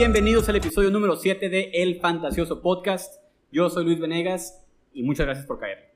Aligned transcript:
bienvenidos 0.00 0.48
al 0.48 0.56
episodio 0.56 0.90
número 0.90 1.14
7 1.14 1.50
de 1.50 1.72
El 1.74 2.00
Fantasioso 2.00 2.62
Podcast. 2.62 3.22
Yo 3.52 3.68
soy 3.68 3.84
Luis 3.84 4.00
Venegas 4.00 4.66
y 4.94 5.02
muchas 5.02 5.26
gracias 5.26 5.46
por 5.46 5.58
caer. 5.58 5.90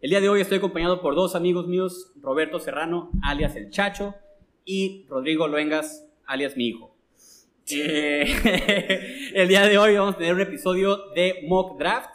El 0.00 0.10
día 0.10 0.20
de 0.20 0.28
hoy 0.28 0.40
estoy 0.40 0.58
acompañado 0.58 1.02
por 1.02 1.16
dos 1.16 1.34
amigos 1.34 1.66
míos, 1.66 2.12
Roberto 2.22 2.60
Serrano, 2.60 3.10
alias 3.24 3.56
El 3.56 3.70
Chacho, 3.70 4.14
y 4.64 5.04
Rodrigo 5.08 5.48
Luengas, 5.48 6.06
alias 6.26 6.56
mi 6.56 6.68
hijo. 6.68 6.94
Eh, 7.72 9.32
el 9.34 9.48
día 9.48 9.66
de 9.66 9.78
hoy 9.78 9.96
vamos 9.96 10.14
a 10.14 10.18
tener 10.18 10.32
un 10.32 10.40
episodio 10.40 10.96
de 11.16 11.44
Mock 11.48 11.76
Draft. 11.76 12.10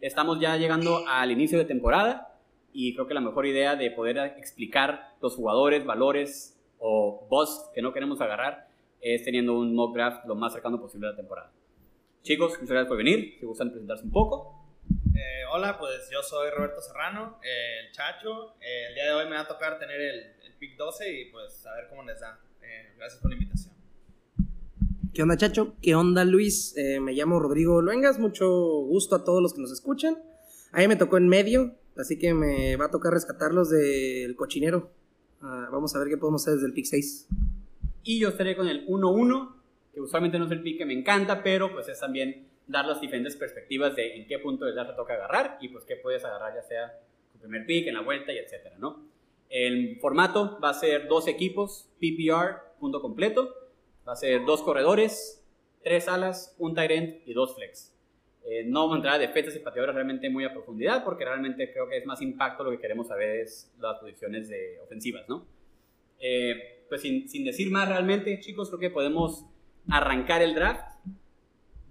Estamos 0.00 0.40
ya 0.40 0.56
llegando 0.56 1.06
al 1.06 1.30
inicio 1.30 1.56
de 1.56 1.66
temporada 1.66 2.36
y 2.72 2.94
creo 2.94 3.06
que 3.06 3.14
la 3.14 3.20
mejor 3.20 3.46
idea 3.46 3.76
de 3.76 3.92
poder 3.92 4.18
explicar 4.38 5.14
los 5.22 5.36
jugadores, 5.36 5.86
valores 5.86 6.60
o 6.80 7.28
boss 7.30 7.70
que 7.72 7.80
no 7.80 7.92
queremos 7.92 8.20
agarrar 8.20 8.73
es 9.04 9.22
teniendo 9.22 9.58
un 9.58 9.74
mock 9.74 9.94
draft 9.94 10.24
lo 10.26 10.34
más 10.34 10.54
cercano 10.54 10.80
posible 10.80 11.08
a 11.08 11.10
la 11.10 11.16
temporada. 11.16 11.52
Chicos, 12.22 12.52
muchas 12.52 12.70
gracias 12.70 12.88
por 12.88 12.96
venir. 12.96 13.36
Si 13.38 13.44
gustan 13.44 13.70
presentarse 13.70 14.02
un 14.02 14.10
poco. 14.10 14.64
Eh, 15.14 15.44
hola, 15.52 15.78
pues 15.78 16.08
yo 16.10 16.22
soy 16.22 16.50
Roberto 16.50 16.80
Serrano, 16.80 17.38
el 17.42 17.92
Chacho. 17.92 18.54
Eh, 18.62 18.86
el 18.88 18.94
día 18.94 19.04
de 19.04 19.12
hoy 19.12 19.24
me 19.26 19.32
va 19.32 19.42
a 19.42 19.46
tocar 19.46 19.78
tener 19.78 20.00
el, 20.00 20.20
el 20.42 20.54
pick 20.58 20.78
12 20.78 21.20
y 21.20 21.30
pues 21.30 21.66
a 21.66 21.74
ver 21.74 21.88
cómo 21.90 22.02
les 22.02 22.18
da. 22.18 22.40
Eh, 22.62 22.94
gracias 22.96 23.20
por 23.20 23.30
la 23.30 23.36
invitación. 23.36 23.74
¿Qué 25.12 25.22
onda, 25.22 25.36
Chacho? 25.36 25.76
¿Qué 25.82 25.94
onda, 25.94 26.24
Luis? 26.24 26.74
me 27.02 27.12
llamo 27.12 27.38
Rodrigo 27.38 27.82
Luengas. 27.82 28.18
Mucho 28.18 28.48
gusto 28.48 29.16
a 29.16 29.22
todos 29.22 29.42
los 29.42 29.52
que 29.52 29.60
nos 29.60 29.70
escuchan. 29.70 30.16
A 30.72 30.78
mí 30.78 30.88
me 30.88 30.96
tocó 30.96 31.18
en 31.18 31.28
medio, 31.28 31.74
así 31.96 32.18
que 32.18 32.32
me 32.32 32.74
va 32.76 32.86
a 32.86 32.90
tocar 32.90 33.12
rescatarlos 33.12 33.68
del 33.68 34.34
cochinero. 34.34 34.90
Ah, 35.42 35.68
vamos 35.70 35.94
a 35.94 35.98
ver 35.98 36.08
qué 36.08 36.16
podemos 36.16 36.42
hacer 36.42 36.54
desde 36.54 36.68
el 36.68 36.72
pick 36.72 36.86
6. 36.86 37.28
Y 38.04 38.20
yo 38.20 38.28
estaré 38.28 38.54
con 38.54 38.68
el 38.68 38.86
1-1, 38.86 39.54
que 39.92 40.00
usualmente 40.00 40.38
no 40.38 40.44
es 40.44 40.52
el 40.52 40.62
pick 40.62 40.78
que 40.78 40.86
me 40.86 40.92
encanta, 40.92 41.42
pero 41.42 41.72
pues 41.72 41.88
es 41.88 41.98
también 41.98 42.48
dar 42.66 42.86
las 42.86 43.00
diferentes 43.00 43.36
perspectivas 43.36 43.96
de 43.96 44.16
en 44.16 44.26
qué 44.26 44.38
punto 44.38 44.64
del 44.64 44.74
draft 44.74 44.94
toca 44.96 45.14
agarrar 45.14 45.58
y 45.60 45.68
pues 45.68 45.84
qué 45.84 45.96
puedes 45.96 46.24
agarrar 46.24 46.54
ya 46.54 46.62
sea 46.62 47.00
tu 47.32 47.38
primer 47.38 47.66
pick, 47.66 47.86
en 47.86 47.94
la 47.94 48.00
vuelta 48.00 48.32
y 48.32 48.38
etcétera, 48.38 48.76
¿no? 48.78 49.04
El 49.48 49.98
formato 50.00 50.58
va 50.62 50.70
a 50.70 50.74
ser 50.74 51.08
dos 51.08 51.28
equipos, 51.28 51.88
PPR, 51.98 52.76
punto 52.78 53.00
completo. 53.00 53.54
Va 54.06 54.12
a 54.12 54.16
ser 54.16 54.44
dos 54.44 54.62
corredores, 54.62 55.42
tres 55.82 56.08
alas, 56.08 56.54
un 56.58 56.74
tight 56.74 56.90
end 56.90 57.22
y 57.24 57.32
dos 57.32 57.54
flex. 57.54 57.94
Eh, 58.44 58.64
no 58.66 58.80
vamos 58.80 58.94
a 58.94 58.96
entrar 58.96 59.14
a 59.14 59.18
defensas 59.18 59.56
y 59.56 59.60
pateadores 59.60 59.94
realmente 59.94 60.28
muy 60.28 60.44
a 60.44 60.52
profundidad 60.52 61.02
porque 61.02 61.24
realmente 61.24 61.72
creo 61.72 61.88
que 61.88 61.96
es 61.96 62.04
más 62.04 62.20
impacto 62.20 62.62
lo 62.62 62.70
que 62.72 62.78
queremos 62.78 63.08
saber 63.08 63.40
es 63.40 63.72
las 63.78 63.98
posiciones 63.98 64.48
de 64.48 64.78
ofensivas, 64.80 65.26
¿no? 65.28 65.46
Eh, 66.18 66.73
pues 66.88 67.02
sin, 67.02 67.28
sin 67.28 67.44
decir 67.44 67.70
más 67.70 67.88
realmente, 67.88 68.38
chicos, 68.40 68.68
creo 68.68 68.80
que 68.80 68.90
podemos 68.90 69.46
arrancar 69.88 70.42
el 70.42 70.54
draft. 70.54 70.84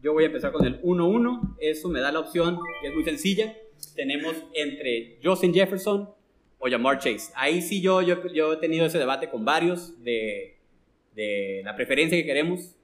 Yo 0.02 0.14
voy 0.14 0.24
a 0.24 0.28
empezar 0.28 0.52
con 0.52 0.66
el 0.66 0.82
1-1. 0.82 1.56
Eso 1.60 1.90
me 1.90 2.02
da 2.02 2.12
la 2.12 2.20
opción, 2.20 2.60
que 2.82 2.90
es 2.90 2.94
muy 2.94 3.04
sencilla. 3.04 3.56
Tenemos 3.96 4.36
entre 4.54 5.20
Justin 5.24 5.54
Jefferson 5.54 6.10
o 6.60 6.70
Jamar 6.70 7.00
Chase. 7.00 7.32
Ahí 7.36 7.62
sí 7.62 7.82
yo, 7.82 8.02
yo, 8.02 8.26
yo 8.28 8.54
he 8.54 8.58
tenido 8.58 8.86
ese 8.86 9.00
debate 9.00 9.30
con 9.30 9.46
varios 9.46 10.02
de, 10.04 10.58
de 11.16 11.62
la 11.64 11.76
preferencia 11.76 12.18
que 12.18 12.26
queremos. 12.26 12.76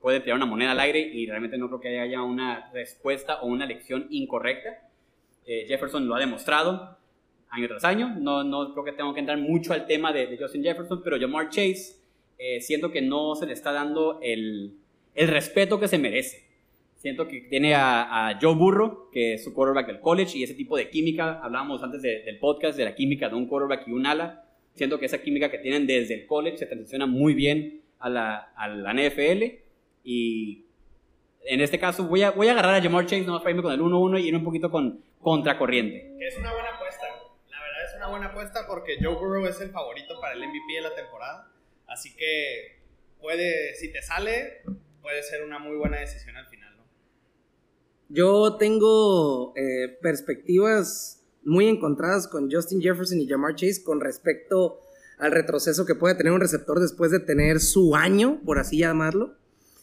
Puede 0.00 0.20
tirar 0.20 0.36
una 0.36 0.46
moneda 0.46 0.72
al 0.72 0.80
aire 0.80 1.00
y 1.00 1.26
realmente 1.26 1.58
no 1.58 1.68
creo 1.68 1.80
que 1.80 1.98
haya 2.00 2.22
una 2.22 2.70
respuesta 2.72 3.40
o 3.42 3.46
una 3.46 3.64
elección 3.64 4.06
incorrecta. 4.10 4.88
Eh, 5.46 5.66
Jefferson 5.66 6.06
lo 6.06 6.14
ha 6.14 6.20
demostrado 6.20 6.99
año 7.50 7.68
tras 7.68 7.84
año. 7.84 8.16
No, 8.18 8.44
no 8.44 8.72
creo 8.72 8.84
que 8.84 8.92
tengo 8.92 9.12
que 9.12 9.20
entrar 9.20 9.38
mucho 9.38 9.72
al 9.72 9.86
tema 9.86 10.12
de, 10.12 10.36
Justin 10.38 10.62
Jefferson, 10.62 11.02
pero 11.02 11.18
Jamar 11.18 11.48
Chase 11.48 11.96
eh, 12.38 12.60
siento 12.60 12.90
que 12.90 13.02
no 13.02 13.34
se 13.34 13.46
le 13.46 13.52
está 13.52 13.72
dando 13.72 14.18
el, 14.22 14.74
el, 15.14 15.28
respeto 15.28 15.78
que 15.78 15.88
se 15.88 15.98
merece. 15.98 16.48
Siento 16.96 17.26
que 17.26 17.40
tiene 17.42 17.74
a, 17.74 18.38
Joe 18.40 18.54
Burrow, 18.54 19.10
que 19.10 19.34
es 19.34 19.44
su 19.44 19.54
quarterback 19.54 19.86
del 19.86 20.00
college, 20.00 20.38
y 20.38 20.42
ese 20.42 20.54
tipo 20.54 20.76
de 20.76 20.90
química, 20.90 21.40
hablábamos 21.42 21.82
antes 21.82 22.02
del 22.02 22.38
podcast 22.38 22.76
de 22.76 22.84
la 22.84 22.94
química 22.94 23.28
de 23.28 23.36
un 23.36 23.46
quarterback 23.46 23.88
y 23.88 23.92
un 23.92 24.06
ala. 24.06 24.44
Siento 24.74 24.98
que 24.98 25.06
esa 25.06 25.22
química 25.22 25.50
que 25.50 25.58
tienen 25.58 25.86
desde 25.86 26.14
el 26.14 26.26
college 26.26 26.58
se 26.58 26.66
transiciona 26.66 27.06
muy 27.06 27.34
bien 27.34 27.80
a 27.98 28.10
la, 28.10 28.36
a 28.54 28.68
la 28.68 28.92
NFL. 28.92 29.44
Y 30.04 30.64
en 31.46 31.60
este 31.60 31.78
caso 31.78 32.04
voy 32.04 32.22
a, 32.22 32.32
voy 32.32 32.48
a 32.48 32.52
agarrar 32.52 32.74
a 32.74 32.82
Jamar 32.82 33.06
Chase, 33.06 33.22
no 33.22 33.38
para 33.38 33.50
irme 33.50 33.62
con 33.62 33.72
el 33.72 33.80
1-1 33.80 34.20
y 34.20 34.28
ir 34.28 34.36
un 34.36 34.44
poquito 34.44 34.70
con 34.70 35.00
contracorriente. 35.20 36.16
Es 36.20 36.36
una 36.38 36.52
buena 36.52 36.70
una 36.80 36.89
buena 38.10 38.26
apuesta 38.26 38.66
porque 38.66 38.98
Joe 39.00 39.14
Burrow 39.14 39.46
es 39.46 39.60
el 39.60 39.70
favorito 39.70 40.20
para 40.20 40.34
el 40.34 40.40
MVP 40.40 40.74
de 40.74 40.80
la 40.82 40.94
temporada. 40.94 41.50
Así 41.86 42.14
que 42.14 42.80
puede, 43.20 43.74
si 43.76 43.92
te 43.92 44.02
sale, 44.02 44.62
puede 45.00 45.22
ser 45.22 45.44
una 45.44 45.58
muy 45.58 45.76
buena 45.76 45.98
decisión 45.98 46.36
al 46.36 46.46
final. 46.46 46.76
Yo 48.08 48.56
tengo 48.56 49.54
eh, 49.56 49.98
perspectivas 50.02 51.24
muy 51.44 51.68
encontradas 51.68 52.26
con 52.28 52.50
Justin 52.50 52.82
Jefferson 52.82 53.20
y 53.20 53.28
Jamar 53.28 53.54
Chase 53.54 53.82
con 53.84 54.00
respecto 54.00 54.80
al 55.18 55.32
retroceso 55.32 55.86
que 55.86 55.94
puede 55.94 56.16
tener 56.16 56.32
un 56.32 56.40
receptor 56.40 56.80
después 56.80 57.10
de 57.12 57.20
tener 57.20 57.60
su 57.60 57.94
año, 57.94 58.40
por 58.44 58.58
así 58.58 58.78
llamarlo. 58.78 59.36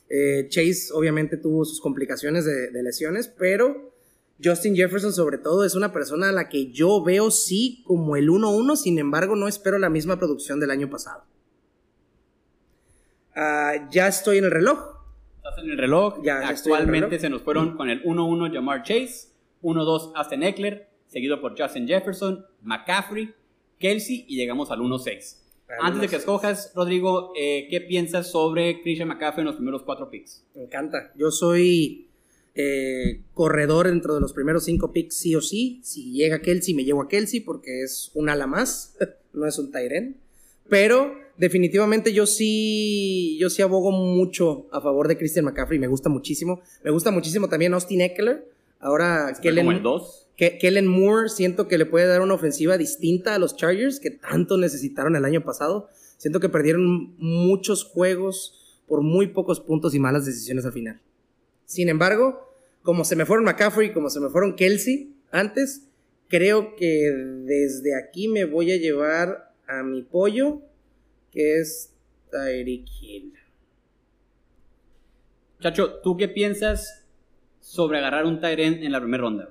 Eh, 0.09 0.47
Chase 0.49 0.89
obviamente 0.93 1.37
tuvo 1.37 1.63
sus 1.63 1.79
complicaciones 1.79 2.45
de 2.45 2.83
lesiones, 2.83 3.27
pero 3.27 3.96
Justin 4.43 4.75
Jefferson 4.75 5.13
sobre 5.13 5.37
todo 5.37 5.65
es 5.65 5.75
una 5.75 5.91
persona 5.91 6.29
a 6.29 6.31
la 6.31 6.49
que 6.49 6.71
yo 6.71 7.03
veo 7.03 7.31
sí 7.31 7.83
como 7.85 8.15
el 8.15 8.29
1-1, 8.29 8.75
sin 8.75 8.99
embargo 8.99 9.35
no 9.35 9.47
espero 9.47 9.79
la 9.79 9.89
misma 9.89 10.17
producción 10.17 10.59
del 10.59 10.71
año 10.71 10.89
pasado. 10.89 11.23
Ah, 13.35 13.87
ya 13.91 14.07
estoy 14.07 14.37
en 14.37 14.45
el 14.45 14.51
reloj. 14.51 14.79
Estás 15.37 15.57
en 15.63 15.71
el 15.71 15.77
reloj. 15.77 16.21
Ya, 16.23 16.47
Actualmente 16.47 17.19
se 17.19 17.29
nos 17.29 17.41
fueron 17.41 17.77
con 17.77 17.89
el 17.89 18.03
1-1 18.03 18.53
Jamar 18.53 18.83
Chase, 18.83 19.29
1-2 19.61 20.13
Aston 20.15 20.43
Eckler, 20.43 20.89
seguido 21.07 21.41
por 21.41 21.59
Justin 21.59 21.87
Jefferson, 21.87 22.45
McCaffrey, 22.61 23.33
Kelsey 23.79 24.25
y 24.27 24.37
llegamos 24.37 24.71
al 24.71 24.79
1-6. 24.79 25.43
Antes 25.81 26.01
de 26.01 26.07
que 26.07 26.15
escojas, 26.15 26.71
Rodrigo, 26.75 27.33
eh, 27.37 27.67
¿qué 27.69 27.81
piensas 27.81 28.31
sobre 28.31 28.81
Christian 28.81 29.09
McCaffrey 29.09 29.41
en 29.41 29.47
los 29.47 29.55
primeros 29.55 29.83
cuatro 29.83 30.09
picks? 30.09 30.45
Me 30.55 30.63
encanta. 30.63 31.11
Yo 31.15 31.29
soy 31.29 32.06
eh, 32.59 33.21
corredor 33.35 33.87
dentro 33.87 34.15
de 34.15 34.19
los 34.19 34.33
primeros 34.33 34.65
cinco 34.65 34.91
picks 34.91 35.15
sí 35.15 35.35
o 35.35 35.41
sí. 35.41 35.79
Si 35.83 36.11
llega 36.11 36.41
Kelsey, 36.41 36.73
me 36.73 36.83
llevo 36.83 37.03
a 37.03 37.07
Kelsey 37.07 37.41
porque 37.41 37.83
es 37.83 38.09
un 38.15 38.29
ala 38.29 38.47
más, 38.47 38.97
no 39.33 39.45
es 39.45 39.59
un 39.59 39.71
Tyren. 39.71 40.17
Pero 40.67 41.13
definitivamente 41.37 42.13
yo 42.13 42.25
sí, 42.25 43.37
yo 43.39 43.51
sí 43.51 43.61
abogo 43.61 43.91
mucho 43.91 44.67
a 44.71 44.81
favor 44.81 45.07
de 45.07 45.17
Christian 45.17 45.45
McCaffrey, 45.45 45.77
me 45.77 45.87
gusta 45.87 46.09
muchísimo. 46.09 46.61
Me 46.83 46.89
gusta 46.89 47.11
muchísimo 47.11 47.47
también 47.47 47.75
Austin 47.75 48.01
Eckler. 48.01 48.49
Ahora 48.79 49.37
Kellen, 49.39 49.83
Kellen 50.35 50.87
Moore 50.87 51.29
siento 51.29 51.67
que 51.67 51.77
le 51.77 51.85
puede 51.85 52.07
dar 52.07 52.21
una 52.21 52.33
ofensiva 52.33 52.77
distinta 52.77 53.35
a 53.35 53.39
los 53.39 53.55
Chargers 53.55 53.99
que 53.99 54.09
tanto 54.09 54.57
necesitaron 54.57 55.15
el 55.15 55.25
año 55.25 55.43
pasado. 55.43 55.89
Siento 56.17 56.39
que 56.39 56.49
perdieron 56.49 57.15
muchos 57.19 57.83
juegos 57.83 58.81
por 58.87 59.01
muy 59.01 59.27
pocos 59.27 59.59
puntos 59.59 59.93
y 59.93 59.99
malas 59.99 60.25
decisiones 60.25 60.65
al 60.65 60.73
final. 60.73 61.01
Sin 61.65 61.89
embargo, 61.89 62.46
como 62.87 63.03
se 63.03 63.17
me 63.17 63.25
fueron 63.25 63.43
McCaffrey, 63.43 63.91
como 63.91 64.09
se 64.09 64.21
me 64.21 64.29
fueron 64.29 64.55
Kelsey 64.55 65.13
antes, 65.29 65.89
creo 66.29 66.77
que 66.77 67.11
desde 67.43 67.99
aquí 68.01 68.29
me 68.29 68.45
voy 68.45 68.71
a 68.71 68.77
llevar 68.77 69.53
a 69.67 69.83
mi 69.83 70.03
pollo, 70.03 70.61
que 71.33 71.59
es 71.59 71.93
Tyreek 72.31 72.85
Hill. 73.01 73.33
Chacho, 75.59 75.99
¿tú 75.99 76.15
qué 76.15 76.29
piensas 76.29 77.05
sobre 77.59 77.97
agarrar 77.97 78.23
un 78.23 78.39
Tyrend 78.39 78.81
en 78.81 78.93
la 78.93 79.01
primera 79.01 79.21
ronda? 79.21 79.49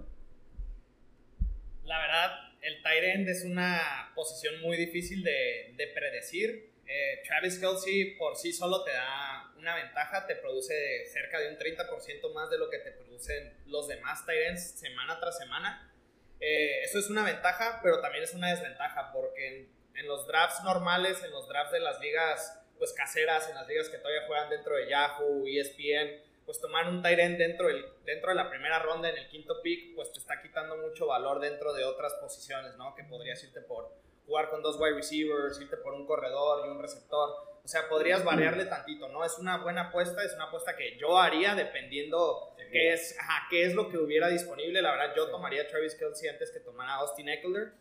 La 1.84 2.00
verdad, 2.00 2.30
el 2.62 2.82
Tyrend 2.82 3.28
es 3.28 3.44
una 3.44 4.12
posición 4.14 4.62
muy 4.62 4.78
difícil 4.78 5.22
de, 5.22 5.74
de 5.76 5.86
predecir. 5.88 6.70
Eh, 6.86 7.22
Travis 7.26 7.58
Kelsey 7.58 8.16
por 8.16 8.34
sí 8.34 8.50
solo 8.50 8.82
te 8.82 8.92
da 8.92 9.45
una 9.58 9.74
ventaja, 9.74 10.26
te 10.26 10.36
produce 10.36 11.06
cerca 11.06 11.38
de 11.40 11.48
un 11.48 11.58
30% 11.58 12.32
más 12.32 12.50
de 12.50 12.58
lo 12.58 12.70
que 12.70 12.78
te 12.78 12.92
producen 12.92 13.56
los 13.66 13.88
demás 13.88 14.24
Tyrants 14.26 14.78
semana 14.78 15.18
tras 15.20 15.38
semana. 15.38 15.92
Eh, 16.40 16.82
eso 16.82 16.98
es 16.98 17.08
una 17.08 17.24
ventaja, 17.24 17.80
pero 17.82 18.00
también 18.00 18.24
es 18.24 18.34
una 18.34 18.50
desventaja, 18.50 19.12
porque 19.12 19.68
en, 19.94 20.06
los 20.06 20.26
drafts 20.26 20.62
normales, 20.62 21.22
en 21.24 21.30
los 21.30 21.48
drafts 21.48 21.72
de 21.72 21.80
las 21.80 21.98
ligas 22.00 22.62
pues 22.78 22.92
caseras, 22.92 23.48
en 23.48 23.54
las 23.54 23.66
ligas 23.66 23.88
que 23.88 23.96
todavía 23.96 24.26
juegan 24.26 24.50
dentro 24.50 24.76
de 24.76 24.90
Yahoo, 24.90 25.46
ESPN, 25.46 26.22
pues 26.44 26.60
tomar 26.60 26.86
un 26.86 27.02
Tyrant 27.02 27.38
dentro, 27.38 27.68
dentro 28.04 28.28
de 28.28 28.34
la 28.34 28.50
primera 28.50 28.78
ronda 28.78 29.08
en 29.08 29.16
el 29.16 29.28
quinto 29.28 29.62
pick, 29.62 29.94
pues 29.94 30.12
te 30.12 30.18
está 30.18 30.40
quitando 30.42 30.76
mucho 30.76 31.06
valor 31.06 31.40
dentro 31.40 31.72
de 31.72 31.84
otras 31.84 32.12
posiciones, 32.14 32.76
¿no? 32.76 32.94
Que 32.94 33.02
podrías 33.04 33.42
irte 33.42 33.62
por 33.62 33.92
jugar 34.26 34.50
con 34.50 34.62
dos 34.62 34.76
wide 34.78 34.94
receivers, 34.94 35.60
irte 35.60 35.76
por 35.76 35.94
un 35.94 36.06
corredor 36.06 36.66
y 36.66 36.70
un 36.70 36.80
receptor. 36.80 37.30
O 37.64 37.68
sea, 37.68 37.88
podrías 37.88 38.24
variarle 38.24 38.64
tantito, 38.66 39.08
¿no? 39.08 39.24
Es 39.24 39.38
una 39.38 39.58
buena 39.58 39.88
apuesta, 39.88 40.22
es 40.22 40.34
una 40.34 40.44
apuesta 40.44 40.76
que 40.76 40.96
yo 40.98 41.18
haría 41.18 41.54
dependiendo 41.54 42.54
qué 42.70 42.92
es, 42.92 43.16
qué 43.50 43.64
es 43.64 43.74
lo 43.74 43.88
que 43.88 43.98
hubiera 43.98 44.28
disponible. 44.28 44.82
La 44.82 44.92
verdad, 44.92 45.14
yo 45.16 45.30
tomaría 45.30 45.62
a 45.62 45.66
Travis 45.66 45.94
Kelsey 45.94 46.28
antes 46.28 46.50
que 46.50 46.60
tomara 46.60 46.92
a 46.92 46.96
Austin 46.98 47.28
Eckler 47.28 47.72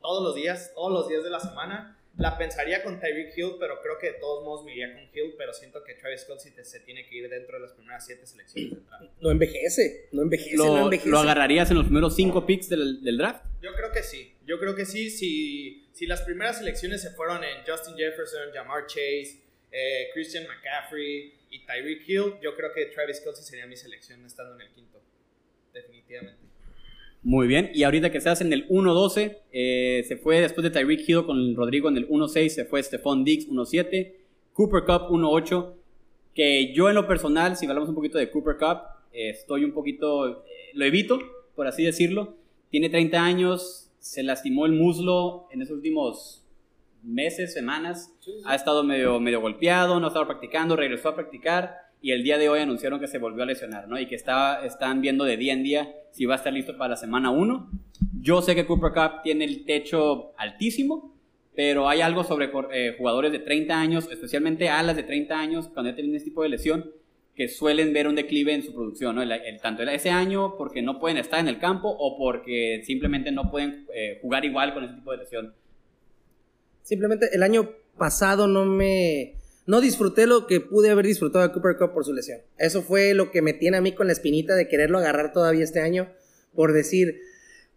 todos 0.00 0.22
los 0.22 0.34
días, 0.34 0.72
todos 0.74 0.92
los 0.92 1.08
días 1.08 1.24
de 1.24 1.30
la 1.30 1.40
semana. 1.40 1.98
La 2.16 2.38
pensaría 2.38 2.84
con 2.84 3.00
Tyreek 3.00 3.36
Hill, 3.36 3.56
pero 3.58 3.80
creo 3.82 3.98
que 3.98 4.12
de 4.12 4.18
todos 4.20 4.44
modos 4.44 4.64
me 4.64 4.70
iría 4.70 4.94
con 4.94 5.02
Hill, 5.02 5.34
pero 5.36 5.52
siento 5.52 5.82
que 5.82 5.94
Travis 5.94 6.24
Kelsey 6.24 6.52
se 6.62 6.78
tiene 6.80 7.04
que 7.08 7.16
ir 7.16 7.28
dentro 7.28 7.56
de 7.56 7.62
las 7.62 7.72
primeras 7.72 8.06
siete 8.06 8.24
selecciones 8.24 8.78
No 9.20 9.32
envejece, 9.32 10.08
no 10.12 10.22
envejece, 10.22 10.56
¿Lo, 10.56 10.66
no 10.66 10.84
envejece. 10.84 11.08
¿Lo 11.08 11.18
agarrarías 11.18 11.70
en 11.70 11.76
los 11.76 11.86
primeros 11.86 12.14
cinco 12.14 12.46
picks 12.46 12.68
del, 12.68 13.02
del, 13.02 13.18
draft? 13.18 13.44
Yo 13.60 13.74
creo 13.74 13.90
que 13.90 14.04
sí, 14.04 14.32
yo 14.46 14.58
creo 14.58 14.74
que 14.74 14.84
sí, 14.84 15.10
si, 15.10 16.06
las 16.06 16.22
primeras 16.22 16.58
selecciones 16.58 17.02
se 17.02 17.10
fueron 17.10 17.42
en 17.44 17.64
Justin 17.66 17.94
Jefferson, 17.96 18.52
Jamar 18.52 18.86
Chase, 18.86 19.40
eh, 19.72 20.08
Christian 20.12 20.44
McCaffrey 20.46 21.34
y 21.50 21.64
Tyreek 21.64 22.08
Hill, 22.08 22.34
yo 22.42 22.54
creo 22.54 22.72
que 22.72 22.86
Travis 22.86 23.20
Kelsey 23.20 23.44
sería 23.44 23.66
mi 23.66 23.76
selección 23.76 24.24
estando 24.24 24.54
en 24.54 24.62
el 24.62 24.72
quinto, 24.72 25.00
definitivamente. 25.72 26.44
Muy 27.22 27.46
bien, 27.46 27.70
y 27.72 27.84
ahorita 27.84 28.12
que 28.12 28.18
estás 28.18 28.42
en 28.42 28.52
el 28.52 28.68
1-12, 28.68 29.38
eh, 29.50 30.04
se 30.06 30.18
fue 30.18 30.42
después 30.42 30.62
de 30.62 30.70
Tyreek 30.70 31.08
Hill 31.08 31.24
con 31.24 31.56
Rodrigo 31.56 31.88
en 31.88 31.96
el 31.96 32.06
1-6, 32.08 32.48
se 32.50 32.64
fue 32.66 32.82
Stephon 32.82 33.24
Diggs 33.24 33.48
1-7, 33.48 34.12
Cooper 34.52 34.82
Cup 34.82 35.08
1-8, 35.10 35.74
que 36.34 36.74
yo 36.74 36.90
en 36.90 36.96
lo 36.96 37.06
personal, 37.06 37.56
si 37.56 37.66
hablamos 37.66 37.88
un 37.88 37.94
poquito 37.94 38.18
de 38.18 38.30
Cooper 38.30 38.56
Cup, 38.58 38.78
eh, 39.14 39.30
estoy 39.30 39.64
un 39.64 39.72
poquito, 39.72 40.44
eh, 40.44 40.70
lo 40.74 40.84
evito, 40.84 41.18
por 41.54 41.66
así 41.66 41.84
decirlo, 41.84 42.36
tiene 42.70 42.90
30 42.90 43.24
años, 43.24 43.83
se 44.04 44.22
lastimó 44.22 44.66
el 44.66 44.72
muslo 44.72 45.48
en 45.50 45.62
esos 45.62 45.76
últimos 45.76 46.44
meses, 47.02 47.54
semanas, 47.54 48.12
ha 48.44 48.54
estado 48.54 48.84
medio, 48.84 49.18
medio 49.18 49.40
golpeado, 49.40 49.98
no 49.98 50.06
ha 50.06 50.08
estado 50.08 50.26
practicando, 50.26 50.76
regresó 50.76 51.08
a 51.08 51.14
practicar, 51.14 51.74
y 52.02 52.12
el 52.12 52.22
día 52.22 52.36
de 52.36 52.50
hoy 52.50 52.60
anunciaron 52.60 53.00
que 53.00 53.08
se 53.08 53.16
volvió 53.16 53.44
a 53.44 53.46
lesionar, 53.46 53.88
¿no? 53.88 53.98
Y 53.98 54.06
que 54.06 54.14
está, 54.14 54.62
están 54.66 55.00
viendo 55.00 55.24
de 55.24 55.38
día 55.38 55.54
en 55.54 55.62
día 55.62 55.94
si 56.10 56.26
va 56.26 56.34
a 56.34 56.36
estar 56.36 56.52
listo 56.52 56.76
para 56.76 56.90
la 56.90 56.96
semana 56.96 57.30
1. 57.30 57.70
Yo 58.20 58.42
sé 58.42 58.54
que 58.54 58.66
Cooper 58.66 58.92
Cup 58.92 59.22
tiene 59.22 59.46
el 59.46 59.64
techo 59.64 60.34
altísimo, 60.36 61.16
pero 61.56 61.88
hay 61.88 62.02
algo 62.02 62.24
sobre 62.24 62.50
eh, 62.72 62.94
jugadores 62.98 63.32
de 63.32 63.38
30 63.38 63.74
años, 63.80 64.06
especialmente 64.12 64.68
alas 64.68 64.96
de 64.96 65.04
30 65.04 65.34
años, 65.34 65.68
cuando 65.68 65.90
ya 65.90 65.96
tienen 65.96 66.14
este 66.14 66.28
tipo 66.28 66.42
de 66.42 66.50
lesión, 66.50 66.90
que 67.34 67.48
suelen 67.48 67.92
ver 67.92 68.06
un 68.06 68.14
declive 68.14 68.54
en 68.54 68.62
su 68.62 68.72
producción, 68.72 69.16
¿no? 69.16 69.22
El, 69.22 69.60
tanto 69.60 69.82
ese 69.82 70.10
año 70.10 70.56
porque 70.56 70.82
no 70.82 71.00
pueden 71.00 71.18
estar 71.18 71.40
en 71.40 71.48
el 71.48 71.58
campo 71.58 71.88
o 71.88 72.16
porque 72.16 72.82
simplemente 72.84 73.32
no 73.32 73.50
pueden 73.50 73.86
eh, 73.94 74.18
jugar 74.22 74.44
igual 74.44 74.72
con 74.72 74.84
ese 74.84 74.94
tipo 74.94 75.10
de 75.10 75.18
lesión. 75.18 75.54
Simplemente 76.82 77.28
el 77.32 77.42
año 77.42 77.70
pasado 77.96 78.46
no 78.46 78.64
me 78.64 79.34
no 79.66 79.80
disfruté 79.80 80.26
lo 80.26 80.46
que 80.46 80.60
pude 80.60 80.90
haber 80.90 81.06
disfrutado 81.06 81.46
de 81.46 81.52
Cooper 81.52 81.76
Cup 81.78 81.94
por 81.94 82.04
su 82.04 82.12
lesión. 82.12 82.40
Eso 82.58 82.82
fue 82.82 83.14
lo 83.14 83.30
que 83.30 83.42
me 83.42 83.54
tiene 83.54 83.78
a 83.78 83.80
mí 83.80 83.92
con 83.92 84.06
la 84.06 84.12
espinita 84.12 84.54
de 84.54 84.68
quererlo 84.68 84.98
agarrar 84.98 85.32
todavía 85.32 85.64
este 85.64 85.80
año, 85.80 86.12
por 86.54 86.72
decir, 86.72 87.20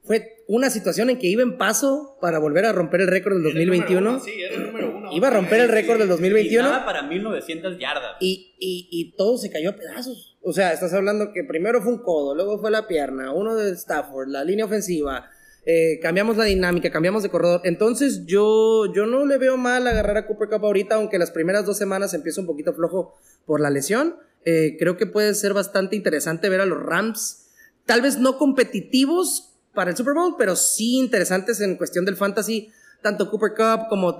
fue 0.08 0.44
una 0.48 0.70
situación 0.70 1.10
en 1.10 1.20
que 1.20 1.28
iba 1.28 1.44
en 1.44 1.58
paso 1.58 2.18
para 2.22 2.40
volver 2.40 2.66
a 2.66 2.72
romper 2.72 3.02
el 3.02 3.08
récord 3.08 3.34
del 3.34 3.44
2021. 3.44 4.20
sí, 4.22 4.32
era 4.42 4.56
el 4.56 4.68
número 4.68 4.98
uno. 4.98 5.12
Iba 5.12 5.28
a 5.28 5.32
romper 5.32 5.60
el 5.60 5.70
récord 5.70 6.00
del 6.00 6.08
2021. 6.08 6.68
Y 6.68 6.86
para 6.86 7.04
1900 7.04 7.78
yardas. 7.78 8.16
Y, 8.20 8.56
y, 8.60 8.88
y, 8.90 9.16
todo 9.16 9.38
se 9.38 9.52
cayó 9.52 9.72
a 9.72 9.76
pedazos. 9.76 10.38
O 10.42 10.54
sea, 10.54 10.72
estás 10.72 10.94
hablando 10.94 11.34
que 11.34 11.44
primero 11.44 11.82
fue 11.82 11.92
un 11.92 12.02
codo, 12.02 12.34
luego 12.34 12.60
fue 12.60 12.72
la 12.72 12.88
pierna, 12.88 13.34
uno 13.34 13.56
de 13.56 13.72
Stafford, 13.72 14.30
la 14.30 14.46
línea 14.46 14.66
ofensiva, 14.66 15.30
eh, 15.70 16.00
cambiamos 16.02 16.38
la 16.38 16.46
dinámica, 16.46 16.90
cambiamos 16.90 17.24
de 17.24 17.30
corredor. 17.30 17.60
Entonces 17.66 18.26
yo, 18.26 18.86
yo 18.94 19.06
no 19.06 19.26
le 19.26 19.38
veo 19.38 19.58
mal 19.58 19.86
agarrar 19.86 20.16
a 20.16 20.26
Cooper 20.26 20.48
Cup 20.48 20.64
ahorita, 20.64 20.96
aunque 20.96 21.20
las 21.20 21.32
primeras 21.32 21.66
dos 21.66 21.78
semanas 21.78 22.14
empieza 22.14 22.40
un 22.40 22.48
poquito 22.48 22.74
flojo 22.74 23.18
por 23.46 23.60
la 23.60 23.70
lesión. 23.70 24.16
Eh, 24.46 24.78
creo 24.80 24.96
que 24.96 25.06
puede 25.06 25.34
ser 25.34 25.54
bastante 25.54 25.98
interesante 25.98 26.48
ver 26.48 26.62
a 26.62 26.66
los 26.66 26.82
Rams, 26.82 27.50
tal 27.86 28.02
vez 28.02 28.18
no 28.18 28.38
competitivos 28.38 29.57
para 29.78 29.92
el 29.92 29.96
Super 29.96 30.16
Bowl, 30.16 30.34
pero 30.40 30.56
sí 30.56 30.98
interesantes 30.98 31.62
en 31.62 31.76
cuestión 31.76 32.04
del 32.04 32.16
fantasy, 32.16 32.72
tanto 33.04 33.30
Cooper 33.30 33.52
Cup 33.52 33.88
como, 33.90 34.18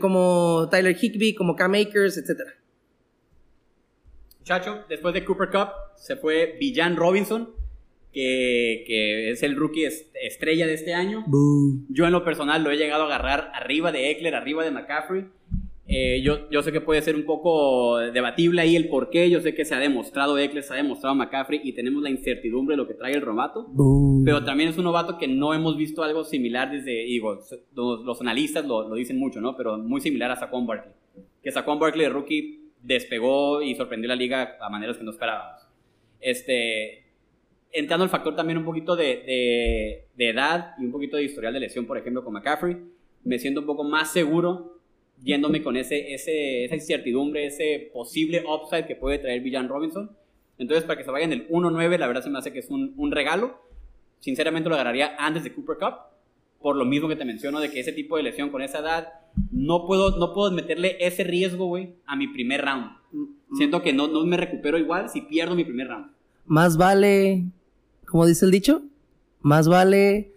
como 0.00 0.68
Tyler 0.70 0.96
Higby, 0.96 1.34
como 1.34 1.56
Cam 1.56 1.74
Akers, 1.74 2.18
etc. 2.18 2.50
Chacho, 4.44 4.84
después 4.88 5.12
de 5.12 5.24
Cooper 5.24 5.48
Cup 5.50 5.70
se 5.96 6.14
fue 6.14 6.56
Villan 6.60 6.94
Robinson, 6.94 7.50
que, 8.12 9.32
es 9.32 9.42
el 9.42 9.56
rookie 9.56 9.88
estrella 10.22 10.68
de 10.68 10.74
este 10.74 10.94
año. 10.94 11.24
Yo 11.88 12.06
en 12.06 12.12
lo 12.12 12.24
personal 12.24 12.62
lo 12.62 12.70
he 12.70 12.76
llegado 12.76 13.02
a 13.02 13.06
agarrar 13.06 13.50
arriba 13.56 13.90
de 13.90 14.08
Eckler, 14.12 14.36
arriba 14.36 14.62
de 14.62 14.70
McCaffrey. 14.70 15.26
Eh, 15.94 16.22
yo, 16.22 16.48
yo 16.48 16.62
sé 16.62 16.72
que 16.72 16.80
puede 16.80 17.02
ser 17.02 17.16
un 17.16 17.24
poco 17.24 17.98
debatible 17.98 18.62
ahí 18.62 18.76
el 18.76 18.88
por 18.88 19.10
qué. 19.10 19.28
Yo 19.28 19.40
sé 19.40 19.54
que 19.54 19.64
se 19.64 19.74
ha 19.74 19.78
demostrado 19.78 20.38
Eckler, 20.38 20.62
se 20.62 20.72
ha 20.72 20.76
demostrado 20.76 21.14
McCaffrey 21.14 21.60
y 21.62 21.74
tenemos 21.74 22.02
la 22.02 22.08
incertidumbre 22.08 22.74
de 22.74 22.78
lo 22.78 22.88
que 22.88 22.94
trae 22.94 23.12
el 23.12 23.20
romato. 23.20 23.70
Pero 24.24 24.42
también 24.42 24.70
es 24.70 24.78
un 24.78 24.84
novato 24.84 25.18
que 25.18 25.28
no 25.28 25.52
hemos 25.52 25.76
visto 25.76 26.02
algo 26.02 26.24
similar 26.24 26.70
desde, 26.70 27.04
digo, 27.04 27.38
los, 27.74 28.20
analistas 28.22 28.64
lo, 28.64 28.88
lo, 28.88 28.94
dicen 28.94 29.18
mucho, 29.18 29.40
¿no? 29.40 29.54
Pero 29.54 29.76
muy 29.76 30.00
similar 30.00 30.30
a 30.30 30.36
Saquon 30.36 30.66
Barkley. 30.66 30.94
Que 31.42 31.52
Saquon 31.52 31.78
Barkley 31.78 32.06
de 32.06 32.10
rookie 32.10 32.70
despegó 32.82 33.60
y 33.60 33.74
sorprendió 33.74 34.08
la 34.08 34.16
liga 34.16 34.56
a 34.60 34.70
maneras 34.70 34.96
que 34.96 35.04
no 35.04 35.10
esperábamos. 35.10 35.60
Este, 36.20 37.04
entrando 37.72 38.04
el 38.04 38.10
factor 38.10 38.36
también 38.36 38.58
un 38.58 38.64
poquito 38.64 38.96
de, 38.96 40.06
edad 40.16 40.74
y 40.78 40.84
un 40.84 40.92
poquito 40.92 41.16
de 41.16 41.24
historial 41.24 41.52
de 41.52 41.60
lesión, 41.60 41.86
por 41.86 41.98
ejemplo, 41.98 42.24
con 42.24 42.32
McCaffrey, 42.32 42.76
me 43.24 43.38
siento 43.38 43.60
un 43.60 43.66
poco 43.66 43.84
más 43.84 44.12
seguro 44.12 44.71
yéndome 45.22 45.62
con 45.62 45.76
ese, 45.76 46.14
ese, 46.14 46.64
esa 46.64 46.74
incertidumbre, 46.74 47.46
ese 47.46 47.90
posible 47.92 48.44
upside 48.46 48.86
que 48.86 48.96
puede 48.96 49.18
traer 49.18 49.40
Villan 49.40 49.68
Robinson. 49.68 50.10
Entonces, 50.58 50.84
para 50.84 50.98
que 50.98 51.04
se 51.04 51.10
vayan 51.10 51.32
el 51.32 51.48
1-9, 51.48 51.98
la 51.98 52.06
verdad 52.06 52.22
se 52.22 52.30
me 52.30 52.38
hace 52.38 52.52
que 52.52 52.60
es 52.60 52.70
un, 52.70 52.94
un, 52.96 53.10
regalo. 53.10 53.60
Sinceramente 54.20 54.68
lo 54.68 54.74
agarraría 54.74 55.16
antes 55.18 55.44
de 55.44 55.52
Cooper 55.52 55.76
Cup, 55.78 55.94
por 56.60 56.76
lo 56.76 56.84
mismo 56.84 57.08
que 57.08 57.16
te 57.16 57.24
menciono, 57.24 57.60
de 57.60 57.70
que 57.70 57.80
ese 57.80 57.92
tipo 57.92 58.16
de 58.16 58.22
lesión 58.22 58.50
con 58.50 58.62
esa 58.62 58.78
edad, 58.78 59.08
no 59.50 59.86
puedo, 59.86 60.18
no 60.18 60.32
puedo 60.32 60.50
meterle 60.52 60.96
ese 61.00 61.24
riesgo, 61.24 61.66
güey, 61.66 61.94
a 62.06 62.16
mi 62.16 62.28
primer 62.28 62.64
round. 62.64 62.92
Mm. 63.12 63.56
Siento 63.56 63.82
que 63.82 63.92
no, 63.92 64.08
no 64.08 64.24
me 64.24 64.36
recupero 64.36 64.78
igual 64.78 65.08
si 65.08 65.22
pierdo 65.22 65.54
mi 65.54 65.64
primer 65.64 65.88
round. 65.88 66.12
Más 66.46 66.76
vale 66.76 67.44
¿Cómo 68.12 68.26
dice 68.26 68.44
el 68.44 68.50
dicho? 68.50 68.82
Más 69.40 69.68
vale. 69.68 70.34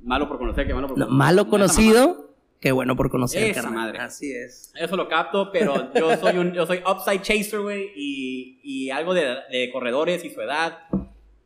Malo 0.00 0.28
por 0.28 0.38
conocer 0.38 0.64
que 0.64 0.72
malo 0.72 0.86
por 0.86 0.94
conocer. 0.94 1.12
malo 1.12 1.48
conocido 1.48 2.23
que 2.64 2.72
bueno 2.72 2.96
por 2.96 3.10
conocer. 3.10 3.50
Esa 3.50 3.70
madre. 3.70 3.98
Así 3.98 4.32
es. 4.32 4.72
Eso 4.74 4.96
lo 4.96 5.06
capto, 5.06 5.52
pero 5.52 5.92
yo 5.92 6.16
soy 6.16 6.38
un 6.38 6.54
yo 6.54 6.64
soy 6.64 6.78
upside 6.78 7.20
chaser, 7.20 7.60
güey, 7.60 7.92
y, 7.94 8.58
y, 8.62 8.90
algo 8.90 9.12
de, 9.12 9.36
de, 9.50 9.70
corredores 9.70 10.24
y 10.24 10.30
su 10.30 10.40
edad 10.40 10.78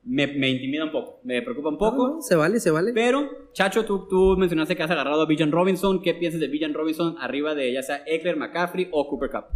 me, 0.04 0.28
me, 0.28 0.48
intimida 0.48 0.84
un 0.84 0.92
poco, 0.92 1.18
me 1.25 1.42
preocupa 1.42 1.70
un 1.70 1.76
poco. 1.76 2.22
se 2.22 2.37
vale, 2.37 2.60
se 2.60 2.70
vale. 2.70 2.92
Pero, 2.94 3.48
Chacho, 3.52 3.84
tú, 3.84 4.06
tú 4.06 4.37
mencionaste 4.38 4.76
que 4.76 4.82
has 4.84 4.92
agarrado 4.92 5.22
a 5.22 5.26
Villan 5.26 5.50
Robinson. 5.50 6.00
¿Qué 6.00 6.14
piensas 6.14 6.40
de 6.40 6.46
Villan 6.46 6.72
Robinson 6.72 7.16
arriba 7.18 7.56
de 7.56 7.72
ya 7.72 7.82
sea 7.82 8.04
Eckler, 8.06 8.37
McCaffrey 8.37 8.88
o 8.92 9.08
Cooper 9.08 9.28
Cup? 9.28 9.46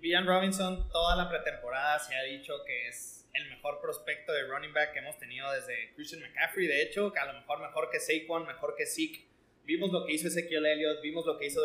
Villan 0.00 0.26
Robinson, 0.26 0.90
toda 0.90 1.16
la 1.16 1.30
pretemporada 1.30 1.98
se 2.00 2.14
ha 2.16 2.22
dicho 2.24 2.52
que 2.66 2.88
es 2.88 3.26
el 3.32 3.48
mejor 3.48 3.80
prospecto 3.80 4.30
de 4.34 4.46
running 4.46 4.74
back 4.74 4.92
que 4.92 4.98
hemos 4.98 5.16
tenido 5.16 5.50
desde 5.52 5.94
Christian 5.94 6.20
McCaffrey, 6.20 6.66
de 6.66 6.82
hecho, 6.82 7.10
que 7.10 7.18
a 7.18 7.32
lo 7.32 7.32
mejor 7.32 7.62
mejor 7.62 7.88
que 7.90 7.98
Saquon, 7.98 8.46
mejor 8.46 8.74
que 8.76 8.84
Zeke. 8.84 9.26
Vimos 9.68 9.92
lo 9.92 10.06
que 10.06 10.14
hizo 10.14 10.28
Ezekiel 10.28 10.64
Elliott, 10.64 11.02
vimos 11.02 11.26
lo 11.26 11.36
que 11.36 11.44
hizo 11.44 11.60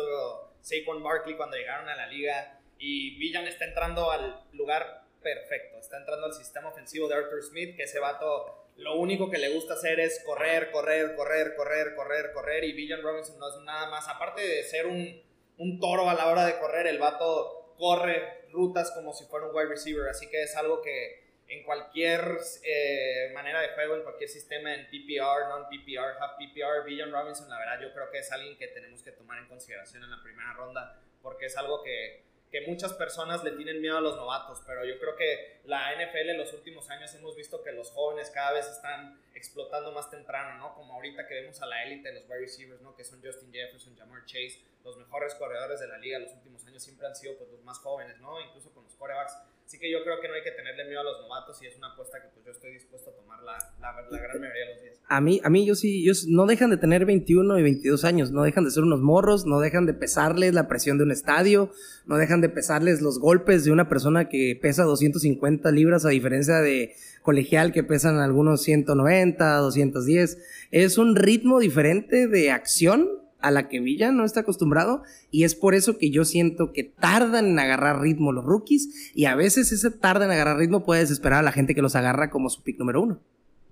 Saquon 0.60 1.02
Barkley 1.02 1.36
cuando 1.36 1.56
llegaron 1.56 1.88
a 1.88 1.96
la 1.96 2.06
liga 2.06 2.60
y 2.78 3.16
Villan 3.16 3.46
está 3.46 3.64
entrando 3.64 4.10
al 4.10 4.44
lugar 4.52 5.04
perfecto, 5.22 5.78
está 5.78 5.96
entrando 5.96 6.26
al 6.26 6.34
sistema 6.34 6.68
ofensivo 6.68 7.08
de 7.08 7.14
Arthur 7.14 7.42
Smith, 7.42 7.74
que 7.74 7.84
ese 7.84 8.00
vato 8.00 8.66
lo 8.76 8.96
único 8.96 9.30
que 9.30 9.38
le 9.38 9.48
gusta 9.48 9.72
hacer 9.72 10.00
es 10.00 10.22
correr, 10.22 10.70
correr, 10.70 11.16
correr, 11.16 11.56
correr, 11.56 11.94
correr, 11.94 12.32
correr 12.34 12.64
y 12.64 12.74
Villan 12.74 13.00
Robinson 13.00 13.38
no 13.38 13.48
es 13.48 13.64
nada 13.64 13.88
más, 13.88 14.06
aparte 14.06 14.42
de 14.42 14.62
ser 14.64 14.86
un, 14.86 15.22
un 15.56 15.80
toro 15.80 16.10
a 16.10 16.12
la 16.12 16.26
hora 16.26 16.44
de 16.44 16.58
correr, 16.58 16.86
el 16.86 16.98
vato 16.98 17.74
corre 17.78 18.44
rutas 18.50 18.90
como 18.90 19.14
si 19.14 19.24
fuera 19.24 19.46
un 19.46 19.56
wide 19.56 19.70
receiver, 19.70 20.10
así 20.10 20.28
que 20.28 20.42
es 20.42 20.54
algo 20.56 20.82
que 20.82 21.23
en 21.48 21.62
cualquier 21.62 22.38
eh, 22.62 23.30
manera 23.34 23.60
de 23.60 23.68
juego, 23.68 23.96
en 23.96 24.02
cualquier 24.02 24.28
sistema, 24.28 24.74
en 24.74 24.86
PPR, 24.86 25.48
non-PPR, 25.48 26.16
half 26.20 26.36
PPR, 26.38 26.84
Villan 26.84 27.12
Robinson, 27.12 27.48
la 27.48 27.58
verdad 27.58 27.80
yo 27.80 27.92
creo 27.92 28.10
que 28.10 28.18
es 28.18 28.32
alguien 28.32 28.56
que 28.56 28.68
tenemos 28.68 29.02
que 29.02 29.12
tomar 29.12 29.38
en 29.38 29.48
consideración 29.48 30.02
en 30.04 30.10
la 30.10 30.22
primera 30.22 30.52
ronda, 30.54 30.98
porque 31.22 31.46
es 31.46 31.56
algo 31.56 31.82
que, 31.82 32.22
que 32.50 32.62
muchas 32.62 32.92
personas 32.94 33.44
le 33.44 33.50
tienen 33.52 33.80
miedo 33.80 33.98
a 33.98 34.00
los 34.00 34.16
novatos, 34.16 34.62
pero 34.66 34.84
yo 34.84 34.98
creo 34.98 35.16
que 35.16 35.60
la 35.64 35.92
NFL 35.94 36.30
en 36.30 36.38
los 36.38 36.52
últimos 36.52 36.88
años 36.88 37.14
hemos 37.14 37.36
visto 37.36 37.62
que 37.62 37.72
los 37.72 37.90
jóvenes 37.90 38.30
cada 38.30 38.52
vez 38.52 38.66
están 38.66 39.20
explotando 39.34 39.92
más 39.92 40.10
temprano, 40.10 40.56
¿no? 40.58 40.74
Como 40.74 40.94
ahorita 40.94 41.26
que 41.26 41.34
vemos 41.34 41.60
a 41.60 41.66
la 41.66 41.84
élite 41.84 42.08
de 42.08 42.14
los 42.14 42.28
wide 42.28 42.40
receivers, 42.40 42.80
¿no? 42.80 42.94
Que 42.94 43.04
son 43.04 43.20
Justin 43.22 43.52
Jefferson, 43.52 43.96
Jamar 43.96 44.24
Chase, 44.24 44.60
los 44.84 44.96
mejores 44.96 45.34
corredores 45.34 45.80
de 45.80 45.88
la 45.88 45.98
liga 45.98 46.18
los 46.18 46.32
últimos 46.32 46.64
años 46.66 46.82
siempre 46.82 47.06
han 47.06 47.16
sido 47.16 47.36
pues, 47.36 47.50
los 47.50 47.62
más 47.62 47.78
jóvenes, 47.78 48.18
¿no? 48.20 48.40
Incluso 48.40 48.72
con 48.72 48.84
los 48.84 48.94
corebacks 48.94 49.36
Así 49.74 49.80
que 49.80 49.90
yo 49.90 50.04
creo 50.04 50.20
que 50.20 50.28
no 50.28 50.34
hay 50.34 50.42
que 50.44 50.52
tenerle 50.52 50.84
miedo 50.84 51.00
a 51.00 51.02
los 51.02 51.20
novatos 51.22 51.60
y 51.60 51.66
es 51.66 51.76
una 51.76 51.88
apuesta 51.88 52.22
que 52.22 52.28
pues 52.32 52.46
yo 52.46 52.52
estoy 52.52 52.74
dispuesto 52.74 53.10
a 53.10 53.16
tomar 53.16 53.42
la, 53.42 53.58
la, 53.80 53.90
gran 53.92 54.40
mayoría 54.40 54.66
de 54.66 54.72
los 54.72 54.82
días. 54.84 55.00
A 55.08 55.20
mí, 55.20 55.40
a 55.42 55.50
mí 55.50 55.66
yo 55.66 55.74
sí, 55.74 56.04
yo, 56.04 56.12
no 56.28 56.46
dejan 56.46 56.70
de 56.70 56.76
tener 56.76 57.04
21 57.04 57.58
y 57.58 57.62
22 57.64 58.04
años, 58.04 58.30
no 58.30 58.44
dejan 58.44 58.62
de 58.62 58.70
ser 58.70 58.84
unos 58.84 59.00
morros, 59.00 59.46
no 59.46 59.58
dejan 59.58 59.84
de 59.84 59.92
pesarles 59.92 60.54
la 60.54 60.68
presión 60.68 60.96
de 60.96 61.02
un 61.02 61.10
estadio, 61.10 61.72
no 62.06 62.18
dejan 62.18 62.40
de 62.40 62.50
pesarles 62.50 63.02
los 63.02 63.18
golpes 63.18 63.64
de 63.64 63.72
una 63.72 63.88
persona 63.88 64.28
que 64.28 64.56
pesa 64.62 64.84
250 64.84 65.68
libras 65.72 66.04
a 66.04 66.10
diferencia 66.10 66.58
de 66.58 66.94
colegial 67.22 67.72
que 67.72 67.82
pesan 67.82 68.18
algunos 68.18 68.62
190, 68.62 69.56
210. 69.56 70.38
Es 70.70 70.98
un 70.98 71.16
ritmo 71.16 71.58
diferente 71.58 72.28
de 72.28 72.52
acción 72.52 73.23
a 73.44 73.50
la 73.50 73.68
que 73.68 73.78
Villa 73.78 74.10
no 74.10 74.24
está 74.24 74.40
acostumbrado 74.40 75.02
y 75.30 75.44
es 75.44 75.54
por 75.54 75.74
eso 75.74 75.98
que 75.98 76.10
yo 76.10 76.24
siento 76.24 76.72
que 76.72 76.82
tardan 76.82 77.46
en 77.46 77.58
agarrar 77.58 78.00
ritmo 78.00 78.32
los 78.32 78.42
rookies 78.42 79.12
y 79.14 79.26
a 79.26 79.36
veces 79.36 79.70
ese 79.70 79.90
tarda 79.90 80.24
en 80.24 80.30
agarrar 80.30 80.56
ritmo 80.56 80.82
puede 80.82 81.02
desesperar 81.02 81.40
a 81.40 81.42
la 81.42 81.52
gente 81.52 81.74
que 81.74 81.82
los 81.82 81.94
agarra 81.94 82.30
como 82.30 82.48
su 82.48 82.62
pick 82.62 82.78
número 82.78 83.02
uno. 83.02 83.20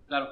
Claro, 0.09 0.29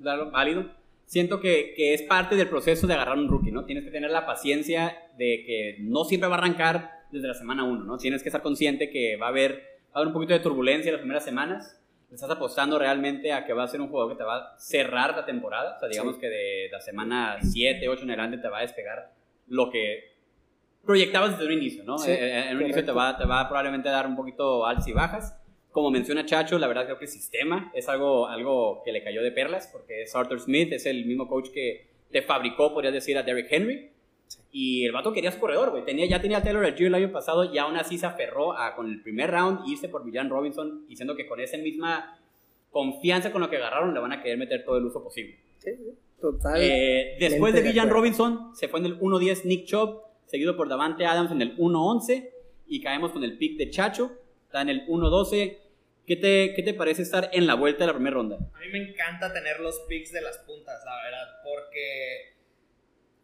claro, 0.00 0.30
válido. 0.30 0.70
Siento 1.06 1.40
que, 1.40 1.72
que 1.74 1.94
es 1.94 2.02
parte 2.02 2.36
del 2.36 2.48
proceso 2.48 2.86
de 2.86 2.92
agarrar 2.92 3.16
un 3.16 3.28
rookie, 3.28 3.52
¿no? 3.52 3.64
Tienes 3.64 3.84
que 3.84 3.90
tener 3.90 4.10
la 4.10 4.26
paciencia 4.26 4.94
de 5.16 5.44
que 5.46 5.76
no 5.80 6.04
siempre 6.04 6.28
va 6.28 6.36
a 6.36 6.38
arrancar 6.38 6.90
desde 7.10 7.28
la 7.28 7.34
semana 7.34 7.64
uno, 7.64 7.84
¿no? 7.84 7.96
Tienes 7.96 8.22
que 8.22 8.28
estar 8.28 8.42
consciente 8.42 8.90
que 8.90 9.16
va 9.16 9.26
a 9.26 9.30
haber, 9.30 9.52
va 9.52 9.94
a 9.94 9.98
haber 9.98 10.08
un 10.08 10.12
poquito 10.12 10.34
de 10.34 10.40
turbulencia 10.40 10.92
las 10.92 11.00
primeras 11.00 11.24
semanas 11.24 11.80
estás 12.14 12.30
apostando 12.30 12.78
realmente 12.78 13.32
a 13.32 13.44
que 13.44 13.52
va 13.52 13.64
a 13.64 13.68
ser 13.68 13.80
un 13.80 13.88
jugador 13.88 14.12
que 14.12 14.18
te 14.18 14.24
va 14.24 14.36
a 14.36 14.58
cerrar 14.58 15.16
la 15.16 15.24
temporada. 15.24 15.76
O 15.76 15.80
sea, 15.80 15.88
digamos 15.88 16.16
que 16.18 16.28
de 16.28 16.68
la 16.70 16.80
semana 16.80 17.38
7, 17.42 17.88
8 17.88 18.02
en 18.02 18.10
adelante 18.10 18.38
te 18.38 18.48
va 18.48 18.58
a 18.58 18.62
despegar 18.62 19.12
lo 19.48 19.70
que 19.70 20.14
proyectabas 20.84 21.32
desde 21.32 21.46
un 21.46 21.58
inicio, 21.60 21.84
¿no? 21.84 21.98
Sí, 21.98 22.10
Eh, 22.10 22.18
eh, 22.20 22.50
en 22.50 22.56
un 22.56 22.62
inicio 22.62 22.84
te 22.84 22.92
va, 22.92 23.16
te 23.16 23.24
va 23.24 23.46
probablemente 23.48 23.88
a 23.88 23.92
dar 23.92 24.06
un 24.06 24.16
poquito 24.16 24.66
altas 24.66 24.86
y 24.88 24.92
bajas. 24.92 25.40
Como 25.70 25.90
menciona 25.90 26.24
Chacho, 26.24 26.58
la 26.58 26.68
verdad 26.68 26.84
creo 26.84 26.98
que 26.98 27.06
el 27.06 27.10
sistema 27.10 27.72
es 27.74 27.88
algo, 27.88 28.28
algo 28.28 28.82
que 28.84 28.92
le 28.92 29.02
cayó 29.02 29.22
de 29.22 29.32
perlas, 29.32 29.68
porque 29.72 30.02
es 30.02 30.14
Arthur 30.14 30.40
Smith, 30.40 30.72
es 30.72 30.86
el 30.86 31.04
mismo 31.04 31.26
coach 31.26 31.48
que 31.50 31.88
te 32.12 32.22
fabricó, 32.22 32.72
podrías 32.72 32.94
decir, 32.94 33.18
a 33.18 33.24
Derrick 33.24 33.48
Henry. 33.50 33.90
Y 34.56 34.86
el 34.86 34.92
vato 34.92 35.12
quería 35.12 35.32
su 35.32 35.40
corredor, 35.40 35.70
güey. 35.70 35.84
Tenía, 35.84 36.06
ya 36.06 36.20
tenía 36.20 36.38
a 36.38 36.42
Taylor 36.42 36.64
Algier 36.64 36.86
el 36.86 36.94
año 36.94 37.10
pasado 37.10 37.52
y 37.52 37.58
aún 37.58 37.76
así 37.76 37.98
se 37.98 38.06
aferró 38.06 38.56
a, 38.56 38.76
con 38.76 38.88
el 38.88 39.02
primer 39.02 39.30
round, 39.30 39.66
irse 39.66 39.88
por 39.88 40.04
Villan 40.04 40.30
Robinson, 40.30 40.86
diciendo 40.86 41.16
que 41.16 41.26
con 41.26 41.40
esa 41.40 41.56
misma 41.56 42.20
confianza 42.70 43.32
con 43.32 43.40
lo 43.40 43.50
que 43.50 43.56
agarraron 43.56 43.92
le 43.92 44.00
van 44.00 44.12
a 44.12 44.22
querer 44.22 44.38
meter 44.38 44.64
todo 44.64 44.78
el 44.78 44.84
uso 44.84 45.02
posible. 45.02 45.38
Sí, 45.58 45.70
total. 46.20 46.60
Eh, 46.60 47.16
después 47.18 47.52
de 47.52 47.62
Villan. 47.62 47.90
Robinson, 47.90 48.54
se 48.54 48.68
fue 48.68 48.80
en 48.80 48.86
el 48.86 49.00
1-10 49.00 49.44
Nick 49.44 49.66
Chubb, 49.66 50.02
seguido 50.26 50.56
por 50.56 50.68
Davante 50.68 51.04
Adams 51.04 51.32
en 51.32 51.42
el 51.42 51.56
1-11 51.56 52.30
y 52.66 52.80
caemos 52.80 53.12
con 53.12 53.24
el 53.24 53.36
pick 53.36 53.58
de 53.58 53.70
Chacho, 53.70 54.12
está 54.46 54.62
en 54.62 54.68
el 54.68 54.86
1-12. 54.86 55.58
¿Qué 56.06 56.16
te, 56.16 56.52
¿Qué 56.54 56.62
te 56.62 56.74
parece 56.74 57.02
estar 57.02 57.30
en 57.32 57.46
la 57.46 57.54
vuelta 57.54 57.80
de 57.80 57.86
la 57.86 57.94
primera 57.94 58.14
ronda? 58.14 58.36
A 58.36 58.58
mí 58.60 58.66
me 58.70 58.90
encanta 58.90 59.32
tener 59.32 59.58
los 59.60 59.80
picks 59.88 60.12
de 60.12 60.20
las 60.20 60.38
puntas, 60.38 60.82
la 60.84 61.02
verdad, 61.02 61.40
porque 61.42 62.33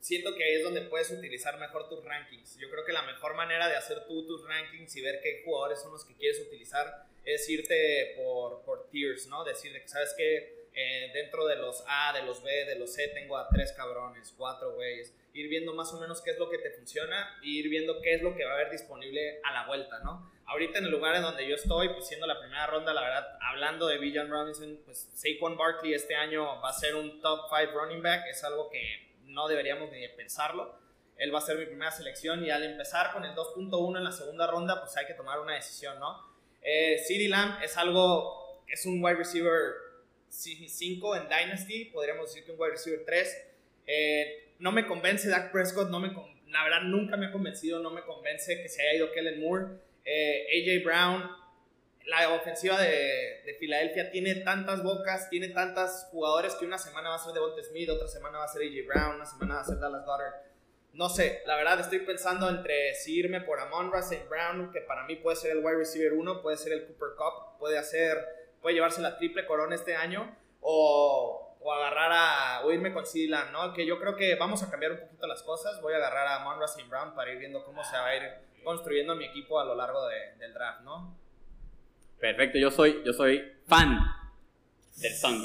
siento 0.00 0.34
que 0.34 0.44
ahí 0.44 0.54
es 0.54 0.62
donde 0.62 0.82
puedes 0.82 1.10
utilizar 1.10 1.58
mejor 1.58 1.88
tus 1.88 2.04
rankings. 2.04 2.56
Yo 2.58 2.70
creo 2.70 2.84
que 2.84 2.92
la 2.92 3.02
mejor 3.02 3.34
manera 3.34 3.68
de 3.68 3.76
hacer 3.76 4.06
tú 4.06 4.26
tus 4.26 4.46
rankings 4.46 4.96
y 4.96 5.00
ver 5.02 5.20
qué 5.22 5.42
jugadores 5.44 5.80
son 5.80 5.92
los 5.92 6.04
que 6.04 6.14
quieres 6.16 6.40
utilizar 6.40 7.06
es 7.24 7.48
irte 7.48 8.14
por, 8.16 8.62
por 8.62 8.88
tiers, 8.90 9.26
¿no? 9.26 9.44
Decir 9.44 9.72
que, 9.72 9.88
¿sabes 9.88 10.14
qué? 10.16 10.60
Eh, 10.72 11.10
dentro 11.12 11.46
de 11.46 11.56
los 11.56 11.82
A, 11.86 12.12
de 12.12 12.22
los 12.22 12.42
B, 12.42 12.64
de 12.64 12.76
los 12.76 12.94
C, 12.94 13.08
tengo 13.08 13.36
a 13.36 13.48
tres 13.48 13.72
cabrones, 13.72 14.32
cuatro 14.36 14.74
güeyes. 14.74 15.14
Ir 15.34 15.48
viendo 15.48 15.74
más 15.74 15.92
o 15.92 16.00
menos 16.00 16.22
qué 16.22 16.30
es 16.30 16.38
lo 16.38 16.48
que 16.48 16.58
te 16.58 16.70
funciona 16.70 17.38
y 17.42 17.58
ir 17.58 17.68
viendo 17.68 18.00
qué 18.00 18.14
es 18.14 18.22
lo 18.22 18.34
que 18.34 18.44
va 18.44 18.52
a 18.52 18.54
haber 18.54 18.70
disponible 18.70 19.40
a 19.44 19.52
la 19.52 19.66
vuelta, 19.66 19.98
¿no? 20.00 20.32
Ahorita 20.46 20.78
en 20.78 20.86
el 20.86 20.90
lugar 20.90 21.14
en 21.14 21.22
donde 21.22 21.46
yo 21.46 21.54
estoy, 21.54 21.90
pues 21.90 22.08
siendo 22.08 22.26
la 22.26 22.40
primera 22.40 22.66
ronda, 22.66 22.92
la 22.92 23.02
verdad, 23.02 23.38
hablando 23.40 23.86
de 23.86 23.98
Villan 23.98 24.30
Robinson, 24.30 24.80
pues 24.84 25.08
Saquon 25.14 25.56
Barkley 25.56 25.94
este 25.94 26.16
año 26.16 26.60
va 26.60 26.70
a 26.70 26.72
ser 26.72 26.96
un 26.96 27.20
top 27.20 27.42
5 27.48 27.72
running 27.72 28.02
back, 28.02 28.26
es 28.28 28.42
algo 28.42 28.68
que 28.68 29.09
no 29.30 29.48
deberíamos 29.48 29.90
ni 29.90 30.06
pensarlo. 30.08 30.78
Él 31.16 31.34
va 31.34 31.38
a 31.38 31.42
ser 31.42 31.58
mi 31.58 31.66
primera 31.66 31.90
selección 31.90 32.44
y 32.44 32.50
al 32.50 32.62
empezar 32.62 33.12
con 33.12 33.24
el 33.24 33.34
2.1 33.34 33.98
en 33.98 34.04
la 34.04 34.12
segunda 34.12 34.46
ronda, 34.46 34.80
pues 34.80 34.96
hay 34.96 35.06
que 35.06 35.14
tomar 35.14 35.38
una 35.40 35.54
decisión, 35.54 35.98
¿no? 35.98 36.30
Eh, 36.62 37.02
CeeDee 37.06 37.28
Lamb 37.28 37.62
es 37.62 37.76
algo, 37.76 38.62
es 38.68 38.86
un 38.86 39.02
wide 39.02 39.16
receiver 39.16 39.74
5 40.28 41.16
en 41.16 41.22
Dynasty, 41.24 41.86
podríamos 41.86 42.26
decir 42.26 42.44
que 42.44 42.52
un 42.52 42.60
wide 42.60 42.72
receiver 42.72 43.04
3. 43.04 43.46
Eh, 43.86 44.54
no 44.60 44.72
me 44.72 44.86
convence 44.86 45.28
Dak 45.28 45.52
Prescott, 45.52 45.90
no 45.90 46.00
me, 46.00 46.12
la 46.48 46.64
verdad 46.64 46.82
nunca 46.82 47.16
me 47.16 47.26
ha 47.26 47.32
convencido, 47.32 47.80
no 47.80 47.90
me 47.90 48.02
convence 48.02 48.62
que 48.62 48.68
se 48.68 48.82
haya 48.82 48.94
ido 48.94 49.12
Kellen 49.12 49.40
Moore. 49.40 49.66
Eh, 50.04 50.46
AJ 50.54 50.84
Brown, 50.84 51.30
la 52.06 52.32
ofensiva 52.34 52.80
de, 52.80 53.42
de 53.44 53.54
Filadelfia 53.58 54.10
tiene 54.10 54.36
tantas 54.36 54.82
bocas, 54.82 55.28
tiene 55.30 55.48
tantos 55.48 56.06
jugadores 56.10 56.54
que 56.56 56.64
una 56.64 56.78
semana 56.78 57.10
va 57.10 57.16
a 57.16 57.18
ser 57.18 57.32
Devonta 57.32 57.62
Smith, 57.62 57.88
otra 57.90 58.08
semana 58.08 58.38
va 58.38 58.44
a 58.44 58.48
ser 58.48 58.62
AJ 58.62 58.86
Brown, 58.86 59.16
una 59.16 59.26
semana 59.26 59.54
va 59.56 59.60
a 59.60 59.64
ser 59.64 59.78
Dallas 59.78 60.04
Goddard. 60.04 60.34
No 60.92 61.08
sé, 61.08 61.42
la 61.46 61.54
verdad 61.56 61.78
estoy 61.78 62.00
pensando 62.00 62.48
entre 62.48 62.94
si 62.94 63.16
irme 63.16 63.40
por 63.42 63.60
Amon 63.60 63.92
St. 63.94 64.26
Brown, 64.28 64.72
que 64.72 64.80
para 64.80 65.04
mí 65.04 65.14
puede 65.16 65.36
ser 65.36 65.52
el 65.52 65.58
wide 65.64 65.76
receiver 65.78 66.12
1, 66.14 66.42
puede 66.42 66.56
ser 66.56 66.72
el 66.72 66.84
Cooper 66.86 67.10
Cup, 67.16 67.58
puede 67.60 67.78
hacer, 67.78 68.18
puede 68.60 68.74
llevarse 68.74 69.00
la 69.00 69.16
triple 69.16 69.46
corona 69.46 69.76
este 69.76 69.94
año, 69.94 70.36
o, 70.60 71.54
o 71.60 71.72
agarrar 71.72 72.10
a, 72.12 72.64
o 72.64 72.72
irme 72.72 72.92
con 72.92 73.04
Lamb, 73.14 73.52
¿no? 73.52 73.72
Que 73.72 73.86
yo 73.86 74.00
creo 74.00 74.16
que 74.16 74.34
vamos 74.34 74.64
a 74.64 74.70
cambiar 74.70 74.92
un 74.92 74.98
poquito 75.00 75.26
las 75.28 75.42
cosas, 75.44 75.80
voy 75.80 75.92
a 75.94 75.98
agarrar 75.98 76.26
a 76.26 76.36
Amon 76.42 76.60
St. 76.64 76.88
Brown 76.88 77.14
para 77.14 77.30
ir 77.30 77.38
viendo 77.38 77.62
cómo 77.64 77.84
se 77.84 77.96
va 77.96 78.06
a 78.06 78.16
ir 78.16 78.22
construyendo 78.64 79.14
mi 79.14 79.26
equipo 79.26 79.60
a 79.60 79.64
lo 79.64 79.74
largo 79.76 80.06
de- 80.08 80.34
del 80.38 80.52
draft, 80.52 80.80
¿no? 80.80 81.16
Perfecto, 82.20 82.58
yo 82.58 82.70
soy, 82.70 82.96
yo 83.04 83.12
soy 83.12 83.40
fan 83.66 83.98
del 85.00 85.12
Sun. 85.12 85.42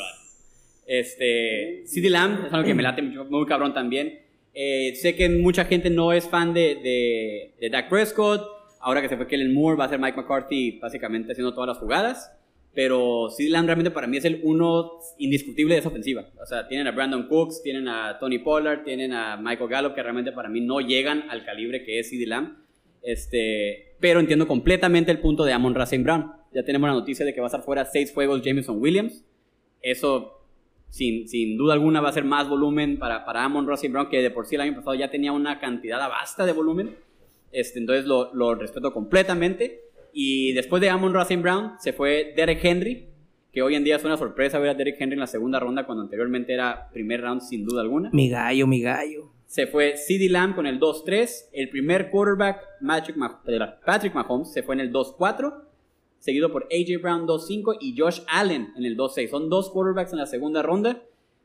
Este, 0.86 1.84
CD 1.88 2.10
Lamb 2.10 2.46
es 2.48 2.54
algo 2.54 2.66
que 2.66 2.74
me 2.74 2.84
late 2.84 3.02
muy 3.02 3.46
cabrón 3.46 3.74
también. 3.74 4.20
Eh, 4.54 4.94
sé 4.96 5.16
que 5.16 5.30
mucha 5.30 5.66
gente 5.66 5.90
no 5.90 6.14
es 6.14 6.28
fan 6.28 6.54
de, 6.54 6.76
de, 6.76 7.54
de 7.60 7.70
Dak 7.70 7.90
Prescott. 7.90 8.42
Ahora 8.82 9.02
que 9.02 9.10
se 9.10 9.18
fue 9.18 9.28
Kellen 9.28 9.54
Moore, 9.54 9.78
va 9.78 9.86
a 9.86 9.90
ser 9.90 10.00
Mike 10.00 10.18
McCarthy 10.18 10.80
básicamente 10.80 11.32
haciendo 11.32 11.54
todas 11.54 11.68
las 11.68 11.78
jugadas. 11.78 12.32
Pero 12.74 13.30
CD 13.30 13.50
Lamb 13.50 13.68
realmente 13.68 13.90
para 13.90 14.06
mí 14.06 14.18
es 14.18 14.26
el 14.26 14.42
uno 14.44 15.00
indiscutible 15.18 15.74
de 15.74 15.80
esa 15.80 15.90
ofensiva. 15.90 16.26
O 16.42 16.46
sea, 16.46 16.68
tienen 16.68 16.88
a 16.88 16.92
Brandon 16.92 17.28
Cooks, 17.28 17.64
tienen 17.64 17.88
a 17.88 18.20
Tony 18.20 18.40
Pollard, 18.40 18.84
tienen 18.84 19.14
a 19.14 19.38
Michael 19.38 19.70
Gallup, 19.70 19.96
que 19.96 20.04
realmente 20.04 20.34
para 20.34 20.50
mí 20.50 20.60
no 20.60 20.82
llegan 20.82 21.30
al 21.30 21.46
calibre 21.46 21.84
que 21.84 22.00
es 22.00 22.10
CD 22.10 22.28
Lamb. 22.28 22.58
Este, 23.02 23.96
pero 24.00 24.20
entiendo 24.20 24.48
completamente 24.48 25.12
el 25.12 25.20
punto 25.20 25.46
de 25.46 25.54
Amon 25.54 25.74
Racing 25.74 26.04
Brown. 26.04 26.34
Ya 26.56 26.64
tenemos 26.64 26.88
la 26.88 26.94
noticia 26.94 27.26
de 27.26 27.34
que 27.34 27.42
va 27.42 27.48
a 27.48 27.50
estar 27.50 27.64
fuera 27.64 27.84
seis 27.84 28.14
juegos 28.14 28.42
Jameson 28.42 28.82
Williams. 28.82 29.26
Eso, 29.82 30.40
sin, 30.90 31.28
sin 31.28 31.58
duda 31.58 31.74
alguna, 31.74 32.00
va 32.00 32.08
a 32.08 32.14
ser 32.14 32.24
más 32.24 32.48
volumen 32.48 32.98
para, 32.98 33.26
para 33.26 33.44
Amon 33.44 33.68
Racing 33.68 33.92
Brown, 33.92 34.08
que 34.08 34.22
de 34.22 34.32
por 34.32 34.46
sí 34.46 34.56
el 34.56 34.62
año 34.62 34.74
pasado 34.74 34.96
ya 34.96 35.12
tenía 35.12 35.34
una 35.34 35.60
cantidad 35.60 36.00
vasta 36.08 36.46
de 36.46 36.54
volumen. 36.54 36.96
Este, 37.52 37.80
entonces 37.80 38.06
lo, 38.06 38.34
lo 38.34 38.56
respeto 38.56 38.94
completamente. 38.94 39.82
Y 40.14 40.54
después 40.54 40.82
de 40.82 40.90
Amon 40.90 41.14
Racing 41.14 41.42
Brown 41.42 41.74
se 41.78 41.92
fue 41.92 42.32
Derek 42.38 42.64
Henry, 42.64 43.06
que 43.52 43.62
hoy 43.62 43.76
en 43.76 43.84
día 43.84 43.98
es 43.98 44.06
una 44.06 44.16
sorpresa 44.16 44.58
ver 44.58 44.70
a 44.70 44.74
Derek 44.76 44.96
Henry 44.98 45.16
en 45.16 45.20
la 45.20 45.28
segunda 45.28 45.60
ronda 45.60 45.86
cuando 45.86 46.04
anteriormente 46.04 46.54
era 46.54 46.90
primer 46.94 47.20
round 47.20 47.42
sin 47.42 47.66
duda 47.66 47.82
alguna. 47.82 48.12
Mi 48.14 48.30
gallo, 48.30 48.66
mi 48.66 48.80
gallo. 48.82 49.30
Se 49.46 49.68
fue 49.68 49.98
CD 49.98 50.30
Lamb 50.30 50.56
con 50.56 50.66
el 50.66 50.80
2-3. 50.80 51.50
El 51.52 51.70
primer 51.70 52.10
quarterback, 52.10 52.62
Patrick 53.86 54.16
Mahomes, 54.16 54.54
se 54.54 54.64
fue 54.64 54.76
en 54.76 54.82
el 54.82 54.94
2-4. 54.94 55.65
Seguido 56.26 56.52
por 56.52 56.64
AJ 56.72 57.02
Brown 57.04 57.28
2-5 57.28 57.78
y 57.80 57.96
Josh 57.96 58.22
Allen 58.28 58.74
en 58.76 58.84
el 58.84 58.98
2-6. 58.98 59.30
Son 59.30 59.48
dos 59.48 59.70
quarterbacks 59.70 60.12
en 60.12 60.18
la 60.18 60.26
segunda 60.26 60.64
ronda. 60.64 61.04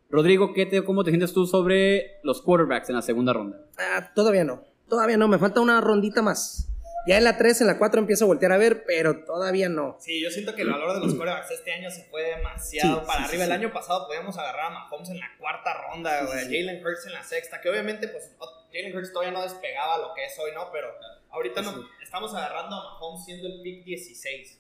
Rodrigo, 0.09 0.55
¿qué 0.55 0.65
te, 0.65 0.83
¿cómo 0.85 1.05
te 1.05 1.11
sientes 1.11 1.35
tú 1.35 1.47
sobre 1.47 2.19
los 2.23 2.41
quarterbacks 2.41 2.89
en 2.89 2.97
la 2.97 3.03
segunda 3.03 3.35
ronda? 3.35 3.59
Ah, 3.79 4.11
todavía 4.15 4.43
no. 4.43 4.65
Todavía 4.89 5.19
no. 5.19 5.29
Me 5.29 5.39
falta 5.39 5.61
una 5.61 5.83
rondita 5.83 6.23
más. 6.23 6.67
Ya 7.07 7.19
en 7.19 7.25
la 7.25 7.37
3, 7.37 7.61
en 7.61 7.67
la 7.67 7.79
4 7.79 8.01
empiezo 8.01 8.25
a 8.25 8.29
voltear 8.29 8.53
a 8.53 8.57
ver, 8.59 8.85
pero 8.87 9.23
todavía 9.25 9.69
no. 9.69 9.97
Sí, 10.01 10.23
yo 10.23 10.31
siento 10.31 10.55
que 10.55 10.63
el 10.63 10.71
valor 10.71 10.95
de 10.95 11.01
los 11.07 11.15
quarterbacks 11.15 11.51
este 11.51 11.73
año 11.73 11.91
se 11.91 12.05
fue 12.05 12.23
demasiado 12.23 13.01
Sí, 13.01 13.07
para 13.07 13.19
sí, 13.21 13.25
arriba. 13.29 13.45
sí, 13.45 13.51
el 13.53 13.59
sí. 13.59 13.65
año 13.65 13.73
pasado 13.75 14.07
podíamos 14.07 14.39
agarrar 14.39 14.67
a 14.67 14.71
Mahomes 14.71 15.11
en 15.11 15.21
la 15.21 15.27
cuarta 15.39 15.75
ronda, 15.89 16.25
güey. 16.25 16.45
Jalen 16.45 16.83
Hurts 16.85 17.07
en 17.07 17.13
la 17.13 17.23
sexta, 17.23 17.61
que 17.61 17.69
obviamente 17.69 18.09
pues 18.09 18.35
Jalen 18.73 18.97
Hurts 18.97 19.13
todavía 19.13 19.33
no 19.33 19.43
despegaba 19.43 19.99
lo 19.99 20.15
que 20.15 20.25
es 20.25 20.39
hoy, 20.39 20.53
¿no? 20.55 20.71
Pero 20.73 20.89
ahorita 21.31 21.61
no, 21.63 21.73
Sí. 21.73 21.81
estamos 22.03 22.35
agarrando 22.35 22.77
a 22.77 22.85
Mahomes 22.95 23.25
siendo 23.27 23.47
el 23.47 23.61
pick 23.63 23.85
16. 23.85 24.59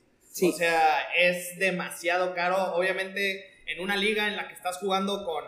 O 0.50 0.52
sea, 0.52 1.12
es 1.16 1.58
demasiado 1.58 2.34
caro. 2.34 2.74
Obviamente, 2.74 3.62
en 3.66 3.80
una 3.80 3.96
liga 3.96 4.28
en 4.28 4.36
la 4.36 4.46
que 4.48 4.54
estás 4.54 4.78
jugando 4.78 5.24
con 5.24 5.44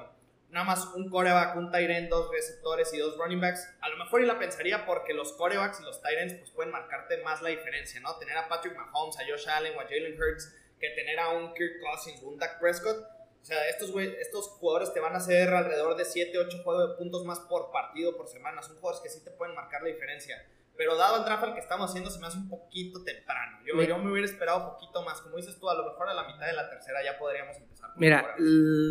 nada 0.51 0.67
más 0.67 0.85
un 0.95 1.09
coreback, 1.09 1.57
un 1.57 1.71
tight 1.71 1.89
end, 1.89 2.09
dos 2.11 2.31
receptores 2.31 2.93
y 2.93 2.99
dos 2.99 3.17
running 3.17 3.41
backs, 3.41 3.67
a 3.81 3.89
lo 3.89 3.97
mejor 3.97 4.23
y 4.23 4.27
la 4.27 4.39
pensaría 4.39 4.85
porque 4.85 5.15
los 5.15 5.33
corebacks 5.35 5.81
y 5.81 5.85
los 5.85 6.03
tight 6.03 6.19
ends 6.19 6.35
pues 6.35 6.51
pueden 6.51 6.73
marcarte 6.73 7.17
más 7.23 7.41
la 7.43 7.49
diferencia, 7.49 8.01
¿no? 8.01 8.17
Tener 8.19 8.37
a 8.37 8.49
Patrick 8.49 8.77
Mahomes, 8.77 9.17
a 9.19 9.23
Josh 9.27 9.49
Allen 9.49 9.75
o 9.77 9.81
a 9.81 9.85
Jalen 9.85 10.15
Hurts 10.21 10.55
que 10.79 10.91
tener 10.91 11.19
a 11.21 11.31
un 11.31 11.55
Kirk 11.55 11.81
Cousins 11.81 12.23
o 12.23 12.29
un 12.29 12.39
Dak 12.39 12.61
Prescott. 12.61 12.99
O 13.41 13.45
sea, 13.45 13.67
estos, 13.69 13.93
güey- 13.95 14.15
estos 14.21 14.49
jugadores 14.49 14.93
te 14.93 15.01
van 15.01 15.15
a 15.15 15.19
hacer 15.19 15.49
alrededor 15.49 15.97
de 15.97 16.05
7, 16.05 16.37
8 16.39 16.63
juegos 16.63 16.91
de 16.91 16.97
puntos 16.97 17.25
más 17.25 17.41
por 17.41 17.73
partido, 17.73 18.17
por 18.17 18.29
semana. 18.29 18.63
Son 18.63 18.77
jugadores 18.77 19.03
que 19.03 19.09
sí 19.09 19.25
te 19.25 19.31
pueden 19.31 19.55
marcar 19.55 19.83
la 19.83 19.89
diferencia. 19.89 20.45
Pero 20.77 20.97
dado 20.97 21.19
el 21.19 21.25
draft 21.25 21.45
al 21.45 21.55
que 21.55 21.61
estamos 21.61 21.91
haciendo, 21.91 22.11
se 22.11 22.19
me 22.19 22.27
hace 22.27 22.39
un 22.39 22.49
poquito 22.49 23.03
temprano. 23.05 23.59
Yo, 23.67 23.75
Mira. 23.77 23.89
yo 23.91 23.99
me 23.99 24.11
hubiera 24.11 24.27
esperado 24.27 24.65
un 24.65 24.73
poquito 24.75 25.03
más. 25.05 25.21
Como 25.21 25.37
dices 25.37 25.57
tú, 25.61 25.69
a 25.69 25.75
lo 25.77 25.85
mejor 25.85 26.09
a 26.09 26.15
la 26.15 26.27
mitad 26.27 26.47
de 26.47 26.55
la 26.55 26.69
tercera 26.71 26.99
ya 27.05 27.19
podríamos 27.19 27.57
empezar. 27.57 27.91
Mira, 27.97 28.25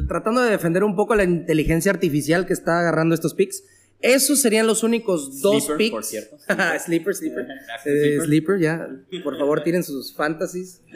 tratando 0.07 0.41
de 0.41 0.51
defender 0.51 0.83
un 0.83 0.95
poco 0.95 1.15
la 1.15 1.23
inteligencia 1.23 1.91
artificial 1.91 2.45
que 2.45 2.53
está 2.53 2.79
agarrando 2.79 3.15
estos 3.15 3.33
picks, 3.33 3.63
esos 3.99 4.41
serían 4.41 4.65
los 4.67 4.83
únicos 4.83 5.41
dos 5.41 5.65
Sleeper, 5.65 5.77
picks. 5.77 5.91
por 5.91 6.03
cierto. 6.05 6.37
sleeper, 6.85 7.13
sleeper. 7.15 7.47
Eh, 7.85 8.19
Sleeper. 8.23 8.59
ya. 8.59 8.87
Por 9.23 9.37
favor, 9.37 9.63
tienen 9.63 9.83
sus 9.83 10.15
fantasies. 10.15 10.81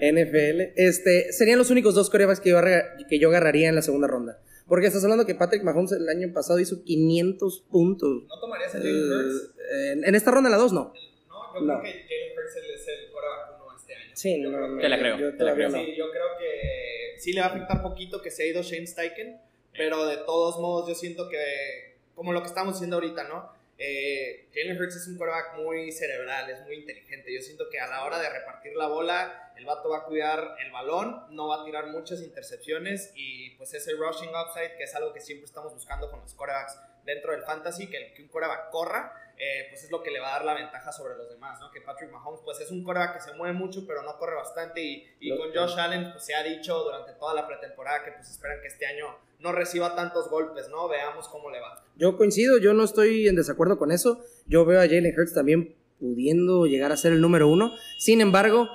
NFL. 0.00 0.72
Este, 0.76 1.32
serían 1.32 1.58
los 1.58 1.70
únicos 1.70 1.94
dos 1.94 2.10
corebacks 2.10 2.40
que 2.40 2.50
yo, 2.50 2.60
que 3.08 3.18
yo 3.18 3.28
agarraría 3.28 3.68
en 3.68 3.74
la 3.74 3.82
segunda 3.82 4.08
ronda. 4.08 4.38
Porque 4.66 4.86
estás 4.86 5.02
hablando 5.04 5.26
que 5.26 5.34
Patrick 5.34 5.62
Mahomes 5.62 5.92
el 5.92 6.08
año 6.08 6.32
pasado 6.32 6.58
hizo 6.58 6.82
500 6.84 7.60
puntos. 7.70 8.22
¿No 8.28 8.40
tomarías 8.40 8.74
a 8.74 8.78
Jalen 8.78 9.12
Hurts? 9.12 9.50
Eh, 9.58 9.92
en, 9.92 10.04
en 10.04 10.14
esta 10.14 10.30
ronda, 10.30 10.48
la 10.50 10.56
2, 10.56 10.72
no. 10.72 10.92
No, 11.28 11.54
yo 11.54 11.60
No. 11.60 11.80
creo 11.80 11.82
que 11.82 12.02
Jalen 12.08 12.38
Hurts 12.38 12.56
es 12.56 12.88
el 12.88 13.10
quarterback 13.12 13.62
uno 13.62 13.76
este 13.76 13.94
año. 13.94 14.10
Sí, 14.14 14.42
Yo 14.42 14.50
no, 14.50 14.56
creo 14.58 14.76
que- 14.76 14.82
Te 14.82 14.88
la 14.88 14.98
creo, 14.98 15.18
yo 15.18 15.36
te 15.36 15.44
la 15.44 15.54
creo. 15.54 15.70
Sí, 15.70 15.94
yo 15.96 16.10
creo 16.10 16.26
que 16.38 17.20
sí 17.20 17.32
le 17.32 17.40
va 17.40 17.46
a 17.46 17.50
afectar 17.50 17.82
poquito 17.82 18.22
que 18.22 18.30
se 18.30 18.42
ha 18.44 18.46
ido 18.46 18.62
Shane 18.62 18.86
Steichen, 18.86 19.36
pero 19.76 20.06
de 20.06 20.16
todos 20.18 20.58
modos 20.60 20.88
yo 20.88 20.94
siento 20.94 21.28
que, 21.28 21.96
como 22.14 22.32
lo 22.32 22.40
que 22.40 22.48
estamos 22.48 22.74
diciendo 22.74 22.96
ahorita, 22.96 23.28
¿no? 23.28 23.50
Eh, 23.76 24.48
Jalen 24.54 24.80
Hurts 24.80 24.96
es 24.96 25.08
un 25.08 25.16
quarterback 25.18 25.56
muy 25.56 25.90
cerebral, 25.90 26.48
es 26.48 26.60
muy 26.62 26.76
inteligente. 26.76 27.34
Yo 27.34 27.40
siento 27.42 27.68
que 27.70 27.80
a 27.80 27.86
la 27.88 28.04
hora 28.04 28.18
de 28.20 28.30
repartir 28.30 28.74
la 28.76 28.86
bola, 28.86 29.52
el 29.56 29.64
vato 29.64 29.88
va 29.90 29.98
a 29.98 30.04
cuidar 30.04 30.56
el 30.64 30.70
balón, 30.70 31.26
no 31.30 31.48
va 31.48 31.62
a 31.62 31.64
tirar 31.64 31.88
muchas 31.88 32.20
intercepciones 32.20 33.12
y 33.16 33.50
pues 33.56 33.74
ese 33.74 33.92
rushing 33.94 34.30
upside, 34.30 34.76
que 34.76 34.84
es 34.84 34.94
algo 34.94 35.12
que 35.12 35.20
siempre 35.20 35.46
estamos 35.46 35.72
buscando 35.74 36.10
con 36.10 36.20
los 36.20 36.34
quarterbacks 36.34 36.78
dentro 37.04 37.32
del 37.32 37.42
fantasy, 37.42 37.88
que, 37.88 37.96
el- 37.96 38.22
un 38.22 38.28
quarterback 38.28 38.70
corra, 38.70 39.12
eh, 39.38 39.66
pues 39.70 39.84
es 39.84 39.90
lo 39.90 40.02
que 40.02 40.10
le 40.10 40.20
va 40.20 40.28
a 40.28 40.38
dar 40.38 40.44
la 40.44 40.54
ventaja 40.54 40.92
sobre 40.92 41.16
los 41.16 41.28
demás, 41.28 41.58
¿no? 41.60 41.70
Que 41.70 41.80
Patrick 41.80 42.10
Mahomes, 42.12 42.40
pues 42.44 42.60
es 42.60 42.70
un 42.70 42.82
quarterback 42.84 43.14
que 43.16 43.30
se 43.30 43.36
mueve 43.36 43.54
mucho, 43.56 43.84
pero 43.86 44.02
no 44.02 44.16
corre 44.18 44.36
bastante. 44.36 44.82
Y, 44.82 45.04
y 45.20 45.36
con 45.36 45.48
Josh 45.54 45.78
Allen, 45.78 46.12
pues 46.12 46.24
se 46.24 46.34
ha 46.34 46.42
dicho 46.42 46.78
durante 46.84 47.12
toda 47.14 47.34
la 47.34 47.46
pretemporada 47.46 48.04
que 48.04 48.12
pues 48.12 48.30
esperan 48.30 48.60
que 48.60 48.68
este 48.68 48.86
año 48.86 49.06
no 49.40 49.52
reciba 49.52 49.94
tantos 49.94 50.30
golpes, 50.30 50.68
¿no? 50.70 50.88
Veamos 50.88 51.28
cómo 51.28 51.50
le 51.50 51.60
va. 51.60 51.84
Yo 51.96 52.16
coincido, 52.16 52.58
yo 52.58 52.72
no 52.74 52.84
estoy 52.84 53.28
en 53.28 53.36
desacuerdo 53.36 53.78
con 53.78 53.90
eso. 53.92 54.20
Yo 54.46 54.64
veo 54.64 54.78
a 54.80 54.84
Jalen 54.84 55.14
Hurts 55.18 55.34
también 55.34 55.74
pudiendo 56.00 56.66
llegar 56.66 56.92
a 56.92 56.96
ser 56.96 57.12
el 57.12 57.20
número 57.20 57.48
uno. 57.48 57.70
Sin 57.98 58.20
embargo, 58.20 58.68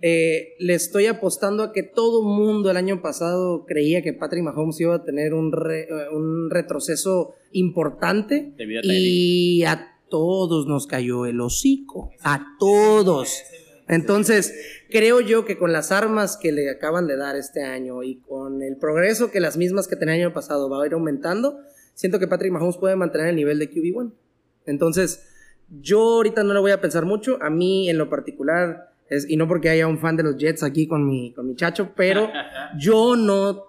eh, 0.00 0.54
le 0.58 0.74
estoy 0.74 1.06
apostando 1.06 1.62
a 1.62 1.72
que 1.72 1.82
todo 1.82 2.22
mundo 2.22 2.70
el 2.70 2.76
año 2.76 3.00
pasado 3.00 3.64
creía 3.66 4.02
que 4.02 4.12
Patrick 4.12 4.42
Mahomes 4.42 4.78
iba 4.80 4.94
a 4.96 5.02
tener 5.04 5.32
un, 5.34 5.50
re- 5.52 5.84
eh, 5.88 6.08
un 6.10 6.50
retroceso 6.50 7.34
importante 7.52 8.52
Debido 8.56 8.80
a 8.80 8.82
Tyreek. 8.82 8.98
y 9.00 9.64
a 9.64 9.93
todos 10.14 10.68
nos 10.68 10.86
cayó 10.86 11.26
el 11.26 11.40
hocico. 11.40 12.12
A 12.22 12.54
todos. 12.60 13.42
Entonces, 13.88 14.54
creo 14.88 15.18
yo 15.18 15.44
que 15.44 15.58
con 15.58 15.72
las 15.72 15.90
armas 15.90 16.36
que 16.36 16.52
le 16.52 16.70
acaban 16.70 17.08
de 17.08 17.16
dar 17.16 17.34
este 17.34 17.64
año 17.64 18.04
y 18.04 18.20
con 18.20 18.62
el 18.62 18.76
progreso 18.76 19.32
que 19.32 19.40
las 19.40 19.56
mismas 19.56 19.88
que 19.88 19.96
tenía 19.96 20.14
el 20.14 20.20
año 20.22 20.32
pasado 20.32 20.70
va 20.70 20.84
a 20.84 20.86
ir 20.86 20.92
aumentando, 20.92 21.58
siento 21.94 22.20
que 22.20 22.28
Patrick 22.28 22.52
Mahomes 22.52 22.76
puede 22.76 22.94
mantener 22.94 23.26
el 23.26 23.34
nivel 23.34 23.58
de 23.58 23.68
QB1. 23.68 24.12
Entonces, 24.66 25.26
yo 25.80 25.98
ahorita 26.00 26.44
no 26.44 26.54
lo 26.54 26.60
voy 26.60 26.70
a 26.70 26.80
pensar 26.80 27.06
mucho. 27.06 27.36
A 27.42 27.50
mí, 27.50 27.90
en 27.90 27.98
lo 27.98 28.08
particular, 28.08 28.92
es, 29.08 29.28
y 29.28 29.36
no 29.36 29.48
porque 29.48 29.68
haya 29.68 29.88
un 29.88 29.98
fan 29.98 30.16
de 30.16 30.22
los 30.22 30.36
Jets 30.36 30.62
aquí 30.62 30.86
con 30.86 31.08
mi, 31.08 31.32
con 31.34 31.48
mi 31.48 31.56
chacho, 31.56 31.90
pero 31.96 32.30
yo 32.78 33.16
no 33.16 33.64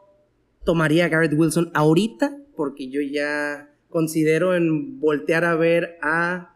tomaría 0.63 1.05
a 1.05 1.09
Garrett 1.09 1.33
Wilson 1.33 1.71
ahorita 1.73 2.37
porque 2.55 2.87
yo 2.87 3.01
ya 3.01 3.74
considero 3.95 4.55
en 4.55 4.99
voltear 4.99 5.45
a 5.45 5.55
ver 5.55 5.97
a. 6.01 6.53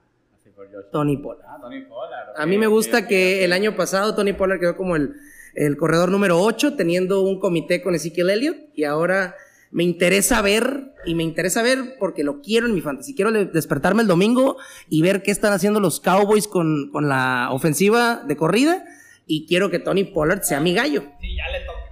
Tony 0.92 1.16
Pollard. 1.16 1.46
Ah, 1.48 1.58
Tony 1.62 1.82
Pollard. 1.86 2.34
A 2.36 2.46
mí 2.46 2.58
me 2.58 2.68
gusta 2.68 3.08
que 3.08 3.46
el 3.46 3.54
año 3.54 3.78
pasado 3.78 4.14
Tony 4.14 4.34
Pollard 4.34 4.60
quedó 4.60 4.76
como 4.76 4.98
el, 4.98 5.14
el 5.56 5.78
corredor 5.78 6.12
número 6.12 6.42
8, 6.42 6.76
teniendo 6.76 7.22
un 7.22 7.40
comité 7.40 7.82
con 7.82 7.96
Ezekiel 7.96 8.30
Elliott. 8.30 8.58
Y 8.76 8.84
ahora 8.84 9.36
me 9.72 9.86
interesa 9.86 10.42
ver, 10.42 10.94
y 11.06 11.16
me 11.16 11.24
interesa 11.24 11.62
ver 11.62 11.96
porque 11.98 12.26
lo 12.26 12.42
quiero 12.42 12.68
en 12.68 12.74
mi 12.74 12.82
fantasy. 12.82 13.16
Quiero 13.16 13.32
despertarme 13.32 14.02
el 14.02 14.10
domingo 14.10 14.58
y 14.90 15.02
ver 15.02 15.24
qué 15.24 15.32
están 15.32 15.54
haciendo 15.54 15.80
los 15.80 16.02
Cowboys 16.02 16.46
con, 16.46 16.90
con 16.92 17.08
la 17.08 17.52
ofensiva 17.54 18.22
de 18.28 18.36
corrida. 18.36 18.84
Y 19.28 19.46
quiero 19.48 19.70
que 19.70 19.80
Tony 19.80 20.04
Pollard 20.04 20.42
sea 20.42 20.60
mi 20.60 20.74
gallo. 20.74 21.04
Sí, 21.22 21.38
ya 21.38 21.50
le 21.58 21.66
toca, 21.66 21.89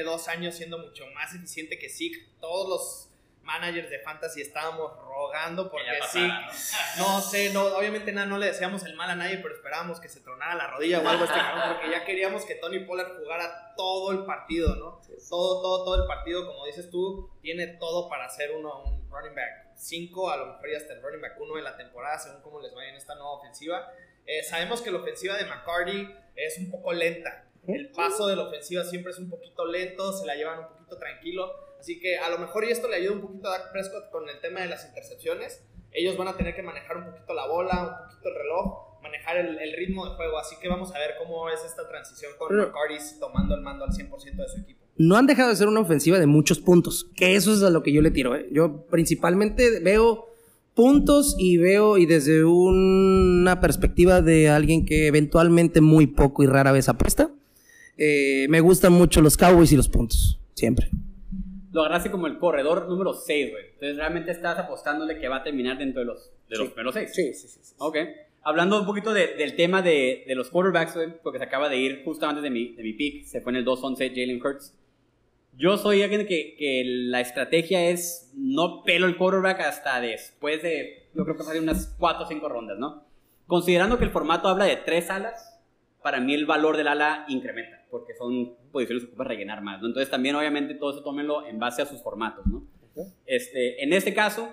tiene 0.00 0.10
dos 0.10 0.28
años 0.28 0.54
siendo 0.54 0.78
mucho 0.78 1.06
más 1.14 1.34
eficiente 1.34 1.78
que 1.78 1.88
Zeke. 1.88 2.26
Todos 2.40 2.68
los 2.68 3.06
managers 3.42 3.90
de 3.90 3.98
fantasy 4.00 4.40
estábamos 4.40 4.92
rogando 4.96 5.70
porque 5.70 5.88
pasara, 5.98 6.48
no 6.98 7.20
sé, 7.20 7.52
no, 7.52 7.64
obviamente 7.76 8.12
nada, 8.12 8.26
no 8.26 8.38
le 8.38 8.46
deseamos 8.46 8.84
el 8.84 8.94
mal 8.94 9.10
a 9.10 9.16
nadie, 9.16 9.38
pero 9.38 9.54
esperábamos 9.54 9.98
que 9.98 10.08
se 10.08 10.20
tronara 10.20 10.54
la 10.54 10.68
rodilla 10.68 11.00
o 11.00 11.08
algo 11.08 11.24
este 11.24 11.36
cabrón, 11.36 11.74
porque 11.74 11.90
ya 11.90 12.04
queríamos 12.04 12.44
que 12.44 12.54
Tony 12.56 12.80
Pollard 12.80 13.16
jugara 13.18 13.74
todo 13.76 14.12
el 14.12 14.24
partido, 14.24 14.76
¿no? 14.76 15.00
Todo, 15.28 15.62
todo, 15.62 15.84
todo 15.84 16.02
el 16.02 16.06
partido, 16.06 16.46
como 16.46 16.66
dices 16.66 16.90
tú, 16.90 17.30
tiene 17.42 17.66
todo 17.66 18.08
para 18.08 18.28
ser 18.28 18.52
uno, 18.52 18.84
un 18.84 19.10
running 19.10 19.34
back 19.34 19.74
5, 19.74 20.30
a 20.30 20.36
lo 20.36 20.46
mejor 20.46 20.70
ya 20.70 20.76
hasta 20.76 20.92
el 20.92 21.02
running 21.02 21.20
back 21.20 21.40
1 21.40 21.58
en 21.58 21.64
la 21.64 21.76
temporada, 21.76 22.18
según 22.18 22.42
cómo 22.42 22.60
les 22.60 22.72
vaya 22.74 22.90
en 22.90 22.96
esta 22.96 23.14
nueva 23.14 23.32
ofensiva. 23.32 23.90
Eh, 24.26 24.42
sabemos 24.44 24.80
que 24.80 24.90
la 24.90 24.98
ofensiva 24.98 25.36
de 25.36 25.46
McCarty 25.46 26.08
es 26.36 26.58
un 26.58 26.70
poco 26.70 26.92
lenta. 26.92 27.49
El 27.66 27.90
paso 27.90 28.26
de 28.26 28.36
la 28.36 28.42
ofensiva 28.42 28.84
siempre 28.84 29.12
es 29.12 29.18
un 29.18 29.28
poquito 29.28 29.66
lento, 29.66 30.12
se 30.12 30.26
la 30.26 30.34
llevan 30.34 30.60
un 30.60 30.68
poquito 30.68 30.98
tranquilo. 30.98 31.52
Así 31.78 31.98
que 31.98 32.18
a 32.18 32.28
lo 32.30 32.38
mejor, 32.38 32.64
y 32.64 32.70
esto 32.70 32.88
le 32.88 32.96
ayuda 32.96 33.14
un 33.14 33.20
poquito 33.20 33.48
a 33.48 33.58
Dak 33.58 33.72
Prescott 33.72 34.10
con 34.10 34.28
el 34.28 34.40
tema 34.40 34.60
de 34.60 34.68
las 34.68 34.86
intercepciones, 34.86 35.64
ellos 35.92 36.16
van 36.16 36.28
a 36.28 36.36
tener 36.36 36.54
que 36.54 36.62
manejar 36.62 36.96
un 36.98 37.06
poquito 37.06 37.34
la 37.34 37.46
bola, 37.46 38.00
un 38.02 38.08
poquito 38.08 38.28
el 38.28 38.34
reloj, 38.34 39.00
manejar 39.02 39.38
el, 39.38 39.58
el 39.58 39.76
ritmo 39.76 40.08
de 40.08 40.14
juego. 40.14 40.38
Así 40.38 40.56
que 40.60 40.68
vamos 40.68 40.94
a 40.94 40.98
ver 40.98 41.14
cómo 41.18 41.48
es 41.48 41.64
esta 41.64 41.88
transición 41.88 42.32
con 42.38 42.54
McCarty 42.54 43.18
tomando 43.18 43.54
el 43.54 43.62
mando 43.62 43.84
al 43.84 43.90
100% 43.90 44.36
de 44.36 44.48
su 44.48 44.60
equipo. 44.60 44.80
no 44.96 45.16
han 45.16 45.26
dejado 45.26 45.48
de 45.48 45.56
ser 45.56 45.68
una 45.68 45.80
ofensiva 45.80 46.18
de 46.18 46.26
muchos 46.26 46.60
puntos, 46.60 47.10
que 47.16 47.34
eso 47.34 47.52
es 47.52 47.62
a 47.62 47.70
lo 47.70 47.82
que 47.82 47.92
yo 47.92 48.02
le 48.02 48.10
tiro. 48.10 48.36
¿eh? 48.36 48.46
Yo 48.52 48.86
principalmente 48.86 49.80
veo 49.80 50.26
puntos 50.74 51.34
y 51.38 51.56
veo 51.56 51.98
y 51.98 52.06
desde 52.06 52.44
una 52.44 53.60
perspectiva 53.60 54.20
de 54.20 54.48
alguien 54.48 54.84
que 54.84 55.06
eventualmente 55.06 55.80
muy 55.80 56.06
poco 56.06 56.42
y 56.42 56.46
rara 56.46 56.72
vez 56.72 56.88
apuesta, 56.88 57.30
eh, 58.00 58.46
me 58.48 58.60
gustan 58.60 58.92
mucho 58.94 59.20
los 59.20 59.36
Cowboys 59.36 59.70
y 59.72 59.76
los 59.76 59.88
puntos, 59.88 60.40
siempre. 60.54 60.88
Lo 61.72 61.82
agarraste 61.82 62.10
como 62.10 62.26
el 62.26 62.38
corredor 62.38 62.88
número 62.88 63.12
6, 63.14 63.50
güey. 63.52 63.64
Entonces 63.74 63.96
realmente 63.96 64.30
estás 64.32 64.58
apostándole 64.58 65.18
que 65.20 65.28
va 65.28 65.36
a 65.36 65.42
terminar 65.44 65.78
dentro 65.78 66.00
de 66.00 66.06
los, 66.06 66.32
de 66.48 66.56
los 66.56 66.66
Sí. 66.66 66.72
primeros 66.74 66.94
6. 66.94 67.10
sí, 67.14 67.34
sí. 67.34 67.48
sí. 67.48 67.74
Ok. 67.78 67.96
Hablando 68.42 68.80
un 68.80 68.86
poquito 68.86 69.12
de- 69.12 69.34
del 69.36 69.54
tema 69.54 69.82
de, 69.82 70.24
de 70.26 70.34
los 70.34 70.48
quarterbacks, 70.50 70.94
güey, 70.94 71.08
porque 71.22 71.38
se 71.38 71.44
acaba 71.44 71.68
de 71.68 71.76
ir 71.76 72.02
justo 72.04 72.26
antes 72.26 72.42
de 72.42 72.50
mi, 72.50 72.74
de 72.74 72.82
mi 72.82 72.94
pick, 72.94 73.24
se 73.26 73.40
fue 73.42 73.52
en 73.52 73.56
el 73.56 73.64
2-11 73.66 74.08
Jalen 74.08 74.40
Hurts. 74.44 74.74
Yo 75.58 75.76
soy 75.76 76.02
alguien 76.02 76.26
que, 76.26 76.54
que 76.56 76.82
la 76.86 77.20
estrategia 77.20 77.90
es 77.90 78.32
no 78.34 78.82
pelo 78.82 79.06
el 79.06 79.16
quarterback 79.18 79.60
hasta 79.60 80.00
después 80.00 80.62
de, 80.62 81.08
yo 81.14 81.22
creo 81.24 81.36
que 81.36 81.42
hace 81.42 81.60
unas 81.60 81.94
4 81.98 82.24
o 82.24 82.26
5 82.26 82.48
rondas, 82.48 82.78
¿no? 82.78 83.04
Considerando 83.46 83.98
que 83.98 84.04
el 84.04 84.10
formato 84.10 84.48
habla 84.48 84.64
de 84.64 84.76
tres 84.76 85.10
alas, 85.10 85.60
para 86.02 86.18
mí 86.20 86.32
el 86.34 86.46
valor 86.46 86.76
del 86.78 86.88
ala 86.88 87.26
incrementa, 87.28 87.79
porque 87.90 88.14
son 88.14 88.54
posiciones 88.72 89.04
que 89.04 89.08
ocupas 89.10 89.26
rellenar 89.26 89.62
más, 89.62 89.80
¿no? 89.80 89.88
Entonces 89.88 90.10
también 90.10 90.34
obviamente 90.36 90.74
todo 90.74 90.90
eso 90.92 91.02
tómenlo 91.02 91.46
en 91.46 91.58
base 91.58 91.82
a 91.82 91.86
sus 91.86 92.02
formatos, 92.02 92.46
¿no? 92.46 92.66
Este, 93.26 93.82
en 93.82 93.92
este 93.92 94.12
caso, 94.14 94.52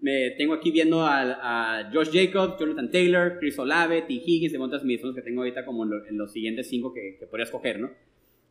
me 0.00 0.30
tengo 0.32 0.54
aquí 0.54 0.70
viendo 0.70 1.02
a, 1.02 1.80
a 1.80 1.90
Josh 1.92 2.10
Jacobs, 2.12 2.58
Jonathan 2.60 2.90
Taylor, 2.90 3.38
Chris 3.38 3.58
Olave, 3.58 4.02
T. 4.02 4.12
Higgins, 4.14 4.52
de 4.52 4.58
otras 4.58 4.84
mis 4.84 5.00
que 5.00 5.22
tengo 5.22 5.40
ahorita 5.40 5.64
como 5.64 5.84
en, 5.84 5.90
lo- 5.90 6.06
en 6.06 6.16
los 6.18 6.32
siguientes 6.32 6.68
cinco 6.68 6.92
que, 6.94 7.16
que 7.18 7.26
podría 7.26 7.44
escoger, 7.44 7.80
¿no? 7.80 7.90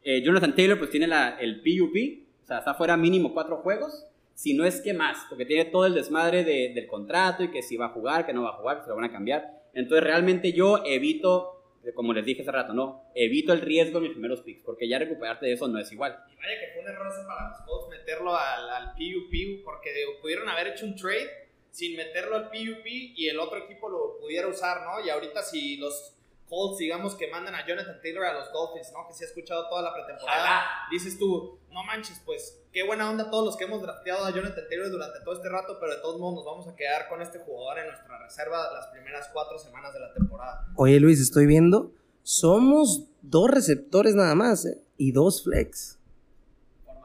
Eh, 0.03 0.21
Jonathan 0.23 0.55
Taylor 0.55 0.77
pues 0.77 0.89
tiene 0.89 1.07
la, 1.07 1.37
el 1.39 1.61
PUP, 1.61 1.95
o 2.43 2.45
sea, 2.45 2.59
está 2.59 2.73
fuera 2.73 2.97
mínimo 2.97 3.33
cuatro 3.33 3.57
juegos, 3.57 4.05
si 4.33 4.53
no 4.53 4.65
es 4.65 4.81
que 4.81 4.93
más, 4.93 5.17
porque 5.29 5.45
tiene 5.45 5.65
todo 5.65 5.85
el 5.85 5.93
desmadre 5.95 6.43
de- 6.43 6.71
del 6.73 6.87
contrato 6.87 7.43
y 7.43 7.49
que 7.51 7.61
si 7.63 7.75
va 7.77 7.87
a 7.87 7.89
jugar, 7.89 8.25
que 8.25 8.33
no 8.33 8.43
va 8.43 8.49
a 8.49 8.53
jugar, 8.57 8.77
que 8.77 8.83
se 8.83 8.89
lo 8.89 8.95
van 8.95 9.05
a 9.05 9.11
cambiar. 9.11 9.63
Entonces 9.73 10.03
realmente 10.03 10.53
yo 10.53 10.83
evito, 10.85 11.56
como 11.93 12.13
les 12.13 12.25
dije 12.25 12.41
hace 12.41 12.51
rato, 12.51 12.73
¿no? 12.73 13.03
Evito 13.15 13.53
el 13.53 13.61
riesgo 13.61 13.97
en 13.97 14.03
mis 14.03 14.11
primeros 14.13 14.41
picks, 14.41 14.63
porque 14.63 14.87
ya 14.87 14.99
recuperarte 14.99 15.45
de 15.45 15.53
eso 15.53 15.67
no 15.67 15.79
es 15.79 15.91
igual. 15.91 16.17
Y 16.31 16.35
vaya 16.35 16.59
que 16.59 16.73
fue 16.73 16.81
un 16.83 16.89
error 16.89 17.07
para 17.27 17.49
los 17.49 17.61
Colts 17.61 17.89
meterlo 17.89 18.35
al, 18.35 18.69
al 18.69 18.91
PUP, 18.93 19.63
porque 19.63 19.91
pudieron 20.21 20.49
haber 20.49 20.67
hecho 20.67 20.85
un 20.85 20.95
trade 20.95 21.47
sin 21.71 21.95
meterlo 21.95 22.35
al 22.35 22.49
PUP 22.49 22.85
y 22.85 23.27
el 23.27 23.39
otro 23.39 23.59
equipo 23.59 23.89
lo 23.89 24.17
pudiera 24.19 24.47
usar, 24.47 24.81
¿no? 24.81 25.05
Y 25.05 25.09
ahorita 25.09 25.43
si 25.43 25.77
los 25.77 26.16
Colts, 26.49 26.77
digamos 26.77 27.15
que 27.15 27.29
mandan 27.29 27.55
a 27.55 27.65
Jonathan 27.65 27.99
Taylor 28.01 28.25
a 28.25 28.33
los 28.33 28.51
Dolphins, 28.51 28.91
¿no? 28.93 29.07
Que 29.07 29.13
se 29.13 29.25
ha 29.25 29.27
escuchado 29.27 29.67
toda 29.69 29.81
la 29.81 29.93
pretemporada. 29.93 30.63
Dices 30.91 31.17
tú, 31.19 31.59
no 31.71 31.83
manches, 31.83 32.21
pues 32.25 32.59
qué 32.71 32.83
buena 32.83 33.09
onda 33.09 33.29
todos 33.29 33.45
los 33.45 33.57
que 33.57 33.65
hemos 33.65 33.81
drafteado 33.81 34.25
a 34.25 34.31
Jonathan 34.31 34.63
Taylor 34.69 34.89
durante 34.89 35.19
todo 35.21 35.35
este 35.35 35.49
rato, 35.49 35.77
pero 35.79 35.95
de 35.95 36.01
todos 36.01 36.19
modos 36.19 36.35
nos 36.35 36.45
vamos 36.45 36.67
a 36.67 36.75
quedar 36.75 37.09
con 37.09 37.21
este 37.21 37.39
jugador 37.39 37.79
en 37.79 37.87
nuestra 37.87 38.17
reserva 38.19 38.71
las 38.73 38.87
primeras 38.87 39.29
cuatro 39.33 39.59
semanas 39.59 39.93
de 39.93 39.99
la 39.99 40.13
temporada. 40.13 40.67
Oye 40.75 40.99
Luis, 40.99 41.19
estoy 41.19 41.45
viendo, 41.45 41.91
somos 42.23 43.03
dos 43.21 43.49
receptores 43.49 44.15
nada 44.15 44.35
más 44.35 44.65
¿eh? 44.65 44.81
y 44.97 45.11
dos 45.11 45.43
flex. 45.43 45.97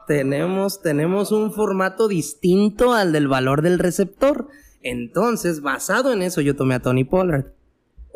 Tenemos, 0.07 0.81
tenemos 0.81 1.31
un 1.31 1.53
formato 1.53 2.07
distinto 2.07 2.93
al 2.93 3.13
del 3.13 3.27
valor 3.27 3.61
del 3.61 3.79
receptor. 3.79 4.47
Entonces, 4.81 5.61
basado 5.61 6.11
en 6.11 6.21
eso, 6.21 6.41
yo 6.41 6.55
tomé 6.57 6.75
a 6.75 6.81
Tony 6.81 7.05
Pollard. 7.05 7.53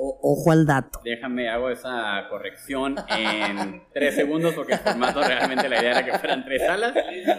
O- 0.10 0.20
ojo 0.34 0.52
al 0.52 0.66
dato. 0.66 1.00
Déjame, 1.04 1.50
hago 1.50 1.70
esa 1.70 2.26
corrección 2.30 2.96
en 3.10 3.82
tres 3.94 4.16
segundos 4.16 4.54
porque 4.54 4.74
el 4.74 4.80
formato 4.80 5.22
realmente 5.22 5.68
la 5.68 5.80
idea 5.82 5.92
era 5.92 6.06
que 6.06 6.18
fueran 6.18 6.46
tres 6.46 6.62
salas. 6.66 6.94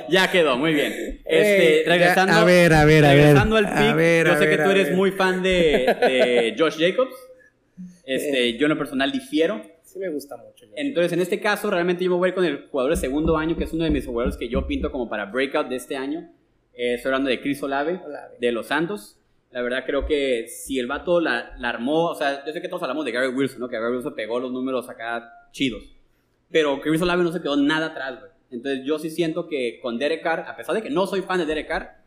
Ya 0.09 0.31
quedó, 0.31 0.57
muy 0.59 0.75
bien. 0.75 0.93
Este, 1.25 1.83
Eh, 1.83 1.85
regresando, 1.87 2.33
ya, 2.35 2.41
a 2.41 2.45
ver, 2.45 2.73
a 2.75 2.85
ver, 2.85 3.05
a 3.05 3.09
ver. 3.09 3.17
regresando 3.25 3.57
al 3.57 3.67
A 3.67 3.75
pick, 3.75 3.95
ver, 3.97 4.27
yo 4.27 4.33
a 4.33 4.37
sé 4.39 4.49
que 4.51 4.57
tú 4.57 4.63
a 4.69 4.73
eres 4.73 4.95
muy 4.95 5.11
fan 5.13 5.43
de, 5.43 5.97
de 6.01 6.55
Josh 6.59 6.77
Jacobs. 6.79 7.15
Este, 8.05 8.57
yo 8.59 8.67
en 8.67 8.71
lo 8.71 8.79
personal 8.79 9.11
difiero. 9.13 9.63
Sí 9.83 9.99
me 9.99 10.09
gusta 10.11 10.37
mucho. 10.37 10.67
Entonces, 10.77 11.13
en 11.13 11.21
este 11.21 11.41
caso, 11.41 11.71
realmente 11.71 12.05
yo 12.05 12.11
me 12.11 12.17
voy 12.17 12.33
con 12.33 12.45
el 12.45 12.69
jugador 12.69 12.93
de 12.93 12.97
segundo 12.99 13.37
año, 13.39 13.57
que 13.57 13.65
es 13.65 13.73
uno 13.73 13.85
de 13.85 13.91
mis 13.91 14.05
jugadores 14.07 14.37
que 14.37 14.49
yo 14.49 14.67
pinto 14.67 14.93
como 14.93 15.09
para 15.09 15.25
breakout 15.27 15.69
de 15.69 15.77
este 15.77 15.97
año. 15.97 16.31
Eh, 16.75 16.95
estoy 16.95 17.09
hablando 17.11 17.31
de 17.31 17.41
Chris 17.41 17.63
Olave, 17.63 18.01
Olave. 18.05 18.37
de 18.39 18.53
los 18.53 18.67
Santos. 18.67 19.19
La 19.51 19.63
verdad 19.63 19.85
creo 19.87 20.05
que 20.05 20.47
si 20.49 20.79
el 20.79 20.87
vato 20.87 21.21
la, 21.21 21.55
la 21.59 21.71
armó, 21.71 22.11
o 22.11 22.15
sea, 22.15 22.45
yo 22.45 22.53
sé 22.53 22.61
que 22.61 22.69
todos 22.69 22.83
hablamos 22.83 23.05
de 23.05 23.13
Gary 23.13 23.29
Wilson, 23.29 23.61
¿no? 23.61 23.69
Que 23.69 23.79
Gary 23.79 23.95
Wilson 23.95 24.15
pegó 24.15 24.39
los 24.39 24.53
números 24.53 24.89
acá 24.89 25.49
chidos. 25.53 25.83
Pero 26.51 26.81
Chris 26.81 27.01
Olave 27.01 27.23
no 27.23 27.33
se 27.33 27.41
quedó 27.41 27.57
nada 27.57 27.87
atrás, 27.87 28.19
güey. 28.21 28.31
Entonces 28.51 28.85
yo 28.85 28.99
sí 28.99 29.11
siento 29.11 29.47
que 29.47 29.79
con 29.83 29.99
Derek 29.99 30.23
Carr, 30.23 30.41
a 30.49 30.57
pesar 30.57 30.75
de 30.75 30.83
que 30.83 30.91
no 30.91 31.07
soy 31.07 31.23
fan 31.23 31.39
de 31.39 31.47
Derek 31.47 31.69
Carr, 31.69 31.99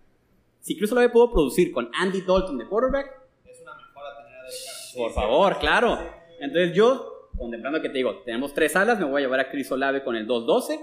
si 0.59 0.77
Chris 0.77 0.91
Olave 0.91 1.09
pudo 1.09 1.31
producir 1.31 1.71
con 1.71 1.89
Andy 1.93 2.21
Dalton 2.21 2.57
de 2.57 2.65
quarterback, 2.67 3.11
Es 3.45 3.61
una 3.61 3.73
mejora 3.75 4.17
tener 4.17 4.39
a 4.39 4.43
Derek 4.43 4.59
Carr. 4.65 4.95
por 4.95 5.13
favor, 5.13 5.59
claro. 5.59 5.99
Entonces 6.39 6.73
yo, 6.75 7.29
contemplando 7.37 7.81
que 7.81 7.89
te 7.89 7.97
digo, 7.97 8.21
tenemos 8.23 8.53
tres 8.53 8.75
alas, 8.75 8.99
me 8.99 9.05
voy 9.05 9.21
a 9.21 9.25
llevar 9.25 9.39
a 9.39 9.49
Chris 9.49 9.71
Olave 9.71 10.03
con 10.03 10.15
el 10.15 10.27
2-12. 10.27 10.79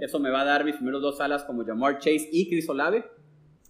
Eso 0.00 0.18
me 0.18 0.30
va 0.30 0.40
a 0.40 0.44
dar 0.44 0.64
mis 0.64 0.74
primeros 0.74 1.00
dos 1.00 1.20
alas 1.20 1.44
como 1.44 1.64
Jamar 1.64 1.98
Chase 1.98 2.28
y 2.32 2.48
Chris 2.48 2.68
Olave. 2.68 3.04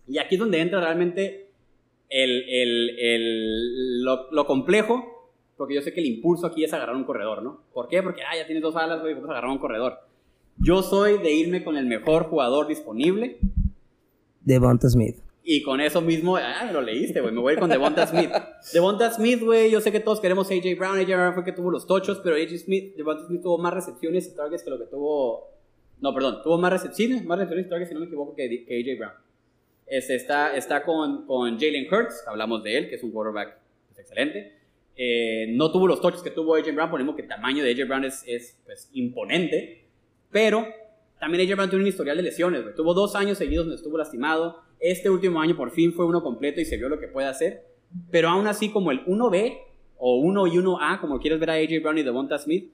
Y 0.06 0.18
aquí 0.18 0.36
es 0.36 0.38
donde 0.38 0.60
entra 0.60 0.80
realmente 0.80 1.45
el, 2.08 2.44
el- 2.48 2.98
el- 2.98 4.02
lo, 4.04 4.30
lo 4.32 4.46
complejo, 4.46 5.04
porque 5.56 5.74
yo 5.74 5.82
sé 5.82 5.92
que 5.92 6.00
el 6.00 6.06
impulso 6.06 6.46
aquí 6.46 6.64
es 6.64 6.72
agarrar 6.72 6.96
un 6.96 7.04
corredor, 7.04 7.42
¿no? 7.42 7.62
¿Por 7.72 7.88
qué? 7.88 8.02
Porque, 8.02 8.22
ah, 8.22 8.36
ya 8.36 8.46
tienes 8.46 8.62
dos 8.62 8.76
alas, 8.76 9.00
güey, 9.00 9.14
vamos 9.14 9.28
a 9.30 9.32
agarrar 9.32 9.50
un 9.50 9.58
corredor. 9.58 9.94
Yo 10.58 10.82
soy 10.82 11.18
de 11.18 11.32
irme 11.34 11.64
con 11.64 11.76
el 11.76 11.86
mejor 11.86 12.24
jugador 12.24 12.66
disponible, 12.66 13.38
Devonta 14.42 14.88
Smith. 14.88 15.16
y 15.44 15.62
con 15.62 15.80
eso 15.80 16.00
mismo, 16.00 16.36
ah, 16.36 16.70
lo 16.72 16.80
leíste, 16.80 17.20
güey. 17.20 17.32
Me 17.34 17.40
voy 17.40 17.50
a 17.50 17.54
ir 17.54 17.60
con 17.60 17.70
Devonta 17.70 18.06
Smith. 18.06 18.30
Devonta 18.72 19.10
Smith, 19.12 19.42
güey, 19.42 19.70
yo 19.70 19.80
sé 19.80 19.92
que 19.92 20.00
todos 20.00 20.20
queremos 20.20 20.50
AJ 20.50 20.76
Brown. 20.78 20.98
AJ 20.98 21.06
Brown 21.08 21.34
fue 21.34 21.44
que 21.44 21.52
tuvo 21.52 21.70
los 21.70 21.86
tochos, 21.86 22.20
pero 22.22 22.36
AJ 22.36 22.58
Smith, 22.64 22.96
Devonta 22.96 23.26
Smith 23.26 23.42
tuvo 23.42 23.58
más 23.58 23.74
recepciones 23.74 24.26
y 24.28 24.34
targets 24.36 24.62
que 24.62 24.70
lo 24.70 24.78
que 24.78 24.86
tuvo. 24.86 25.50
No, 26.00 26.12
perdón, 26.14 26.42
tuvo 26.42 26.58
más 26.58 26.72
recepciones, 26.72 27.24
más 27.24 27.38
recepciones 27.38 27.66
y 27.66 27.68
targets, 27.70 27.88
si 27.88 27.94
no 27.94 28.00
me 28.00 28.06
equivoco, 28.06 28.34
que, 28.34 28.64
que 28.66 28.80
AJ 28.80 28.98
Brown. 28.98 29.12
Este, 29.86 30.16
está 30.16 30.56
está 30.56 30.82
con, 30.82 31.26
Jalen 31.28 31.86
Hurts, 31.92 32.24
hablamos 32.26 32.62
de 32.64 32.76
él, 32.78 32.88
que 32.88 32.96
es 32.96 33.02
un 33.02 33.12
quarterback 33.12 33.58
pues, 33.88 33.98
excelente. 34.00 34.52
Eh, 34.96 35.46
no 35.50 35.70
tuvo 35.70 35.86
los 35.86 36.00
toches 36.00 36.22
que 36.22 36.30
tuvo 36.30 36.54
AJ 36.56 36.74
Brown, 36.74 36.90
por 36.90 36.98
lo 36.98 37.04
mismo 37.04 37.14
que 37.16 37.22
el 37.22 37.28
tamaño 37.28 37.62
de 37.62 37.70
AJ 37.72 37.86
Brown 37.86 38.04
es, 38.04 38.24
es 38.26 38.58
pues, 38.64 38.88
imponente. 38.92 39.84
Pero 40.30 40.66
también 41.20 41.46
AJ 41.46 41.54
Brown 41.56 41.70
tiene 41.70 41.84
un 41.84 41.88
historial 41.88 42.16
de 42.16 42.22
lesiones. 42.24 42.62
Tuvo 42.74 42.94
dos 42.94 43.14
años 43.14 43.38
seguidos 43.38 43.66
donde 43.66 43.76
estuvo 43.76 43.96
lastimado. 43.96 44.62
Este 44.80 45.08
último 45.08 45.40
año 45.40 45.56
por 45.56 45.70
fin 45.70 45.92
fue 45.92 46.04
uno 46.06 46.22
completo 46.22 46.60
y 46.60 46.64
se 46.64 46.76
vio 46.76 46.88
lo 46.88 46.98
que 46.98 47.08
puede 47.08 47.28
hacer. 47.28 47.64
Pero 48.10 48.28
aún 48.28 48.46
así, 48.46 48.70
como 48.70 48.90
el 48.90 49.04
1B 49.06 49.58
o 49.98 50.16
1 50.16 50.46
y 50.48 50.50
1A, 50.58 51.00
como 51.00 51.20
quieres 51.20 51.38
ver 51.40 51.50
a 51.50 51.54
AJ 51.54 51.80
Brown 51.82 51.98
y 51.98 52.02
Devonta 52.02 52.38
Smith, 52.38 52.72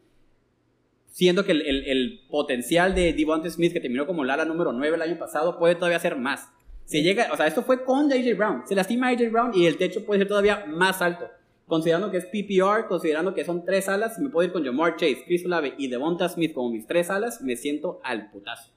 siento 1.06 1.44
que 1.44 1.52
el, 1.52 1.62
el- 1.62 1.84
el 1.88 2.20
potencial 2.30 2.94
de 2.94 3.12
Devonta 3.12 3.50
Smith, 3.50 3.72
que 3.72 3.80
terminó 3.80 4.06
como 4.06 4.24
el 4.24 4.30
ala 4.30 4.44
número 4.44 4.72
9 4.72 4.96
el 4.96 5.02
año 5.02 5.18
pasado, 5.18 5.58
puede 5.58 5.74
todavía 5.74 5.98
ser 5.98 6.16
más. 6.16 6.48
Se 6.84 7.02
llega, 7.02 7.28
o 7.32 7.36
sea, 7.36 7.46
esto 7.46 7.62
fue 7.62 7.84
con 7.84 8.12
AJ 8.12 8.36
Brown. 8.36 8.62
Se 8.66 8.74
lastima 8.74 9.08
AJ 9.08 9.30
Brown 9.30 9.50
y 9.54 9.66
el 9.66 9.76
techo 9.76 10.04
puede 10.04 10.20
ser 10.20 10.28
todavía 10.28 10.64
más 10.66 11.00
alto. 11.00 11.28
Considerando 11.66 12.10
que 12.10 12.18
es 12.18 12.26
PPR, 12.26 12.86
considerando 12.86 13.34
que 13.34 13.44
son 13.44 13.64
tres 13.64 13.88
alas, 13.88 14.16
si 14.16 14.22
me 14.22 14.28
puedo 14.28 14.46
ir 14.46 14.52
con 14.52 14.64
Jamar 14.64 14.96
Chase, 14.96 15.22
Chris 15.24 15.46
Olave 15.46 15.74
y 15.78 15.88
Devonta 15.88 16.28
Smith 16.28 16.52
como 16.52 16.70
mis 16.70 16.86
tres 16.86 17.08
alas, 17.08 17.40
me 17.40 17.56
siento 17.56 18.00
al 18.04 18.30
putazo. 18.30 18.70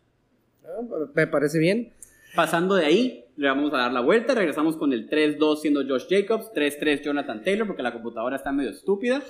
Me 1.14 1.28
parece 1.28 1.60
bien. 1.60 1.92
Pasando 2.36 2.76
de 2.76 2.86
ahí, 2.86 3.26
le 3.38 3.48
vamos 3.48 3.74
a 3.74 3.78
dar 3.78 3.94
la 3.94 4.02
vuelta. 4.02 4.34
Regresamos 4.34 4.78
con 4.78 4.94
el 4.94 5.10
3-2 5.10 5.58
siendo 5.58 5.84
Josh 5.88 6.06
Jacobs, 6.10 6.52
3-3 6.54 7.02
Jonathan 7.02 7.44
Taylor, 7.44 7.68
porque 7.68 7.84
la 7.84 7.94
computadora 7.94 8.36
está 8.36 8.52
medio 8.52 8.72
estúpida. 8.72 9.22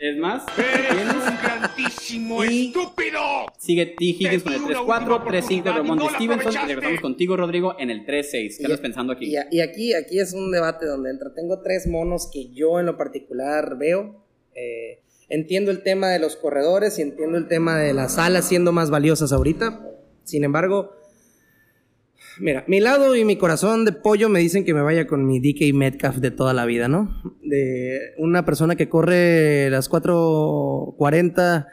Es 0.00 0.16
más, 0.16 0.44
¡Eres 0.56 0.92
un 1.14 1.36
grandísimo 1.42 2.42
Y- 2.44 2.68
estúpido! 2.68 3.20
sigue 3.58 3.84
T. 3.86 3.96
Higgins 4.04 4.42
con 4.42 4.54
el 4.54 4.60
3-4, 4.62 5.24
3-5 5.24 5.64
Ramón 5.64 5.98
No 5.98 6.04
la 6.10 6.16
Stevenson. 6.16 6.52
Y 6.54 6.66
regresamos 6.68 7.00
contigo, 7.02 7.36
Rodrigo, 7.36 7.74
en 7.78 7.90
el 7.90 8.06
3-6. 8.06 8.56
¿Qué 8.58 8.64
andas 8.64 8.80
pensando 8.80 9.12
aquí? 9.12 9.26
Y, 9.26 9.56
y 9.56 9.60
aquí, 9.60 9.92
aquí 9.92 10.18
es 10.18 10.32
un 10.32 10.50
debate 10.50 10.86
donde 10.86 11.10
entra. 11.10 11.34
Tengo 11.34 11.60
tres 11.60 11.86
monos 11.86 12.30
que 12.32 12.48
yo 12.50 12.80
en 12.80 12.86
lo 12.86 12.96
particular 12.96 13.76
veo. 13.78 14.24
Eh, 14.54 15.02
entiendo 15.28 15.70
el 15.70 15.82
tema 15.82 16.08
de 16.08 16.18
los 16.18 16.36
corredores 16.36 16.98
y 16.98 17.02
entiendo 17.02 17.36
el 17.36 17.46
tema 17.46 17.78
de 17.78 17.92
las 17.92 18.16
alas 18.16 18.48
siendo 18.48 18.72
más 18.72 18.88
valiosas 18.90 19.32
ahorita. 19.32 19.86
Sin 20.24 20.44
embargo, 20.44 20.92
mira, 22.38 22.64
mi 22.68 22.80
lado 22.80 23.16
y 23.16 23.24
mi 23.24 23.36
corazón 23.36 23.84
de 23.84 23.92
pollo 23.92 24.28
me 24.28 24.40
dicen 24.40 24.64
que 24.64 24.74
me 24.74 24.82
vaya 24.82 25.06
con 25.06 25.26
mi 25.26 25.40
DK 25.40 25.74
Metcalf 25.74 26.16
de 26.16 26.30
toda 26.30 26.54
la 26.54 26.66
vida, 26.66 26.88
¿no? 26.88 27.22
De 27.42 28.12
una 28.18 28.44
persona 28.44 28.76
que 28.76 28.88
corre 28.88 29.70
las 29.70 29.88
440 29.88 31.66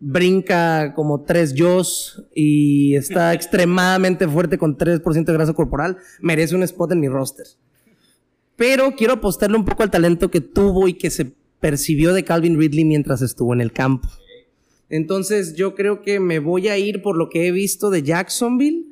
brinca 0.00 0.94
como 0.94 1.24
tres 1.24 1.54
Joss 1.56 2.24
y 2.34 2.94
está 2.94 3.34
extremadamente 3.34 4.28
fuerte 4.28 4.58
con 4.58 4.76
3% 4.76 5.24
de 5.24 5.32
grasa 5.32 5.52
corporal, 5.52 5.98
merece 6.20 6.54
un 6.54 6.62
spot 6.62 6.92
en 6.92 7.00
mi 7.00 7.08
roster. 7.08 7.46
Pero 8.56 8.94
quiero 8.96 9.14
apostarle 9.14 9.56
un 9.56 9.64
poco 9.64 9.82
al 9.82 9.90
talento 9.90 10.30
que 10.30 10.40
tuvo 10.40 10.88
y 10.88 10.94
que 10.94 11.10
se 11.10 11.32
percibió 11.60 12.12
de 12.12 12.24
Calvin 12.24 12.58
Ridley 12.58 12.84
mientras 12.84 13.22
estuvo 13.22 13.52
en 13.52 13.60
el 13.60 13.72
campo. 13.72 14.08
Entonces 14.88 15.54
yo 15.54 15.74
creo 15.74 16.02
que 16.02 16.18
me 16.18 16.38
voy 16.38 16.68
a 16.68 16.78
ir 16.78 17.02
por 17.02 17.16
lo 17.16 17.28
que 17.28 17.46
he 17.46 17.52
visto 17.52 17.90
de 17.90 18.02
Jacksonville. 18.02 18.86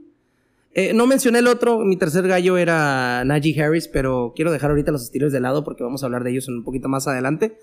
Eh, 0.78 0.92
no 0.92 1.06
mencioné 1.06 1.38
el 1.38 1.46
otro, 1.46 1.78
mi 1.78 1.96
tercer 1.96 2.28
gallo 2.28 2.58
era 2.58 3.24
Najee 3.24 3.58
Harris, 3.62 3.88
pero 3.88 4.34
quiero 4.36 4.52
dejar 4.52 4.68
ahorita 4.70 4.92
los 4.92 5.02
estilos 5.04 5.32
de 5.32 5.40
lado 5.40 5.64
porque 5.64 5.82
vamos 5.82 6.02
a 6.02 6.06
hablar 6.06 6.22
de 6.22 6.32
ellos 6.32 6.48
un 6.48 6.64
poquito 6.64 6.86
más 6.90 7.08
adelante. 7.08 7.56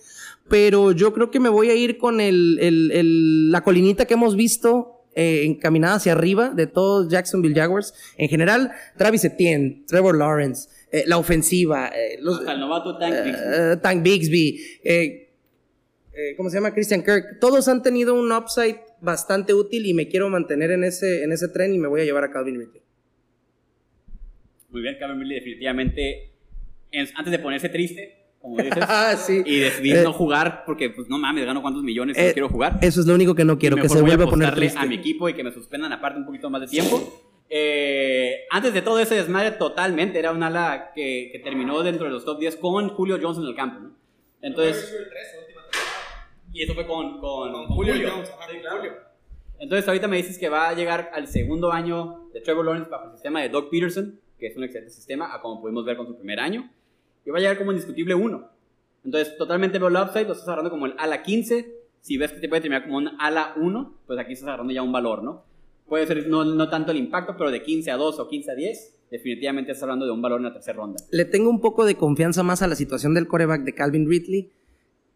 Pero 0.50 0.92
yo 0.94 1.14
creo 1.14 1.30
que 1.30 1.40
me 1.40 1.50
voy 1.50 1.70
a 1.70 1.76
ir 1.76 2.00
con 2.00 2.20
el, 2.20 2.58
el- 2.60 2.92
el- 2.92 3.52
la 3.52 3.62
colinita 3.64 4.06
que 4.06 4.16
hemos 4.16 4.36
visto 4.36 5.06
eh, 5.16 5.44
encaminada 5.46 5.98
hacia 5.98 6.14
arriba 6.14 6.50
de 6.56 6.66
todos 6.66 7.08
Jacksonville 7.08 7.54
Jaguars. 7.54 7.94
En 8.18 8.30
general, 8.30 8.72
Travis 8.98 9.24
Etienne, 9.24 9.84
Trevor 9.88 10.18
Lawrence, 10.18 10.68
eh, 10.92 11.04
la 11.06 11.20
ofensiva, 11.20 11.90
eh, 11.90 12.18
los, 12.20 12.40
Hasta 12.40 12.54
el 12.54 12.60
novato 12.62 12.98
Tank 12.98 13.14
Bixby. 13.24 13.80
Tank 13.84 14.04
Bixby, 14.04 14.60
¿cómo 16.36 16.50
se 16.50 16.56
llama? 16.58 16.74
Christian 16.74 17.04
Kirk. 17.04 17.40
Todos 17.40 17.68
han 17.68 17.84
tenido 17.84 18.16
un 18.16 18.32
upside 18.32 18.80
bastante 19.02 19.54
útil 19.54 19.86
y 19.86 19.94
me 19.94 20.08
quiero 20.08 20.30
mantener 20.30 20.72
en 20.72 20.84
ese, 20.84 21.24
en 21.24 21.32
ese 21.32 21.48
tren 21.48 21.74
y 21.76 21.78
me 21.78 21.88
voy 21.88 22.02
a 22.02 22.06
llevar 22.06 22.24
a 22.24 22.32
Calvin 22.32 22.56
Ridley. 22.60 22.82
Muy 24.74 24.82
bien, 24.82 24.98
Calvin 25.00 25.22
Ridley 25.22 25.36
definitivamente, 25.36 26.34
en- 26.92 27.08
antes 27.16 27.32
de 27.32 27.40
ponerse 27.40 27.70
triste, 27.70 28.26
como 28.42 28.58
dices, 28.58 28.72
Ah, 28.82 29.16
sí. 29.16 29.42
y 29.46 29.60
decidir 29.60 29.98
Eh, 29.98 30.04
no 30.04 30.12
jugar, 30.12 30.64
porque 30.66 30.90
pues 30.90 31.08
no 31.08 31.18
mames, 31.18 31.46
gano 31.46 31.62
cuántos 31.62 31.82
millones 31.84 32.18
y 32.18 32.22
no 32.22 32.28
eh, 32.28 32.34
quiero 32.34 32.50
jugar. 32.50 32.80
Eso 32.82 33.00
es 33.00 33.06
lo 33.08 33.14
único 33.16 33.34
que 33.36 33.46
no 33.46 33.58
quiero, 33.58 33.78
que 33.78 33.88
se 33.88 34.02
vuelva 34.02 34.26
a 34.26 34.28
poner 34.30 34.54
triste. 34.56 34.78
a 34.80 34.86
mi 34.86 34.96
equipo 34.96 35.30
y 35.30 35.34
que 35.34 35.44
me 35.44 35.52
suspendan 35.54 35.94
aparte 35.94 36.20
un 36.20 36.26
poquito 36.26 36.50
más 36.50 36.60
de 36.62 36.68
tiempo. 36.68 37.30
Eh, 37.50 38.46
antes 38.50 38.74
de 38.74 38.82
todo 38.82 39.00
ese 39.00 39.16
desmadre, 39.16 39.52
totalmente 39.52 40.18
era 40.20 40.32
un 40.32 40.42
ala 40.44 40.92
que, 40.96 41.30
que 41.32 41.40
terminó 41.40 41.84
dentro 41.84 42.06
de 42.08 42.12
los 42.12 42.26
top 42.26 42.40
10 42.40 42.56
con 42.58 42.90
Julio 42.90 43.20
Jones 43.22 43.38
en 43.38 43.44
el 43.46 43.56
campo. 43.56 43.80
¿no? 43.80 43.92
Entonces, 44.42 44.92
y 46.52 46.64
eso 46.64 46.74
fue 46.74 46.86
con, 46.88 47.20
con, 47.20 47.52
Con 47.52 47.68
Julio, 47.68 47.94
Julio 47.94 48.10
Jones. 48.12 48.30
Jones, 48.30 48.42
ajá, 48.42 48.52
Sí, 48.52 48.58
claro. 48.60 48.78
Julio. 48.78 48.94
Entonces, 49.60 49.88
ahorita 49.88 50.08
me 50.08 50.18
dices 50.18 50.38
que 50.38 50.50
va 50.50 50.70
a 50.70 50.74
llegar 50.74 51.12
al 51.14 51.28
segundo 51.28 51.72
año 51.72 52.30
de 52.34 52.42
Trevor 52.42 52.66
Lawrence 52.66 52.90
bajo 52.90 53.06
el 53.06 53.12
sistema 53.14 53.42
de 53.42 53.50
Doug 53.50 53.70
Peterson, 53.70 54.20
que 54.44 54.48
es 54.50 54.58
un 54.58 54.66
excelente 54.66 54.94
sistema, 54.94 55.34
a 55.34 55.40
como 55.40 55.62
pudimos 55.62 55.86
ver 55.86 55.96
con 55.96 56.06
su 56.06 56.18
primer 56.18 56.42
año. 56.42 56.70
Y 57.26 57.30
va 57.30 57.38
a 57.38 57.40
llegar 57.40 57.58
como 57.58 57.72
indiscutible 57.72 58.14
uno. 58.14 58.50
Entonces, 59.06 59.38
totalmente 59.38 59.80
veo 59.80 59.88
el 59.88 59.96
upside, 59.96 60.26
lo 60.26 60.34
estás 60.34 60.50
agarrando 60.50 60.70
como 60.70 60.86
el 60.86 60.96
ala 60.98 61.24
15. 61.24 61.74
Si 62.02 62.18
ves 62.18 62.34
que 62.34 62.42
te 62.42 62.50
puede 62.50 62.62
terminar 62.62 62.84
como 62.84 62.98
un 62.98 63.10
ala 63.20 63.54
1, 63.56 64.00
pues 64.06 64.20
aquí 64.20 64.34
estás 64.34 64.50
agarrando 64.50 64.74
ya 64.74 64.82
un 64.82 64.92
valor, 64.92 65.24
¿no? 65.24 65.46
Puede 65.88 66.06
ser 66.08 66.28
no, 66.28 66.44
no 66.44 66.70
tanto 66.70 66.92
el 66.92 66.98
impacto, 66.98 67.36
pero 67.38 67.52
de 67.52 67.64
15 67.64 67.90
a 67.92 67.96
2 67.96 68.20
o 68.20 68.28
15 68.28 68.52
a 68.52 68.56
10, 68.56 69.00
definitivamente 69.12 69.72
estás 69.72 69.84
hablando 69.84 70.06
de 70.06 70.12
un 70.12 70.22
valor 70.22 70.42
en 70.42 70.48
la 70.48 70.54
tercera 70.54 70.76
ronda. 70.76 71.02
Le 71.12 71.24
tengo 71.24 71.50
un 71.50 71.62
poco 71.62 71.86
de 71.86 71.96
confianza 71.96 72.44
más 72.44 72.62
a 72.62 72.68
la 72.68 72.76
situación 72.76 73.14
del 73.14 73.30
coreback 73.30 73.64
de 73.64 73.74
Calvin 73.74 74.10
Ridley 74.10 74.52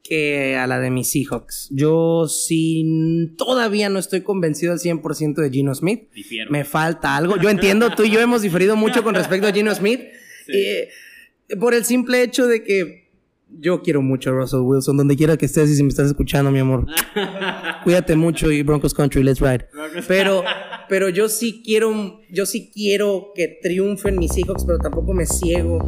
que 0.07 0.55
a 0.55 0.67
la 0.67 0.79
de 0.79 0.89
mis 0.89 1.11
Seahawks. 1.11 1.69
Yo 1.71 2.27
sí 2.27 3.33
todavía 3.37 3.89
no 3.89 3.99
estoy 3.99 4.21
convencido 4.21 4.73
al 4.73 4.79
100% 4.79 5.35
de 5.35 5.49
Geno 5.49 5.75
Smith. 5.75 6.09
Difiero. 6.13 6.49
Me 6.51 6.63
falta 6.63 7.15
algo. 7.15 7.37
Yo 7.37 7.49
entiendo, 7.49 7.89
tú 7.95 8.03
y 8.03 8.11
yo 8.11 8.19
hemos 8.19 8.41
diferido 8.41 8.75
mucho 8.75 9.03
con 9.03 9.15
respecto 9.15 9.47
a 9.47 9.51
Geno 9.51 9.73
Smith. 9.75 10.01
Sí. 10.45 10.53
Eh, 10.53 10.89
por 11.59 11.73
el 11.73 11.83
simple 11.85 12.23
hecho 12.23 12.47
de 12.47 12.63
que 12.63 13.07
yo 13.49 13.81
quiero 13.81 14.01
mucho 14.01 14.29
a 14.29 14.33
Russell 14.33 14.59
Wilson, 14.59 14.97
donde 14.97 15.15
quiera 15.15 15.37
que 15.37 15.45
estés 15.45 15.69
y 15.69 15.75
si 15.75 15.83
me 15.83 15.89
estás 15.89 16.07
escuchando, 16.07 16.51
mi 16.51 16.59
amor. 16.59 16.85
Cuídate 17.83 18.15
mucho 18.15 18.51
y 18.51 18.61
Broncos 18.63 18.93
Country, 18.93 19.23
let's 19.23 19.39
ride. 19.39 19.65
Pero, 20.07 20.43
pero 20.89 21.09
yo 21.09 21.29
sí 21.29 21.61
quiero, 21.63 22.21
yo 22.29 22.45
sí 22.45 22.71
quiero 22.73 23.31
que 23.35 23.59
triunfen 23.61 24.17
mis 24.17 24.33
Seahawks, 24.33 24.65
pero 24.65 24.77
tampoco 24.79 25.13
me 25.13 25.25
ciego, 25.25 25.79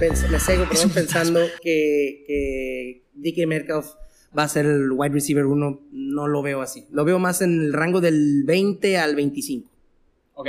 me 0.00 0.38
ciego, 0.38 0.68
perdón, 0.68 0.90
pensando 0.94 1.40
que, 1.62 2.24
que 2.26 3.01
DK 3.14 3.46
Metcalf 3.46 3.94
va 4.36 4.44
a 4.44 4.48
ser 4.48 4.66
el 4.66 4.92
wide 4.92 5.14
receiver 5.14 5.46
1. 5.46 5.80
No 5.92 6.28
lo 6.28 6.42
veo 6.42 6.60
así. 6.60 6.86
Lo 6.90 7.04
veo 7.04 7.18
más 7.18 7.42
en 7.42 7.60
el 7.60 7.72
rango 7.72 8.00
del 8.00 8.44
20 8.44 8.98
al 8.98 9.14
25. 9.14 9.70
Ok. 10.34 10.48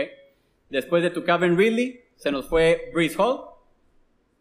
Después 0.69 1.03
de 1.03 1.09
tu 1.11 1.23
Calvin 1.23 1.57
Ridley, 1.57 2.01
se 2.15 2.31
nos 2.31 2.47
fue 2.47 2.91
Breeze 2.93 3.15
Hall. 3.17 3.41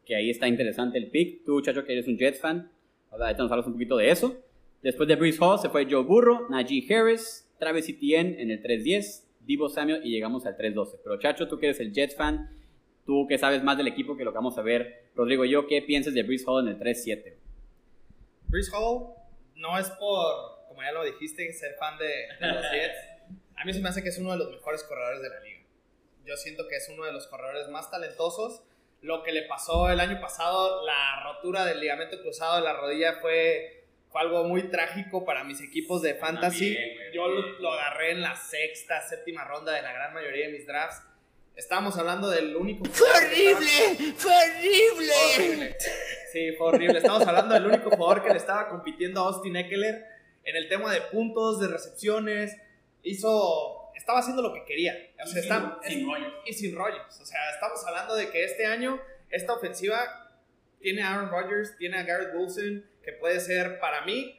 Que 0.06 0.16
ahí 0.16 0.30
está 0.30 0.48
interesante 0.48 0.98
el 0.98 1.10
pick. 1.10 1.44
Tú, 1.44 1.60
chacho, 1.60 1.84
que 1.84 1.92
eres 1.92 2.08
un 2.08 2.16
Jets 2.16 2.40
fan. 2.40 2.70
Ahorita 3.10 3.42
nos 3.42 3.52
hablas 3.52 3.66
un 3.66 3.74
poquito 3.74 3.96
de 3.96 4.10
eso. 4.10 4.36
Después 4.82 5.08
de 5.08 5.16
Brees 5.16 5.40
Hall 5.40 5.60
se 5.60 5.68
fue 5.68 5.86
Joe 5.88 6.02
Burrow, 6.02 6.48
Najee 6.50 6.84
Harris, 6.92 7.48
Travis 7.58 7.88
Etienne 7.88 8.40
en 8.40 8.50
el 8.50 8.62
3-10, 8.62 9.22
Divo 9.46 9.68
Samuel 9.68 10.00
y 10.04 10.10
llegamos 10.10 10.44
al 10.44 10.56
3-12. 10.56 10.98
Pero 11.04 11.18
Chacho, 11.20 11.46
tú 11.46 11.58
que 11.58 11.66
eres 11.66 11.78
el 11.78 11.92
Jets 11.92 12.16
fan, 12.16 12.50
tú 13.06 13.26
que 13.28 13.38
sabes 13.38 13.62
más 13.62 13.78
del 13.78 13.86
equipo 13.86 14.16
que 14.16 14.24
lo 14.24 14.32
que 14.32 14.38
vamos 14.38 14.58
a 14.58 14.62
ver, 14.62 15.10
Rodrigo 15.14 15.44
yo, 15.44 15.68
¿qué 15.68 15.82
piensas 15.82 16.14
de 16.14 16.24
Brees 16.24 16.44
Hall 16.46 16.66
en 16.66 16.74
el 16.74 16.80
3-7? 16.80 17.34
Brees 18.52 18.70
Hall 18.70 19.14
no 19.56 19.78
es 19.78 19.88
por, 19.92 20.66
como 20.68 20.82
ya 20.82 20.92
lo 20.92 21.04
dijiste, 21.04 21.50
ser 21.54 21.74
fan 21.76 21.96
de, 21.96 22.28
de 22.38 22.52
los 22.52 22.62
Jets. 22.70 22.98
A 23.56 23.64
mí 23.64 23.72
se 23.72 23.80
me 23.80 23.88
hace 23.88 24.02
que 24.02 24.10
es 24.10 24.18
uno 24.18 24.32
de 24.32 24.36
los 24.36 24.50
mejores 24.50 24.84
corredores 24.84 25.22
de 25.22 25.30
la 25.30 25.40
liga. 25.40 25.62
Yo 26.26 26.36
siento 26.36 26.68
que 26.68 26.76
es 26.76 26.86
uno 26.90 27.04
de 27.04 27.12
los 27.12 27.26
corredores 27.28 27.68
más 27.68 27.90
talentosos. 27.90 28.62
Lo 29.00 29.22
que 29.22 29.32
le 29.32 29.42
pasó 29.42 29.88
el 29.90 29.98
año 30.00 30.20
pasado, 30.20 30.84
la 30.86 31.24
rotura 31.24 31.64
del 31.64 31.80
ligamento 31.80 32.20
cruzado 32.20 32.56
de 32.56 32.62
la 32.62 32.74
rodilla 32.74 33.14
fue, 33.22 33.86
fue 34.10 34.20
algo 34.20 34.44
muy 34.44 34.70
trágico 34.70 35.24
para 35.24 35.44
mis 35.44 35.62
equipos 35.62 36.02
de 36.02 36.14
fantasy. 36.14 36.74
También, 36.74 37.12
Yo 37.14 37.28
lo, 37.28 37.58
lo 37.58 37.72
agarré 37.72 38.12
en 38.12 38.20
la 38.20 38.36
sexta, 38.36 39.00
séptima 39.00 39.44
ronda 39.44 39.72
de 39.72 39.80
la 39.82 39.94
gran 39.94 40.12
mayoría 40.12 40.46
de 40.48 40.52
mis 40.52 40.66
drafts. 40.66 41.02
Estábamos 41.56 41.96
hablando 41.98 42.28
del 42.30 42.56
único... 42.56 42.84
¡Fue 42.86 43.06
horrible! 43.10 44.14
¡Fue 44.16 44.32
horrible! 44.32 45.12
Horrible. 45.36 45.76
Sí, 46.32 46.52
fue 46.56 46.68
horrible. 46.68 46.98
Estamos 46.98 47.26
hablando 47.26 47.54
del 47.54 47.66
único 47.66 47.90
jugador 47.90 48.22
que 48.22 48.30
le 48.30 48.38
estaba 48.38 48.68
compitiendo 48.68 49.20
a 49.20 49.26
Austin 49.28 49.56
Eckler 49.56 50.04
en 50.44 50.56
el 50.56 50.68
tema 50.68 50.92
de 50.92 51.02
puntos, 51.02 51.60
de 51.60 51.68
recepciones. 51.68 52.56
Hizo. 53.02 53.90
Estaba 53.94 54.20
haciendo 54.20 54.42
lo 54.42 54.52
que 54.54 54.64
quería. 54.64 54.96
O 55.22 55.26
sea, 55.26 55.42
está- 55.42 55.78
sin 55.86 56.06
rollos. 56.06 56.32
y 56.46 56.52
sin 56.54 56.74
rollos. 56.74 57.20
O 57.20 57.24
sea, 57.26 57.50
estamos 57.54 57.84
hablando 57.86 58.16
de 58.16 58.30
que 58.30 58.44
este 58.44 58.64
año 58.66 58.98
esta 59.30 59.52
ofensiva 59.52 60.30
tiene 60.80 61.02
a 61.02 61.14
Aaron 61.14 61.30
Rodgers, 61.30 61.76
tiene 61.76 61.98
a 61.98 62.02
Garrett 62.02 62.34
Wilson, 62.34 62.84
que 63.04 63.12
puede 63.12 63.38
ser 63.40 63.78
para 63.78 64.04
mí. 64.04 64.38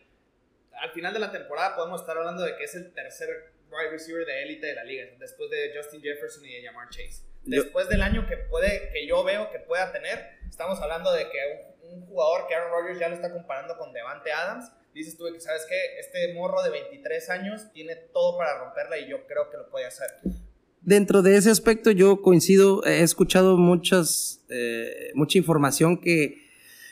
Al 0.82 0.92
final 0.92 1.14
de 1.14 1.20
la 1.20 1.32
temporada 1.32 1.76
podemos 1.76 2.02
estar 2.02 2.18
hablando 2.18 2.42
de 2.42 2.58
que 2.58 2.64
es 2.64 2.76
el 2.76 2.92
tercer 2.94 3.53
wide 3.74 3.92
receiver 3.92 4.26
de 4.26 4.44
élite 4.44 4.68
de 4.68 4.76
la 4.76 4.84
liga, 4.84 5.06
después 5.20 5.50
de 5.50 5.72
Justin 5.76 6.02
Jefferson 6.02 6.46
y 6.46 6.54
de 6.54 6.64
Jamar 6.64 6.90
Chase. 6.90 7.24
Yo- 7.46 7.64
Después 7.64 7.90
del 7.90 8.02
año 8.02 8.26
que 8.28 8.38
puede, 8.38 8.90
que 8.94 9.06
yo 9.08 9.24
veo 9.24 9.50
que 9.52 9.60
pueda 9.60 9.92
tener, 9.92 10.20
estamos 10.50 10.80
hablando 10.80 11.12
de 11.12 11.24
que 11.30 11.38
un, 11.84 11.94
un 12.02 12.06
jugador 12.08 12.48
que 12.48 12.56
Aaron 12.56 12.72
Rodgers 12.72 13.00
ya 13.00 13.10
lo 13.10 13.16
está 13.16 13.32
comparando 13.32 13.78
con 13.78 13.92
Devante 13.94 14.32
Adams. 14.32 14.72
Dices 14.94 15.18
tú 15.18 15.26
que, 15.34 15.40
¿sabes 15.42 15.66
qué? 15.68 16.00
Este 16.00 16.34
morro 16.36 16.62
de 16.64 16.70
23 16.70 17.30
años 17.32 17.72
tiene 17.74 17.96
todo 17.96 18.38
para 18.38 18.60
romperla 18.60 18.98
y 19.00 19.10
yo 19.10 19.26
creo 19.28 19.50
que 19.50 19.58
lo 19.58 19.70
puede 19.70 19.86
hacer. 19.88 20.08
Dentro 20.82 21.22
de 21.22 21.38
ese 21.38 21.50
aspecto 21.50 21.92
yo 21.92 22.22
coincido, 22.22 22.86
he 22.86 23.02
escuchado 23.02 23.58
muchas, 23.58 24.44
eh, 24.50 25.12
mucha 25.16 25.38
información 25.38 26.00
que 26.00 26.43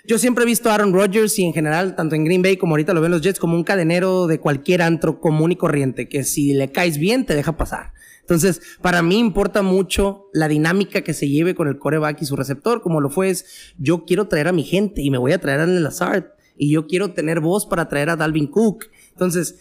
yo 0.08 0.18
siempre 0.18 0.44
he 0.44 0.48
visto 0.48 0.70
a 0.70 0.76
Aaron 0.76 0.94
Rodgers 0.94 1.38
y 1.40 1.44
en 1.44 1.54
general, 1.54 1.96
tanto 1.96 2.16
en 2.16 2.26
Green 2.26 2.42
Bay 2.42 2.58
como 2.58 2.74
ahorita 2.74 2.94
lo 2.94 3.02
ven 3.02 3.12
los 3.12 3.22
Jets, 3.22 3.40
como 3.40 3.56
un 3.56 3.64
cadenero 3.64 4.28
de 4.28 4.40
cualquier 4.40 4.82
antro 4.82 5.20
común 5.20 5.52
y 5.52 5.56
corriente, 5.56 6.10
que 6.10 6.24
si 6.24 6.54
le 6.54 6.72
caes 6.72 6.98
bien 6.98 7.26
te 7.26 7.36
deja 7.36 7.58
pasar. 7.58 7.94
Entonces, 8.22 8.62
para 8.82 9.02
mí 9.02 9.20
importa 9.20 9.62
mucho 9.62 10.30
la 10.34 10.48
dinámica 10.48 11.02
que 11.02 11.14
se 11.14 11.28
lleve 11.28 11.54
con 11.54 11.68
el 11.68 11.78
coreback 11.78 12.22
y 12.22 12.26
su 12.26 12.36
receptor, 12.36 12.82
como 12.82 13.02
lo 13.02 13.10
fue 13.10 13.30
es, 13.30 13.74
yo 13.78 14.06
quiero 14.06 14.28
traer 14.28 14.48
a 14.48 14.54
mi 14.54 14.64
gente 14.64 15.02
y 15.02 15.10
me 15.10 15.18
voy 15.18 15.34
a 15.34 15.40
traer 15.40 15.60
a 15.60 15.66
Lazard 15.66 16.26
y 16.58 16.72
yo 16.72 16.88
quiero 16.88 17.12
tener 17.12 17.40
voz 17.40 17.66
para 17.66 17.90
traer 17.90 18.10
a 18.10 18.16
Dalvin 18.16 18.48
Cook. 18.48 18.86
Entonces, 19.10 19.60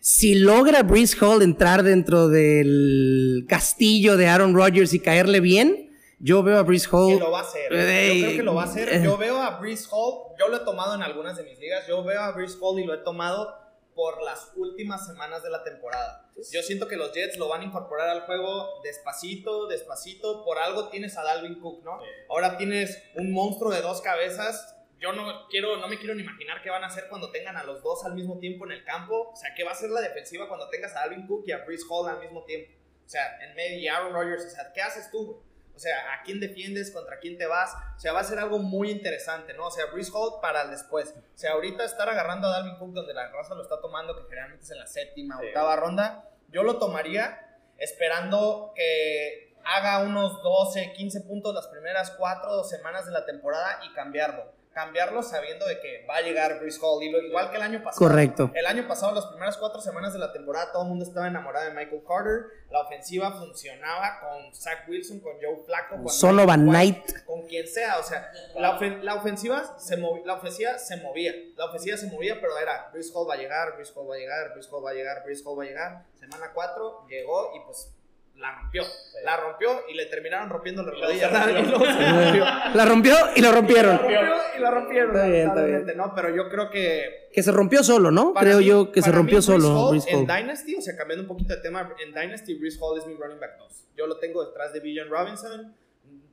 si 0.00 0.34
logra 0.34 0.82
Brees 0.82 1.20
Hall 1.20 1.42
entrar 1.42 1.82
dentro 1.82 2.28
del 2.28 3.46
castillo 3.48 4.16
de 4.16 4.28
Aaron 4.28 4.54
Rodgers 4.54 4.92
y 4.92 5.00
caerle 5.00 5.40
bien, 5.40 5.83
yo 6.18 6.42
veo 6.42 6.58
a 6.58 6.62
Brees 6.62 6.86
Hall. 6.92 7.14
que 7.14 7.18
lo 7.24 7.30
va 7.30 7.40
a 7.40 7.42
hacer. 7.42 7.72
Yo 7.72 7.78
creo 8.26 8.36
que 8.36 8.42
lo 8.42 8.54
va 8.54 8.62
a 8.62 8.66
hacer. 8.66 8.88
eh. 8.88 9.00
Yo 9.04 9.16
veo 9.16 9.40
a 9.40 9.58
Brees 9.58 9.88
Hall, 9.90 10.34
yo 10.38 10.48
lo 10.48 10.56
he 10.56 10.60
tomado 10.60 10.94
en 10.94 11.02
algunas 11.02 11.36
de 11.36 11.44
mis 11.44 11.58
ligas, 11.58 11.86
yo 11.86 12.02
veo 12.04 12.20
a 12.20 12.30
Brees 12.32 12.56
Hall 12.60 12.78
y 12.80 12.84
lo 12.84 12.94
he 12.94 12.98
tomado 12.98 13.54
por 13.94 14.20
las 14.22 14.50
últimas 14.56 15.06
semanas 15.06 15.42
de 15.44 15.50
la 15.50 15.62
temporada. 15.62 16.28
Yo 16.52 16.62
siento 16.62 16.88
que 16.88 16.96
los 16.96 17.12
Jets 17.12 17.36
lo 17.38 17.48
van 17.48 17.60
a 17.60 17.64
incorporar 17.64 18.08
al 18.08 18.22
juego 18.22 18.80
despacito, 18.82 19.68
despacito. 19.68 20.44
Por 20.44 20.58
algo 20.58 20.88
tienes 20.88 21.16
a 21.16 21.22
Dalvin 21.22 21.60
Cook, 21.60 21.84
¿no? 21.84 22.00
Ahora 22.28 22.56
tienes 22.56 23.00
un 23.14 23.32
monstruo 23.32 23.70
de 23.70 23.82
dos 23.82 24.00
cabezas. 24.00 24.74
Yo 24.98 25.12
no 25.12 25.46
quiero, 25.48 25.76
no 25.76 25.86
me 25.86 25.96
quiero 25.98 26.14
ni 26.16 26.22
imaginar 26.22 26.60
qué 26.62 26.70
van 26.70 26.82
a 26.82 26.86
hacer 26.88 27.06
cuando 27.08 27.30
tengan 27.30 27.56
a 27.56 27.62
los 27.62 27.82
dos 27.84 28.04
al 28.04 28.14
mismo 28.14 28.38
tiempo 28.38 28.64
en 28.64 28.72
el 28.72 28.84
campo. 28.84 29.30
O 29.32 29.36
sea, 29.36 29.54
¿qué 29.54 29.62
va 29.62 29.70
a 29.72 29.74
ser 29.76 29.90
la 29.90 30.00
defensiva 30.00 30.48
cuando 30.48 30.68
tengas 30.70 30.96
a 30.96 31.00
Dalvin 31.00 31.26
Cook 31.26 31.44
y 31.46 31.52
a 31.52 31.58
Brees 31.64 31.84
Hall 31.88 32.08
al 32.08 32.18
mismo 32.20 32.42
tiempo? 32.44 32.72
O 33.04 33.08
sea, 33.08 33.38
en 33.46 33.54
medio 33.54 33.78
y 33.78 33.86
Aaron 33.86 34.12
Rodgers. 34.12 34.44
O 34.46 34.50
sea, 34.50 34.72
¿qué 34.72 34.80
haces 34.82 35.10
tú? 35.12 35.40
O 35.74 35.78
sea, 35.78 36.14
¿a 36.14 36.22
quién 36.22 36.38
defiendes? 36.40 36.90
¿Contra 36.92 37.18
quién 37.18 37.36
te 37.36 37.46
vas? 37.46 37.74
O 37.96 37.98
sea, 38.00 38.12
va 38.12 38.20
a 38.20 38.24
ser 38.24 38.38
algo 38.38 38.58
muy 38.58 38.90
interesante, 38.90 39.54
¿no? 39.54 39.66
O 39.66 39.70
sea, 39.70 39.86
Brees 39.86 40.10
Hall 40.14 40.40
para 40.40 40.62
el 40.62 40.70
después. 40.70 41.12
O 41.16 41.36
sea, 41.38 41.52
ahorita 41.52 41.84
estar 41.84 42.08
agarrando 42.08 42.46
a 42.48 42.52
Dalvin 42.52 42.76
Cook 42.76 42.92
donde 42.92 43.12
la 43.12 43.28
raza 43.30 43.54
lo 43.54 43.62
está 43.62 43.80
tomando, 43.80 44.16
que 44.16 44.22
generalmente 44.28 44.64
es 44.64 44.70
en 44.70 44.78
la 44.78 44.86
séptima, 44.86 45.38
Sí. 45.40 45.46
octava 45.48 45.76
ronda, 45.76 46.28
yo 46.50 46.62
lo 46.62 46.78
tomaría 46.78 47.40
esperando 47.78 48.72
que 48.76 49.54
haga 49.64 50.00
unos 50.00 50.42
12, 50.42 50.92
15 50.92 51.22
puntos 51.22 51.54
las 51.54 51.66
primeras 51.68 52.12
4 52.12 52.62
semanas 52.64 53.06
de 53.06 53.12
la 53.12 53.24
temporada 53.26 53.80
y 53.84 53.92
cambiarlo. 53.94 54.52
Cambiarlo 54.74 55.22
sabiendo 55.22 55.66
de 55.66 55.78
que 55.80 56.04
va 56.08 56.16
a 56.16 56.20
llegar 56.22 56.58
Brees 56.58 56.78
Hall. 56.82 57.02
Y 57.02 57.10
lo, 57.10 57.22
igual 57.22 57.50
que 57.50 57.56
el 57.56 57.62
año 57.62 57.82
pasado. 57.82 58.06
Correcto. 58.08 58.50
El 58.54 58.66
año 58.66 58.86
pasado, 58.88 59.14
las 59.14 59.26
primeras 59.26 59.56
cuatro 59.56 59.80
semanas 59.80 60.12
de 60.12 60.18
la 60.18 60.32
temporada, 60.32 60.72
todo 60.72 60.82
el 60.82 60.88
mundo 60.88 61.04
estaba 61.04 61.28
enamorado 61.28 61.66
de 61.66 61.74
Michael 61.74 62.02
Carter. 62.06 62.46
La 62.70 62.80
ofensiva 62.80 63.30
funcionaba 63.32 64.18
con 64.20 64.52
Zach 64.54 64.88
Wilson, 64.88 65.20
con 65.20 65.34
Joe 65.34 65.64
Flacco, 65.64 65.96
con 65.96 66.08
Sonovan 66.08 66.64
Mike 66.66 67.02
Knight. 67.04 67.24
Con 67.24 67.46
quien 67.46 67.68
sea. 67.68 67.98
O 67.98 68.02
sea, 68.02 68.30
la, 68.56 68.78
ofen- 68.78 69.00
la 69.02 69.14
ofensiva 69.14 69.78
se 69.78 69.96
la 69.96 70.34
ofensiva 70.34 70.76
se 70.78 70.96
movía. 70.96 71.32
La 71.56 71.66
ofensiva 71.66 71.96
se 71.96 72.08
movía, 72.08 72.40
pero 72.40 72.58
era 72.58 72.88
Brees 72.92 73.12
Hall 73.14 73.28
va 73.30 73.34
a 73.34 73.36
llegar, 73.36 73.74
Brees 73.74 73.92
Hall 73.96 74.10
va 74.10 74.16
a 74.16 74.18
llegar, 74.18 74.50
Brees 74.52 74.68
Hall 74.72 74.84
va 74.84 74.90
a 74.90 74.94
llegar, 74.94 75.22
Brees 75.24 75.42
Hall 75.46 75.58
va 75.58 75.62
a 75.62 75.66
llegar. 75.66 76.02
Semana 76.18 76.50
4 76.52 77.06
llegó 77.08 77.52
y 77.54 77.60
pues 77.64 77.92
la 78.36 78.52
rompió. 78.60 78.82
La 79.24 79.36
rompió 79.38 79.70
y 79.88 79.94
le 79.94 80.06
terminaron 80.06 80.50
rompiendo 80.50 80.82
la 80.82 80.90
luego 80.90 81.06
rodilla. 81.06 81.30
se 81.30 81.52
rompió. 81.52 81.54
Y 81.64 81.70
luego 81.70 81.84
se 81.86 82.10
rompió. 82.22 82.44
La 82.74 82.84
rompió 82.84 83.16
y 83.36 83.40
lo 83.40 83.52
rompieron. 83.52 83.92
La 83.92 83.98
rompió 83.98 84.34
y 84.56 84.60
la 84.60 84.70
rompieron. 84.70 85.10
Está 85.10 85.26
bien, 85.26 85.36
está 85.40 85.54
lamentablemente, 85.54 85.94
¿no? 85.94 86.12
Pero 86.14 86.34
yo 86.34 86.48
creo 86.48 86.70
que 86.70 87.28
Que 87.32 87.42
se 87.42 87.52
rompió 87.52 87.82
solo, 87.84 88.10
¿no? 88.10 88.34
Creo 88.34 88.58
mí- 88.58 88.64
yo 88.66 88.92
que 88.92 89.02
se 89.02 89.12
rompió 89.12 89.36
mí, 89.38 89.42
solo. 89.42 89.88
Hall 89.88 90.02
En. 90.06 90.26
Dynasty, 90.26 90.76
o 90.76 90.82
sea, 90.82 90.96
cambiando 90.96 91.22
un 91.22 91.28
poquito 91.28 91.54
de 91.54 91.62
tema, 91.62 91.94
en 92.04 92.12
Dynasty, 92.12 92.54
Brees 92.54 92.78
Hall 92.80 92.98
es 92.98 93.06
mi 93.06 93.14
running 93.14 93.40
back 93.40 93.56
2. 93.58 93.84
Yo 93.96 94.06
lo 94.06 94.18
tengo 94.18 94.44
detrás 94.44 94.72
de 94.72 94.80
Villan 94.80 95.08
Robinson. 95.08 95.74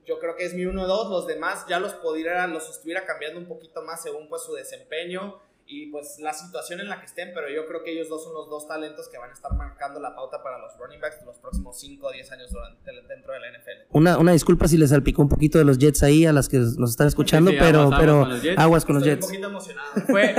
Yo 0.04 0.18
creo 0.18 0.34
que 0.36 0.44
es 0.44 0.52
mi 0.54 0.64
1-2. 0.64 1.10
Los 1.10 1.26
demás 1.28 1.64
ya 1.68 1.78
los 1.78 1.94
pudiera, 1.94 2.46
los 2.48 2.68
estuviera 2.68 3.04
cambiando 3.06 3.38
un 3.38 3.46
poquito 3.46 3.82
más 3.82 4.02
según 4.02 4.28
pues 4.28 4.42
su 4.42 4.52
desempeño 4.54 5.40
y 5.72 5.86
pues 5.86 6.18
la 6.20 6.34
situación 6.34 6.80
en 6.80 6.88
la 6.90 7.00
que 7.00 7.06
estén, 7.06 7.30
pero 7.32 7.48
yo 7.48 7.66
creo 7.66 7.82
que 7.82 7.92
ellos 7.92 8.10
dos 8.10 8.22
son 8.22 8.34
los 8.34 8.50
dos 8.50 8.68
talentos 8.68 9.08
que 9.08 9.16
van 9.16 9.30
a 9.30 9.32
estar 9.32 9.50
marcando 9.54 10.00
la 10.00 10.14
pauta 10.14 10.42
para 10.42 10.58
los 10.58 10.76
running 10.76 11.00
backs 11.00 11.20
de 11.20 11.24
los 11.24 11.38
próximos 11.38 11.80
5 11.80 12.06
o 12.06 12.12
10 12.12 12.32
años 12.32 12.50
durante, 12.52 12.90
dentro 13.08 13.32
de 13.32 13.40
la 13.40 13.46
NFL. 13.50 13.70
Una, 13.92 14.18
una 14.18 14.32
disculpa 14.32 14.68
si 14.68 14.76
les 14.76 14.90
salpicó 14.90 15.22
un 15.22 15.30
poquito 15.30 15.56
de 15.56 15.64
los 15.64 15.78
Jets 15.78 16.02
ahí 16.02 16.26
a 16.26 16.32
las 16.34 16.50
que 16.50 16.58
nos 16.58 16.90
están 16.90 17.06
escuchando, 17.06 17.50
Sí, 17.50 17.56
sí, 17.56 17.62
pero, 17.64 17.80
aguas, 17.80 17.94
aguas 17.94 18.00
pero 18.00 18.20
con 18.20 18.28
los 18.28 18.42
Jets. 18.42 18.58
aguas 18.58 18.84
con 18.84 18.94
los 18.96 19.06
Estoy 19.06 19.14
Jets. 19.14 19.24
un 19.24 19.30
poquito 19.30 19.48
emocionado. 19.48 19.88
Fue, 20.08 20.34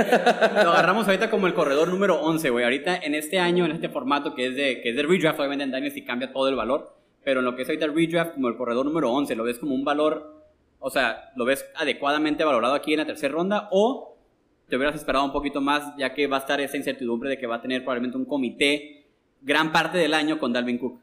lo 0.64 0.70
agarramos 0.70 1.06
ahorita 1.06 1.30
como 1.30 1.46
el 1.48 1.54
corredor 1.54 1.88
número 1.88 2.20
11, 2.20 2.50
güey. 2.50 2.64
Ahorita 2.64 2.96
en 2.96 3.16
este 3.16 3.40
año, 3.40 3.64
en 3.64 3.72
este 3.72 3.88
formato 3.88 4.34
que 4.36 4.46
es 4.46 4.54
de, 4.54 4.80
que 4.82 4.90
es 4.90 4.96
de 4.96 5.02
redraft, 5.02 5.40
obviamente 5.40 5.64
en 5.64 5.72
Dynasty 5.72 6.04
cambia 6.04 6.32
todo 6.32 6.48
el 6.48 6.54
valor. 6.54 6.94
Pero 7.24 7.40
en 7.40 7.46
lo 7.46 7.56
que 7.56 7.62
es 7.62 7.68
ahorita 7.68 7.86
el 7.86 7.94
redraft, 7.94 8.34
como 8.34 8.46
el 8.48 8.56
corredor 8.56 8.86
número 8.86 9.10
11, 9.10 9.34
lo 9.34 9.42
ves 9.42 9.58
como 9.58 9.74
un 9.74 9.84
valor, 9.84 10.44
o 10.78 10.90
sea, 10.90 11.32
lo 11.34 11.44
ves 11.44 11.64
adecuadamente 11.74 12.44
valorado 12.44 12.74
aquí 12.74 12.92
en 12.92 12.98
la 13.00 13.06
tercera 13.06 13.32
ronda 13.34 13.68
o 13.72 14.13
te 14.68 14.76
hubieras 14.76 14.96
esperado 14.96 15.24
un 15.24 15.32
poquito 15.32 15.60
más, 15.60 15.96
ya 15.96 16.14
que 16.14 16.26
va 16.26 16.38
a 16.38 16.40
estar 16.40 16.60
esa 16.60 16.76
incertidumbre 16.76 17.30
de 17.30 17.38
que 17.38 17.46
va 17.46 17.56
a 17.56 17.62
tener 17.62 17.82
probablemente 17.82 18.16
un 18.16 18.24
comité 18.24 19.04
gran 19.42 19.72
parte 19.72 19.98
del 19.98 20.14
año 20.14 20.38
con 20.38 20.52
Dalvin 20.52 20.78
Cook. 20.78 21.00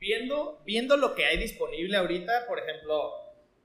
viendo, 0.00 0.60
viendo 0.64 0.96
lo 0.96 1.14
que 1.14 1.24
hay 1.24 1.38
disponible 1.38 1.96
ahorita, 1.96 2.46
por 2.46 2.58
ejemplo, 2.58 3.12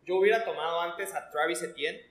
yo 0.05 0.15
hubiera 0.15 0.43
tomado 0.43 0.81
antes 0.81 1.13
a 1.13 1.29
Travis 1.29 1.61
Etienne, 1.61 2.01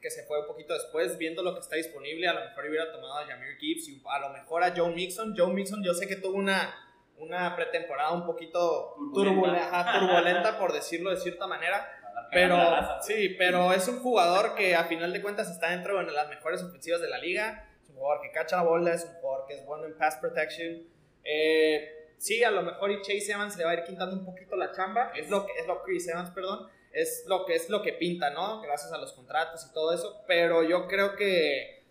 que 0.00 0.10
se 0.10 0.24
fue 0.24 0.40
un 0.40 0.46
poquito 0.46 0.74
después, 0.74 1.16
viendo 1.16 1.42
lo 1.42 1.54
que 1.54 1.60
está 1.60 1.76
disponible, 1.76 2.26
a 2.26 2.34
lo 2.34 2.40
mejor 2.40 2.66
hubiera 2.68 2.90
tomado 2.92 3.18
a 3.18 3.24
Jameer 3.24 3.56
Gibbs 3.58 3.88
y 3.88 4.02
a 4.04 4.18
lo 4.18 4.30
mejor 4.30 4.64
a 4.64 4.74
Joe 4.76 4.92
Mixon. 4.92 5.34
Joe 5.36 5.52
Mixon 5.52 5.82
yo 5.84 5.94
sé 5.94 6.08
que 6.08 6.16
tuvo 6.16 6.36
una, 6.36 6.74
una 7.18 7.54
pretemporada 7.54 8.10
un 8.10 8.26
poquito 8.26 8.96
Turbulenta. 9.14 10.00
turbulenta, 10.00 10.58
por 10.58 10.72
decirlo 10.72 11.10
de 11.10 11.18
cierta 11.18 11.46
manera. 11.46 11.88
Pero 12.32 12.56
sí, 13.02 13.34
pero 13.36 13.72
es 13.72 13.86
un 13.88 14.00
jugador 14.00 14.54
que 14.54 14.74
a 14.74 14.84
final 14.84 15.12
de 15.12 15.20
cuentas 15.20 15.50
está 15.50 15.70
dentro 15.70 16.02
de 16.02 16.10
las 16.10 16.28
mejores 16.30 16.62
ofensivas 16.62 17.02
de 17.02 17.10
la 17.10 17.18
liga. 17.18 17.68
Es 17.82 17.90
un 17.90 17.96
jugador 17.96 18.22
que 18.22 18.32
cacha 18.32 18.56
la 18.56 18.62
bola, 18.62 18.94
es 18.94 19.04
un 19.04 19.14
jugador 19.20 19.46
que 19.46 19.54
es 19.54 19.66
bueno 19.66 19.84
en 19.84 19.98
pass 19.98 20.16
protection. 20.16 20.82
Eh, 21.24 22.14
sí, 22.16 22.42
a 22.42 22.50
lo 22.50 22.62
mejor 22.62 22.90
y 22.90 23.02
Chase 23.02 23.32
Evans 23.32 23.56
le 23.58 23.64
va 23.64 23.72
a 23.72 23.74
ir 23.74 23.84
quitando 23.84 24.16
un 24.16 24.24
poquito 24.24 24.56
la 24.56 24.72
chamba. 24.72 25.12
Es 25.14 25.28
lo 25.28 25.44
que 25.44 25.52
es 25.60 25.66
lo 25.66 25.82
Chris 25.82 26.08
Evans, 26.08 26.30
perdón. 26.30 26.68
Es 26.90 27.24
lo 27.26 27.44
que 27.44 27.54
es 27.54 27.68
lo 27.68 27.82
que 27.82 27.92
pinta, 27.92 28.30
¿no? 28.30 28.62
Gracias 28.62 28.92
a 28.92 28.98
los 28.98 29.12
contratos 29.12 29.66
y 29.68 29.74
todo 29.74 29.92
eso. 29.92 30.22
Pero 30.26 30.62
yo 30.62 30.88
creo 30.88 31.16
que, 31.16 31.84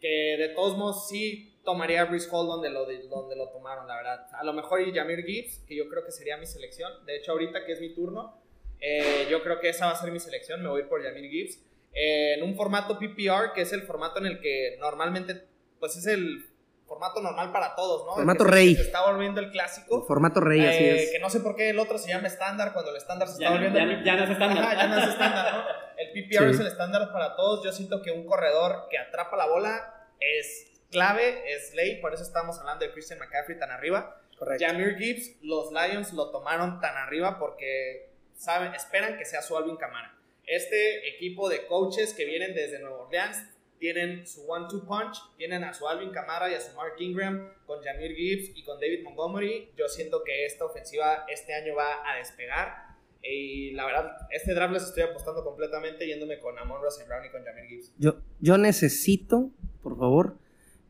que 0.00 0.36
de 0.38 0.48
todos 0.50 0.78
modos 0.78 1.08
sí 1.08 1.58
tomaría 1.62 2.02
a 2.02 2.04
Brees 2.06 2.26
Hall 2.32 2.46
donde 2.46 2.70
lo, 2.70 2.86
donde 2.86 3.36
lo 3.36 3.50
tomaron, 3.50 3.86
la 3.86 3.96
verdad. 3.96 4.26
A 4.32 4.44
lo 4.44 4.54
mejor 4.54 4.80
y 4.80 4.94
Jameer 4.94 5.24
Gibbs, 5.24 5.58
que 5.68 5.76
yo 5.76 5.90
creo 5.90 6.04
que 6.04 6.10
sería 6.10 6.38
mi 6.38 6.46
selección. 6.46 7.04
De 7.04 7.16
hecho, 7.16 7.32
ahorita 7.32 7.66
que 7.66 7.72
es 7.72 7.80
mi 7.80 7.94
turno, 7.94 8.43
eh, 8.80 9.26
yo 9.30 9.42
creo 9.42 9.60
que 9.60 9.68
esa 9.70 9.86
va 9.86 9.92
a 9.92 9.96
ser 10.00 10.10
mi 10.10 10.20
selección. 10.20 10.62
Me 10.62 10.68
voy 10.68 10.80
a 10.80 10.84
ir 10.84 10.88
por 10.88 11.02
Jameer 11.02 11.30
Gibbs. 11.30 11.58
Eh, 11.92 12.34
en 12.34 12.42
un 12.42 12.56
formato 12.56 12.98
PPR, 12.98 13.52
que 13.54 13.62
es 13.62 13.72
el 13.72 13.82
formato 13.82 14.18
en 14.18 14.26
el 14.26 14.40
que 14.40 14.76
normalmente 14.80 15.44
pues 15.78 15.96
es 15.96 16.06
el 16.06 16.46
formato 16.86 17.20
normal 17.22 17.52
para 17.52 17.74
todos, 17.76 18.04
¿no? 18.04 18.14
Formato 18.14 18.44
rey. 18.44 18.74
Se 18.74 18.82
está 18.82 19.10
volviendo 19.10 19.40
el 19.40 19.50
clásico. 19.50 20.04
Formato 20.04 20.40
rey, 20.40 20.60
así 20.66 20.84
Eh, 20.84 21.02
es. 21.04 21.10
Que 21.12 21.18
no 21.18 21.30
sé 21.30 21.40
por 21.40 21.56
qué 21.56 21.70
el 21.70 21.78
otro 21.78 21.98
se 21.98 22.08
llama 22.08 22.26
estándar 22.28 22.72
cuando 22.72 22.90
el 22.90 22.96
estándar 22.96 23.28
se 23.28 23.40
Ya 23.40 23.46
está 23.48 23.60
no- 23.60 23.66
volviendo. 23.70 23.78
ya 23.78 23.96
no- 23.98 24.04
ya 24.04 24.16
no 24.16 24.24
es 24.24 24.30
estándar. 24.30 24.64
Ajá, 24.64 24.74
ya 24.74 24.86
no 24.88 24.98
es 25.02 25.08
estándar, 25.08 25.54
¿no? 25.54 25.62
El 25.96 26.12
PPR 26.12 26.48
Sí. 26.48 26.54
es 26.54 26.60
el 26.60 26.66
estándar 26.66 27.12
para 27.12 27.36
todos. 27.36 27.64
Yo 27.64 27.72
siento 27.72 28.02
que 28.02 28.10
un 28.10 28.26
corredor 28.26 28.86
que 28.90 28.98
atrapa 28.98 29.36
la 29.36 29.46
bola 29.46 30.08
es 30.20 30.82
clave, 30.90 31.52
es 31.54 31.74
ley. 31.74 32.00
Por 32.00 32.12
eso 32.12 32.22
estamos 32.22 32.58
hablando 32.58 32.84
de 32.84 32.92
Christian 32.92 33.18
McCaffrey 33.18 33.58
tan 33.58 33.70
arriba. 33.70 34.20
Correcto. 34.38 34.64
Jamir 34.66 34.96
Gibbs, 34.98 35.36
los 35.42 35.70
Lions 35.72 36.12
lo 36.12 36.30
tomaron 36.30 36.80
tan 36.80 36.96
arriba 36.96 37.38
porque 37.38 38.10
saben, 38.36 38.74
esperan 38.74 39.16
que 39.16 39.24
sea 39.24 39.42
su 39.42 39.56
Alvin 39.56 39.76
Kamara. 39.76 40.16
Este 40.46 41.08
equipo 41.08 41.48
de 41.48 41.66
coaches 41.66 42.12
que 42.14 42.24
vienen 42.24 42.54
desde 42.54 42.78
Nueva 42.78 43.04
Orleans 43.04 43.42
tienen 43.78 44.26
su 44.26 44.50
one-two 44.50 44.84
punch, 44.86 45.18
tienen 45.36 45.64
a 45.64 45.74
su 45.74 45.86
Alvin 45.88 46.10
Kamara 46.10 46.50
y 46.50 46.54
a 46.54 46.60
su 46.60 46.74
Mark 46.74 46.94
Ingram 46.98 47.52
con 47.66 47.82
Jamir 47.82 48.14
Gibbs 48.14 48.56
y 48.56 48.62
con 48.62 48.78
David 48.80 49.02
Montgomery. 49.02 49.72
Yo 49.76 49.88
siento 49.88 50.22
que 50.24 50.46
esta 50.46 50.64
ofensiva 50.64 51.24
este 51.28 51.54
año 51.54 51.74
va 51.74 52.10
a 52.10 52.16
despegar. 52.16 52.94
Y 53.22 53.72
la 53.72 53.86
verdad, 53.86 54.16
este 54.30 54.52
draft 54.52 54.74
les 54.74 54.82
estoy 54.84 55.02
apostando 55.02 55.42
completamente 55.42 56.06
yéndome 56.06 56.38
con 56.38 56.58
Amon 56.58 56.82
Russell 56.82 57.06
Brown 57.06 57.24
y 57.24 57.30
con 57.30 57.42
Jamir 57.42 57.66
Gibbs. 57.66 57.92
Yo, 57.98 58.16
yo 58.40 58.58
necesito, 58.58 59.50
por 59.82 59.98
favor, 59.98 60.36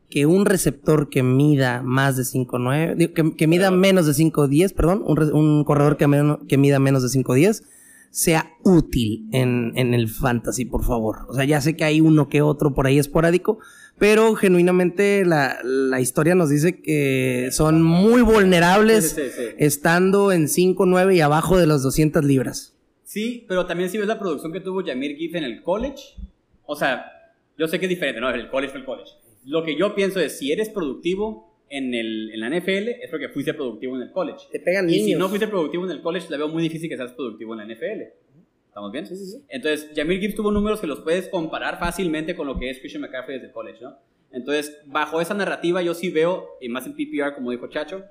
que 0.09 0.25
un 0.25 0.45
receptor 0.45 1.09
que 1.09 1.23
mida 1.23 1.81
más 1.81 2.15
de 2.17 2.23
5'9, 2.23 2.95
digo, 2.95 3.13
que, 3.13 3.35
que 3.35 3.47
mida 3.47 3.71
menos 3.71 4.05
de 4.05 4.13
5'10, 4.13 4.73
perdón, 4.73 5.03
un, 5.05 5.19
un 5.33 5.63
corredor 5.63 5.97
que, 5.97 6.07
men- 6.07 6.37
que 6.47 6.57
mida 6.57 6.79
menos 6.79 7.01
de 7.03 7.09
5'10, 7.19 7.63
sea 8.11 8.49
útil 8.63 9.27
en, 9.33 9.73
en 9.75 9.93
el 9.93 10.07
fantasy, 10.07 10.63
por 10.65 10.83
favor. 10.85 11.25
O 11.27 11.33
sea, 11.33 11.43
ya 11.43 11.59
sé 11.59 11.75
que 11.75 11.83
hay 11.83 11.99
uno 12.01 12.29
que 12.29 12.41
otro 12.41 12.73
por 12.73 12.87
ahí 12.87 12.97
esporádico, 12.97 13.59
pero 13.97 14.35
genuinamente 14.35 15.25
la, 15.25 15.57
la 15.63 15.99
historia 15.99 16.33
nos 16.35 16.49
dice 16.49 16.81
que 16.81 17.49
son 17.51 17.81
muy 17.81 18.21
vulnerables 18.21 19.11
Sí, 19.11 19.21
sí, 19.23 19.29
sí. 19.35 19.43
estando 19.57 20.31
en 20.31 20.45
5'9 20.47 21.15
y 21.15 21.21
abajo 21.21 21.57
de 21.57 21.67
las 21.67 21.81
200 21.83 22.23
libras. 22.23 22.73
Sí, 23.03 23.45
pero 23.47 23.65
también 23.65 23.89
si 23.89 23.97
ves 23.97 24.07
la 24.07 24.19
producción 24.19 24.51
que 24.53 24.59
tuvo 24.61 24.83
Jamir 24.85 25.15
Gibbs 25.17 25.35
en 25.35 25.43
el 25.43 25.61
college, 25.61 26.15
o 26.65 26.75
sea, 26.75 27.05
yo 27.57 27.67
sé 27.67 27.79
que 27.79 27.85
es 27.85 27.89
diferente, 27.89 28.19
¿no? 28.21 28.29
El 28.29 28.49
college 28.49 28.71
fue 28.71 28.79
el 28.81 28.85
college. 28.85 29.11
Lo 29.45 29.63
que 29.63 29.75
yo 29.77 29.95
pienso 29.95 30.19
es, 30.19 30.37
si 30.37 30.51
eres 30.51 30.69
productivo 30.69 31.53
en, 31.69 31.93
el, 31.93 32.31
en 32.33 32.39
la 32.39 32.49
NFL, 32.49 32.89
es 33.01 33.09
porque 33.09 33.29
fuiste 33.29 33.53
productivo 33.53 33.95
en 33.95 34.03
el 34.03 34.11
college. 34.11 34.45
Te 34.51 34.59
pegan 34.59 34.89
Y 34.89 34.93
niños. 34.93 35.05
si 35.07 35.15
no 35.15 35.29
fuiste 35.29 35.47
productivo 35.47 35.85
en 35.85 35.91
el 35.91 36.01
college, 36.01 36.27
le 36.29 36.37
veo 36.37 36.47
muy 36.47 36.63
difícil 36.63 36.89
que 36.89 36.97
seas 36.97 37.11
productivo 37.13 37.53
en 37.53 37.67
la 37.67 37.73
NFL. 37.75 38.01
¿Estamos 38.67 38.91
bien? 38.91 39.05
Sí, 39.05 39.15
sí, 39.15 39.25
sí. 39.25 39.43
Entonces, 39.49 39.89
Jamir 39.95 40.19
Gibbs 40.19 40.35
tuvo 40.35 40.51
números 40.51 40.81
que 40.81 40.87
los 40.87 40.99
puedes 41.01 41.29
comparar 41.29 41.79
fácilmente 41.79 42.35
con 42.35 42.45
lo 42.47 42.59
que 42.59 42.69
es 42.69 42.79
Christian 42.79 43.01
McCaffrey 43.03 43.35
desde 43.37 43.47
el 43.47 43.53
college, 43.53 43.79
¿no? 43.81 43.97
Entonces, 44.31 44.77
bajo 44.85 45.21
esa 45.21 45.33
narrativa, 45.33 45.81
yo 45.81 45.93
sí 45.93 46.09
veo, 46.09 46.49
y 46.59 46.67
más 46.67 46.85
en 46.85 46.93
PPR, 46.93 47.35
como 47.35 47.51
dijo 47.51 47.67
Chacho, 47.69 48.03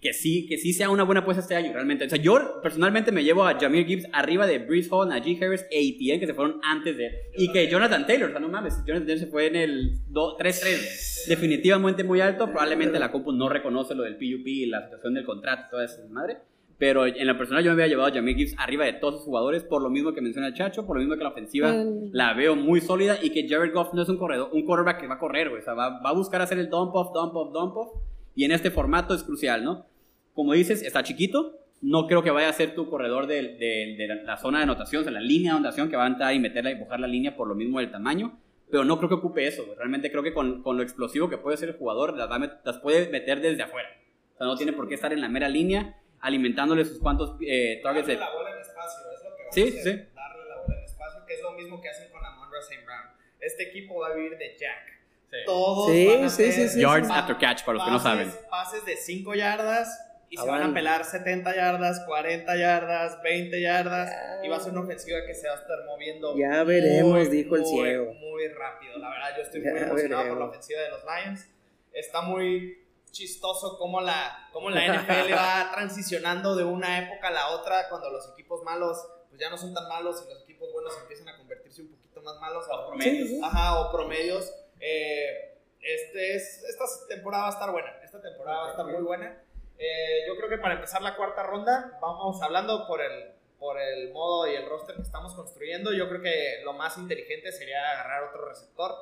que 0.00 0.12
sí, 0.12 0.46
que 0.46 0.58
sí 0.58 0.72
sea 0.72 0.90
una 0.90 1.02
buena 1.04 1.22
apuesta 1.22 1.40
este 1.42 1.54
año, 1.56 1.72
realmente. 1.72 2.04
O 2.04 2.08
sea, 2.08 2.18
yo 2.18 2.60
personalmente 2.62 3.10
me 3.12 3.24
llevo 3.24 3.44
a 3.46 3.58
Jamir 3.58 3.86
Gibbs 3.86 4.06
arriba 4.12 4.46
de 4.46 4.58
Brees 4.58 4.88
Hall, 4.92 5.08
Najee 5.08 5.42
Harris 5.42 5.64
e 5.70 5.80
ETN, 5.88 6.20
que 6.20 6.26
se 6.26 6.34
fueron 6.34 6.60
antes 6.62 6.96
de 6.96 7.06
él. 7.06 7.12
Y 7.36 7.50
que 7.50 7.66
Jonathan 7.68 8.06
Taylor, 8.06 8.28
o 8.28 8.32
sea, 8.32 8.40
no 8.40 8.48
mames, 8.48 8.74
Jonathan 8.86 9.06
Taylor 9.06 9.24
se 9.24 9.30
fue 9.30 9.46
en 9.46 9.56
el 9.56 9.92
do- 10.08 10.36
3-3, 10.38 11.26
definitivamente 11.28 12.04
muy 12.04 12.20
alto. 12.20 12.46
Probablemente 12.46 12.98
la 12.98 13.10
compu 13.10 13.32
no 13.32 13.48
reconoce 13.48 13.94
lo 13.94 14.02
del 14.04 14.14
PUP 14.16 14.46
y 14.46 14.66
la 14.66 14.82
situación 14.84 15.14
del 15.14 15.24
contrato, 15.24 15.64
toda 15.70 15.84
esa 15.84 16.02
madre. 16.10 16.36
Pero 16.78 17.06
en 17.06 17.26
la 17.26 17.38
personal 17.38 17.64
yo 17.64 17.70
me 17.70 17.82
había 17.82 17.86
llevado 17.86 18.10
a 18.10 18.12
Jamir 18.12 18.36
Gibbs 18.36 18.54
arriba 18.58 18.84
de 18.84 18.92
todos 18.92 19.14
sus 19.14 19.24
jugadores, 19.24 19.64
por 19.64 19.80
lo 19.80 19.88
mismo 19.88 20.12
que 20.12 20.20
menciona 20.20 20.48
el 20.48 20.52
Chacho, 20.54 20.86
por 20.86 20.96
lo 20.96 21.00
mismo 21.00 21.16
que 21.16 21.22
la 21.24 21.30
ofensiva 21.30 21.72
la 22.12 22.34
veo 22.34 22.54
muy 22.54 22.82
sólida 22.82 23.16
y 23.22 23.30
que 23.30 23.48
Jared 23.48 23.72
Goff 23.72 23.94
no 23.94 24.02
es 24.02 24.08
un 24.10 24.18
corredor, 24.18 24.50
un 24.52 24.62
quarterback 24.62 25.00
que 25.00 25.06
va 25.06 25.14
a 25.14 25.18
correr, 25.18 25.48
güey. 25.48 25.62
O 25.62 25.64
sea, 25.64 25.72
va, 25.72 26.00
va 26.02 26.10
a 26.10 26.12
buscar 26.12 26.42
hacer 26.42 26.58
el 26.58 26.68
dump 26.68 26.94
off, 26.94 27.14
dump 27.14 27.34
off, 27.34 27.50
dump 27.50 27.76
off. 27.78 27.88
Y 28.36 28.44
en 28.44 28.52
este 28.52 28.70
formato 28.70 29.14
es 29.14 29.24
crucial, 29.24 29.64
¿no? 29.64 29.86
Como 30.34 30.52
dices, 30.52 30.82
está 30.82 31.02
chiquito. 31.02 31.58
No 31.82 32.06
creo 32.06 32.22
que 32.22 32.30
vaya 32.30 32.48
a 32.48 32.52
ser 32.52 32.74
tu 32.74 32.88
corredor 32.88 33.26
de, 33.26 33.42
de- 33.42 33.96
de 33.98 34.22
la, 34.24 34.36
zona 34.36 34.58
de 34.58 34.64
anotación, 34.64 35.00
o 35.00 35.04
sea, 35.04 35.12
la 35.12 35.20
línea 35.20 35.52
de 35.52 35.58
anotación 35.58 35.88
que 35.90 35.96
va 35.96 36.04
a 36.04 36.08
entrar 36.08 36.32
y 36.34 36.38
meterla 36.38 36.70
y 36.70 36.74
empujar 36.74 37.00
la 37.00 37.06
línea 37.06 37.36
por 37.36 37.48
lo 37.48 37.54
mismo 37.54 37.80
del 37.80 37.90
tamaño. 37.90 38.38
Pero 38.70 38.84
no 38.84 38.96
creo 38.98 39.08
que 39.08 39.14
ocupe 39.16 39.46
eso. 39.46 39.64
Realmente 39.76 40.10
creo 40.10 40.22
que 40.22 40.32
con, 40.32 40.62
con 40.62 40.76
lo 40.76 40.82
explosivo 40.82 41.28
que 41.28 41.38
puede 41.38 41.56
ser 41.56 41.70
el 41.70 41.76
jugador, 41.76 42.16
las, 42.16 42.30
va 42.30 42.38
las 42.64 42.78
puede 42.78 43.08
meter 43.10 43.40
desde 43.40 43.62
afuera. 43.62 43.88
O 44.34 44.38
sea, 44.38 44.46
no 44.46 44.56
tiene 44.56 44.72
por 44.72 44.88
qué 44.88 44.94
estar 44.94 45.12
en 45.12 45.20
la 45.20 45.28
mera 45.28 45.48
línea 45.48 45.96
alimentándole 46.20 46.84
sus 46.84 46.98
cuantos 46.98 47.36
eh, 47.40 47.80
targets 47.82 48.06
Darle 48.08 48.14
de... 48.14 48.20
la 48.20 48.30
bola 48.34 48.50
en 48.54 48.60
espacio, 48.60 49.00
es 49.14 49.22
lo 49.24 49.36
que 49.36 49.42
van 49.44 49.52
Sí, 49.52 49.60
a 49.62 49.66
hacer. 49.66 49.82
sí. 49.82 50.14
Darle 50.14 50.48
la 50.48 50.56
bola 50.62 50.78
en 50.78 50.84
espacio, 50.84 51.20
que 51.26 51.34
es 51.34 51.42
lo 51.42 51.52
mismo 51.52 51.80
que 51.80 51.88
hacen 51.88 52.10
con 52.10 52.24
Amon 52.24 52.48
St. 52.60 52.84
Brown. 52.84 53.06
Este 53.40 53.62
equipo 53.70 54.00
va 54.00 54.08
a 54.08 54.14
vivir 54.14 54.36
de 54.36 54.56
Jack. 54.58 54.95
Todos 55.44 55.90
Sí, 55.90 56.06
van 56.06 56.24
a 56.24 56.28
sí, 56.30 56.42
hacer 56.44 56.52
sí, 56.52 56.68
sí, 56.68 56.80
Yards 56.80 57.06
sí. 57.08 57.12
after 57.14 57.38
catch, 57.38 57.64
para 57.64 57.78
los 57.78 57.84
que 57.84 57.90
no 57.90 57.98
saben. 58.00 58.28
pases- 58.30 58.46
Pases 58.50 58.84
de 58.86 58.96
5 58.96 59.34
yardas 59.34 60.02
y 60.30 60.36
se 60.36 60.46
van 60.46 60.62
a 60.62 60.74
pelar 60.74 61.04
70 61.04 61.54
yardas, 61.54 62.00
40 62.06 62.56
yardas, 62.56 63.20
20 63.22 63.60
yardas. 63.60 64.10
Y 64.42 64.48
va 64.48 64.56
a 64.56 64.60
ser 64.60 64.72
una 64.72 64.82
ofensiva 64.82 65.18
que 65.26 65.34
se 65.34 65.46
va 65.48 65.54
a 65.54 65.58
estar 65.58 65.78
moviendo. 65.86 66.36
Ya 66.36 66.62
veremos, 66.64 67.12
muy, 67.12 67.26
dijo 67.28 67.54
el 67.56 67.62
muy, 67.62 67.70
ciego. 67.70 68.12
Muy 68.14 68.48
rápido. 68.48 68.98
La 68.98 69.10
verdad, 69.10 69.28
yo 69.36 69.42
estoy 69.42 69.62
Ya 69.62 69.70
muy 69.70 69.80
emocionado 69.80 69.98
por 70.08 70.14
la 70.16 70.22
veremos. 70.34 70.48
ofensiva 70.48 70.80
de 70.80 70.88
los 70.90 71.00
Lions. 71.04 71.48
Está 71.92 72.20
muy 72.22 72.82
chistoso 73.10 73.78
cómo 73.78 74.00
la, 74.00 74.48
cómo 74.52 74.68
la 74.70 74.80
NFL 75.02 75.32
va 75.34 75.70
transicionando 75.72 76.54
de 76.56 76.64
una 76.64 76.98
época 76.98 77.28
a 77.28 77.30
la 77.30 77.48
otra 77.48 77.88
cuando 77.88 78.10
los 78.10 78.28
equipos 78.32 78.62
malos 78.62 78.98
pues 79.28 79.40
ya 79.40 79.48
no 79.50 79.56
son 79.56 79.72
tan 79.74 79.88
malos 79.88 80.22
y 80.26 80.32
los 80.32 80.42
equipos 80.42 80.70
buenos 80.72 80.92
empiezan 81.00 81.28
a 81.28 81.36
convertirse 81.36 81.82
un 81.82 81.88
poquito 81.90 82.20
más 82.22 82.38
malos. 82.40 82.64
Los 82.68 82.86
promedios. 82.88 83.28
Sí, 83.28 83.34
sí. 83.36 83.40
Ajá, 83.42 83.80
o 83.80 83.92
promedios. 83.92 84.52
Eh, 84.80 85.52
este 85.80 86.34
es, 86.36 86.64
esta 86.68 86.84
temporada 87.08 87.44
va 87.44 87.48
a 87.50 87.52
estar 87.52 87.70
buena. 87.70 87.90
Esta 88.02 88.20
temporada 88.20 88.58
va 88.62 88.66
a 88.68 88.70
estar 88.70 88.86
muy 88.86 89.02
buena. 89.02 89.42
Eh, 89.78 90.24
yo 90.26 90.36
creo 90.36 90.48
que 90.48 90.58
para 90.58 90.74
empezar 90.74 91.02
la 91.02 91.16
cuarta 91.16 91.42
ronda, 91.42 91.98
vamos 92.00 92.40
hablando 92.42 92.86
por 92.86 93.00
el, 93.02 93.32
por 93.58 93.80
el 93.80 94.10
modo 94.12 94.50
y 94.50 94.54
el 94.56 94.66
roster 94.68 94.96
que 94.96 95.02
estamos 95.02 95.34
construyendo. 95.34 95.92
Yo 95.92 96.08
creo 96.08 96.22
que 96.22 96.60
lo 96.64 96.72
más 96.72 96.96
inteligente 96.98 97.52
sería 97.52 97.92
agarrar 97.92 98.24
otro 98.24 98.48
receptor. 98.48 98.92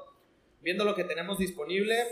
Viendo 0.61 0.85
lo 0.85 0.95
que 0.95 1.05
tenemos 1.05 1.39
disponible, 1.39 2.05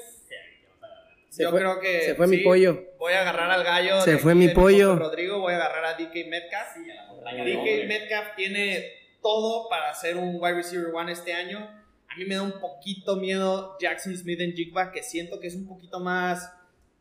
Se 1.29 1.43
yo 1.43 1.51
fue- 1.51 1.59
creo 1.61 1.81
que. 1.81 2.01
se 2.03 2.15
fue 2.15 2.27
mi 2.27 2.37
sí, 2.39 2.43
pollo. 2.45 2.85
Voy 2.99 3.15
a 3.15 3.23
agarrar 3.23 3.51
al 3.51 3.65
gallo. 3.65 4.01
Se 4.03 4.13
de 4.13 4.19
fue 4.19 4.35
mi 4.35 4.49
pollo. 4.49 4.97
Rodrigo, 4.97 5.39
voy 5.41 5.55
a 5.55 5.57
agarrar 5.57 5.85
a 5.87 5.95
DK 5.95 6.29
Metcalf. 6.29 6.77
DK 6.77 7.87
Metcalf 7.87 8.35
tiene 8.37 8.93
todo 9.23 9.69
para 9.69 9.93
ser 9.95 10.17
un 10.17 10.37
wide 10.41 10.55
receiver 10.55 10.95
one 10.95 11.11
este 11.13 11.33
año. 11.33 11.82
A 12.13 12.17
mí 12.17 12.25
me 12.27 12.35
da 12.35 12.43
un 12.43 12.61
poquito 12.61 13.17
miedo 13.17 13.77
Jackson 13.81 14.17
Smith 14.17 14.41
en 14.41 14.53
Jigba, 14.53 14.93
que 14.93 15.03
siento 15.03 15.41
que 15.41 15.47
es 15.47 15.55
un 15.55 15.67
poquito 15.67 15.99
más. 16.01 16.53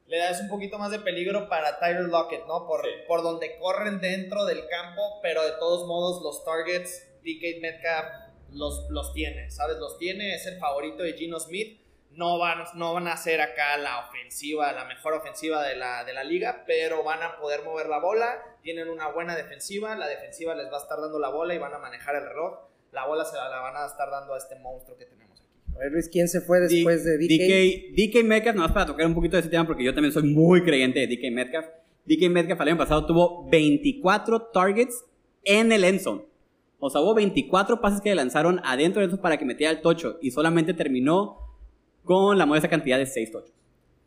Le 0.08 0.18
da 0.18 0.30
es 0.30 0.40
un 0.42 0.50
poquito 0.50 0.78
más 0.78 0.92
de 0.92 1.00
peligro 1.00 1.48
para 1.50 1.80
Tyler 1.80 2.04
Lockett, 2.04 2.46
¿no? 2.48 2.66
Por, 2.68 2.82
Sí. 2.84 2.90
por 3.08 3.22
donde 3.24 3.58
corren 3.58 4.00
dentro 4.02 4.46
del 4.46 4.68
campo, 4.68 5.20
pero 5.22 5.44
de 5.44 5.52
todos 5.54 5.88
modos 5.88 6.22
los 6.22 6.44
targets, 6.46 7.08
DK 7.24 7.62
Metcalf 7.62 8.08
los, 8.52 8.88
los 8.90 9.14
tiene, 9.14 9.50
¿sabes? 9.52 9.78
Los 9.78 9.98
tiene, 9.98 10.36
es 10.36 10.46
el 10.48 10.58
favorito 10.60 11.04
de 11.04 11.14
Gino 11.14 11.40
Smith. 11.40 11.80
No 12.12 12.38
van, 12.38 12.66
no 12.76 12.94
van 12.94 13.08
a 13.08 13.16
ser 13.16 13.40
acá 13.40 13.78
la 13.78 14.10
ofensiva, 14.10 14.74
la 14.74 14.84
mejor 14.84 15.14
ofensiva 15.14 15.64
de 15.66 15.78
la, 15.78 16.04
de 16.04 16.12
la 16.14 16.26
liga, 16.26 16.66
pero 16.68 17.04
van 17.04 17.24
a 17.24 17.38
poder 17.38 17.64
mover 17.64 17.88
la 17.88 18.00
bola. 18.00 18.44
Tienen 18.64 18.90
una 18.90 19.08
buena 19.08 19.34
defensiva. 19.36 19.96
La 19.96 20.08
defensiva 20.08 20.54
les 20.56 20.70
va 20.70 20.78
a 20.78 20.82
estar 20.82 21.00
dando 21.00 21.20
la 21.20 21.30
bola 21.30 21.54
y 21.54 21.58
van 21.58 21.74
a 21.74 21.78
manejar 21.78 22.16
el 22.16 22.28
reloj. 22.28 22.60
La 22.92 23.08
bola 23.08 23.24
se 23.26 23.36
la, 23.36 23.50
la 23.50 23.60
van 23.60 23.76
a 23.76 23.86
estar 23.86 24.10
dando 24.10 24.34
a 24.34 24.38
este 24.38 24.56
monstruo 24.60 24.98
que 24.98 25.06
tenemos 25.06 25.40
aquí. 25.40 25.50
A 25.76 25.80
ver, 25.80 25.92
Luis, 25.92 26.10
¿quién 26.10 26.28
se 26.28 26.42
fue 26.42 26.60
después 26.60 27.06
de 27.06 27.18
DK? 27.18 27.96
DK, 27.96 28.22
DK 28.22 28.26
Metcalf, 28.26 28.56
nomás 28.56 28.72
para 28.74 28.86
tocar 28.86 29.06
un 29.06 29.14
poquito 29.14 29.38
de 29.38 29.42
ese 29.42 29.50
tema, 29.50 29.66
porque 29.66 29.84
yo 29.84 29.94
también 29.94 30.12
soy 30.12 30.24
muy 30.24 30.64
creyente 30.64 31.00
de 31.00 31.08
DK 31.08 31.32
Metcalf. 31.32 31.68
DK 32.06 32.30
Metcalf 32.30 32.60
el 32.62 32.68
año 32.70 32.78
pasado 32.78 33.06
tuvo 33.06 33.50
24 33.50 34.42
targets 34.54 35.06
en 35.44 35.72
el 35.72 35.84
end 35.84 36.00
zone. 36.02 36.24
O 36.80 36.90
sea, 36.90 37.00
hubo 37.00 37.14
24 37.14 37.80
pases 37.80 38.02
que 38.02 38.10
le 38.10 38.16
lanzaron 38.16 38.60
adentro 38.66 39.02
de 39.02 39.08
eso 39.08 39.22
para 39.22 39.38
que 39.38 39.46
metiera 39.46 39.72
el 39.72 39.82
tocho 39.82 40.18
y 40.22 40.32
solamente 40.32 40.74
terminó 40.74 41.38
con 42.04 42.38
la 42.38 42.46
modesta 42.46 42.70
cantidad 42.70 42.98
de 42.98 43.06
6 43.06 43.32
tochos. 43.32 43.54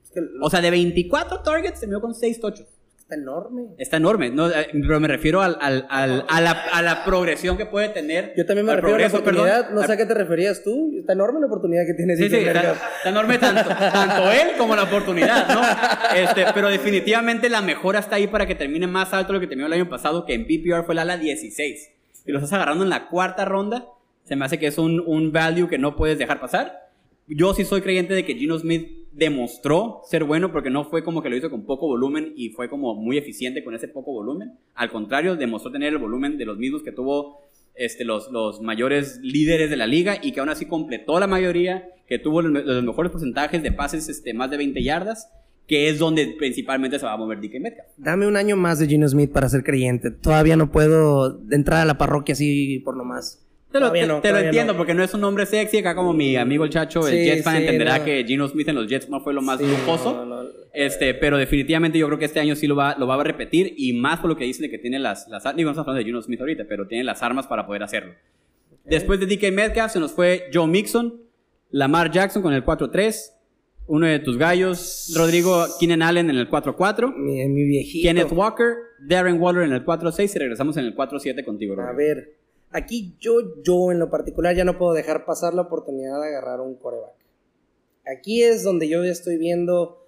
Es 0.03 0.11
que 0.11 0.20
O 0.43 0.51
sea, 0.51 0.61
de 0.61 0.70
24 0.70 1.41
targets 1.41 1.80
terminó 1.80 2.01
con 2.01 2.14
6 2.14 2.41
tochos. 2.41 2.66
Está 3.15 3.23
enorme. 3.23 3.62
Está 3.79 3.97
enorme, 3.97 4.31
¿no? 4.31 4.49
Eh, 4.51 4.67
pero 4.73 5.01
me 5.01 5.09
refiero 5.09 5.41
al, 5.43 5.57
al- 5.61 5.87
al- 5.91 6.25
a, 6.29 6.41
la, 6.41 6.51
a 6.73 6.83
la 6.83 7.05
progresión 7.05 7.57
que 7.57 7.67
puede 7.67 7.89
tener. 7.89 8.33
Yo 8.37 8.45
también 8.47 8.67
me 8.67 8.75
refiero 8.77 8.97
a 8.97 8.99
la 9.01 9.09
progreso, 9.09 9.25
perdón. 9.25 9.49
oportunidad. 9.49 9.71
No 9.75 9.83
sé 9.87 9.93
a 9.93 9.97
qué 9.97 10.07
te 10.07 10.15
referías 10.15 10.62
tú. 10.62 10.93
Está 10.99 11.12
enorme 11.12 11.41
la 11.41 11.47
oportunidad 11.47 11.87
que 11.87 11.95
tiene 11.95 12.17
Sí, 12.17 12.29
sí, 12.29 12.37
está, 12.37 12.73
está 12.73 13.09
enorme 13.09 13.39
tanto, 13.39 13.69
tanto 13.69 14.31
él 14.33 14.49
como 14.59 14.75
la 14.77 14.83
oportunidad, 14.85 15.49
¿no? 15.49 15.61
Este, 16.19 16.45
pero 16.55 16.69
definitivamente 16.69 17.49
la 17.49 17.61
mejora 17.62 17.99
está 18.01 18.17
ahí 18.17 18.27
para 18.27 18.47
que 18.47 18.55
termine 18.55 18.87
más 18.87 19.12
alto 19.12 19.33
lo 19.33 19.41
que 19.41 19.47
terminó 19.47 19.67
el 19.67 19.73
año 19.73 19.89
pasado, 19.89 20.25
que 20.27 20.35
en 20.35 20.45
PPR 20.47 20.85
fue 20.85 20.95
el 20.95 20.99
ala 21.01 21.17
16. 21.17 21.91
Y 22.27 22.33
lo 22.33 22.39
estás 22.39 22.53
agarrando 22.53 22.85
en 22.85 22.91
la 22.91 23.09
cuarta 23.09 23.45
ronda, 23.45 23.87
se 24.25 24.37
me 24.37 24.45
hace 24.47 24.59
que 24.59 24.67
es 24.69 24.79
un, 24.79 25.03
un 25.07 25.33
value 25.33 25.69
que 25.69 25.77
no 25.79 25.97
puedes 25.97 26.19
dejar 26.19 26.41
pasar. 26.41 26.89
Yo 27.27 27.53
sí 27.55 27.65
soy 27.65 27.83
creyente 27.83 28.15
de 28.15 28.25
que 28.25 28.35
Gino 28.35 28.59
Smith 28.59 29.04
demostró 29.15 30.03
ser 30.09 30.25
bueno 30.25 30.53
porque 30.53 30.71
no 30.71 30.85
fue 30.85 31.05
como 31.05 31.23
que 31.23 31.31
lo 31.31 31.37
hizo 31.37 31.51
con 31.51 31.65
poco 31.65 31.87
volumen 31.87 32.33
y 32.37 32.51
fue 32.51 32.69
como 32.69 32.95
muy 32.95 33.17
eficiente 33.17 33.62
con 33.62 33.75
ese 33.75 33.89
poco 33.89 34.12
volumen. 34.12 34.53
Al 34.75 34.91
contrario, 34.91 35.37
demostró 35.37 35.71
tener 35.71 35.93
el 35.93 35.99
volumen 35.99 36.37
de 36.37 36.45
los 36.45 36.59
mismos 36.59 36.83
que 36.83 36.93
tuvo 36.93 37.41
este, 37.75 38.05
los, 38.05 38.31
los 38.31 38.61
mayores 38.61 39.19
líderes 39.23 39.71
de 39.71 39.77
la 39.77 39.87
liga 39.87 40.19
y 40.21 40.33
que 40.33 40.41
aún 40.41 40.49
así 40.49 40.67
completó 40.67 41.19
la 41.21 41.27
mayoría, 41.27 41.89
que 42.09 42.19
tuvo 42.19 42.43
los, 42.43 42.83
mejores 42.83 43.12
porcentajes 43.12 43.62
de 43.62 43.73
pases 43.73 44.09
este, 44.09 44.35
más 44.35 44.51
de 44.51 44.57
20 44.57 44.83
yardas, 44.83 45.31
que 45.67 45.89
es 45.89 45.99
donde 45.99 46.35
principalmente 46.39 46.99
se 46.99 47.07
va 47.07 47.12
a 47.12 47.17
mover 47.17 47.41
DK 47.41 47.61
Metcalf. 47.61 47.89
Dame 47.97 48.27
un 48.27 48.37
año 48.37 48.57
más 48.57 48.79
de 48.79 48.87
Gino 48.87 49.09
Smith 49.09 49.33
para 49.33 49.49
ser 49.49 49.62
creyente. 49.62 50.11
Todavía 50.11 50.57
no 50.57 50.71
puedo 50.71 51.41
entrar 51.51 51.81
a 51.81 51.85
la 51.85 51.97
parroquia 51.97 52.35
así 52.35 52.81
por 52.85 52.97
nomás. 52.97 53.41
Te 53.75 53.81
lo, 53.81 53.87
Todavía 53.87 54.03
te- 54.03 54.07
no, 54.09 54.20
te 54.20 54.29
lo 54.29 54.33
todavía 54.35 54.49
entiendo 54.51 54.72
no. 54.72 54.77
porque 54.77 54.95
no 54.95 55.03
es 55.03 55.12
un 55.14 55.20
nombre 55.20 55.47
sexy, 55.47 55.79
acá 55.79 55.97
como 55.97 56.12
mi 56.12 56.37
amigo 56.37 56.62
el 56.64 56.70
Chacho, 56.70 57.09
el 57.09 57.25
Jets 57.25 57.43
fan, 57.43 57.57
sí, 57.57 57.62
entenderá 57.64 57.99
no. 57.99 58.05
que 58.05 58.22
Gino 58.25 58.47
Smith 58.47 58.68
en 58.68 58.77
los 58.77 58.87
Jets 58.87 59.09
no 59.11 59.18
fue 59.20 59.35
lo 59.35 59.43
más 59.43 59.59
Sí, 59.59 59.66
lujoso. 59.66 60.53
Este, 60.72 61.12
pero 61.14 61.39
definitivamente 61.39 61.99
yo 61.99 62.07
creo 62.07 62.16
que 62.20 62.25
este 62.27 62.39
año 62.39 62.55
sí 62.55 62.68
lo 62.68 62.77
va, 62.77 62.95
lo 62.97 63.09
va 63.09 63.20
a 63.20 63.25
repetir 63.25 63.75
y 63.77 63.93
más 63.95 64.20
por 64.20 64.31
lo 64.31 64.37
que 64.37 64.45
dicen 64.45 64.62
de 64.62 64.70
que 64.70 64.79
tiene 64.79 65.01
las, 65.01 65.27
las 65.27 65.43
digo, 65.57 65.66
no 65.68 65.72
estamos 65.72 65.79
hablando 65.89 65.99
de 65.99 66.05
Gino 66.05 66.22
Smith 66.22 66.39
ahorita, 66.41 66.66
pero 66.68 66.87
tiene 66.87 67.03
las 67.03 67.20
armas 67.25 67.49
para 67.49 67.66
poder 67.66 67.83
hacerlo. 67.83 68.12
Después 68.85 69.18
de 69.18 69.27
DK 69.27 69.53
Metcalf 69.53 69.93
se 69.93 69.99
nos 69.99 70.12
fue 70.12 70.45
Joe 70.55 70.68
Mixon, 70.68 71.20
Lamar 71.70 72.12
Jackson 72.12 72.43
con 72.43 72.53
el 72.55 72.64
4-3, 72.64 73.33
uno 73.89 74.07
de 74.07 74.20
tus 74.20 74.39
gallos, 74.39 75.12
Rodrigo 75.16 75.64
Keenan 75.81 76.03
Allen 76.03 76.31
en 76.31 76.37
el 76.37 76.49
4-4, 76.49 77.12
Mi, 77.16 77.45
mi 77.49 77.64
viejito. 77.64 78.07
Kenneth 78.09 78.31
Walker, 78.31 78.75
Darren 79.01 79.41
Waller 79.41 79.64
en 79.64 79.72
el 79.72 79.85
4-6 79.85 80.31
y 80.35 80.39
regresamos 80.39 80.77
en 80.77 80.85
el 80.85 80.95
4-7 80.95 81.45
contigo, 81.45 81.72
A 81.75 81.77
Rodrigo. 81.91 81.97
ver, 81.97 82.35
aquí 82.75 83.16
yo, 83.20 83.62
yo 83.62 83.93
en 83.93 84.01
lo 84.01 84.11
particular 84.11 84.55
ya 84.55 84.64
no 84.64 84.77
puedo 84.77 84.93
dejar 84.93 85.25
pasar 85.25 85.55
la 85.55 85.62
oportunidad 85.62 86.20
de 86.20 86.29
agarrar 86.29 86.61
un 86.61 86.75
coreback. 86.75 87.14
Aquí 88.05 88.43
es 88.43 88.64
donde 88.64 88.89
yo 88.89 89.03
ya 89.05 89.12
estoy 89.12 89.39
viendo 89.39 90.07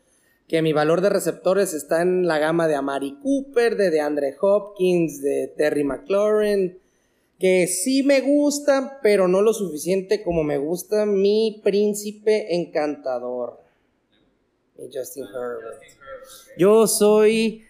que 0.49 0.63
mi 0.63 0.73
valor 0.73 1.01
de 1.01 1.09
receptores 1.09 1.75
está 1.75 2.03
en 2.03 2.27
la 2.27 2.39
gama 2.39 2.69
de 2.69 2.75
Amari 2.75 3.19
Cooper, 3.23 3.77
de 3.77 3.91
DeAndre 3.91 4.37
Hopkins, 4.41 5.23
de 5.23 5.53
Terry 5.57 5.85
McLaurin, 5.85 6.79
que 7.39 7.67
sí 7.69 8.03
me 8.03 8.21
gustan, 8.21 8.95
pero 9.03 9.29
no 9.29 9.43
lo 9.43 9.53
suficiente 9.53 10.23
como 10.23 10.43
me 10.43 10.59
gusta 10.59 11.07
mi 11.07 11.61
príncipe 11.63 12.55
encantador, 12.57 13.61
mi 14.77 14.87
Justin 14.93 15.25
Herbert. 15.25 15.83
Yo 16.59 16.87
soy 16.87 17.65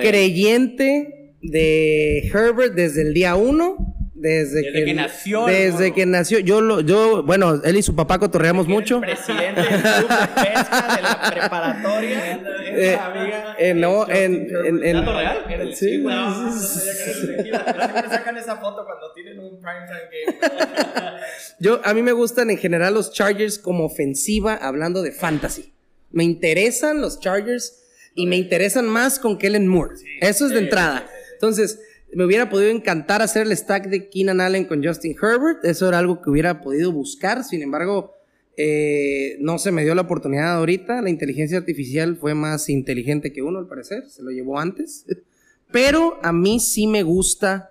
creyente 0.00 1.34
de 1.42 2.18
Herbert 2.32 2.74
desde 2.74 3.02
el 3.02 3.12
día 3.12 3.34
uno. 3.34 3.96
Desde, 4.20 4.60
Desde 4.62 4.84
que 4.84 4.94
nació 4.94 5.48
el 5.48 5.54
Desde 5.72 5.94
que 5.94 6.04
nació. 6.06 6.38
Yo, 6.40 6.60
lo, 6.60 6.80
yo, 6.82 7.22
bueno, 7.22 7.60
él 7.64 7.76
y 7.76 7.82
su 7.82 7.96
papá 7.96 8.18
cotorreamos 8.18 8.68
mucho. 8.68 9.00
Presidente 9.00 9.62
del 9.62 9.68
club 9.80 10.08
de 10.08 10.42
pesca 10.42 10.96
de 10.96 11.02
la 11.02 11.30
preparatoria. 11.30 12.40
Eh, 12.72 12.94
amiga. 12.94 13.56
eh, 13.58 13.74
no, 13.74 14.04
Justin 14.04 14.16
en- 14.16 14.66
en- 14.66 14.84
en- 14.84 14.96
¿Dato 15.04 15.12
real? 15.18 15.38
El- 15.50 15.74
Sí, 15.74 15.74
sí, 15.74 15.90
sí, 15.96 15.98
No, 15.98 16.52
sí, 16.52 16.78
no 16.78 17.04
que 17.34 17.40
el 17.40 17.42
siempre 17.42 18.08
sacan 18.08 18.36
esa 18.36 18.56
foto 18.58 18.84
cuando 18.84 19.12
tienen 19.12 19.40
un 19.40 19.60
primetime 19.60 20.38
game. 20.38 21.20
Yo, 21.58 21.80
a 21.84 21.92
mí 21.92 22.02
me 22.02 22.12
gustan 22.12 22.48
en 22.50 22.58
general 22.58 22.94
los 22.94 23.12
Chargers 23.12 23.58
como 23.58 23.84
ofensiva, 23.86 24.54
hablando 24.54 25.02
de 25.02 25.10
fantasy. 25.10 25.72
Me 26.12 26.22
interesan 26.22 27.00
los 27.00 27.18
Chargers 27.18 27.82
y 28.14 28.26
me 28.26 28.36
interesan 28.36 28.86
más 28.88 29.18
con 29.18 29.36
Kellen 29.36 29.66
Moore. 29.66 29.96
Eso 30.20 30.46
es 30.46 30.52
de 30.52 30.60
entrada. 30.60 31.06
Entonces, 31.34 31.80
me 32.14 32.24
hubiera 32.24 32.50
podido 32.50 32.70
encantar 32.70 33.22
hacer 33.22 33.46
el 33.46 33.56
stack 33.56 33.88
de 33.88 34.08
Keenan 34.08 34.40
Allen 34.40 34.64
con 34.64 34.84
Justin 34.84 35.16
Herbert. 35.20 35.64
Eso 35.64 35.88
era 35.88 35.98
algo 35.98 36.20
que 36.20 36.30
hubiera 36.30 36.60
podido 36.60 36.92
buscar. 36.92 37.44
Sin 37.44 37.62
embargo, 37.62 38.14
eh, 38.56 39.36
no 39.40 39.58
se 39.58 39.72
me 39.72 39.84
dio 39.84 39.94
la 39.94 40.02
oportunidad 40.02 40.56
ahorita. 40.56 41.02
La 41.02 41.10
inteligencia 41.10 41.58
artificial 41.58 42.16
fue 42.16 42.34
más 42.34 42.68
inteligente 42.68 43.32
que 43.32 43.42
uno, 43.42 43.58
al 43.58 43.66
parecer. 43.66 44.08
Se 44.08 44.22
lo 44.22 44.30
llevó 44.30 44.58
antes. 44.58 45.06
Pero 45.72 46.18
a 46.22 46.32
mí 46.32 46.58
sí 46.58 46.86
me 46.86 47.02
gusta 47.02 47.70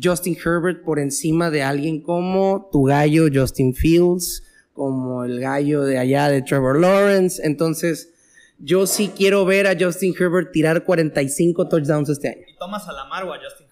Justin 0.00 0.36
Herbert 0.36 0.82
por 0.84 0.98
encima 0.98 1.50
de 1.50 1.62
alguien 1.62 2.02
como 2.02 2.68
tu 2.72 2.84
gallo 2.84 3.28
Justin 3.32 3.74
Fields, 3.74 4.42
como 4.72 5.24
el 5.24 5.40
gallo 5.40 5.82
de 5.82 5.98
allá 5.98 6.28
de 6.28 6.42
Trevor 6.42 6.80
Lawrence. 6.80 7.40
Entonces, 7.44 8.10
yo 8.58 8.86
sí 8.86 9.12
quiero 9.16 9.44
ver 9.44 9.66
a 9.66 9.76
Justin 9.78 10.14
Herbert 10.18 10.50
tirar 10.50 10.84
45 10.84 11.68
touchdowns 11.68 12.08
este 12.08 12.28
año. 12.28 12.42
¿Y 12.48 12.56
tomas 12.56 12.88
a 12.88 12.92
Lamar 12.92 13.24
o 13.24 13.32
a 13.32 13.38
Justin 13.38 13.67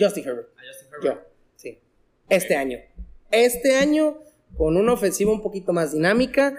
Justin 0.00 0.24
Herbert. 0.28 0.48
A 0.56 0.60
Justin 0.66 0.88
Herbert. 0.92 1.04
Yo, 1.24 1.30
sí. 1.56 1.78
Este 2.28 2.56
año. 2.56 2.78
Este 3.30 3.76
año, 3.76 4.18
con 4.56 4.76
una 4.76 4.92
ofensiva 4.92 5.32
un 5.32 5.42
poquito 5.42 5.72
más 5.72 5.92
dinámica, 5.92 6.54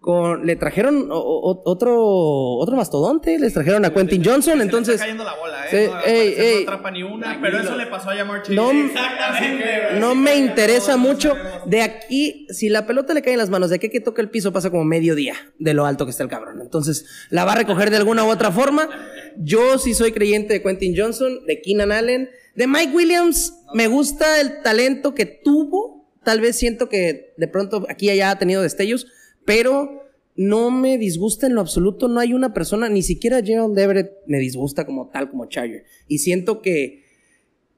con, 0.00 0.46
le 0.46 0.54
trajeron 0.54 1.10
o- 1.10 1.16
o- 1.18 1.62
otro, 1.64 1.96
otro 1.96 2.76
mastodonte, 2.76 3.36
les 3.38 3.52
trajeron 3.52 3.84
a 3.84 3.92
Quentin 3.92 4.22
Johnson, 4.24 4.52
Se 4.52 4.56
le 4.56 4.62
entonces... 4.62 4.94
está 4.94 5.06
cayendo 5.06 5.24
la 5.24 5.34
bola, 5.34 5.66
¿eh? 5.72 5.86
No, 5.88 5.94
al 5.94 6.04
ey, 6.06 6.14
parecer 6.30 6.44
ey. 6.44 6.54
no 6.64 6.70
atrapa 6.70 6.90
ni 6.92 7.02
una, 7.02 7.38
pero 7.42 7.58
eso 7.58 7.76
le 7.76 7.86
pasó 7.86 8.10
a 8.10 8.14
Jamar 8.16 8.42
Chase. 8.42 8.54
No, 8.54 8.70
Exactamente. 8.70 9.98
no 10.00 10.14
me 10.14 10.36
interesa 10.36 10.96
mucho. 10.96 11.34
De 11.66 11.82
aquí, 11.82 12.46
si 12.50 12.68
la 12.68 12.86
pelota 12.86 13.12
le 13.12 13.22
cae 13.22 13.32
en 13.32 13.38
las 13.40 13.50
manos, 13.50 13.70
de 13.70 13.76
aquí 13.76 13.88
que 13.90 14.00
toca 14.00 14.22
el 14.22 14.30
piso 14.30 14.52
pasa 14.52 14.70
como 14.70 14.84
medio 14.84 15.16
día 15.16 15.34
de 15.58 15.74
lo 15.74 15.84
alto 15.84 16.04
que 16.04 16.10
está 16.12 16.22
el 16.22 16.28
cabrón. 16.28 16.60
Entonces, 16.60 17.06
la 17.30 17.44
va 17.44 17.52
a 17.52 17.56
recoger 17.56 17.90
de 17.90 17.96
alguna 17.96 18.24
u 18.24 18.28
otra 18.30 18.52
forma. 18.52 18.88
Yo 19.36 19.78
sí 19.78 19.94
soy 19.94 20.12
creyente 20.12 20.52
de 20.54 20.62
Quentin 20.62 20.94
Johnson, 20.96 21.44
de 21.46 21.60
Keenan 21.60 21.90
Allen, 21.90 22.30
de 22.58 22.66
Mike 22.66 22.94
Williams. 22.94 23.54
Me 23.72 23.86
gusta 23.86 24.40
el 24.40 24.62
talento 24.62 25.14
que 25.14 25.24
tuvo. 25.26 26.10
Tal 26.24 26.40
vez 26.40 26.56
siento 26.56 26.88
que 26.88 27.32
de 27.36 27.48
pronto 27.48 27.86
aquí 27.88 28.10
allá 28.10 28.30
ha 28.32 28.38
tenido 28.38 28.60
destellos, 28.62 29.06
pero 29.44 30.02
no 30.36 30.70
me 30.70 30.98
disgusta 30.98 31.46
en 31.46 31.54
lo 31.54 31.60
absoluto. 31.60 32.08
No 32.08 32.20
hay 32.20 32.32
una 32.34 32.52
persona, 32.52 32.88
ni 32.88 33.02
siquiera 33.02 33.42
Gerald 33.42 33.78
Everett 33.78 34.12
me 34.26 34.38
disgusta 34.38 34.84
como 34.84 35.08
tal, 35.08 35.30
como 35.30 35.46
Charger. 35.46 35.84
Y 36.06 36.18
siento 36.18 36.60
que 36.60 37.04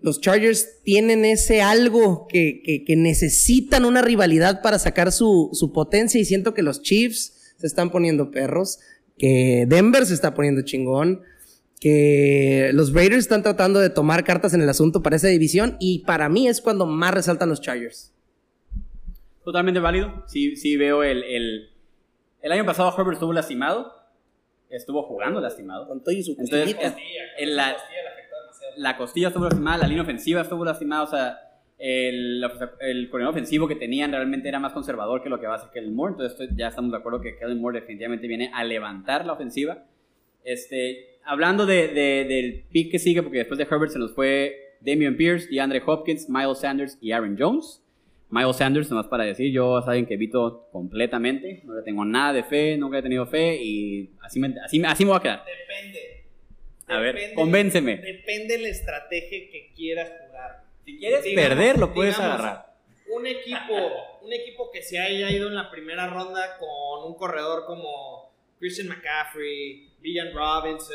los 0.01 0.21
Chargers 0.21 0.83
tienen 0.83 1.25
ese 1.27 1.61
algo 1.61 2.27
que, 2.27 2.63
que- 2.65 2.85
que 2.85 2.97
necesitan 2.97 3.85
una 3.85 4.01
rivalidad 4.03 4.63
para 4.63 4.79
sacar 4.79 5.13
su, 5.13 5.51
su 5.53 5.73
potencia 5.73 6.19
y 6.21 6.25
siento 6.25 6.55
que 6.55 6.63
los 6.63 6.81
Chiefs 6.83 7.55
se 7.59 7.67
están 7.67 7.91
poniendo 7.91 8.31
perros, 8.31 8.79
que 9.19 9.67
Denver 9.69 10.07
se 10.07 10.15
está 10.15 10.33
poniendo 10.33 10.63
chingón, 10.63 11.21
que 11.81 12.71
los 12.75 12.93
Raiders 12.93 13.21
están 13.21 13.43
tratando 13.43 13.81
de 13.81 13.89
tomar 13.91 14.23
cartas 14.23 14.53
en 14.55 14.61
el 14.61 14.69
asunto 14.69 15.03
para 15.03 15.17
esa 15.17 15.29
división 15.29 15.77
y 15.81 16.01
para 16.05 16.29
mí 16.29 16.47
es 16.47 16.61
cuando 16.61 16.87
más 16.87 17.13
resaltan 17.15 17.49
los 17.49 17.61
Chargers. 17.61 18.13
Totalmente 19.45 19.81
válido. 19.81 20.23
Sí, 20.27 20.57
sí 20.57 20.77
veo 20.77 21.03
el, 21.03 21.25
el... 21.25 21.71
El 22.43 22.53
año 22.53 22.65
pasado 22.65 22.91
Herbert 22.97 23.15
estuvo 23.15 23.33
lastimado. 23.33 23.93
Estuvo 24.69 25.03
jugando 25.03 25.41
lastimado. 25.41 25.89
Con 25.89 26.01
todo 26.03 26.15
y 26.15 26.23
su 26.23 26.33
Entonces, 26.33 26.77
es- 26.81 26.95
en 27.39 27.57
la, 27.57 27.77
la 28.77 28.97
costilla 28.97 29.29
estuvo 29.29 29.45
lastimada, 29.45 29.79
la 29.79 29.87
línea 29.87 30.03
ofensiva 30.03 30.43
estuvo 30.43 30.65
lastimada, 30.65 31.03
o 31.03 31.07
sea, 31.07 31.39
el, 31.79 32.43
el 32.81 33.09
coordinador 33.11 33.35
ofensivo 33.35 33.67
que 33.67 33.75
tenían 33.75 34.13
realmente 34.13 34.49
era 34.49 34.59
más 34.61 34.73
conservador 34.75 35.23
que 35.23 35.29
lo 35.31 35.41
que 35.41 35.47
va 35.47 35.55
a 35.55 35.57
hacer 35.57 35.71
Kellen 35.73 35.95
Moore, 35.95 36.13
entonces 36.13 36.51
ya 36.55 36.69
estamos 36.69 36.91
de 36.93 36.99
acuerdo 36.99 37.21
que 37.23 37.37
Kellen 37.39 37.59
Moore 37.61 37.81
definitivamente 37.81 38.27
viene 38.29 38.51
a 38.55 38.63
levantar 38.65 39.25
la 39.27 39.33
ofensiva. 39.33 39.85
Este, 40.45 41.10
hablando 41.31 41.67
de, 41.67 41.89
de- 41.89 42.25
del 42.25 42.65
pick 42.71 42.91
que 42.91 42.99
sigue, 42.99 43.23
porque 43.23 43.39
después 43.39 43.59
de 43.59 43.65
Herbert 43.65 43.93
se 43.93 43.99
nos 43.99 44.15
fue 44.15 44.75
Damian 44.81 45.17
Pierce, 45.17 45.49
DeAndre 45.51 45.83
Hopkins, 45.87 46.29
Miles 46.29 46.59
Sanders 46.59 46.99
y 47.01 47.13
Aaron 47.13 47.37
Jones. 47.39 47.83
Miles 48.31 48.57
Sanders, 48.57 48.89
nomás 48.91 49.09
para 49.09 49.25
decir, 49.25 49.51
yo 49.53 49.83
saben 49.83 50.07
que 50.07 50.15
evito 50.15 50.69
completamente, 50.71 51.63
no 51.65 51.75
le 51.75 51.83
tengo 51.83 52.05
nada 52.05 52.33
de 52.33 52.45
fe, 52.45 52.77
nunca 52.77 52.99
he 52.99 53.03
tenido 53.03 53.27
fe 53.27 53.57
y 53.61 54.11
así 54.23 54.39
me, 54.39 54.55
así, 54.65 54.81
así 54.85 55.05
me 55.05 55.11
voy 55.11 55.19
a 55.19 55.23
quedar. 55.23 55.45
Depende. 55.45 56.25
A 56.87 56.99
ver, 57.01 57.15
Depende- 57.17 57.35
convénceme. 57.35 57.97
Depende 57.97 58.59
la 58.59 58.69
estrategia 58.69 59.39
que 59.51 59.73
quieras 59.75 60.13
jugar. 60.27 60.63
Si 60.85 60.97
quieres 60.99 61.25
Digamos- 61.25 61.49
perder, 61.49 61.79
lo 61.79 61.93
puedes 61.93 62.15
digamos, 62.17 62.41
agarrar. 62.41 62.67
Un 63.13 63.27
equipo, 63.27 63.75
un 64.23 64.33
equipo 64.33 64.71
que 64.73 64.83
se 64.83 64.99
haya 65.01 65.29
ido 65.33 65.49
en 65.49 65.57
la 65.57 65.69
primera 65.69 66.07
ronda 66.07 66.57
con 66.61 67.11
un 67.11 67.17
corredor 67.17 67.65
como 67.67 68.30
Christian 68.61 68.87
McCaffrey, 68.89 69.93
Villan 70.01 70.33
Robinson, 70.33 70.95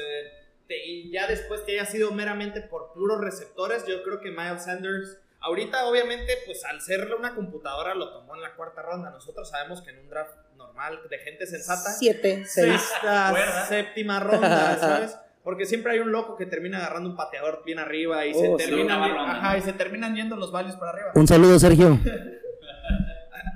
te- 0.67 0.85
y 0.85 1.11
ya 1.11 1.27
después 1.27 1.65
te 1.65 1.73
haya 1.73 1.85
sido 1.85 2.11
meramente 2.11 2.61
por 2.61 2.93
puros 2.93 3.19
receptores, 3.19 3.85
yo 3.85 4.01
creo 4.03 4.21
que 4.21 4.31
Miles 4.31 4.63
Sanders, 4.63 5.17
ahorita 5.41 5.85
obviamente, 5.87 6.33
pues 6.45 6.63
al 6.63 6.79
ser 6.81 7.13
una 7.17 7.35
computadora 7.35 7.93
lo 7.95 8.11
tomó 8.13 8.35
en 8.35 8.41
la 8.41 8.55
cuarta 8.55 8.81
ronda. 8.81 9.09
Nosotros 9.11 9.49
sabemos 9.49 9.81
que 9.81 9.89
en 9.91 9.99
un 9.99 10.09
draft 10.09 10.33
normal 10.55 10.99
de 11.09 11.17
gente 11.19 11.45
sensata, 11.45 11.91
Siete, 11.91 12.43
seis. 12.47 12.79
sexta, 12.81 13.65
séptima 13.67 14.19
ronda, 14.21 14.77
¿sabes? 14.79 15.17
Porque 15.43 15.65
siempre 15.67 15.91
hay 15.91 15.99
un 15.99 16.11
loco 16.11 16.35
que 16.37 16.47
termina 16.47 16.79
agarrando 16.79 17.09
un 17.09 17.15
pateador 17.15 17.61
bien 17.63 17.77
arriba 17.77 18.25
y, 18.25 18.33
se, 18.33 18.47
Oh, 18.49 18.57
sí. 18.57 18.65
terminan, 18.65 18.99
Octava 18.99 19.07
ronda, 19.19 19.31
ajá, 19.37 19.57
y 19.57 19.61
se 19.61 19.73
terminan 19.73 20.15
yendo 20.15 20.35
los 20.37 20.51
values 20.51 20.75
para 20.75 20.91
arriba. 20.93 21.11
Un 21.13 21.27
saludo, 21.27 21.59
Sergio. 21.59 21.99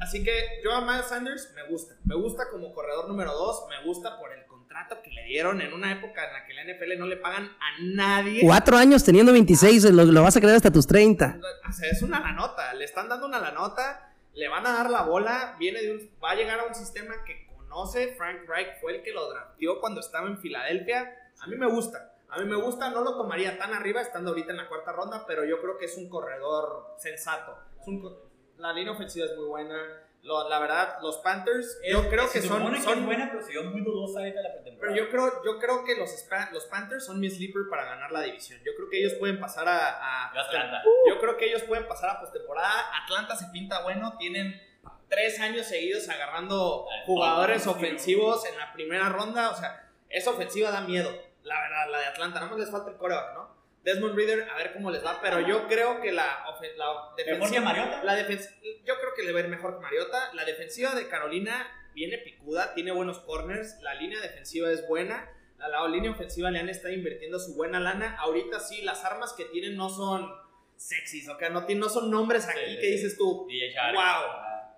Así 0.01 0.23
que 0.23 0.61
yo 0.63 0.71
a 0.73 0.81
Miles 0.81 1.07
Sanders 1.07 1.51
me 1.55 1.63
gusta. 1.63 1.95
Me 2.05 2.15
gusta 2.15 2.49
como 2.49 2.73
corredor 2.73 3.07
número 3.07 3.33
2. 3.33 3.65
Me 3.69 3.85
gusta 3.85 4.17
por 4.17 4.31
el 4.31 4.45
contrato 4.45 5.01
que 5.03 5.11
le 5.11 5.23
dieron 5.25 5.61
en 5.61 5.73
una 5.73 5.91
época 5.91 6.25
en 6.25 6.33
la 6.33 6.45
que 6.45 6.53
la 6.53 6.63
NFL 6.63 6.99
no 6.99 7.05
le 7.05 7.17
pagan 7.17 7.45
a 7.45 7.81
nadie. 7.81 8.41
Cuatro 8.43 8.77
años 8.77 9.03
teniendo 9.03 9.31
26, 9.31 9.91
lo, 9.91 10.05
lo 10.05 10.23
vas 10.23 10.37
a 10.37 10.39
creer 10.39 10.55
hasta 10.55 10.71
tus 10.71 10.87
30. 10.87 11.39
O 11.67 11.71
sea, 11.73 11.89
es 11.89 12.01
una 12.01 12.19
lanota. 12.19 12.73
Le 12.73 12.85
están 12.85 13.09
dando 13.09 13.27
una 13.27 13.39
lanota. 13.39 14.13
Le 14.33 14.47
van 14.47 14.65
a 14.65 14.73
dar 14.73 14.89
la 14.89 15.03
bola. 15.03 15.55
Viene 15.59 15.81
de 15.81 15.91
un, 15.91 16.11
va 16.23 16.31
a 16.31 16.35
llegar 16.35 16.59
a 16.59 16.65
un 16.65 16.75
sistema 16.75 17.15
que 17.25 17.47
conoce. 17.47 18.15
Frank 18.15 18.47
Reich 18.47 18.79
fue 18.79 18.97
el 18.97 19.03
que 19.03 19.11
lo 19.11 19.29
drafteó 19.29 19.79
cuando 19.79 19.99
estaba 19.99 20.27
en 20.27 20.37
Filadelfia. 20.37 21.13
A 21.41 21.47
mí 21.47 21.55
me 21.55 21.67
gusta. 21.67 22.13
A 22.31 22.37
mí 22.39 22.45
me 22.45 22.55
gusta, 22.57 22.91
no 22.91 23.01
lo 23.01 23.17
tomaría 23.17 23.57
tan 23.57 23.73
arriba, 23.73 24.01
estando 24.01 24.29
ahorita 24.29 24.51
en 24.51 24.57
la 24.57 24.67
cuarta 24.67 24.91
ronda, 24.91 25.25
pero 25.25 25.45
yo 25.45 25.59
creo 25.61 25.79
que 25.79 25.85
es 25.85 25.97
un 25.97 26.09
corredor 26.09 26.93
sensato. 26.99 27.57
Es 27.81 27.87
un 27.87 28.28
la 28.59 28.73
línea 28.73 28.91
ofensiva 28.91 29.25
es 29.25 29.35
muy 29.35 29.45
buena. 29.45 30.03
Lo- 30.21 30.49
la 30.49 30.59
verdad, 30.59 30.97
los 31.01 31.17
Panthers, 31.19 31.79
yo 31.89 32.09
creo 32.09 32.29
que 32.29 32.41
son, 32.41 32.75
son 32.81 33.05
buena, 33.05 33.29
pero 33.31 33.41
se 33.41 33.51
dio 33.51 33.63
muy 33.63 33.81
dudosa 33.81 34.19
ahorita 34.19 34.41
la 34.41 34.51
pretemporada. 34.51 34.93
pero 34.93 35.05
yo 35.05 35.09
creo, 35.09 35.43
yo 35.45 35.59
creo 35.59 35.85
que 35.85 35.95
los, 35.95 36.11
los 36.51 36.65
Panthers 36.65 37.05
son 37.05 37.21
mi 37.21 37.29
sleeper 37.29 37.63
para 37.69 37.85
ganar 37.85 38.11
la 38.11 38.21
división. 38.21 38.59
Yo 38.65 38.73
creo 38.75 38.89
que 38.89 38.99
ellos 38.99 39.13
pueden 39.13 39.39
pasar 39.39 39.67
a, 39.69 40.25
Atlanta. 40.27 40.83
Yo 41.07 41.19
creo 41.19 41.37
que 41.37 41.45
ellos 41.45 41.63
pueden 41.63 41.87
pasar 41.87 42.09
a 42.09 42.19
postemporada. 42.19 42.83
Atlanta 43.03 43.35
se 43.37 43.45
pinta 43.47 43.81
bueno. 43.83 44.17
Tienen 44.17 44.61
tres 45.07 45.39
años 45.39 45.65
seguidos 45.67 46.07
agarrando 46.09 46.85
jugadores 47.05 47.65
ofensivos 47.65 48.45
en 48.45 48.57
la 48.57 48.73
primera 48.73 49.07
ronda. 49.09 49.51
O 49.51 49.55
sea, 49.55 49.89
esa 50.09 50.31
ofensiva 50.31 50.69
da 50.69 50.81
miedo. 50.81 51.09
La 51.43 51.61
verdad, 51.61 51.89
la 51.91 51.99
de 51.99 52.05
Atlanta. 52.07 52.39
Nada 52.41 52.51
más 52.51 52.59
les 52.59 52.69
falta 52.69 52.91
el 52.91 52.97
coreback, 52.97 53.33
¿no? 53.35 53.58
Desmond 53.83 54.15
Reader, 54.15 54.49
a 54.49 54.57
ver 54.57 54.73
cómo 54.73 54.91
les 54.91 55.03
va. 55.05 55.19
Pero 55.21 55.39
yo 55.39 55.67
creo 55.67 56.01
que 56.01 56.11
la, 56.11 56.43
la 56.77 56.95
defensiva. 57.15 57.37
¿Mejor 57.37 57.51
que 57.51 57.59
Mariota? 57.61 58.03
La 58.03 58.15
defensa, 58.15 58.49
yo 58.85 58.95
creo 58.99 59.13
que 59.15 59.23
le 59.23 59.31
va 59.31 59.39
a 59.39 59.43
ir 59.43 59.47
mejor 59.49 59.75
que 59.75 59.81
Mariota. 59.81 60.33
La 60.33 60.45
defensiva 60.45 60.93
de 60.95 61.07
Carolina 61.07 61.65
viene 61.93 62.17
picuda, 62.17 62.73
tiene 62.73 62.91
buenos 62.91 63.19
corners. 63.19 63.77
La 63.81 63.93
línea 63.95 64.19
defensiva 64.21 64.71
es 64.71 64.87
buena. 64.87 65.29
A 65.59 65.67
la 65.67 65.85
línea 65.87 66.11
ofensiva 66.11 66.49
le 66.51 66.59
han 66.59 66.69
estado 66.69 66.93
invirtiendo 66.93 67.39
su 67.39 67.55
buena 67.55 67.79
lana. 67.79 68.15
Ahorita 68.19 68.59
sí, 68.59 68.81
las 68.81 69.03
armas 69.05 69.33
que 69.33 69.45
tienen 69.45 69.75
no 69.75 69.89
son 69.89 70.29
sexys, 70.77 71.27
¿ok? 71.27 71.43
No, 71.51 71.65
tienen- 71.65 71.81
no 71.81 71.89
son 71.89 72.09
nombres 72.09 72.47
aquí 72.47 72.59
Sí, 72.65 72.75
que 72.77 72.81
sí, 72.81 72.91
dices 72.91 73.17
tú, 73.17 73.45
wow, 73.93 74.23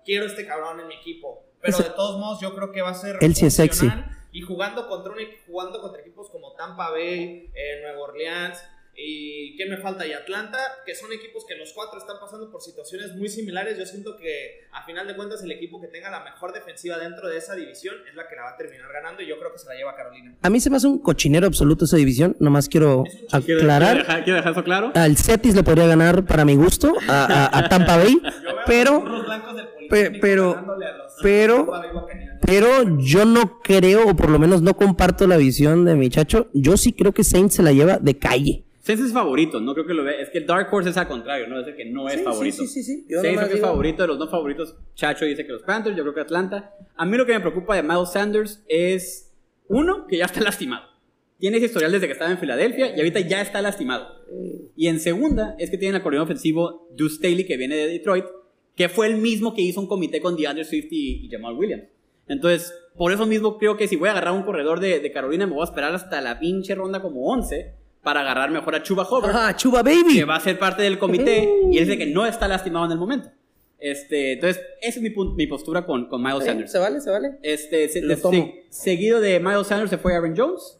quiero 0.04 0.26
este 0.26 0.44
cabrón 0.46 0.80
en 0.80 0.88
mi 0.88 0.94
equipo. 0.96 1.44
Pero 1.60 1.78
de 1.78 1.90
todos 1.90 2.18
modos, 2.18 2.40
yo 2.40 2.54
creo 2.56 2.72
que 2.72 2.82
va 2.82 2.90
a 2.90 2.94
ser. 2.94 3.18
Él 3.20 3.36
sí 3.36 3.46
es 3.46 3.54
sexy. 3.54 3.88
Y 4.32 4.40
jugando 4.40 4.88
contra, 4.88 5.12
un, 5.12 5.18
equi- 5.18 5.38
jugando 5.46 5.80
contra 5.80 6.00
equipos 6.00 6.28
como 6.30 6.54
Tampa 6.54 6.90
Bay, 6.90 7.50
eh, 7.54 7.80
Nueva 7.82 8.00
Orleans 8.00 8.64
y 8.94 9.56
¿qué 9.56 9.66
me 9.66 9.78
falta? 9.78 10.06
Y 10.06 10.12
Atlanta, 10.12 10.58
que 10.84 10.94
son 10.94 11.12
equipos 11.12 11.44
que 11.48 11.56
los 11.56 11.72
cuatro 11.72 11.98
están 11.98 12.16
pasando 12.20 12.50
por 12.50 12.60
situaciones 12.60 13.14
muy 13.14 13.28
similares. 13.28 13.78
Yo 13.78 13.86
siento 13.86 14.16
que 14.18 14.66
a 14.70 14.84
final 14.84 15.06
de 15.06 15.16
cuentas 15.16 15.42
el 15.42 15.50
equipo 15.50 15.80
que 15.80 15.86
tenga 15.88 16.10
la 16.10 16.22
mejor 16.22 16.52
defensiva 16.52 16.98
dentro 16.98 17.28
de 17.28 17.38
esa 17.38 17.54
división 17.54 17.96
es 18.08 18.14
la 18.14 18.28
que 18.28 18.36
la 18.36 18.42
va 18.42 18.50
a 18.50 18.56
terminar 18.56 18.92
ganando 18.92 19.22
y 19.22 19.26
yo 19.26 19.38
creo 19.38 19.50
que 19.52 19.58
se 19.58 19.66
la 19.66 19.74
lleva 19.74 19.96
Carolina. 19.96 20.34
A 20.42 20.50
mí 20.50 20.60
se 20.60 20.68
me 20.68 20.76
hace 20.76 20.86
un 20.88 20.98
cochinero 20.98 21.46
absoluto 21.46 21.86
esa 21.86 21.96
división. 21.96 22.36
Nomás 22.38 22.68
quiero 22.68 23.04
¿Quiero, 23.04 23.44
quiero 23.44 23.60
aclarar. 23.60 23.96
dejar, 23.98 24.24
quiero 24.24 24.36
dejar 24.36 24.52
eso 24.52 24.64
claro? 24.64 24.92
Al 24.94 25.16
Cetis 25.16 25.54
le 25.54 25.62
podría 25.62 25.86
ganar 25.86 26.24
para 26.26 26.44
mi 26.44 26.54
gusto 26.56 26.92
a, 27.08 27.24
a- 27.50 27.58
a 27.58 27.68
Tampa 27.70 27.96
Bay, 27.96 28.20
pero, 28.66 29.04
pe- 29.88 30.10
pero- 30.20 30.64
pero- 31.22 31.72
pero 32.44 32.98
yo 32.98 33.24
no 33.24 33.60
creo, 33.62 34.08
o 34.08 34.16
por 34.16 34.28
lo 34.28 34.38
menos 34.38 34.62
no 34.62 34.74
comparto 34.76 35.26
la 35.26 35.36
visión 35.36 35.84
de 35.84 35.94
mi 35.94 36.10
chacho. 36.10 36.48
Yo 36.52 36.76
sí 36.76 36.92
creo 36.92 37.12
que 37.12 37.24
Saints 37.24 37.54
se 37.54 37.62
la 37.62 37.72
lleva 37.72 37.98
de 37.98 38.18
calle. 38.18 38.64
Saints 38.82 39.04
es 39.04 39.12
favorito, 39.12 39.60
no 39.60 39.74
creo 39.74 39.86
que 39.86 39.94
lo 39.94 40.02
vea. 40.02 40.20
Es 40.20 40.28
que 40.28 40.38
el 40.38 40.46
Dark 40.46 40.66
Horse 40.74 40.90
es 40.90 40.96
al 40.96 41.06
contrario, 41.06 41.46
¿no? 41.46 41.60
Es 41.60 41.68
el 41.68 41.76
que 41.76 41.84
no 41.84 42.08
es 42.08 42.14
Sí, 42.14 42.24
favorito. 42.24 42.56
sí, 42.56 42.66
sí, 42.66 42.82
sí, 42.82 42.96
sí. 42.96 43.06
Yo 43.08 43.22
que 43.22 43.30
es 43.32 43.60
favorito 43.60 44.02
de 44.02 44.08
los 44.08 44.18
no 44.18 44.26
favoritos. 44.28 44.74
Chacho 44.96 45.24
dice 45.24 45.46
que 45.46 45.52
los 45.52 45.62
Panthers, 45.62 45.96
yo 45.96 46.02
creo 46.02 46.14
que 46.14 46.20
Atlanta. 46.20 46.74
A 46.96 47.06
mí 47.06 47.16
lo 47.16 47.24
que 47.24 47.32
me 47.32 47.38
preocupa 47.40 47.76
de 47.76 47.84
Miles 47.84 48.10
Sanders 48.10 48.64
es, 48.66 49.32
uno, 49.68 50.06
que 50.08 50.16
ya 50.18 50.24
está 50.24 50.40
lastimado. 50.40 50.84
Tiene 51.38 51.58
ese 51.58 51.66
historial 51.66 51.92
desde 51.92 52.06
que 52.06 52.12
estaba 52.12 52.30
en 52.32 52.38
Filadelfia 52.38 52.94
y 52.96 52.98
ahorita 52.98 53.20
ya 53.20 53.40
está 53.40 53.62
lastimado. 53.62 54.06
Y 54.76 54.88
en 54.88 54.98
segunda, 54.98 55.54
es 55.60 55.70
que 55.70 55.78
tiene 55.78 55.96
el 55.96 56.02
coordinador 56.02 56.26
ofensivo 56.26 56.88
Deuce 56.96 57.16
Staley, 57.16 57.46
que 57.46 57.56
viene 57.56 57.76
de 57.76 57.86
Detroit, 57.86 58.24
que 58.74 58.88
fue 58.88 59.06
el 59.06 59.16
mismo 59.16 59.54
que 59.54 59.62
hizo 59.62 59.80
un 59.80 59.86
comité 59.86 60.20
con 60.20 60.36
DeAndre 60.36 60.64
Swift 60.64 60.88
y, 60.90 61.24
y 61.24 61.28
Jamal 61.30 61.54
Williams. 61.54 61.84
Entonces, 62.26 62.74
por 62.96 63.12
eso 63.12 63.26
mismo 63.26 63.58
creo 63.58 63.76
que 63.76 63.86
si 63.86 63.94
voy 63.94 64.08
a 64.08 64.12
agarrar 64.12 64.34
un 64.34 64.42
corredor 64.42 64.80
de, 64.80 64.98
de 64.98 65.12
Carolina, 65.12 65.46
me 65.46 65.52
voy 65.52 65.60
a 65.62 65.64
esperar 65.64 65.94
hasta 65.94 66.20
la 66.20 66.40
pinche 66.40 66.74
ronda 66.74 67.00
como 67.00 67.26
11 67.32 67.74
para 68.02 68.20
agarrar 68.20 68.50
mejor 68.50 68.74
a 68.74 68.82
Chuba 68.82 69.06
Hubbard 69.08 69.34
¡Ah, 69.34 69.56
Chuba 69.56 69.82
Baby! 69.82 70.14
que 70.18 70.24
va 70.24 70.36
a 70.36 70.40
ser 70.40 70.58
parte 70.58 70.82
del 70.82 70.98
comité 70.98 71.48
y 71.70 71.78
él 71.78 71.86
dice 71.86 71.98
que 71.98 72.06
no 72.06 72.26
está 72.26 72.48
lastimado 72.48 72.84
en 72.86 72.92
el 72.92 72.98
momento. 72.98 73.30
Este, 73.78 74.34
entonces, 74.34 74.62
esa 74.80 75.00
es 75.00 75.02
mi, 75.02 75.10
mi 75.34 75.46
postura 75.48 75.84
con, 75.84 76.06
con 76.08 76.22
Miles 76.22 76.44
Sanders. 76.44 76.70
Se 76.70 76.78
vale, 76.78 77.00
se 77.00 77.10
vale. 77.10 77.38
Este, 77.42 77.88
se- 77.88 78.00
Lo 78.02 78.14
de- 78.14 78.16
tomo. 78.16 78.36
se- 78.36 78.64
seguido 78.70 79.20
de 79.20 79.40
Miles 79.40 79.66
Sanders 79.66 79.90
se 79.90 79.98
fue 79.98 80.14
Aaron 80.14 80.34
Jones, 80.36 80.78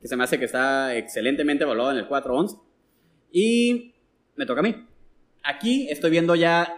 que 0.00 0.08
se 0.08 0.16
me 0.16 0.24
hace 0.24 0.38
que 0.38 0.46
está 0.46 0.96
excelentemente 0.96 1.62
evaluado 1.64 1.92
en 1.92 1.98
el 1.98 2.08
4-11. 2.08 2.58
Y 3.30 3.94
me 4.36 4.46
toca 4.46 4.60
a 4.60 4.62
mí. 4.64 4.74
Aquí 5.44 5.88
estoy 5.90 6.10
viendo 6.10 6.34
ya, 6.34 6.74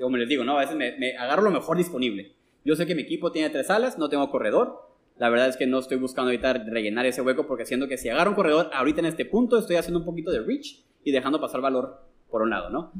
como 0.00 0.16
les 0.16 0.28
digo, 0.28 0.44
¿no? 0.44 0.56
A 0.56 0.60
veces 0.60 0.76
me, 0.76 0.96
me 0.98 1.16
agarro 1.16 1.42
lo 1.42 1.50
mejor 1.50 1.76
disponible. 1.76 2.32
Yo 2.64 2.76
sé 2.76 2.86
que 2.86 2.94
mi 2.94 3.02
equipo 3.02 3.30
tiene 3.32 3.50
tres 3.50 3.70
alas, 3.70 3.98
no 3.98 4.08
tengo 4.08 4.30
corredor. 4.30 4.93
La 5.16 5.28
verdad 5.28 5.48
es 5.48 5.56
que 5.56 5.66
no 5.66 5.78
estoy 5.78 5.96
buscando 5.98 6.30
ahorita 6.30 6.52
rellenar 6.52 7.06
ese 7.06 7.22
hueco 7.22 7.46
porque 7.46 7.66
siento 7.66 7.86
que 7.86 7.98
si 7.98 8.08
agarro 8.08 8.30
un 8.30 8.36
corredor 8.36 8.70
ahorita 8.72 9.00
en 9.00 9.06
este 9.06 9.24
punto 9.24 9.58
estoy 9.58 9.76
haciendo 9.76 10.00
un 10.00 10.04
poquito 10.04 10.32
de 10.32 10.40
reach 10.40 10.82
y 11.04 11.12
dejando 11.12 11.40
pasar 11.40 11.60
valor 11.60 12.00
por 12.30 12.42
un 12.42 12.50
lado, 12.50 12.70
¿no? 12.70 12.92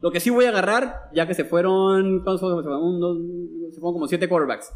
Lo 0.00 0.10
que 0.10 0.20
sí 0.20 0.30
voy 0.30 0.44
a 0.44 0.48
agarrar, 0.48 1.08
ya 1.14 1.26
que 1.26 1.34
se 1.34 1.44
fueron. 1.44 2.24
Se 2.24 2.38
fueron, 2.38 3.70
como 3.80 4.08
siete 4.08 4.28
quarterbacks. 4.28 4.72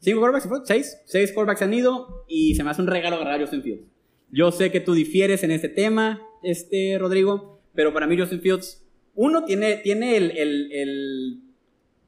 ¿Cinco 0.00 0.18
quarterbacks 0.18 0.42
se 0.42 0.48
fueron? 0.48 0.66
¿Seis? 0.66 1.00
Seis 1.06 1.32
quarterbacks 1.32 1.62
han 1.62 1.72
ido 1.72 2.24
y 2.28 2.54
se 2.56 2.64
me 2.64 2.70
hace 2.70 2.82
un 2.82 2.88
regalo 2.88 3.16
agarrar 3.16 3.36
a 3.36 3.40
Justin 3.40 3.62
Fields. 3.62 3.84
Yo 4.32 4.50
sé 4.50 4.72
que 4.72 4.80
tú 4.80 4.92
difieres 4.92 5.44
en 5.44 5.52
este 5.52 5.68
tema, 5.68 6.20
este, 6.42 6.98
Rodrigo, 6.98 7.60
pero 7.74 7.94
para 7.94 8.08
mí 8.08 8.18
Justin 8.18 8.40
Fields, 8.40 8.84
uno, 9.14 9.44
tiene, 9.44 9.76
tiene 9.76 10.16
el, 10.16 10.32
el, 10.32 10.72
el, 10.72 11.40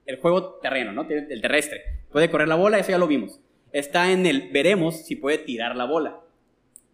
el 0.04 0.16
juego 0.18 0.58
terreno, 0.60 0.92
¿no? 0.92 1.06
Tiene 1.06 1.28
el 1.30 1.40
terrestre. 1.40 1.80
Puede 2.10 2.28
correr 2.28 2.48
la 2.48 2.56
bola, 2.56 2.80
eso 2.80 2.90
ya 2.90 2.98
lo 2.98 3.06
vimos. 3.06 3.40
Está 3.72 4.10
en 4.12 4.26
el, 4.26 4.50
veremos 4.52 5.04
si 5.04 5.16
puede 5.16 5.38
tirar 5.38 5.76
la 5.76 5.84
bola. 5.84 6.20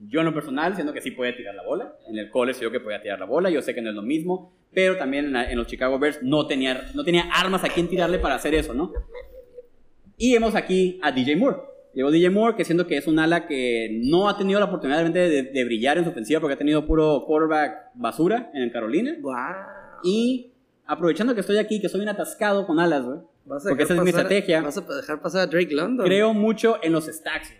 Yo 0.09 0.21
en 0.21 0.27
lo 0.27 0.35
personal 0.35 0.75
siento 0.75 0.93
que 0.93 1.01
sí 1.01 1.13
puede 1.13 1.33
tirar 1.35 1.55
la 1.55 1.63
bola. 1.65 1.95
En 2.09 2.19
el 2.19 2.31
college 2.31 2.61
yo 2.63 2.71
que 2.71 2.81
podía 2.81 3.01
tirar 3.01 3.19
la 3.21 3.27
bola. 3.27 3.49
Yo 3.51 3.63
sé 3.63 3.75
que 3.75 3.81
no 3.83 3.91
es 3.91 3.97
lo 3.97 4.03
mismo. 4.03 4.53
Pero 4.73 4.97
también 4.97 5.27
en, 5.27 5.33
la- 5.35 5.51
en 5.51 5.57
los 5.57 5.69
Chicago 5.69 5.99
Bears 6.01 6.21
no 6.23 6.47
tenía, 6.49 6.91
no 6.95 7.05
tenía 7.05 7.25
armas 7.33 7.63
a 7.63 7.69
quien 7.69 7.89
tirarle 7.89 8.19
para 8.19 8.35
hacer 8.35 8.55
eso, 8.55 8.75
¿no? 8.75 8.93
Y 10.17 10.33
vemos 10.33 10.55
aquí 10.55 10.99
a 11.03 11.13
DJ 11.13 11.37
Moore. 11.37 11.59
Llegó 11.95 12.11
DJ 12.11 12.31
Moore, 12.31 12.57
que 12.57 12.65
siento 12.65 12.89
que 12.89 12.97
es 12.97 13.07
un 13.07 13.21
ala 13.21 13.47
que 13.47 14.01
no 14.03 14.29
ha 14.29 14.37
tenido 14.37 14.59
la 14.59 14.67
oportunidad 14.67 14.99
realmente 14.99 15.29
de, 15.29 15.43
de 15.45 15.65
brillar 15.65 15.97
en 15.99 16.05
su 16.05 16.11
ofensiva 16.11 16.41
porque 16.41 16.55
ha 16.55 16.59
tenido 16.59 16.85
puro 16.87 17.23
quarterback 17.25 17.91
basura 17.95 18.51
en 18.53 18.69
Carolina. 18.71 19.15
Guau. 19.21 19.39
Y 20.03 20.51
aprovechando 20.87 21.35
que 21.35 21.41
estoy 21.41 21.59
aquí, 21.59 21.81
que 21.81 21.89
soy 21.89 22.01
un 22.01 22.09
atascado 22.09 22.67
con 22.67 22.81
alas, 22.81 23.05
güey. 23.05 23.19
Vas 23.47 23.67
a 23.67 23.69
Porque 23.71 23.85
dejar 23.85 23.97
esa 23.97 24.03
es 24.03 24.05
mi 24.07 24.13
pasar- 24.13 24.23
estrategia. 24.33 24.63
Vas 24.63 24.79
a 24.79 24.81
dejar 24.97 25.21
pasar 25.23 25.41
a 25.43 25.47
Drake 25.47 25.75
London. 25.75 26.07
Creo 26.07 26.33
mucho 26.35 26.79
en 26.83 26.93
los 26.93 27.07
stacks. 27.07 27.53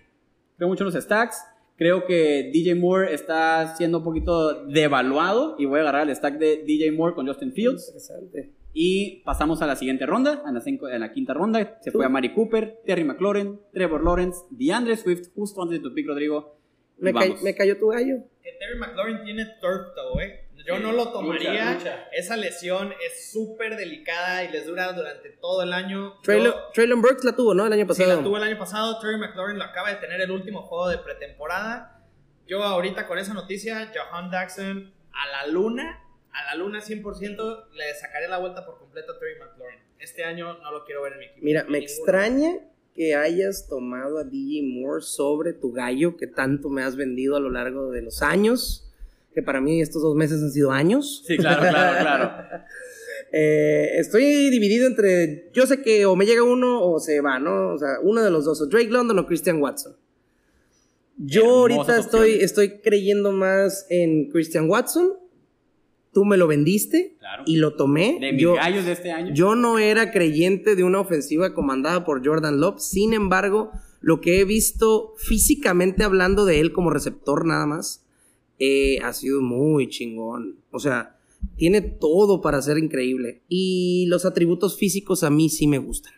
Creo 0.57 0.69
mucho 0.69 0.85
en 0.85 0.93
los 0.93 1.03
stacks. 1.03 1.37
Creo 1.77 2.07
que 2.07 2.51
DJ 2.53 2.77
Moore 2.77 3.13
está 3.13 3.75
siendo 3.77 3.99
un 3.99 4.05
poquito 4.05 4.65
devaluado 4.67 5.57
y 5.59 5.65
voy 5.65 5.79
a 5.81 5.83
agarrar 5.83 6.09
el 6.09 6.15
stack 6.15 6.39
de 6.39 6.63
DJ 6.65 6.93
Moore 6.93 7.15
con 7.15 7.27
Justin 7.27 7.53
Fields. 7.53 7.89
Interesante. 7.89 8.53
Y 8.73 9.23
pasamos 9.25 9.61
a 9.63 9.67
la 9.67 9.77
siguiente 9.77 10.07
ronda, 10.07 10.43
a 10.45 10.51
la, 10.53 10.61
cinco- 10.61 10.87
a 10.87 10.99
la 10.99 11.13
quinta 11.13 11.33
ronda. 11.35 11.79
Se 11.81 11.91
fue 11.93 12.05
a 12.07 12.09
Mari 12.09 12.33
Cooper, 12.33 12.81
Terry 12.87 13.05
McLaurin, 13.05 13.61
Trevor 13.73 14.03
Lawrence, 14.05 14.41
DeAndre 14.51 14.97
Swift, 14.97 15.29
justo 15.35 15.63
antes 15.63 15.79
de 15.81 15.89
tu 15.89 15.95
pick, 15.95 16.07
Rodrigo. 16.07 16.57
Me, 16.99 17.13
ca- 17.13 17.35
me 17.43 17.55
cayó 17.55 17.77
tu 17.79 17.89
gallo. 17.89 18.17
Que 18.43 18.51
Terry 18.59 18.79
McLaurin 18.79 19.23
tiene 19.25 19.45
turf 19.61 19.95
toe, 19.95 20.25
eh. 20.25 20.44
Yo 20.67 20.77
Sí, 20.77 20.83
no 20.83 20.93
lo 20.93 21.13
tomaría. 21.13 21.75
lucha. 21.75 22.09
Esa 22.13 22.37
lesión 22.37 22.93
es 23.05 23.31
súper 23.33 23.77
delicada 23.77 24.45
y 24.45 24.51
les 24.53 24.67
dura 24.67 24.93
durante 24.93 25.29
todo 25.31 25.63
el 25.63 25.73
año. 25.73 26.19
Traylon, 26.23 26.55
Traylon 26.73 27.03
Burks 27.03 27.25
la 27.25 27.37
tuvo, 27.37 27.55
¿no? 27.55 27.67
El 27.67 27.73
año 27.73 27.83
Sí, 27.83 27.89
pasado. 27.89 28.17
la 28.17 28.23
tuvo 28.23 28.37
el 28.39 28.43
año 28.45 28.59
pasado. 28.59 28.99
Terry 29.01 29.19
McLaurin 29.19 29.59
lo 29.59 29.65
acaba 29.65 29.91
de 29.91 29.97
tener 29.97 30.21
el 30.21 30.31
último 30.31 30.63
juego 30.63 30.89
de 30.89 30.99
pretemporada. 30.99 32.03
Yo 32.47 32.63
ahorita 32.63 33.07
con 33.07 33.19
esa 33.19 33.35
noticia, 33.35 33.93
Johan 33.95 34.31
Daxon 34.31 34.93
a 35.13 35.29
la 35.31 35.47
luna, 35.53 36.01
a 36.33 36.45
la 36.47 36.55
luna 36.57 36.81
100%, 36.81 37.69
le 37.73 37.95
sacaré 37.95 38.29
la 38.29 38.39
vuelta 38.39 38.65
por 38.67 38.79
completo 38.79 39.13
a 39.13 39.19
Terry 39.19 39.39
McLaurin. 39.39 39.81
Este 39.99 40.25
año 40.25 40.59
no 40.59 40.73
lo 40.73 40.85
quiero 40.85 41.03
ver 41.03 41.15
en 41.15 41.19
mi 41.21 41.25
equipo. 41.27 41.45
Mira, 41.45 41.65
me 41.69 41.79
extraña 41.79 42.53
que 42.95 43.15
hayas 43.15 43.67
tomado 43.69 44.19
a 44.19 44.25
DJ 44.25 44.63
Moore 44.63 45.03
sobre 45.03 45.53
tu 45.53 45.73
gallo 45.73 46.17
que 46.17 46.27
tanto 46.27 46.69
me 46.69 46.83
has 46.83 46.97
vendido 46.97 47.37
a 47.37 47.41
lo 47.41 47.51
largo 47.51 47.91
de 47.91 48.03
los 48.03 48.23
años. 48.23 48.84
Que 49.35 49.43
para 49.43 49.61
mí 49.61 49.81
estos 49.81 50.01
dos 50.03 50.15
meses 50.15 50.41
han 50.43 50.51
sido 50.53 50.71
años. 50.71 51.25
Sí, 51.27 51.37
claro, 51.37 51.61
claro, 51.63 51.99
claro. 52.01 52.63
Eh, 53.33 53.99
estoy 53.99 54.49
dividido 54.51 54.87
entre. 54.87 55.51
Yo 55.53 55.67
sé 55.67 55.83
que 55.83 56.07
o 56.07 56.15
me 56.15 56.25
llega 56.27 56.43
uno 56.45 56.83
o 56.85 57.01
se 57.01 57.21
va, 57.21 57.39
¿no? 57.41 57.75
O 57.75 57.79
sea, 57.79 57.97
uno 58.03 58.23
de 58.23 58.31
los 58.31 58.45
dos, 58.45 58.61
o 58.61 58.67
Drake 58.67 58.91
London 58.91 59.19
o 59.19 59.27
Christian 59.27 59.61
Watson. 59.61 59.97
Yo 61.17 61.45
ahorita 61.61 61.99
estoy, 61.99 62.21
opciones. 62.31 62.43
estoy 62.45 62.79
creyendo 62.81 63.33
más 63.33 63.87
en 63.91 64.31
Christian 64.31 64.69
Watson. 64.69 65.13
Tú 66.13 66.25
me 66.25 66.37
lo 66.37 66.47
vendiste 66.47 67.17
Claro. 67.19 67.43
y 67.47 67.57
lo 67.57 67.75
tomé. 67.75 68.19
De 68.21 68.33
mis 68.33 68.43
Yo- 68.43 68.55
gallos 68.55 68.85
de 68.85 68.93
este 68.93 69.11
año. 69.11 69.35
yo 69.35 69.57
no 69.57 69.79
era 69.81 70.13
creyente 70.13 70.77
de 70.77 70.85
una 70.85 71.01
ofensiva 71.01 71.55
comandada 71.55 72.05
por 72.05 72.25
Jordan 72.25 72.61
Love. 72.61 72.79
Sin 72.81 73.13
embargo, 73.15 73.73
lo 74.01 74.21
que 74.21 74.41
he 74.41 74.45
visto 74.45 75.15
físicamente 75.17 76.05
hablando 76.05 76.45
de 76.45 76.61
él 76.61 76.73
como 76.73 76.91
receptor 76.91 77.45
nada 77.47 77.67
más, 77.67 78.04
eh, 78.59 78.99
ha 79.03 79.13
sido 79.13 79.41
muy 79.41 79.89
chingón. 79.89 80.57
O 80.71 80.79
sea, 80.79 81.19
tiene 81.57 81.81
todo 81.81 82.41
para 82.41 82.63
ser 82.63 82.79
increíble. 82.79 83.43
Y 83.49 84.07
los 84.09 84.25
atributos 84.25 84.77
físicos 84.77 85.23
a 85.23 85.31
mí 85.31 85.49
sí 85.49 85.67
me 85.67 85.79
gustan. 85.79 86.13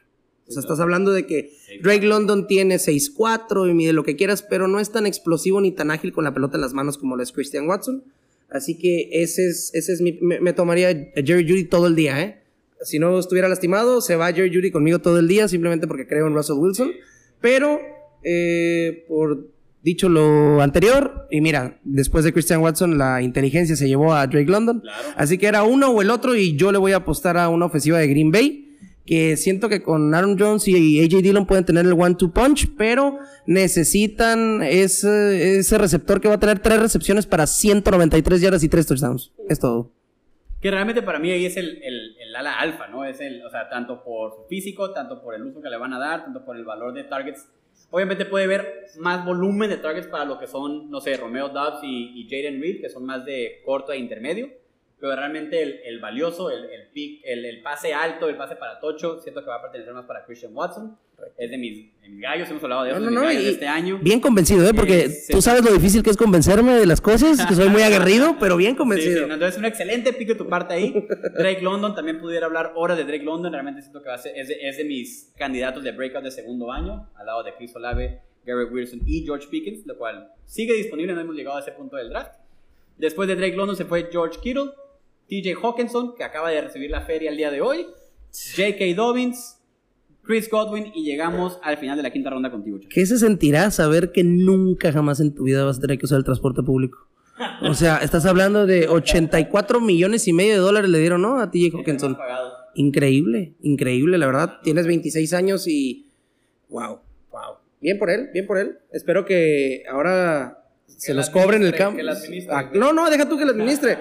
O 0.48 0.52
sea, 0.52 0.60
estás 0.60 0.78
hablando 0.78 1.10
de 1.10 1.26
que 1.26 1.52
Drake 1.82 2.06
London 2.06 2.46
tiene 2.46 2.76
6'4 2.76 3.68
y 3.68 3.74
mide 3.74 3.92
lo 3.92 4.04
que 4.04 4.14
quieras, 4.14 4.42
pero 4.48 4.68
no 4.68 4.78
es 4.78 4.92
tan 4.92 5.04
explosivo 5.04 5.60
ni 5.60 5.72
tan 5.72 5.90
ágil 5.90 6.12
con 6.12 6.22
la 6.22 6.34
pelota 6.34 6.56
en 6.56 6.60
las 6.60 6.72
manos 6.72 6.98
como 6.98 7.16
lo 7.16 7.22
es 7.22 7.32
Christian 7.32 7.66
Watson. 7.68 8.04
Así 8.48 8.78
que 8.78 9.08
ese 9.10 9.48
es, 9.48 9.72
ese 9.74 9.92
es 9.92 10.00
mi. 10.00 10.18
Me, 10.20 10.40
me 10.40 10.52
tomaría 10.52 10.90
a 10.90 11.22
Jerry 11.22 11.48
Judy 11.48 11.64
todo 11.64 11.88
el 11.88 11.96
día, 11.96 12.22
¿eh? 12.22 12.42
Si 12.82 12.98
no 12.98 13.18
estuviera 13.18 13.48
lastimado, 13.48 14.00
se 14.00 14.14
va 14.14 14.32
Jerry 14.32 14.54
Judy 14.54 14.70
conmigo 14.70 15.00
todo 15.00 15.18
el 15.18 15.26
día, 15.26 15.48
simplemente 15.48 15.88
porque 15.88 16.06
creo 16.06 16.28
en 16.28 16.34
Russell 16.34 16.58
Wilson. 16.58 16.92
Pero, 17.40 17.80
eh, 18.22 19.04
por 19.08 19.48
dicho 19.86 20.08
lo 20.08 20.60
anterior, 20.62 21.28
y 21.30 21.40
mira, 21.40 21.78
después 21.84 22.24
de 22.24 22.32
Christian 22.32 22.60
Watson, 22.60 22.98
la 22.98 23.22
inteligencia 23.22 23.76
se 23.76 23.86
llevó 23.86 24.14
a 24.14 24.26
Drake 24.26 24.50
London. 24.50 24.80
Claro. 24.80 25.08
Así 25.16 25.38
que 25.38 25.46
era 25.46 25.62
uno 25.62 25.90
o 25.90 26.02
el 26.02 26.10
otro, 26.10 26.34
y 26.34 26.56
yo 26.56 26.72
le 26.72 26.78
voy 26.78 26.90
a 26.90 26.96
apostar 26.96 27.38
a 27.38 27.48
una 27.48 27.66
ofensiva 27.66 27.98
de 27.98 28.08
Green 28.08 28.32
Bay. 28.32 28.64
Que 29.06 29.36
siento 29.36 29.68
que 29.68 29.84
con 29.84 30.12
Aaron 30.12 30.36
Jones 30.36 30.66
y 30.66 31.00
AJ 31.00 31.22
Dillon 31.22 31.46
pueden 31.46 31.64
tener 31.64 31.86
el 31.86 31.92
one-two 31.92 32.32
punch, 32.32 32.68
pero 32.76 33.20
necesitan 33.46 34.64
ese, 34.64 35.58
ese 35.58 35.78
receptor 35.78 36.20
que 36.20 36.26
va 36.26 36.34
a 36.34 36.40
tener 36.40 36.58
tres 36.58 36.80
recepciones 36.80 37.24
para 37.24 37.46
193 37.46 38.40
yardas 38.40 38.64
y 38.64 38.68
tres 38.68 38.88
touchdowns. 38.88 39.32
Es 39.48 39.60
todo. 39.60 39.92
Que 40.60 40.72
realmente 40.72 41.02
para 41.02 41.20
mí 41.20 41.30
ahí 41.30 41.46
es 41.46 41.56
el, 41.56 41.80
el, 41.80 42.16
el 42.18 42.34
ala 42.34 42.58
alfa, 42.58 42.88
¿no? 42.88 43.04
Es 43.04 43.20
el, 43.20 43.40
o 43.46 43.50
sea, 43.50 43.68
tanto 43.68 44.02
por 44.02 44.32
su 44.32 44.48
físico, 44.48 44.92
tanto 44.92 45.22
por 45.22 45.36
el 45.36 45.44
uso 45.44 45.62
que 45.62 45.70
le 45.70 45.76
van 45.76 45.92
a 45.92 46.00
dar, 46.00 46.24
tanto 46.24 46.44
por 46.44 46.56
el 46.56 46.64
valor 46.64 46.92
de 46.92 47.04
targets. 47.04 47.46
Obviamente 47.90 48.24
puede 48.24 48.44
haber 48.44 48.86
más 48.98 49.24
volumen 49.24 49.70
de 49.70 49.76
targets 49.76 50.08
para 50.08 50.24
lo 50.24 50.38
que 50.38 50.46
son, 50.46 50.90
no 50.90 51.00
sé, 51.00 51.16
Romeo 51.16 51.48
Dobbs 51.48 51.82
y, 51.82 52.12
y 52.20 52.28
Jaden 52.28 52.60
Reed, 52.60 52.80
que 52.80 52.88
son 52.88 53.04
más 53.04 53.24
de 53.24 53.62
corto 53.64 53.92
e 53.92 53.98
intermedio. 53.98 54.50
Pero 54.98 55.14
realmente 55.14 55.62
el, 55.62 55.80
el 55.84 56.00
valioso, 56.00 56.50
el, 56.50 56.64
el, 56.70 56.88
pick, 56.92 57.20
el, 57.24 57.44
el 57.44 57.60
pase 57.62 57.92
alto, 57.92 58.28
el 58.30 58.36
pase 58.36 58.56
para 58.56 58.80
Tocho, 58.80 59.20
siento 59.20 59.42
que 59.42 59.48
va 59.48 59.56
a 59.56 59.62
pertenecer 59.62 59.92
más 59.92 60.06
para 60.06 60.24
Christian 60.24 60.52
Watson. 60.56 60.96
Es 61.36 61.50
de 61.50 61.58
mis, 61.58 62.00
de 62.00 62.08
mis 62.08 62.20
gallos, 62.22 62.48
hemos 62.50 62.62
hablado 62.62 62.84
de 62.84 62.92
No, 62.92 62.98
no, 63.00 63.04
de 63.04 63.10
mis 63.10 63.14
no, 63.20 63.24
gallos 63.26 63.44
este 63.44 63.66
año. 63.68 63.98
Bien 64.02 64.20
convencido, 64.20 64.66
¿eh? 64.66 64.72
Porque 64.74 65.04
Eh, 65.04 65.08
sí. 65.10 65.32
tú 65.32 65.42
sabes 65.42 65.62
lo 65.64 65.70
difícil 65.72 66.02
que 66.02 66.08
es 66.10 66.16
convencerme 66.16 66.74
de 66.76 66.86
las 66.86 67.00
cosas, 67.02 67.44
que 67.46 67.54
soy 67.54 67.68
muy 67.68 67.82
aguerrido, 67.90 68.36
pero 68.40 68.56
bien 68.56 68.72
Sí, 68.72 68.76
convencido. 68.78 69.22
sí, 69.22 69.28
no, 69.28 69.34
entonces 69.34 69.58
un 69.58 69.66
excelente 69.66 70.12
pick 70.14 70.28
de 70.28 70.34
tu 70.34 70.48
parte 70.48 70.72
ahí. 70.74 71.06
Drake 71.38 71.60
London, 71.60 71.94
también 71.94 72.18
pudiera 72.18 72.46
hablar 72.46 72.72
horas 72.74 72.96
de 72.96 73.04
Drake 73.04 73.24
London. 73.24 73.52
Realmente 73.52 73.82
siento 73.82 74.02
que 74.02 74.08
va 74.08 74.14
a 74.14 74.18
ser, 74.18 74.32
es, 74.36 74.48
de, 74.48 74.56
es 74.66 74.78
de 74.78 74.84
mis 74.84 75.32
candidatos 75.36 75.82
de 75.84 75.92
breakout 75.92 76.24
de 76.24 76.30
segundo 76.30 76.72
año, 76.72 77.08
al 77.16 77.26
lado 77.26 77.42
de 77.42 77.54
Chris 77.54 77.74
Olave, 77.76 78.20
Garrett 78.46 78.72
Wilson 78.72 79.00
y 79.06 79.24
George 79.24 79.48
Pickens, 79.50 79.86
lo 79.86 79.96
cual 79.98 80.30
sigue 80.46 80.72
disponible, 80.74 81.12
no 81.14 81.20
hemos 81.20 81.34
llegado 81.36 81.58
a 81.58 81.60
ese 81.60 81.72
punto 81.72 81.96
del 81.96 82.08
draft. 82.08 82.32
Después 82.96 83.28
de 83.28 83.36
Drake 83.36 83.56
London 83.56 83.76
se 83.76 83.84
fue 83.84 84.08
George 84.10 84.38
Kittle, 84.40 84.70
TJ 85.28 85.54
Hawkinson, 85.62 86.14
que 86.14 86.24
acaba 86.24 86.50
de 86.50 86.60
recibir 86.60 86.90
la 86.90 87.02
feria 87.02 87.30
el 87.30 87.36
día 87.36 87.50
de 87.50 87.60
hoy, 87.60 87.86
J.K. 88.56 88.94
Dobbins, 88.94 89.58
Chris 90.22 90.50
Godwin, 90.50 90.92
y 90.94 91.04
llegamos 91.04 91.58
al 91.62 91.78
final 91.78 91.96
de 91.96 92.02
la 92.02 92.10
quinta 92.10 92.30
ronda 92.30 92.50
contigo. 92.50 92.78
¿Qué 92.90 93.06
se 93.06 93.18
sentirá 93.18 93.70
saber 93.70 94.12
que 94.12 94.24
nunca 94.24 94.92
jamás 94.92 95.20
en 95.20 95.34
tu 95.34 95.44
vida 95.44 95.64
vas 95.64 95.78
a 95.78 95.80
tener 95.80 95.98
que 95.98 96.06
usar 96.06 96.18
el 96.18 96.24
transporte 96.24 96.62
público? 96.62 97.06
O 97.62 97.74
sea, 97.74 97.98
estás 97.98 98.24
hablando 98.24 98.66
de 98.66 98.88
84 98.88 99.80
millones 99.80 100.26
y 100.26 100.32
medio 100.32 100.54
de 100.54 100.58
dólares 100.58 100.90
le 100.90 100.98
dieron, 100.98 101.22
¿no? 101.22 101.38
A 101.38 101.50
TJ 101.50 101.76
Hawkinson. 101.76 102.16
Pagado. 102.16 102.52
Increíble, 102.74 103.54
increíble, 103.60 104.18
la 104.18 104.26
verdad. 104.26 104.58
Tienes 104.62 104.86
26 104.86 105.32
años 105.34 105.66
y. 105.66 106.10
¡Wow! 106.68 107.00
¡Wow! 107.30 107.56
Bien 107.80 107.98
por 107.98 108.10
él, 108.10 108.30
bien 108.32 108.46
por 108.46 108.58
él. 108.58 108.78
Espero 108.90 109.24
que 109.24 109.84
ahora 109.90 110.64
se 110.86 111.14
los 111.14 111.30
cobren 111.30 111.62
el 111.62 111.74
campo. 111.74 112.00
Ah, 112.50 112.70
no, 112.74 112.92
no, 112.92 113.10
deja 113.10 113.28
tú 113.28 113.38
que 113.38 113.44
lo 113.44 113.52
administre. 113.52 113.98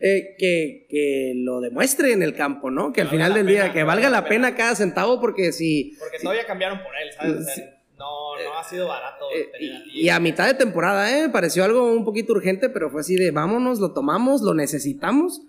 Eh, 0.00 0.34
que, 0.38 0.86
que 0.90 1.32
lo 1.36 1.60
demuestre 1.60 2.12
en 2.12 2.22
el 2.22 2.34
campo, 2.34 2.70
¿no? 2.70 2.92
Que 2.92 3.00
al 3.00 3.08
final 3.08 3.32
del 3.32 3.46
pena, 3.46 3.64
día, 3.64 3.72
que 3.72 3.84
valga 3.84 4.10
la 4.10 4.24
pena 4.24 4.48
pena. 4.48 4.56
cada 4.56 4.74
centavo, 4.74 5.20
porque 5.20 5.52
si. 5.52 5.96
Porque 5.98 6.18
todavía 6.18 6.44
cambiaron 6.46 6.78
por 6.82 6.92
él, 6.96 7.12
¿sabes? 7.16 7.40
O 7.40 7.42
sea, 7.44 7.54
Sí. 7.54 7.62
no, 7.96 8.36
no 8.36 8.58
ha 8.58 8.64
sido 8.64 8.88
barato. 8.88 9.24
Eh, 9.34 9.48
tener 9.52 9.82
y, 9.94 10.02
y 10.02 10.08
a 10.08 10.18
mitad 10.20 10.46
de 10.46 10.54
temporada, 10.54 11.16
¿eh? 11.18 11.28
Pareció 11.30 11.64
algo 11.64 11.90
un 11.92 12.04
poquito 12.04 12.32
urgente, 12.32 12.68
pero 12.68 12.90
fue 12.90 13.00
así 13.02 13.14
de 13.16 13.30
vámonos, 13.30 13.78
lo 13.78 13.92
tomamos, 13.92 14.42
lo 14.42 14.52
necesitamos. 14.52 15.42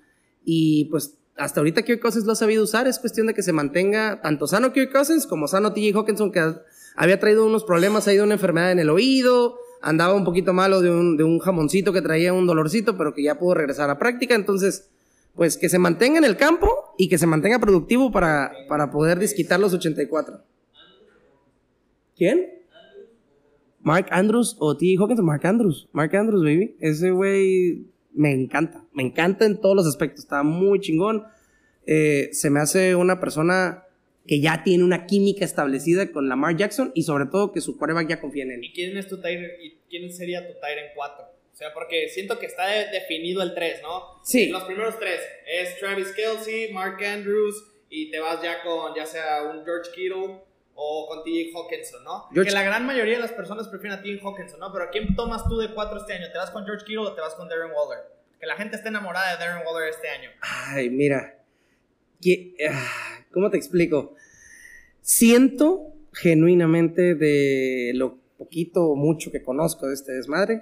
Y 0.45 0.85
pues 0.85 1.17
hasta 1.35 1.59
ahorita 1.59 1.81
Kirk 1.81 1.99
Cousins 1.99 2.25
lo 2.25 2.31
ha 2.33 2.35
sabido 2.35 2.63
usar. 2.63 2.87
Es 2.87 2.99
cuestión 2.99 3.27
de 3.27 3.33
que 3.33 3.41
se 3.43 3.51
mantenga 3.51 4.21
tanto 4.21 4.47
sano 4.47 4.71
Kirk 4.71 4.91
Cousins 4.91 5.25
como 5.27 5.47
sano 5.47 5.73
TJ 5.73 5.91
Hawkinson, 5.97 6.31
que 6.31 6.39
ha- 6.39 6.61
había 6.95 7.19
traído 7.19 7.45
unos 7.45 7.63
problemas 7.65 8.07
ahí 8.07 8.15
de 8.17 8.23
una 8.23 8.35
enfermedad 8.35 8.71
en 8.71 8.79
el 8.79 8.89
oído. 8.89 9.57
Andaba 9.85 10.15
un 10.15 10.23
poquito 10.23 10.51
malo 10.51 10.81
de 10.81 10.89
un, 10.89 11.15
de 11.15 11.23
un 11.23 11.37
jamoncito 11.37 11.93
que 11.93 12.01
traía 12.01 12.33
un 12.33 12.47
dolorcito, 12.47 12.97
pero 12.97 13.13
que 13.13 13.21
ya 13.21 13.37
pudo 13.37 13.53
regresar 13.53 13.87
a 13.91 13.99
práctica. 13.99 14.33
Entonces, 14.33 14.89
pues 15.35 15.57
que 15.57 15.69
se 15.69 15.77
mantenga 15.77 16.17
en 16.17 16.23
el 16.23 16.37
campo 16.37 16.67
y 16.97 17.07
que 17.07 17.19
se 17.19 17.27
mantenga 17.27 17.59
productivo 17.59 18.11
para, 18.11 18.51
para 18.67 18.89
poder 18.89 19.19
disquitar 19.19 19.59
los 19.59 19.75
84. 19.75 20.41
¿Quién? 22.17 22.47
Mark 23.81 24.07
Andrews 24.09 24.55
o 24.57 24.75
T. 24.75 24.95
Hawkinson, 24.97 25.23
Mark 25.23 25.45
Andrews. 25.45 25.87
Mark 25.91 26.15
Andrews, 26.15 26.43
baby. 26.43 26.75
Ese 26.79 27.11
güey 27.11 27.85
me 28.11 28.33
encanta. 28.33 28.83
Me 28.91 29.03
encanta 29.03 29.45
en 29.45 29.61
todos 29.61 29.75
los 29.75 29.85
aspectos. 29.85 30.21
Está 30.21 30.41
muy 30.41 30.79
chingón. 30.79 31.25
Eh, 31.85 32.29
se 32.31 32.49
me 32.49 32.59
hace 32.59 32.95
una 32.95 33.19
persona 33.19 33.84
que 34.27 34.39
ya 34.41 34.63
tiene 34.63 34.83
una 34.83 35.05
química 35.05 35.45
establecida 35.45 36.11
con 36.11 36.27
Lamar 36.29 36.55
Jackson 36.57 36.91
y 36.95 37.03
sobre 37.03 37.25
todo 37.27 37.51
que 37.51 37.61
su 37.61 37.77
quarterback 37.77 38.09
ya 38.09 38.19
confía 38.21 38.43
en 38.43 38.51
él. 38.51 38.63
¿Y 38.63 38.73
quién 38.73 38.97
es 38.97 39.07
tu 39.07 39.21
Tyrant? 39.21 39.53
¿Y 39.61 39.77
quién 39.89 40.11
sería 40.11 40.47
tu 40.47 40.53
Tyrant 40.59 40.91
4? 40.95 41.25
O 41.25 41.55
sea, 41.57 41.73
porque 41.73 42.09
siento 42.09 42.37
que 42.39 42.47
está 42.47 42.67
de- 42.67 42.87
definido 42.91 43.41
el 43.41 43.53
3, 43.53 43.81
¿no? 43.81 44.19
Sí. 44.23 44.49
Los 44.49 44.63
primeros 44.65 44.99
tres 44.99 45.21
es 45.47 45.79
Travis 45.79 46.11
Kelsey, 46.11 46.73
Mark 46.73 47.01
Andrews 47.03 47.55
y 47.89 48.11
te 48.11 48.19
vas 48.19 48.41
ya 48.41 48.61
con 48.61 48.93
ya 48.95 49.05
sea 49.05 49.43
un 49.43 49.63
George 49.63 49.89
Kittle 49.95 50.41
o 50.73 51.07
con 51.07 51.23
TJ 51.23 51.51
Hawkinson, 51.55 52.03
¿no? 52.03 52.25
George- 52.33 52.49
Que 52.49 52.53
la 52.53 52.63
gran 52.63 52.85
mayoría 52.85 53.13
de 53.13 53.21
las 53.21 53.31
personas 53.31 53.69
prefieren 53.69 53.97
a 53.97 54.01
TJ 54.01 54.19
Hawkinson, 54.21 54.59
¿no? 54.59 54.73
Pero 54.73 54.85
¿a 54.85 54.89
quién 54.89 55.15
tomas 55.15 55.47
tú 55.47 55.57
de 55.57 55.73
4 55.73 55.99
este 55.99 56.11
año? 56.13 56.25
¿Te 56.31 56.37
vas 56.37 56.51
con 56.51 56.65
George 56.65 56.83
Kittle 56.83 57.03
o 57.05 57.13
te 57.13 57.21
vas 57.21 57.35
con 57.35 57.47
Darren 57.47 57.71
Waller? 57.71 58.03
Que 58.37 58.47
la 58.47 58.57
gente 58.57 58.75
está 58.75 58.89
enamorada 58.89 59.31
de 59.31 59.37
Darren 59.45 59.65
Waller 59.65 59.89
este 59.91 60.09
año. 60.09 60.31
Ay, 60.41 60.89
mira. 60.89 61.39
Que- 62.21 62.53
ah, 62.69 63.24
¿Cómo 63.35 63.51
te 63.51 63.57
explico? 63.57 64.15
Siento 65.01 65.91
genuinamente 66.13 67.15
de 67.15 67.91
lo 67.93 68.17
poquito 68.37 68.85
o 68.85 68.95
mucho 68.95 69.29
que 69.29 69.43
conozco 69.43 69.87
de 69.87 69.93
este 69.93 70.13
desmadre, 70.13 70.61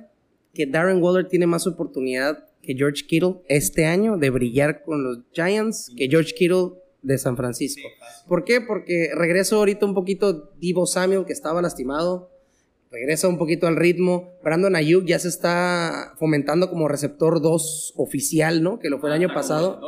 que 0.56 0.66
Darren 0.66 1.00
Waller 1.00 1.28
tiene 1.28 1.46
más 1.46 1.68
oportunidad 1.68 2.48
que 2.64 2.74
George 2.74 3.06
Kittle 3.06 3.36
este 3.48 3.86
año 3.86 4.18
de 4.18 4.32
brillar 4.32 4.82
con 4.82 5.04
los 5.04 5.20
Giants 5.34 5.92
que 5.96 6.08
George 6.10 6.34
Kittle 6.34 6.72
de 7.04 7.20
San 7.20 7.38
Francisco. 7.38 7.88
¿Por 8.28 8.44
qué? 8.44 8.60
Porque 8.60 9.12
regreso 9.16 9.58
ahorita 9.58 9.86
un 9.86 9.94
poquito 9.94 10.52
Divo 10.60 10.88
Samuel, 10.88 11.26
que 11.26 11.34
estaba 11.34 11.62
lastimado. 11.62 12.32
Regresa 12.90 13.28
un 13.28 13.38
poquito 13.38 13.68
al 13.68 13.76
ritmo. 13.76 14.34
Brandon 14.44 14.76
Ayuk 14.76 15.06
ya 15.06 15.20
se 15.20 15.28
está 15.28 16.16
fomentando 16.18 16.72
como 16.72 16.88
receptor 16.88 17.40
2 17.40 17.94
oficial, 17.98 18.64
¿no? 18.64 18.80
Que 18.80 18.90
lo 18.90 19.00
fue 19.00 19.10
el 19.10 19.14
año 19.14 19.32
pasado. 19.32 19.80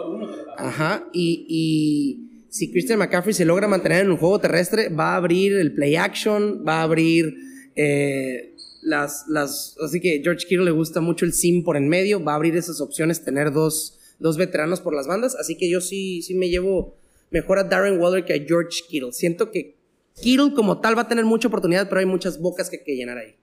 Ajá. 0.58 1.08
Y, 1.14 1.46
y 1.50 2.35
si 2.56 2.72
Christian 2.72 3.00
McCaffrey 3.00 3.34
se 3.34 3.44
logra 3.44 3.68
mantener 3.68 4.06
en 4.06 4.12
un 4.12 4.18
juego 4.18 4.40
terrestre, 4.40 4.88
va 4.88 5.12
a 5.12 5.16
abrir 5.18 5.52
el 5.58 5.74
play 5.74 5.98
action, 5.98 6.64
va 6.66 6.80
a 6.80 6.84
abrir 6.84 7.36
eh, 7.76 8.56
las, 8.82 9.26
las. 9.28 9.76
Así 9.84 10.00
que 10.00 10.22
George 10.24 10.48
Kittle 10.48 10.64
le 10.64 10.72
gusta 10.72 11.02
mucho 11.02 11.26
el 11.26 11.34
sim 11.34 11.66
por 11.66 11.76
en 11.76 11.90
medio, 11.90 12.24
va 12.24 12.32
a 12.32 12.36
abrir 12.36 12.56
esas 12.56 12.80
opciones, 12.80 13.26
tener 13.26 13.52
dos, 13.52 14.00
dos 14.20 14.38
veteranos 14.38 14.80
por 14.80 14.96
las 14.96 15.06
bandas. 15.06 15.36
Así 15.36 15.58
que 15.58 15.70
yo 15.70 15.82
sí, 15.82 16.22
sí 16.22 16.34
me 16.34 16.48
llevo 16.48 16.96
mejor 17.30 17.60
a 17.60 17.66
Darren 17.66 18.00
Waller 18.00 18.24
que 18.24 18.32
a 18.32 18.38
George 18.38 18.84
Kittle. 18.88 19.12
Siento 19.12 19.52
que 19.52 19.76
Kittle 20.22 20.54
como 20.56 20.80
tal 20.80 20.98
va 20.98 21.02
a 21.02 21.08
tener 21.10 21.26
mucha 21.26 21.50
oportunidad, 21.50 21.90
pero 21.90 22.00
hay 22.00 22.06
muchas 22.06 22.40
bocas 22.40 22.70
que, 22.70 22.82
que 22.82 22.96
llenar 22.96 23.18
ahí. 23.18 23.36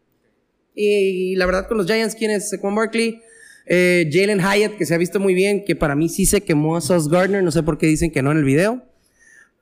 Y, 0.74 1.36
la 1.36 1.44
verdad 1.44 1.68
con 1.68 1.76
los 1.76 1.86
Giants, 1.86 2.14
¿quién 2.14 2.30
es? 2.30 2.48
Saquon 2.48 2.74
Barkley, 2.74 3.20
eh, 3.66 4.08
Jalen 4.10 4.40
Hyatt, 4.40 4.78
que 4.78 4.86
se 4.86 4.94
ha 4.94 4.96
visto 4.96 5.20
muy 5.20 5.34
bien, 5.34 5.66
que 5.66 5.76
para 5.76 5.94
mí 5.94 6.08
sí 6.08 6.24
se 6.24 6.40
quemó 6.40 6.78
a 6.78 6.80
Sauce 6.80 7.10
Gardner, 7.10 7.44
no 7.44 7.50
sé 7.50 7.62
por 7.62 7.76
qué 7.76 7.86
dicen 7.86 8.10
que 8.10 8.22
no 8.22 8.32
en 8.32 8.38
el 8.38 8.44
video. 8.44 8.90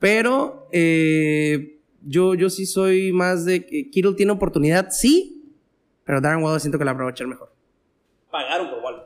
Pero 0.01 0.67
eh, 0.73 1.79
yo, 2.03 2.35
yo 2.35 2.51
sí 2.51 2.67
soy 2.67 3.13
más 3.13 3.45
de 3.45 3.65
que 3.65 3.89
Kittle 3.91 4.15
tiene 4.15 4.33
oportunidad, 4.33 4.89
sí, 4.91 5.55
pero 6.05 6.21
Darren 6.21 6.43
Waller 6.43 6.61
siento 6.61 6.79
que 6.79 6.85
la 6.85 6.91
aprovechar 6.93 7.29
mejor. 7.29 7.53
Pagaron 8.31 8.71
por 8.71 8.79
Waller. 8.83 9.03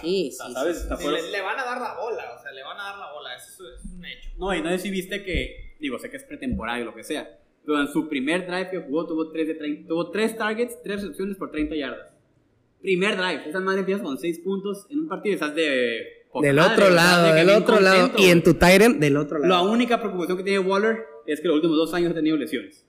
Sí, 0.00 0.30
sí. 0.30 0.52
¿Sabes? 0.52 0.82
Sí, 0.82 0.88
fuera- 1.02 1.20
le, 1.20 1.30
le 1.30 1.40
van 1.40 1.58
a 1.58 1.64
dar 1.64 1.80
la 1.80 1.94
bola, 1.94 2.34
o 2.38 2.42
sea, 2.42 2.52
le 2.52 2.62
van 2.62 2.78
a 2.78 2.82
dar 2.84 2.98
la 2.98 3.12
bola, 3.12 3.34
eso 3.36 3.62
es, 3.68 3.84
un 3.84 4.04
hecho. 4.04 4.30
No, 4.38 4.54
y 4.54 4.60
no 4.62 4.68
sé 4.70 4.78
si 4.78 4.90
viste 4.90 5.22
que, 5.24 5.76
digo, 5.78 5.98
sé 5.98 6.10
que 6.10 6.16
es 6.16 6.24
pretemporada 6.24 6.80
y 6.80 6.84
lo 6.84 6.94
que 6.94 7.02
sea, 7.04 7.38
pero 7.64 7.80
en 7.80 7.88
su 7.88 8.08
primer 8.08 8.46
drive 8.46 8.70
que 8.70 8.78
jugó 8.80 9.06
tuvo 9.06 9.30
3 9.30 9.48
de 9.48 9.54
30, 9.54 9.88
tuvo 9.88 10.10
tres 10.10 10.36
targets, 10.36 10.82
3 10.82 11.00
recepciones 11.02 11.36
por 11.36 11.50
30 11.50 11.74
yardas. 11.76 12.08
Primer 12.80 13.16
drive, 13.16 13.48
esa 13.48 13.60
madre 13.60 13.80
empieza 13.80 14.02
con 14.02 14.18
6 14.18 14.40
puntos 14.40 14.86
en 14.90 15.00
un 15.00 15.08
partido 15.08 15.32
y 15.32 15.34
estás 15.34 15.54
de... 15.54 16.23
poca 16.34 16.46
Del 16.46 16.56
madre, 16.56 16.72
otro 16.74 16.90
lado, 16.94 17.32
del 17.34 17.48
otro 17.50 17.80
lado. 17.80 18.10
Y 18.18 18.24
en 18.26 18.42
tu 18.42 18.52
Tyrant, 18.54 18.98
del 18.98 19.16
otro 19.16 19.38
La 19.38 19.48
lado. 19.48 19.70
única 19.72 19.98
preocupación 20.00 20.36
que 20.36 20.44
tiene 20.44 20.58
Waller 20.58 20.98
es 21.26 21.40
que 21.40 21.48
los 21.48 21.54
últimos 21.56 21.76
dos 21.78 21.94
años 21.94 22.10
ha 22.10 22.14
tenido 22.14 22.36
lesiones. 22.36 22.84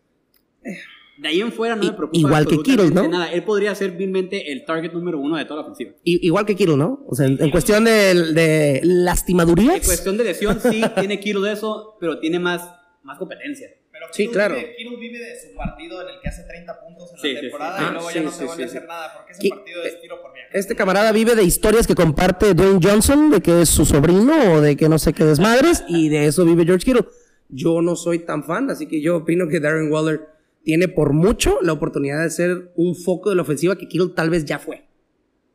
De 1.17 1.29
ahí 1.29 1.39
en 1.39 1.53
fuera 1.53 1.75
no 1.77 1.83
I- 1.83 1.87
me 1.87 1.93
preocupa 1.93 2.17
igual 2.19 2.45
que 2.45 2.55
absolutamente 2.55 3.01
¿no? 3.03 3.07
nada. 3.07 3.31
Él 3.31 3.43
podría 3.43 3.73
ser 3.73 3.91
vilmente 3.91 4.51
el 4.51 4.65
target 4.65 4.91
número 4.91 5.17
uno 5.17 5.37
de 5.37 5.45
toda 5.45 5.57
la 5.57 5.61
ofensiva. 5.61 5.91
I- 6.03 6.25
igual 6.27 6.45
que 6.45 6.55
Kittle, 6.57 6.75
¿no? 6.75 7.05
O 7.07 7.15
sea, 7.15 7.27
en, 7.27 7.41
en 7.41 7.51
cuestión 7.51 7.85
de, 7.85 8.33
de 8.33 8.77
En 8.79 9.05
lastimadurías. 9.05 9.85
cuestión 9.85 10.17
de 10.17 10.25
lesión, 10.25 10.59
sí, 10.59 10.81
tiene 10.99 11.19
Kittle 11.21 11.47
de 11.47 11.53
eso, 11.53 11.95
pero 12.01 12.19
tiene 12.19 12.39
más, 12.39 12.69
más 13.03 13.17
competencia. 13.17 13.69
Pero 14.05 14.13
Sí, 14.13 14.23
Kittle 14.23 14.33
claro. 14.33 14.55
Vive, 14.55 14.75
Kittle 14.77 14.97
vive 14.97 15.19
de 15.19 15.39
su 15.39 15.55
partido 15.55 16.01
en 16.01 16.15
el 16.15 16.21
que 16.21 16.27
hace 16.29 16.43
30 16.43 16.79
puntos 16.79 17.11
en 17.13 17.19
Sí, 17.19 17.33
la 17.33 17.41
temporada 17.41 17.77
sí. 17.77 17.83
y 17.83 17.87
Ah, 17.87 17.91
luego 17.91 18.09
sí, 18.09 18.15
ya 18.15 18.21
no 18.23 18.31
sí, 18.31 18.37
se 18.37 18.45
vuelve 18.45 18.63
a 18.63 18.65
hacer 18.67 18.81
sí. 18.81 18.87
nada 18.87 19.13
porque 19.15 19.31
ese 19.33 19.49
partido 19.49 19.83
es 19.83 20.01
tiro 20.01 20.21
por 20.21 20.33
viaje. 20.33 20.49
Este 20.53 20.75
camarada 20.75 21.11
vive 21.11 21.35
de 21.35 21.43
historias 21.43 21.87
que 21.87 21.95
comparte 21.95 22.53
Dwayne 22.53 22.79
Johnson, 22.81 23.29
de 23.31 23.41
que 23.41 23.61
es 23.61 23.69
su 23.69 23.85
sobrino 23.85 24.53
o 24.53 24.61
de 24.61 24.75
que 24.77 24.87
no 24.89 24.97
sé 24.99 25.13
qué 25.13 25.23
desmadres, 25.25 25.83
y 25.87 26.09
de 26.09 26.25
eso 26.27 26.45
vive 26.45 26.65
George 26.65 26.85
Kittle. 26.85 27.05
Yo 27.49 27.81
no 27.81 27.95
soy 27.95 28.19
tan 28.19 28.43
fan, 28.43 28.69
así 28.69 28.87
que 28.87 29.01
yo 29.01 29.17
opino 29.17 29.47
que 29.47 29.59
Darren 29.59 29.91
Waller 29.91 30.21
tiene 30.63 30.87
por 30.87 31.13
mucho 31.13 31.59
la 31.61 31.73
oportunidad 31.73 32.23
de 32.23 32.29
ser 32.31 32.71
un 32.75 32.95
foco 32.95 33.29
de 33.29 33.35
la 33.35 33.43
ofensiva 33.43 33.75
que 33.77 33.87
Kittle 33.87 34.13
tal 34.15 34.29
vez 34.31 34.45
ya 34.45 34.57
fue. 34.59 34.85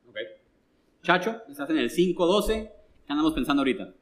Ok. 0.09 0.17
Chacho, 1.03 1.37
estás 1.51 1.69
en 1.71 1.79
el 1.79 1.91
5-12. 1.91 2.47
¿Qué 2.47 3.13
andamos 3.13 3.33
pensando 3.33 3.61
ahorita? 3.63 3.93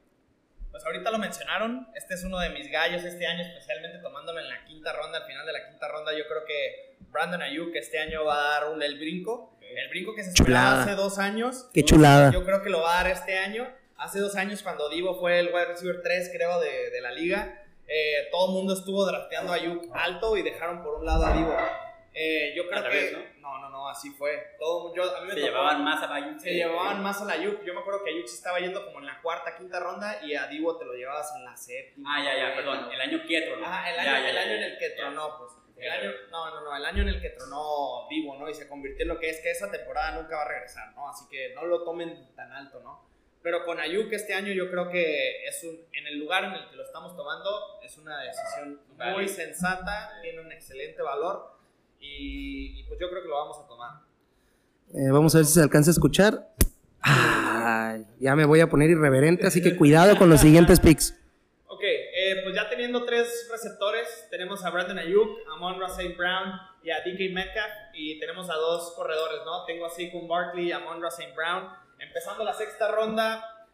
Pues 0.79 0.87
ahorita 0.87 1.11
lo 1.11 1.19
mencionaron, 1.19 1.89
este 1.97 2.15
es 2.15 2.23
uno 2.23 2.39
de 2.39 2.51
mis 2.51 2.71
gallos 2.71 3.03
este 3.03 3.27
año, 3.27 3.43
especialmente 3.43 3.99
tomándolo 3.99 4.39
en 4.39 4.49
la 4.49 4.65
quinta 4.65 4.93
ronda, 4.93 5.19
al 5.19 5.25
final 5.25 5.45
de 5.45 5.53
la 5.53 5.69
quinta 5.69 5.89
ronda 5.89 6.17
yo 6.17 6.29
creo 6.29 6.45
que 6.45 6.95
Brandon 7.11 7.43
Ayuk 7.43 7.75
este 7.75 7.99
año 7.99 8.25
va 8.25 8.39
a 8.39 8.61
dar 8.61 8.71
un, 8.71 8.81
el 8.81 8.97
brinco, 8.97 9.59
el 9.61 9.89
brinco 9.89 10.15
que 10.15 10.23
se 10.23 10.31
esperaba 10.31 10.67
Chulada. 10.67 10.83
hace 10.85 10.95
dos 10.95 11.19
años. 11.19 11.69
Qué 11.75 11.83
chulada. 11.83 12.31
Yo 12.31 12.45
creo 12.45 12.63
que 12.63 12.71
lo 12.71 12.83
va 12.83 13.01
a 13.01 13.03
dar 13.03 13.13
este 13.13 13.37
año. 13.37 13.67
Hace 13.97 14.21
dos 14.21 14.37
años 14.37 14.63
cuando 14.63 14.89
Divo 14.89 15.19
fue 15.19 15.41
el 15.41 15.49
wide 15.49 15.65
receiver 15.65 16.01
3 16.01 16.31
creo 16.33 16.61
de, 16.61 16.91
de 16.91 17.01
la 17.01 17.11
liga, 17.11 17.61
eh, 17.89 18.29
todo 18.31 18.51
el 18.51 18.53
mundo 18.53 18.75
estuvo 18.75 19.05
drafteando 19.05 19.53
a 19.53 19.57
Ayuk 19.57 19.91
alto 19.93 20.37
y 20.37 20.43
dejaron 20.43 20.85
por 20.85 21.01
un 21.01 21.07
lado 21.07 21.27
a 21.27 21.33
Divo. 21.33 21.57
Eh, 22.15 22.53
yo 22.57 22.69
creo 22.69 22.83
que... 22.83 22.89
revés, 22.89 23.13
¿no? 23.41 23.59
no, 23.61 23.69
no, 23.71 23.89
así 23.89 24.11
fue. 24.11 24.57
Todo, 24.59 24.95
yo, 24.95 25.17
a 25.17 25.21
mí 25.21 25.29
me 25.29 25.35
Se 25.35 25.41
tocó- 25.41 25.47
llevaban 25.47 25.85
más 25.85 26.03
a 26.03 26.07
Bayou. 26.07 26.39
se 26.39 26.53
llevaban 26.55 27.03
más 27.03 27.21
a 27.23 27.25
la 27.25 27.33
Ayuk. 27.35 27.63
Yo 27.65 27.75
me 27.75 27.81
acuerdo 27.81 28.03
que 28.05 28.11
Ayuk 28.11 28.27
se 28.27 28.37
estaba 28.37 28.59
yendo 28.61 28.85
como 28.85 28.99
en 28.99 29.07
la 29.07 29.21
cuarta, 29.23 29.57
quinta 29.57 29.79
ronda 29.81 30.21
y 30.25 30.35
a 30.35 30.47
Divo 30.49 30.77
te 30.77 30.85
lo 30.85 30.95
llevabas 30.95 31.33
en 31.37 31.45
la 31.45 31.57
séptima. 31.57 32.17
Ah, 32.17 32.25
ya, 32.25 32.37
ya, 32.51 32.55
perdón. 32.57 32.91
El 32.93 33.01
año 33.01 33.23
quieto, 33.27 33.57
¿no? 33.57 33.65
Ah, 33.67 33.89
el 33.91 33.97
Ya, 33.97 34.03
año, 34.03 34.11
ya, 34.25 34.29
el 34.31 34.35
ya, 34.35 34.41
año 34.43 34.53
en 34.53 34.61
ya. 34.61 34.67
el 34.67 34.79
que 34.79 34.91
tronó, 34.91 35.39
pues. 35.39 35.53
El 35.77 35.91
año, 35.93 36.11
no, 36.33 36.51
no, 36.51 36.61
no, 36.63 36.77
el 36.77 36.85
año 36.85 37.03
en 37.03 37.09
el 37.09 37.21
que 37.23 37.31
tronó 37.31 38.09
Divo, 38.11 38.37
¿no? 38.37 38.49
Y 38.51 38.55
se 38.55 38.67
convirtió 38.69 39.05
en 39.05 39.09
lo 39.11 39.19
que 39.21 39.31
es 39.31 39.41
que 39.41 39.53
esa 39.53 39.71
temporada 39.71 40.11
nunca 40.21 40.35
va 40.37 40.43
a 40.43 40.49
regresar, 40.49 40.93
¿no? 40.95 41.09
Así 41.09 41.25
que 41.31 41.55
no 41.55 41.65
lo 41.67 41.85
tomen 41.85 42.35
tan 42.35 42.51
alto, 42.53 42.81
¿no? 42.81 43.07
Pero 43.43 43.65
con 43.65 43.79
Ayuk 43.79 44.13
este 44.13 44.35
año 44.35 44.53
yo 44.53 44.69
creo 44.73 44.91
que 44.91 45.45
es 45.47 45.63
un, 45.63 45.79
en 45.93 46.07
el 46.09 46.19
lugar 46.19 46.43
en 46.45 46.55
el 46.55 46.69
que 46.69 46.75
lo 46.75 46.83
estamos 46.83 47.17
tomando, 47.17 47.81
es 47.85 47.97
una 47.97 48.21
decisión 48.23 48.81
muy 49.15 49.29
sensata, 49.29 50.19
tiene 50.21 50.41
un 50.41 50.51
excelente 50.51 51.01
valor 51.01 51.57
y, 52.01 52.81
y 52.81 52.85
pues 52.85 52.99
yo 53.01 53.09
creo 53.11 53.23
que 53.23 53.29
lo 53.29 53.37
vamos 53.37 53.59
a 53.59 53.69
tomar. 53.69 54.09
Eh, 54.95 55.11
vamos 55.11 55.35
a 55.35 55.39
ver 55.39 55.45
si 55.47 55.55
se 55.55 55.63
alcanza 55.63 55.91
a 55.91 55.93
escuchar. 55.93 56.49
Ay, 57.03 58.07
ya 58.19 58.35
me 58.35 58.45
voy 58.45 58.61
a 58.61 58.69
poner 58.69 58.91
irreverente, 58.91 59.47
así 59.47 59.63
que 59.63 59.77
cuidado 59.77 60.17
con 60.17 60.31
los 60.31 60.41
siguientes 60.41 60.81
picks. 60.81 61.15
Ok, 61.67 61.83
eh, 61.83 62.41
pues 62.43 62.55
ya 62.55 62.69
teniendo 62.69 63.05
tres 63.05 63.49
receptores, 63.53 64.27
tenemos 64.31 64.65
a 64.65 64.71
Brandon 64.71 64.99
Ayuk, 64.99 65.29
a 65.53 65.57
Monra 65.59 65.87
St. 65.87 66.17
Brown 66.17 66.53
y 66.83 66.91
a 66.91 67.01
DK 67.01 67.33
Metcalf, 67.33 67.73
y 67.95 68.19
tenemos 68.19 68.49
a 68.51 68.55
dos 68.55 68.95
corredores, 68.97 69.41
¿no? 69.45 69.65
Tengo 69.65 69.87
a 69.87 69.91
Saquon 69.91 70.27
Barkley 70.27 70.69
y 70.69 70.73
a 70.73 70.81
Monra 70.81 71.09
St. 71.09 71.33
Brown. 71.35 71.69
Empezando 71.99 72.43
la 72.45 72.55
sexta 72.55 72.91
ronda, 72.91 73.67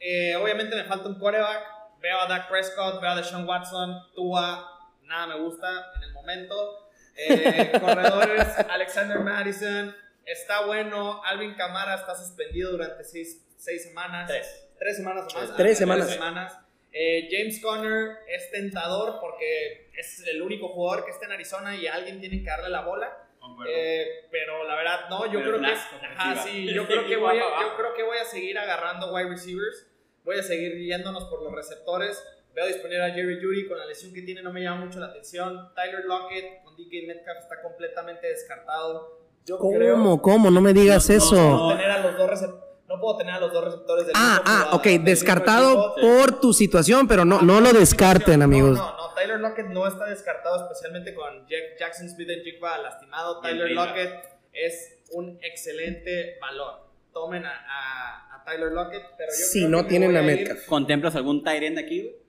eh, 0.00 0.34
obviamente 0.36 0.74
me 0.74 0.84
falta 0.84 1.08
un 1.08 1.18
quarterback. 1.18 1.62
Veo 2.00 2.18
a 2.18 2.26
Dak 2.26 2.48
Prescott, 2.48 3.00
veo 3.00 3.10
a 3.10 3.16
Deshaun 3.16 3.46
Watson, 3.46 3.96
Tua, 4.14 4.90
nada 5.04 5.28
me 5.28 5.40
gusta 5.40 5.92
en 5.96 6.02
el 6.02 6.12
momento. 6.12 6.88
Eh, 7.28 7.72
corredores, 7.80 8.46
Alexander 8.70 9.20
Madison, 9.20 9.94
está 10.24 10.66
bueno. 10.66 11.22
Alvin 11.24 11.54
Kamara 11.54 11.94
está 11.96 12.14
suspendido 12.14 12.72
durante 12.72 13.04
seis, 13.04 13.44
seis 13.56 13.84
semanas. 13.84 14.28
Tres. 14.28 14.68
Tres 14.78 14.96
semanas 14.96 15.32
o 15.34 15.38
más. 15.38 15.56
Tres 15.56 15.76
Ah, 15.76 15.78
semanas. 15.78 16.10
semanas. 16.10 16.58
Eh, 16.94 17.28
James 17.30 17.60
Conner 17.62 18.18
es 18.28 18.50
tentador 18.50 19.18
porque 19.20 19.90
es 19.96 20.22
el 20.26 20.42
único 20.42 20.68
jugador 20.68 21.04
que 21.06 21.10
está 21.12 21.24
en 21.26 21.32
Arizona 21.32 21.74
y 21.74 21.86
alguien 21.86 22.20
tiene 22.20 22.42
que 22.42 22.50
darle 22.50 22.68
la 22.68 22.82
bola. 22.82 23.18
Eh, 23.66 24.28
pero 24.30 24.62
la 24.64 24.76
verdad, 24.76 25.08
no, 25.08 25.26
yo 25.26 25.40
Pero 25.40 25.58
creo 25.58 25.60
que. 25.60 26.06
Ajá, 26.16 26.42
sí, 26.44 26.72
yo 26.72 26.86
creo 26.86 27.06
que, 27.06 27.16
voy 27.16 27.38
a, 27.38 27.42
yo 27.60 27.76
creo 27.76 27.94
que 27.94 28.02
voy 28.02 28.18
a 28.18 28.24
seguir 28.24 28.58
agarrando 28.58 29.12
wide 29.12 29.30
receivers. 29.30 29.86
Voy 30.24 30.38
a 30.38 30.42
seguir 30.42 30.76
yéndonos 30.78 31.24
por 31.24 31.42
los 31.42 31.52
receptores. 31.52 32.22
Veo 32.54 32.66
disponible 32.66 33.02
a 33.02 33.10
Jerry 33.10 33.38
Judy 33.42 33.66
con 33.66 33.78
la 33.78 33.86
lesión 33.86 34.12
que 34.12 34.22
tiene, 34.22 34.42
no 34.42 34.52
me 34.52 34.60
llama 34.62 34.84
mucho 34.84 34.98
la 35.00 35.06
atención. 35.06 35.70
Tyler 35.74 36.04
Lockett 36.04 36.62
con 36.64 36.76
DK 36.76 37.06
Metcalf 37.06 37.38
está 37.38 37.62
completamente 37.62 38.26
descartado. 38.26 39.20
Yo 39.46 39.58
creo 39.58 39.94
¿Cómo? 39.94 40.22
¿Cómo? 40.22 40.50
No 40.50 40.60
me 40.60 40.72
digas 40.72 41.08
No, 41.08 41.16
eso. 41.16 41.34
no 41.34 41.56
puedo 41.58 41.70
tener 41.76 41.90
a 41.90 41.98
los 42.02 42.16
dos 42.18 42.42
no 42.88 43.00
puedo 43.00 43.16
tener 43.16 43.34
a 43.34 43.40
los 43.40 43.52
dos 43.52 43.64
receptores 43.64 44.06
del 44.06 44.14
Ah, 44.16 44.42
ah, 44.44 44.50
jugador, 44.58 44.74
ok, 44.74 44.84
del 44.84 45.04
descartado 45.04 45.94
por 46.00 46.40
tu 46.40 46.52
situación, 46.52 47.08
pero 47.08 47.24
no, 47.24 47.40
no 47.40 47.60
lo 47.62 47.72
descarten, 47.72 48.40
No, 48.40 48.44
amigos. 48.44 48.76
No, 48.76 48.96
no, 48.96 49.14
Tyler 49.14 49.40
Lockett 49.40 49.66
no 49.68 49.86
está 49.86 50.04
descartado, 50.04 50.62
especialmente 50.62 51.14
con 51.14 51.46
Jack- 51.48 51.78
Jackson 51.78 52.08
Smith 52.10 52.28
en 52.28 52.42
Jigba 52.42 52.76
lastimado. 52.78 53.40
Tyler. 53.40 53.70
Lockett 53.70 54.12
es 54.52 54.98
un 55.12 55.38
excelente 55.42 56.36
valor. 56.40 56.82
Tomen 57.14 57.46
a, 57.46 57.50
a- 57.50 58.36
a 58.36 58.44
Tyler 58.44 58.72
Lockett, 58.72 59.02
pero 59.16 59.30
yo 59.30 59.46
Si 59.46 59.60
creo 59.60 59.70
no 59.70 59.82
que 59.84 59.88
tienen 59.88 60.10
voy 60.12 60.18
a 60.18 60.22
ir- 60.22 60.26
Metcalf. 60.40 60.66
¿Contemplas 60.66 61.16
algún 61.16 61.42
tight 61.42 61.62
end 61.62 61.78
aquí, 61.78 62.02
güey? 62.02 62.21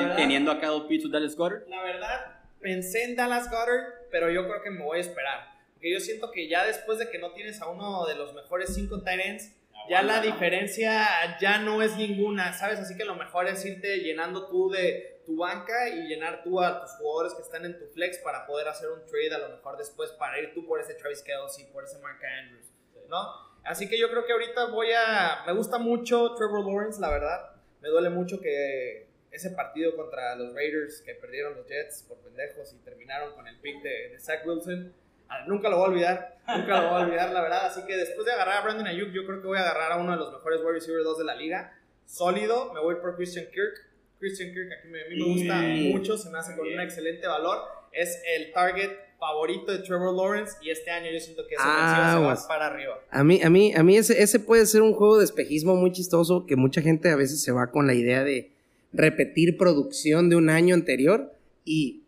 Verdad- 0.00 0.16
Teniendo 0.16 0.50
a 0.50 0.60
Kyle 0.60 0.86
Pitts 0.88 1.06
o 1.06 1.08
Dallas 1.08 1.36
Goddard. 1.36 1.66
La 1.68 1.82
verdad, 1.82 2.40
pensé 2.60 3.04
en 3.04 3.16
Dallas 3.16 3.50
Goddard, 3.50 4.08
pero 4.10 4.30
yo 4.30 4.46
creo 4.48 4.62
que 4.62 4.70
me 4.70 4.82
voy 4.84 4.98
a 4.98 5.00
esperar. 5.00 5.52
Porque 5.74 5.92
yo 5.92 6.00
siento 6.00 6.30
que 6.30 6.48
ya 6.48 6.64
después 6.64 6.98
de 6.98 7.10
que 7.10 7.18
no 7.18 7.32
tienes 7.32 7.60
a 7.60 7.68
uno 7.68 8.06
de 8.06 8.14
los 8.14 8.32
mejores 8.34 8.74
cinco 8.74 9.02
tight 9.02 9.20
ends, 9.20 9.52
ya 9.88 10.02
la 10.02 10.20
diferencia 10.20 11.36
ya 11.40 11.58
no 11.58 11.82
es 11.82 11.96
ninguna, 11.96 12.52
¿sabes? 12.52 12.78
Así 12.78 12.96
que 12.96 13.04
lo 13.04 13.16
mejor 13.16 13.48
es 13.48 13.64
irte 13.64 13.98
llenando 13.98 14.46
tú 14.46 14.70
de 14.70 15.20
tu 15.26 15.36
banca 15.36 15.88
y 15.88 16.06
llenar 16.06 16.42
tú 16.44 16.60
a 16.60 16.80
tus 16.80 16.90
jugadores 16.92 17.34
que 17.34 17.42
están 17.42 17.64
en 17.64 17.78
tu 17.78 17.86
flex 17.86 18.18
para 18.18 18.46
poder 18.46 18.68
hacer 18.68 18.90
un 18.90 19.04
trade 19.06 19.34
a 19.34 19.38
lo 19.38 19.56
mejor 19.56 19.76
después 19.76 20.10
para 20.12 20.38
ir 20.40 20.52
tú 20.54 20.64
por 20.66 20.80
ese 20.80 20.94
Travis 20.94 21.22
Kelsey, 21.22 21.66
por 21.72 21.82
ese 21.84 21.98
Mark 21.98 22.20
Andrews, 22.42 22.66
¿no? 23.08 23.26
Así 23.64 23.88
que 23.88 23.98
yo 23.98 24.08
creo 24.10 24.24
que 24.24 24.32
ahorita 24.32 24.66
voy 24.66 24.88
a... 24.92 25.42
Me 25.46 25.52
gusta 25.52 25.78
mucho 25.78 26.34
Trevor 26.34 26.64
Lawrence, 26.66 27.00
la 27.00 27.10
verdad. 27.10 27.50
Me 27.80 27.88
duele 27.88 28.10
mucho 28.10 28.40
que 28.40 29.08
ese 29.32 29.50
partido 29.50 29.96
contra 29.96 30.36
los 30.36 30.54
Raiders 30.54 31.00
que 31.04 31.14
perdieron 31.14 31.56
los 31.56 31.66
Jets 31.66 32.04
por 32.06 32.18
pendejos 32.18 32.72
y 32.74 32.84
terminaron 32.84 33.34
con 33.34 33.48
el 33.48 33.58
pick 33.60 33.82
de, 33.82 34.10
de 34.10 34.20
Zach 34.20 34.46
Wilson. 34.46 34.92
Ah, 35.28 35.44
Nunca 35.48 35.68
lo 35.70 35.78
voy 35.78 35.86
a 35.86 35.88
olvidar, 35.88 36.38
nunca 36.46 36.82
lo 36.82 36.90
voy 36.90 37.00
a 37.00 37.04
olvidar, 37.06 37.30
la 37.32 37.40
verdad. 37.40 37.66
Así 37.66 37.80
que 37.86 37.96
después 37.96 38.26
de 38.26 38.32
agarrar 38.32 38.58
a 38.58 38.64
Brandon 38.64 38.86
Ayuk, 38.86 39.10
yo 39.12 39.24
creo 39.24 39.40
que 39.40 39.46
voy 39.46 39.58
a 39.58 39.62
agarrar 39.62 39.92
a 39.92 39.96
uno 39.96 40.12
de 40.12 40.18
los 40.18 40.32
mejores 40.32 40.60
wide 40.60 40.72
receiver 40.72 41.02
2 41.02 41.18
de 41.18 41.24
la 41.24 41.34
liga. 41.34 41.78
Sólido, 42.06 42.72
me 42.74 42.80
voy 42.80 42.96
por 42.96 43.16
Christian 43.16 43.46
Kirk. 43.46 43.88
Christian 44.18 44.52
Kirk 44.52 44.70
aquí 44.78 44.88
me, 44.88 45.02
a 45.02 45.08
mí 45.08 45.16
me 45.18 45.24
gusta 45.24 45.54
mucho, 45.98 46.18
se 46.18 46.30
me 46.30 46.38
hace 46.38 46.54
con 46.56 46.66
un 46.68 46.80
excelente 46.80 47.26
valor. 47.26 47.58
Es 47.92 48.22
el 48.36 48.52
target 48.52 48.90
favorito 49.18 49.72
de 49.72 49.78
Trevor 49.78 50.14
Lawrence 50.14 50.56
y 50.60 50.70
este 50.70 50.90
año 50.90 51.10
yo 51.10 51.20
siento 51.20 51.46
que 51.46 51.54
esa 51.54 51.64
Ah, 51.64 51.78
ofensiva 51.78 52.12
se 52.12 52.18
va 52.26 52.34
pues. 52.34 52.44
para 52.46 52.66
arriba. 52.66 53.00
A 53.10 53.24
mí, 53.24 53.40
a 53.42 53.48
mí, 53.50 53.72
a 53.74 53.82
mí 53.82 53.96
ese, 53.96 54.22
ese 54.22 54.40
puede 54.40 54.66
ser 54.66 54.82
un 54.82 54.92
juego 54.94 55.18
de 55.18 55.24
espejismo 55.24 55.74
muy 55.76 55.92
chistoso 55.92 56.44
que 56.46 56.56
mucha 56.56 56.82
gente 56.82 57.08
a 57.10 57.16
veces 57.16 57.42
se 57.42 57.52
va 57.52 57.70
con 57.70 57.86
la 57.86 57.94
idea 57.94 58.22
de 58.24 58.52
repetir 58.92 59.56
producción 59.56 60.28
de 60.28 60.36
un 60.36 60.50
año 60.50 60.74
anterior 60.74 61.32
y 61.64 62.02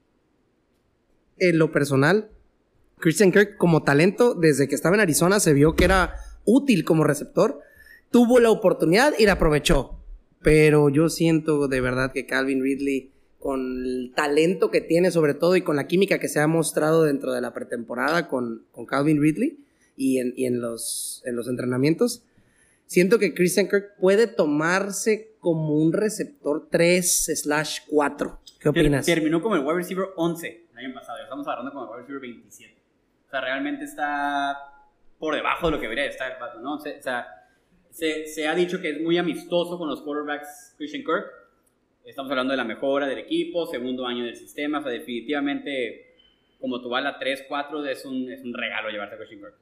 en 1.38 1.58
lo 1.58 1.72
personal, 1.72 2.30
Christian 2.98 3.32
Kirk 3.32 3.56
como 3.56 3.82
talento 3.82 4.34
desde 4.34 4.68
que 4.68 4.74
estaba 4.74 4.94
en 4.96 5.00
Arizona 5.00 5.40
se 5.40 5.52
vio 5.52 5.74
que 5.74 5.84
era 5.84 6.16
útil 6.44 6.84
como 6.84 7.04
receptor, 7.04 7.60
tuvo 8.10 8.38
la 8.38 8.50
oportunidad 8.50 9.14
y 9.18 9.26
la 9.26 9.32
aprovechó, 9.32 9.98
pero 10.42 10.88
yo 10.88 11.08
siento 11.08 11.68
de 11.68 11.80
verdad 11.80 12.12
que 12.12 12.26
Calvin 12.26 12.62
Ridley 12.62 13.10
con 13.38 13.84
el 13.84 14.12
talento 14.14 14.70
que 14.70 14.80
tiene 14.80 15.10
sobre 15.10 15.34
todo 15.34 15.56
y 15.56 15.62
con 15.62 15.76
la 15.76 15.86
química 15.86 16.18
que 16.18 16.28
se 16.28 16.40
ha 16.40 16.46
mostrado 16.46 17.02
dentro 17.02 17.32
de 17.32 17.40
la 17.40 17.52
pretemporada 17.52 18.28
con, 18.28 18.64
con 18.72 18.86
Calvin 18.86 19.20
Ridley, 19.20 19.58
y 19.96 20.18
en, 20.18 20.32
y 20.36 20.46
en 20.46 20.60
los, 20.60 21.22
en 21.24 21.36
los 21.36 21.48
entrenamientos. 21.48 22.22
Siento 22.86 23.18
que 23.18 23.34
Christian 23.34 23.68
Kirk 23.68 23.96
puede 23.98 24.26
tomarse 24.26 25.33
como 25.44 25.74
un 25.74 25.92
receptor 25.92 26.68
3 26.70 27.42
slash 27.42 27.80
4. 27.86 28.40
¿Qué 28.58 28.68
opinas? 28.70 29.04
Terminó 29.04 29.42
como 29.42 29.56
el 29.56 29.60
wide 29.60 29.74
receiver 29.74 30.06
11 30.16 30.68
el 30.72 30.78
año 30.78 30.94
pasado. 30.94 31.18
Ya 31.18 31.24
estamos 31.24 31.46
agarrando 31.46 31.70
como 31.70 31.84
el 31.84 31.90
wide 31.90 32.00
receiver 32.00 32.20
27. 32.22 32.74
O 33.26 33.30
sea, 33.30 33.40
realmente 33.42 33.84
está 33.84 34.58
por 35.18 35.34
debajo 35.34 35.66
de 35.66 35.72
lo 35.72 35.76
que 35.78 35.82
debería 35.82 36.06
estar 36.06 36.32
el 36.32 36.40
vato, 36.40 36.60
¿no? 36.60 36.76
O 36.76 36.80
sea, 36.80 37.26
se, 37.90 38.26
se 38.26 38.48
ha 38.48 38.54
dicho 38.54 38.80
que 38.80 38.88
es 38.88 39.02
muy 39.02 39.18
amistoso 39.18 39.76
con 39.76 39.86
los 39.86 40.00
quarterbacks 40.00 40.76
Christian 40.78 41.04
Kirk. 41.04 41.26
Estamos 42.06 42.30
hablando 42.30 42.52
de 42.52 42.56
la 42.56 42.64
mejora 42.64 43.06
del 43.06 43.18
equipo, 43.18 43.66
segundo 43.66 44.06
año 44.06 44.24
del 44.24 44.36
sistema. 44.36 44.78
O 44.78 44.82
sea, 44.82 44.92
definitivamente, 44.92 46.16
como 46.58 46.80
tu 46.80 46.88
bala 46.88 47.20
3-4, 47.20 47.86
es 47.86 48.06
un, 48.06 48.32
es 48.32 48.42
un 48.42 48.54
regalo 48.54 48.88
llevarte 48.88 49.16
a 49.16 49.18
Christian 49.18 49.40
Kirk. 49.40 49.54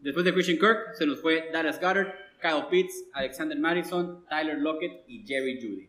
Después 0.00 0.24
de 0.24 0.32
Christian 0.32 0.58
Kirk, 0.58 0.94
se 0.94 1.04
nos 1.04 1.20
fue 1.20 1.50
Dallas 1.52 1.78
Goddard, 1.78 2.14
Kyle 2.40 2.66
Pitts, 2.70 3.04
Alexander 3.12 3.58
Madison, 3.58 4.24
Tyler 4.28 4.58
Lockett 4.58 5.04
y 5.06 5.24
Jerry 5.26 5.58
Judy. 5.60 5.88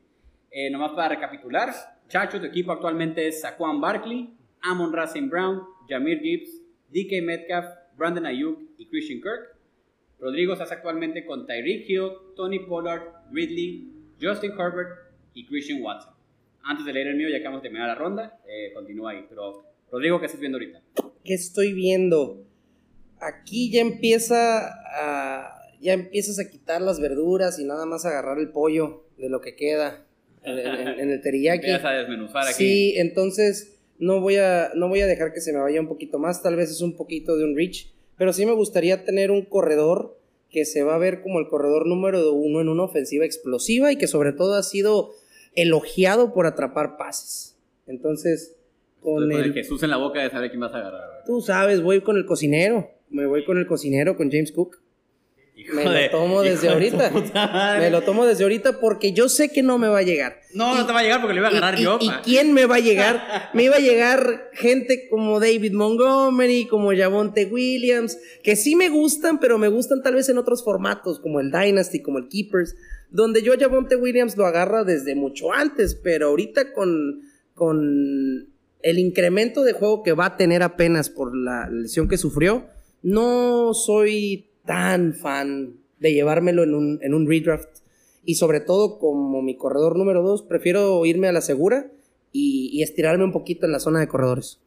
Eh, 0.51 0.69
nomás 0.69 0.91
para 0.91 1.09
recapitular, 1.09 1.73
Chacho, 2.09 2.39
tu 2.39 2.45
equipo 2.45 2.71
actualmente 2.71 3.27
es 3.27 3.41
Saquon 3.41 3.81
Barkley, 3.81 4.33
Amon 4.61 4.93
Racing 4.93 5.29
Brown, 5.29 5.61
Jamir 5.89 6.21
Gibbs, 6.21 6.49
DK 6.89 7.21
Metcalf, 7.21 7.65
Brandon 7.97 8.25
Ayuk 8.25 8.59
y 8.77 8.87
Christian 8.87 9.19
Kirk. 9.21 9.57
Rodrigo 10.19 10.53
estás 10.53 10.71
actualmente 10.71 11.25
con 11.25 11.45
Tyreek 11.45 11.89
Hill, 11.89 12.11
Tony 12.35 12.59
Pollard, 12.59 13.03
Ridley, 13.31 13.91
Justin 14.21 14.51
Herbert 14.51 14.89
y 15.33 15.45
Christian 15.45 15.81
Watson. 15.81 16.13
antes 16.63 16.85
de 16.85 16.91
leer 16.91 17.07
el 17.07 17.15
mío, 17.15 17.29
ya 17.29 17.37
que 17.37 17.45
vamos 17.45 17.59
a 17.59 17.61
terminar 17.61 17.87
la 17.87 17.95
ronda, 17.95 18.39
eh, 18.45 18.73
continúa 18.73 19.11
ahí. 19.11 19.25
Pero, 19.29 19.63
Rodrigo, 19.89 20.19
¿qué 20.19 20.25
estás 20.25 20.41
viendo 20.41 20.57
ahorita? 20.57 20.81
¿Qué 21.23 21.33
estoy 21.33 21.71
viendo? 21.71 22.45
Aquí 23.21 23.71
ya 23.71 23.81
empieza 23.81 24.67
a. 24.67 25.56
Ya 25.81 25.93
empiezas 25.93 26.39
a 26.39 26.49
quitar 26.49 26.81
las 26.81 26.99
verduras 26.99 27.59
y 27.59 27.63
nada 27.65 27.85
más 27.85 28.05
agarrar 28.05 28.39
el 28.39 28.49
pollo 28.49 29.03
de 29.17 29.29
lo 29.29 29.41
que 29.41 29.55
queda 29.55 30.05
en, 30.43 30.57
en- 30.59 30.99
en 30.99 31.09
el 31.11 31.21
teriyaki. 31.21 31.59
Empiezas 31.67 31.85
a 31.85 31.91
desmenuzar 31.93 32.43
aquí. 32.47 32.53
Sí, 32.53 32.93
entonces 32.97 33.77
no 33.99 34.21
voy, 34.21 34.37
a, 34.37 34.71
no 34.75 34.87
voy 34.89 35.01
a 35.01 35.07
dejar 35.07 35.33
que 35.33 35.41
se 35.41 35.53
me 35.53 35.59
vaya 35.59 35.79
un 35.81 35.87
poquito 35.87 36.19
más, 36.19 36.41
tal 36.43 36.55
vez 36.55 36.69
es 36.71 36.81
un 36.81 36.95
poquito 36.95 37.35
de 37.37 37.43
un 37.45 37.55
reach, 37.55 37.91
pero 38.17 38.33
sí 38.33 38.45
me 38.45 38.51
gustaría 38.53 39.03
tener 39.05 39.31
un 39.31 39.43
corredor 39.45 40.17
que 40.49 40.65
se 40.65 40.81
va 40.83 40.95
a 40.95 40.97
ver 40.97 41.21
como 41.21 41.39
el 41.39 41.47
corredor 41.47 41.85
número 41.87 42.31
uno 42.33 42.61
en 42.61 42.69
una 42.69 42.83
ofensiva 42.83 43.25
explosiva 43.25 43.91
y 43.91 43.97
que 43.97 44.07
sobre 44.07 44.31
todo 44.33 44.53
ha 44.55 44.63
sido 44.63 45.11
elogiado 45.55 46.33
por 46.33 46.45
atrapar 46.45 46.97
pases. 46.97 47.57
Entonces, 47.87 48.55
con 49.01 49.15
Con 49.15 49.31
el 49.31 49.45
el... 49.45 49.53
Jesús 49.53 49.81
en 49.83 49.89
la 49.89 49.97
boca 49.97 50.21
de 50.21 50.29
saber 50.29 50.49
quién 50.49 50.59
vas 50.61 50.73
a 50.73 50.77
agarrar. 50.79 51.23
Tú 51.25 51.41
sabes, 51.41 51.81
voy 51.81 52.01
con 52.01 52.17
el 52.17 52.25
cocinero, 52.25 52.89
me 53.09 53.25
voy 53.25 53.43
con 53.45 53.57
el 53.57 53.67
cocinero, 53.67 54.15
con 54.15 54.29
James 54.31 54.51
Cook. 54.51 54.77
Hijo 55.57 55.73
Me 55.73 55.85
lo 55.85 55.91
de- 55.91 56.09
tomo 56.09 56.43
desde 56.43 56.67
de 56.67 56.73
ahorita. 56.73 57.11
madre. 57.33 57.79
Me 57.85 57.89
lo 57.89 58.03
tomo 58.03 58.25
desde 58.27 58.43
ahorita 58.43 58.79
porque 58.79 59.11
yo 59.11 59.27
sé 59.27 59.49
que 59.49 59.63
no 59.63 59.79
me 59.79 59.87
va 59.87 59.97
a 59.99 60.03
llegar. 60.03 60.39
No, 60.53 60.77
no 60.77 60.85
te 60.85 60.93
va 60.93 60.99
a 60.99 61.03
llegar 61.03 61.19
porque 61.19 61.33
lo 61.33 61.39
iba 61.41 61.47
a 61.47 61.51
agarrar 61.51 61.79
¿Y, 61.79 61.83
yo. 61.83 61.97
y- 61.99 62.09
quién 62.23 62.53
me 62.53 62.67
va 62.67 62.75
a 62.75 62.79
llegar? 62.79 63.49
Me 63.55 63.63
iba 63.63 63.75
a 63.77 63.79
llegar 63.79 64.49
gente 64.53 65.07
como 65.09 65.39
David 65.39 65.71
Montgomery, 65.73 66.65
como 66.67 66.91
Javonte 66.95 67.45
Williams, 67.45 68.19
que 68.43 68.55
sí 68.55 68.75
me 68.75 68.89
gustan, 68.89 69.39
pero 69.39 69.57
me 69.57 69.67
gustan 69.67 70.03
tal 70.03 70.13
vez 70.13 70.29
en 70.29 70.37
otros 70.37 70.63
formatos, 70.63 71.19
como 71.19 71.39
el 71.39 71.51
Dynasty, 71.51 72.01
como 72.03 72.19
el 72.19 72.27
Keepers, 72.27 72.75
donde 73.09 73.41
yo 73.41 73.53
a 73.53 73.57
Javonte 73.57 73.95
Williams 73.95 74.37
lo 74.37 74.45
agarra 74.45 74.83
desde 74.83 75.15
mucho 75.15 75.51
antes, 75.53 75.95
pero 75.95 76.27
ahorita 76.27 76.71
con, 76.73 77.21
con 77.55 78.47
el 78.83 78.99
incremento 78.99 79.63
de 79.63 79.73
juego 79.73 80.03
que 80.03 80.13
va 80.13 80.25
a 80.27 80.37
tener 80.37 80.61
apenas 80.61 81.09
por 81.09 81.35
la 81.35 81.67
lesión 81.69 82.07
que 82.07 82.17
sufrió, 82.17 82.65
no 83.01 83.73
soy 83.73 84.46
tan 84.67 85.15
fan 85.15 85.77
de 85.99 86.13
llevármelo 86.13 86.61
en 86.63 86.75
un, 86.75 86.99
en 87.01 87.15
un 87.15 87.27
redraft. 87.27 87.79
Y 88.23 88.35
sobre 88.35 88.59
todo, 88.59 88.99
como 88.99 89.41
mi 89.41 89.55
corredor 89.57 89.97
número 89.97 90.21
2, 90.21 90.43
prefiero 90.43 91.03
irme 91.07 91.27
a 91.27 91.31
la 91.31 91.41
segura 91.41 91.89
y, 92.31 92.69
y 92.71 92.83
estirarme 92.83 93.23
un 93.23 93.31
poquito 93.31 93.65
en 93.65 93.71
la 93.71 93.79
zona 93.79 93.99
de 94.01 94.07
corredores. 94.07 94.59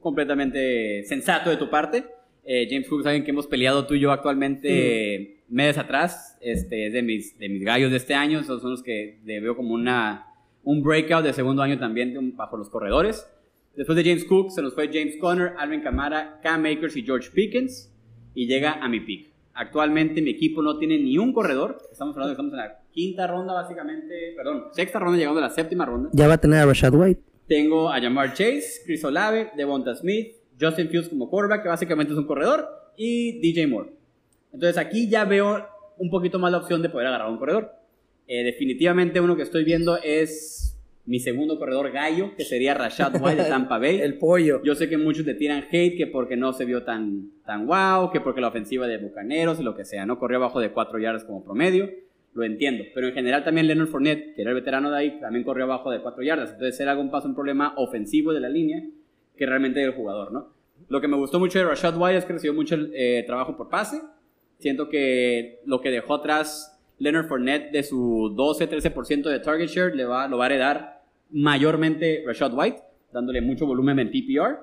completamente 0.00 1.04
sensato 1.04 1.50
de 1.50 1.56
tu 1.56 1.68
parte. 1.70 2.04
Eh, 2.44 2.66
James 2.70 2.88
Cook 2.88 3.04
alguien 3.06 3.24
que 3.24 3.32
hemos 3.32 3.46
peleado 3.46 3.86
tú 3.86 3.94
y 3.94 4.00
yo 4.00 4.12
actualmente 4.12 5.36
Mm. 5.48 5.54
meses 5.54 5.78
atrás. 5.78 6.38
Este, 6.40 6.86
es 6.86 6.92
de 6.92 7.02
mis, 7.02 7.38
de 7.38 7.48
mis 7.48 7.62
gallos 7.64 7.90
de 7.90 7.96
este 7.96 8.14
año. 8.14 8.40
Esos 8.40 8.62
son 8.62 8.70
los 8.72 8.82
que 8.82 9.18
veo 9.24 9.56
como 9.56 9.74
una, 9.74 10.26
un 10.64 10.82
breakout 10.82 11.24
de 11.24 11.32
segundo 11.32 11.62
año 11.62 11.78
también 11.78 12.14
de 12.14 12.20
bajo 12.36 12.56
los 12.56 12.70
corredores. 12.70 13.26
Después 13.76 13.96
de 13.96 14.04
James 14.04 14.24
Cook 14.24 14.50
se 14.52 14.62
nos 14.62 14.74
fue 14.74 14.88
James 14.92 15.16
Conner, 15.20 15.52
Alvin 15.58 15.82
Kamara, 15.82 16.40
Cam 16.42 16.64
Akers 16.66 16.96
y 16.96 17.02
George 17.02 17.30
Pickens. 17.32 17.92
Y 18.36 18.46
llega 18.46 18.74
a 18.74 18.88
mi 18.88 19.00
pick. 19.00 19.32
Actualmente 19.54 20.20
mi 20.20 20.30
equipo 20.30 20.60
no 20.60 20.78
tiene 20.78 20.98
ni 20.98 21.16
un 21.16 21.32
corredor. 21.32 21.78
Estamos 21.90 22.14
hablando 22.14 22.28
que 22.28 22.32
estamos 22.34 22.52
en 22.52 22.58
la 22.58 22.78
quinta 22.92 23.26
ronda 23.26 23.54
básicamente. 23.54 24.34
Perdón, 24.36 24.64
sexta 24.72 24.98
ronda 24.98 25.16
llegando 25.16 25.38
a 25.38 25.44
la 25.44 25.50
séptima 25.50 25.86
ronda. 25.86 26.10
Ya 26.12 26.28
va 26.28 26.34
a 26.34 26.38
tener 26.38 26.58
a 26.58 26.66
Rashad 26.66 26.94
White. 26.94 27.22
Tengo 27.48 27.90
a 27.90 27.98
Jamar 27.98 28.34
Chase, 28.34 28.82
Chris 28.84 29.02
Olave, 29.04 29.52
Devonta 29.56 29.96
Smith, 29.96 30.34
Justin 30.60 30.90
Fields 30.90 31.08
como 31.08 31.30
quarterback, 31.30 31.62
que 31.62 31.68
básicamente 31.70 32.12
es 32.12 32.18
un 32.18 32.26
corredor, 32.26 32.68
y 32.96 33.40
DJ 33.40 33.66
Moore. 33.68 33.92
Entonces 34.52 34.76
aquí 34.76 35.08
ya 35.08 35.24
veo 35.24 35.66
un 35.96 36.10
poquito 36.10 36.38
más 36.38 36.52
la 36.52 36.58
opción 36.58 36.82
de 36.82 36.90
poder 36.90 37.06
agarrar 37.06 37.30
un 37.30 37.38
corredor. 37.38 37.72
Eh, 38.26 38.44
definitivamente 38.44 39.20
uno 39.20 39.36
que 39.36 39.42
estoy 39.42 39.64
viendo 39.64 39.96
es 40.02 40.75
mi 41.06 41.20
segundo 41.20 41.58
corredor 41.58 41.92
gallo, 41.92 42.34
que 42.36 42.44
sería 42.44 42.74
Rashad 42.74 43.22
White 43.22 43.44
de 43.44 43.44
Tampa 43.48 43.78
Bay. 43.78 44.00
El 44.00 44.18
pollo. 44.18 44.60
Yo 44.64 44.74
sé 44.74 44.88
que 44.88 44.98
muchos 44.98 45.24
le 45.24 45.34
tiran 45.34 45.64
hate 45.70 45.96
que 45.96 46.06
porque 46.06 46.36
no 46.36 46.52
se 46.52 46.64
vio 46.64 46.82
tan, 46.82 47.30
tan 47.44 47.66
wow, 47.66 48.10
que 48.10 48.20
porque 48.20 48.40
la 48.40 48.48
ofensiva 48.48 48.86
de 48.86 48.98
Bucaneros 48.98 49.60
y 49.60 49.62
lo 49.62 49.76
que 49.76 49.84
sea, 49.84 50.04
no 50.04 50.18
corrió 50.18 50.38
abajo 50.38 50.60
de 50.60 50.72
4 50.72 50.98
yardas 50.98 51.24
como 51.24 51.44
promedio, 51.44 51.88
lo 52.34 52.44
entiendo. 52.44 52.84
Pero 52.94 53.08
en 53.08 53.14
general 53.14 53.44
también 53.44 53.68
Leonard 53.68 53.88
Fournette, 53.88 54.34
que 54.34 54.42
era 54.42 54.50
el 54.50 54.56
veterano 54.56 54.90
de 54.90 54.98
ahí, 54.98 55.20
también 55.20 55.44
corrió 55.44 55.64
abajo 55.64 55.90
de 55.90 56.00
4 56.00 56.22
yardas. 56.24 56.52
Entonces 56.52 56.78
era 56.80 56.90
algún 56.90 57.10
paso 57.10 57.28
un 57.28 57.34
problema 57.34 57.72
ofensivo 57.76 58.32
de 58.32 58.40
la 58.40 58.48
línea 58.48 58.82
que 59.36 59.46
realmente 59.46 59.80
del 59.80 59.92
jugador, 59.92 60.32
¿no? 60.32 60.54
Lo 60.88 61.00
que 61.00 61.08
me 61.08 61.16
gustó 61.16 61.38
mucho 61.38 61.58
de 61.58 61.64
Rashad 61.64 61.96
White 61.96 62.18
es 62.18 62.24
que 62.24 62.32
recibió 62.34 62.54
mucho 62.54 62.76
eh, 62.92 63.22
trabajo 63.26 63.56
por 63.56 63.68
pase. 63.68 64.00
Siento 64.58 64.88
que 64.88 65.60
lo 65.66 65.80
que 65.80 65.90
dejó 65.90 66.14
atrás 66.14 66.76
Leonard 66.98 67.26
Fournette 67.26 67.72
de 67.72 67.82
su 67.82 68.34
12-13% 68.34 69.28
de 69.28 69.40
target 69.40 69.68
share 69.68 69.94
le 69.94 70.04
va, 70.04 70.28
lo 70.28 70.38
va 70.38 70.44
a 70.44 70.48
heredar 70.48 70.95
mayormente 71.30 72.22
Rashad 72.26 72.52
White, 72.54 72.78
dándole 73.12 73.40
mucho 73.40 73.66
volumen 73.66 73.98
en 73.98 74.10
PPR. 74.10 74.58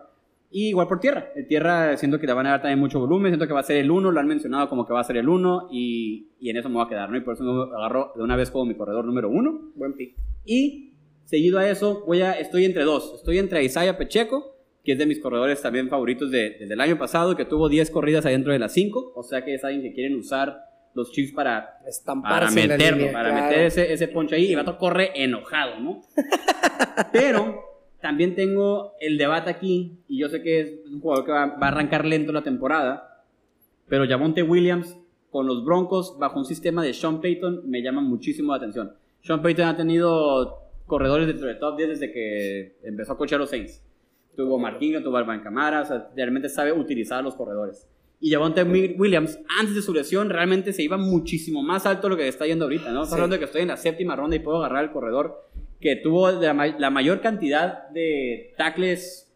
Y 0.55 0.67
igual 0.69 0.87
por 0.87 0.99
tierra. 0.99 1.31
El 1.35 1.47
tierra 1.47 1.97
siento 1.97 2.19
que 2.19 2.27
le 2.27 2.33
van 2.33 2.45
a 2.45 2.51
dar 2.51 2.61
también 2.61 2.79
mucho 2.79 2.99
volumen. 2.99 3.31
Siento 3.31 3.47
que 3.47 3.53
va 3.53 3.61
a 3.61 3.63
ser 3.63 3.77
el 3.77 3.89
1. 3.89 4.11
Lo 4.11 4.19
han 4.19 4.27
mencionado 4.27 4.69
como 4.69 4.85
que 4.85 4.93
va 4.93 4.99
a 4.99 5.03
ser 5.03 5.17
el 5.17 5.27
1. 5.27 5.69
Y, 5.71 6.27
y 6.39 6.51
en 6.51 6.57
eso 6.57 6.69
me 6.69 6.75
voy 6.75 6.85
a 6.85 6.89
quedar, 6.89 7.09
¿no? 7.09 7.17
Y 7.17 7.21
por 7.21 7.33
eso 7.33 7.43
me 7.43 7.75
agarro 7.75 8.11
de 8.15 8.21
una 8.21 8.35
vez 8.35 8.51
como 8.51 8.65
mi 8.65 8.75
corredor 8.75 9.03
número 9.03 9.29
1. 9.31 9.71
Buen 9.73 9.93
pick. 9.93 10.15
Y 10.45 10.91
seguido 11.25 11.57
a 11.57 11.67
eso, 11.67 12.03
voy 12.05 12.21
a, 12.21 12.33
estoy 12.33 12.65
entre 12.65 12.83
dos. 12.83 13.13
Estoy 13.15 13.39
entre 13.39 13.63
Isaiah 13.63 13.97
Pacheco, 13.97 14.55
que 14.83 14.91
es 14.91 14.99
de 14.99 15.07
mis 15.07 15.19
corredores 15.19 15.59
también 15.59 15.89
favoritos 15.89 16.29
de- 16.29 16.51
desde 16.59 16.73
el 16.75 16.81
año 16.81 16.99
pasado, 16.99 17.35
que 17.35 17.45
tuvo 17.45 17.67
10 17.67 17.89
corridas 17.89 18.23
adentro 18.27 18.53
de 18.53 18.59
las 18.59 18.73
5. 18.73 19.13
O 19.15 19.23
sea 19.23 19.43
que 19.43 19.55
es 19.55 19.63
alguien 19.63 19.81
que 19.81 19.93
quieren 19.93 20.15
usar 20.19 20.59
los 20.93 21.11
Chiefs 21.11 21.33
para, 21.33 21.79
para 22.23 22.51
meterlo, 22.51 22.97
línea, 22.97 23.13
para 23.13 23.29
claro. 23.29 23.45
meter 23.45 23.65
ese, 23.65 23.93
ese 23.93 24.07
poncho 24.07 24.35
ahí. 24.35 24.51
Y 24.51 24.55
Vato 24.55 24.77
corre 24.77 25.11
enojado, 25.15 25.79
¿no? 25.79 26.01
Pero 27.11 27.73
también 28.01 28.35
tengo 28.35 28.93
el 28.99 29.17
debate 29.17 29.49
aquí, 29.49 29.97
y 30.07 30.19
yo 30.19 30.27
sé 30.27 30.41
que 30.41 30.59
es 30.59 30.73
un 30.91 30.99
jugador 30.99 31.25
que 31.25 31.31
va, 31.31 31.45
va 31.45 31.67
a 31.67 31.69
arrancar 31.69 32.05
lento 32.05 32.33
la 32.33 32.43
temporada, 32.43 33.25
pero 33.87 34.07
Javonte 34.07 34.43
Williams 34.43 34.97
con 35.29 35.47
los 35.47 35.63
Broncos 35.63 36.17
bajo 36.19 36.37
un 36.37 36.45
sistema 36.45 36.83
de 36.83 36.93
Sean 36.93 37.21
Payton 37.21 37.69
me 37.69 37.81
llama 37.81 38.01
muchísimo 38.01 38.51
la 38.51 38.57
atención. 38.57 38.93
Sean 39.21 39.41
Payton 39.41 39.65
ha 39.65 39.77
tenido 39.77 40.59
corredores 40.85 41.27
dentro 41.27 41.47
de 41.47 41.55
top 41.55 41.77
10 41.77 41.89
desde 41.89 42.11
que 42.11 42.77
empezó 42.83 43.13
a 43.13 43.17
coachar 43.17 43.39
los 43.39 43.49
Saints. 43.49 43.81
Tuvo 44.35 44.59
Marquinhos, 44.59 45.03
tuvo 45.03 45.17
Alvin 45.17 45.39
Camara, 45.39 45.81
o 45.81 45.85
sea, 45.85 46.09
realmente 46.15 46.49
sabe 46.49 46.71
utilizar 46.71 47.23
los 47.23 47.35
corredores. 47.35 47.87
Y 48.25 48.31
Javonte 48.31 48.63
Wi- 48.63 48.95
Williams, 48.97 49.37
antes 49.59 49.75
de 49.75 49.81
su 49.81 49.93
lesión, 49.93 50.29
realmente 50.29 50.71
se 50.71 50.81
iba 50.81 50.95
muchísimo 50.95 51.61
más 51.61 51.85
alto 51.85 52.03
de 52.07 52.11
lo 52.11 52.17
que 52.17 52.25
está 52.27 52.45
yendo 52.47 52.63
ahorita, 52.65 52.85
¿no? 52.85 53.03
Estamos 53.03 53.09
Sí. 53.09 53.13
hablando 53.15 53.33
de 53.33 53.39
que 53.39 53.45
estoy 53.45 53.61
en 53.63 53.67
la 53.67 53.75
séptima 53.77 54.15
ronda 54.15 54.35
y 54.37 54.39
puedo 54.39 54.59
agarrar 54.63 54.85
el 54.85 54.91
corredor 54.91 55.49
que 55.81 55.97
tuvo 55.97 56.31
la, 56.31 56.53
ma- 56.53 56.67
la 56.79 56.89
mayor 56.89 57.19
cantidad 57.19 57.89
de 57.89 58.53
tackles 58.57 59.29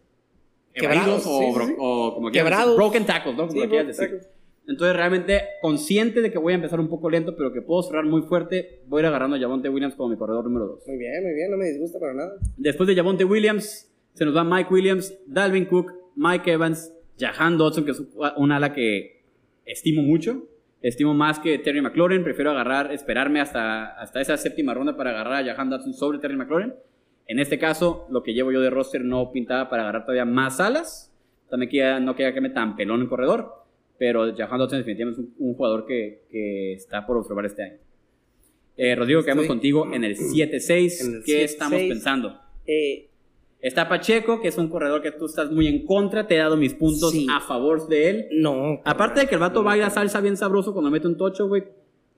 Quebrados, 0.73 1.23
o, 1.25 1.39
sí, 1.39 1.65
sí, 1.67 1.73
o 1.77 2.13
como 2.15 2.31
Quebrados. 2.31 2.65
decir, 2.67 2.77
broken 2.77 3.05
tackles, 3.05 3.35
¿no? 3.35 3.47
Como 3.47 3.59
broken 3.61 3.87
decir. 3.87 4.05
tackles. 4.05 4.29
Entonces, 4.69 4.95
realmente 4.95 5.41
consciente 5.61 6.21
de 6.21 6.31
que 6.31 6.37
voy 6.37 6.53
a 6.53 6.55
empezar 6.55 6.79
un 6.79 6.87
poco 6.89 7.09
lento, 7.09 7.35
pero 7.35 7.51
que 7.51 7.61
puedo 7.61 7.81
cerrar 7.83 8.05
muy 8.05 8.21
fuerte, 8.23 8.83
voy 8.87 8.99
a 8.99 9.01
ir 9.03 9.05
agarrando 9.07 9.35
a 9.35 9.39
Javonte 9.39 9.69
Williams 9.69 9.95
como 9.95 10.09
mi 10.09 10.17
corredor 10.17 10.43
número 10.45 10.67
2. 10.67 10.83
Muy 10.87 10.97
bien, 10.97 11.23
muy 11.23 11.33
bien, 11.33 11.51
no 11.51 11.57
me 11.57 11.65
disgusta 11.67 11.99
para 11.99 12.13
nada. 12.13 12.33
Después 12.57 12.87
de 12.87 12.95
Javonte 12.95 13.23
Williams, 13.25 13.89
se 14.13 14.23
nos 14.25 14.35
va 14.35 14.43
Mike 14.43 14.73
Williams, 14.73 15.13
Dalvin 15.25 15.65
Cook, 15.65 15.91
Mike 16.15 16.51
Evans, 16.51 16.93
Jahan 17.19 17.57
Dodson, 17.57 17.85
que 17.85 17.91
es 17.91 18.03
un 18.35 18.51
ala 18.51 18.73
que 18.73 19.23
estimo 19.65 20.01
mucho. 20.01 20.47
Estimo 20.81 21.13
más 21.13 21.39
que 21.39 21.57
Terry 21.57 21.81
McLaurin. 21.81 22.23
Prefiero 22.23 22.51
agarrar, 22.51 22.91
esperarme 22.91 23.41
hasta, 23.41 23.87
hasta 23.99 24.21
esa 24.21 24.37
séptima 24.37 24.73
ronda 24.73 24.95
para 24.95 25.09
agarrar 25.09 25.43
a 25.43 25.45
Jahan 25.45 25.69
Dodson 25.69 25.93
sobre 25.93 26.19
Terry 26.19 26.35
McLaurin. 26.35 26.73
En 27.27 27.39
este 27.39 27.57
caso, 27.57 28.07
lo 28.09 28.23
que 28.23 28.33
llevo 28.33 28.51
yo 28.51 28.61
de 28.61 28.69
roster 28.69 29.03
no 29.03 29.31
pintaba 29.31 29.69
para 29.69 29.83
agarrar 29.83 30.03
todavía 30.03 30.25
más 30.25 30.59
alas. 30.59 31.11
También 31.49 31.69
queda, 31.69 31.99
no 31.99 32.15
queda 32.15 32.33
que 32.33 32.41
me 32.41 32.49
tan 32.49 32.75
pelón 32.75 33.01
en 33.01 33.07
corredor. 33.07 33.51
Pero 33.97 34.35
Jahan 34.35 34.59
Dodson 34.59 34.79
definitivamente 34.79 35.21
es 35.21 35.27
un, 35.27 35.47
un 35.49 35.55
jugador 35.55 35.85
que, 35.85 36.21
que 36.29 36.73
está 36.73 37.05
por 37.05 37.17
observar 37.17 37.45
este 37.45 37.63
año. 37.63 37.77
Eh, 38.77 38.95
Rodrigo, 38.95 39.23
quedamos 39.23 39.47
contigo 39.47 39.91
en 39.91 40.03
el 40.03 40.15
7-6. 40.15 41.01
En 41.01 41.15
el 41.15 41.23
¿Qué 41.25 41.41
7-6. 41.41 41.43
estamos 41.43 41.81
pensando? 41.81 42.39
Eh, 42.67 43.06
Está 43.59 43.89
Pacheco, 43.89 44.39
que 44.39 44.49
es 44.49 44.57
un 44.57 44.69
corredor 44.69 45.01
que 45.01 45.11
tú 45.11 45.25
estás 45.25 45.51
muy 45.51 45.67
en 45.67 45.85
contra. 45.85 46.27
Te 46.27 46.35
he 46.35 46.37
dado 46.37 46.57
mis 46.57 46.73
puntos 46.75 47.11
Sí. 47.11 47.25
a 47.31 47.41
favor 47.41 47.87
de 47.87 48.09
él. 48.09 48.25
no. 48.33 48.79
Aparte 48.85 49.21
de 49.21 49.27
que 49.27 49.35
el 49.35 49.41
vato 49.41 49.63
baila 49.63 49.89
salsa 49.89 50.21
bien 50.21 50.37
sabroso 50.37 50.73
cuando 50.73 50.91
mete 50.91 51.07
un 51.07 51.17
tocho, 51.17 51.47
güey. 51.47 51.63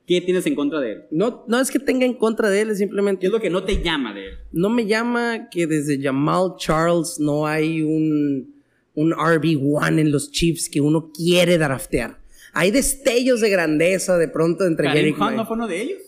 ¿Qué 0.06 0.22
tienes 0.22 0.46
en 0.48 0.56
contra 0.56 0.80
de 0.80 0.92
él? 0.94 1.04
No, 1.12 1.46
no 1.48 1.60
es 1.60 1.70
que 1.70 1.78
tenga 1.78 2.04
en 2.04 2.16
contra 2.16 2.50
de 2.50 2.62
él, 2.62 2.70
es 2.72 2.78
¿Qué 2.80 2.86
simplemente 2.86 3.28
es 3.28 3.32
lo 3.32 3.40
que 3.40 3.52
no 3.52 3.64
te 3.64 3.82
llama 3.84 4.12
de 4.14 4.26
él? 4.30 4.34
no 4.52 4.70
me 4.72 4.88
llama 4.88 5.50
que 5.52 5.68
desde 5.68 6.02
Jamal 6.02 6.54
Charles 6.58 7.18
no 7.20 7.46
hay 7.46 7.84
un, 7.84 8.56
un 8.96 9.12
RB1 9.14 10.00
en 10.00 10.12
los 10.12 10.32
Chiefs 10.32 10.68
que 10.68 10.82
uno 10.82 11.12
quiere 11.16 11.60
draftear. 11.60 12.18
Hay 12.54 12.72
destellos 12.72 13.40
de 13.42 13.52
grandeza 13.52 14.18
de 14.18 14.28
pronto 14.28 14.66
entre 14.66 14.88
¿Karim 14.88 15.14
Hunt 15.22 15.36
no 15.36 15.46
fue 15.46 15.56
uno 15.56 15.68
de 15.68 15.80
ellos? 15.84 16.02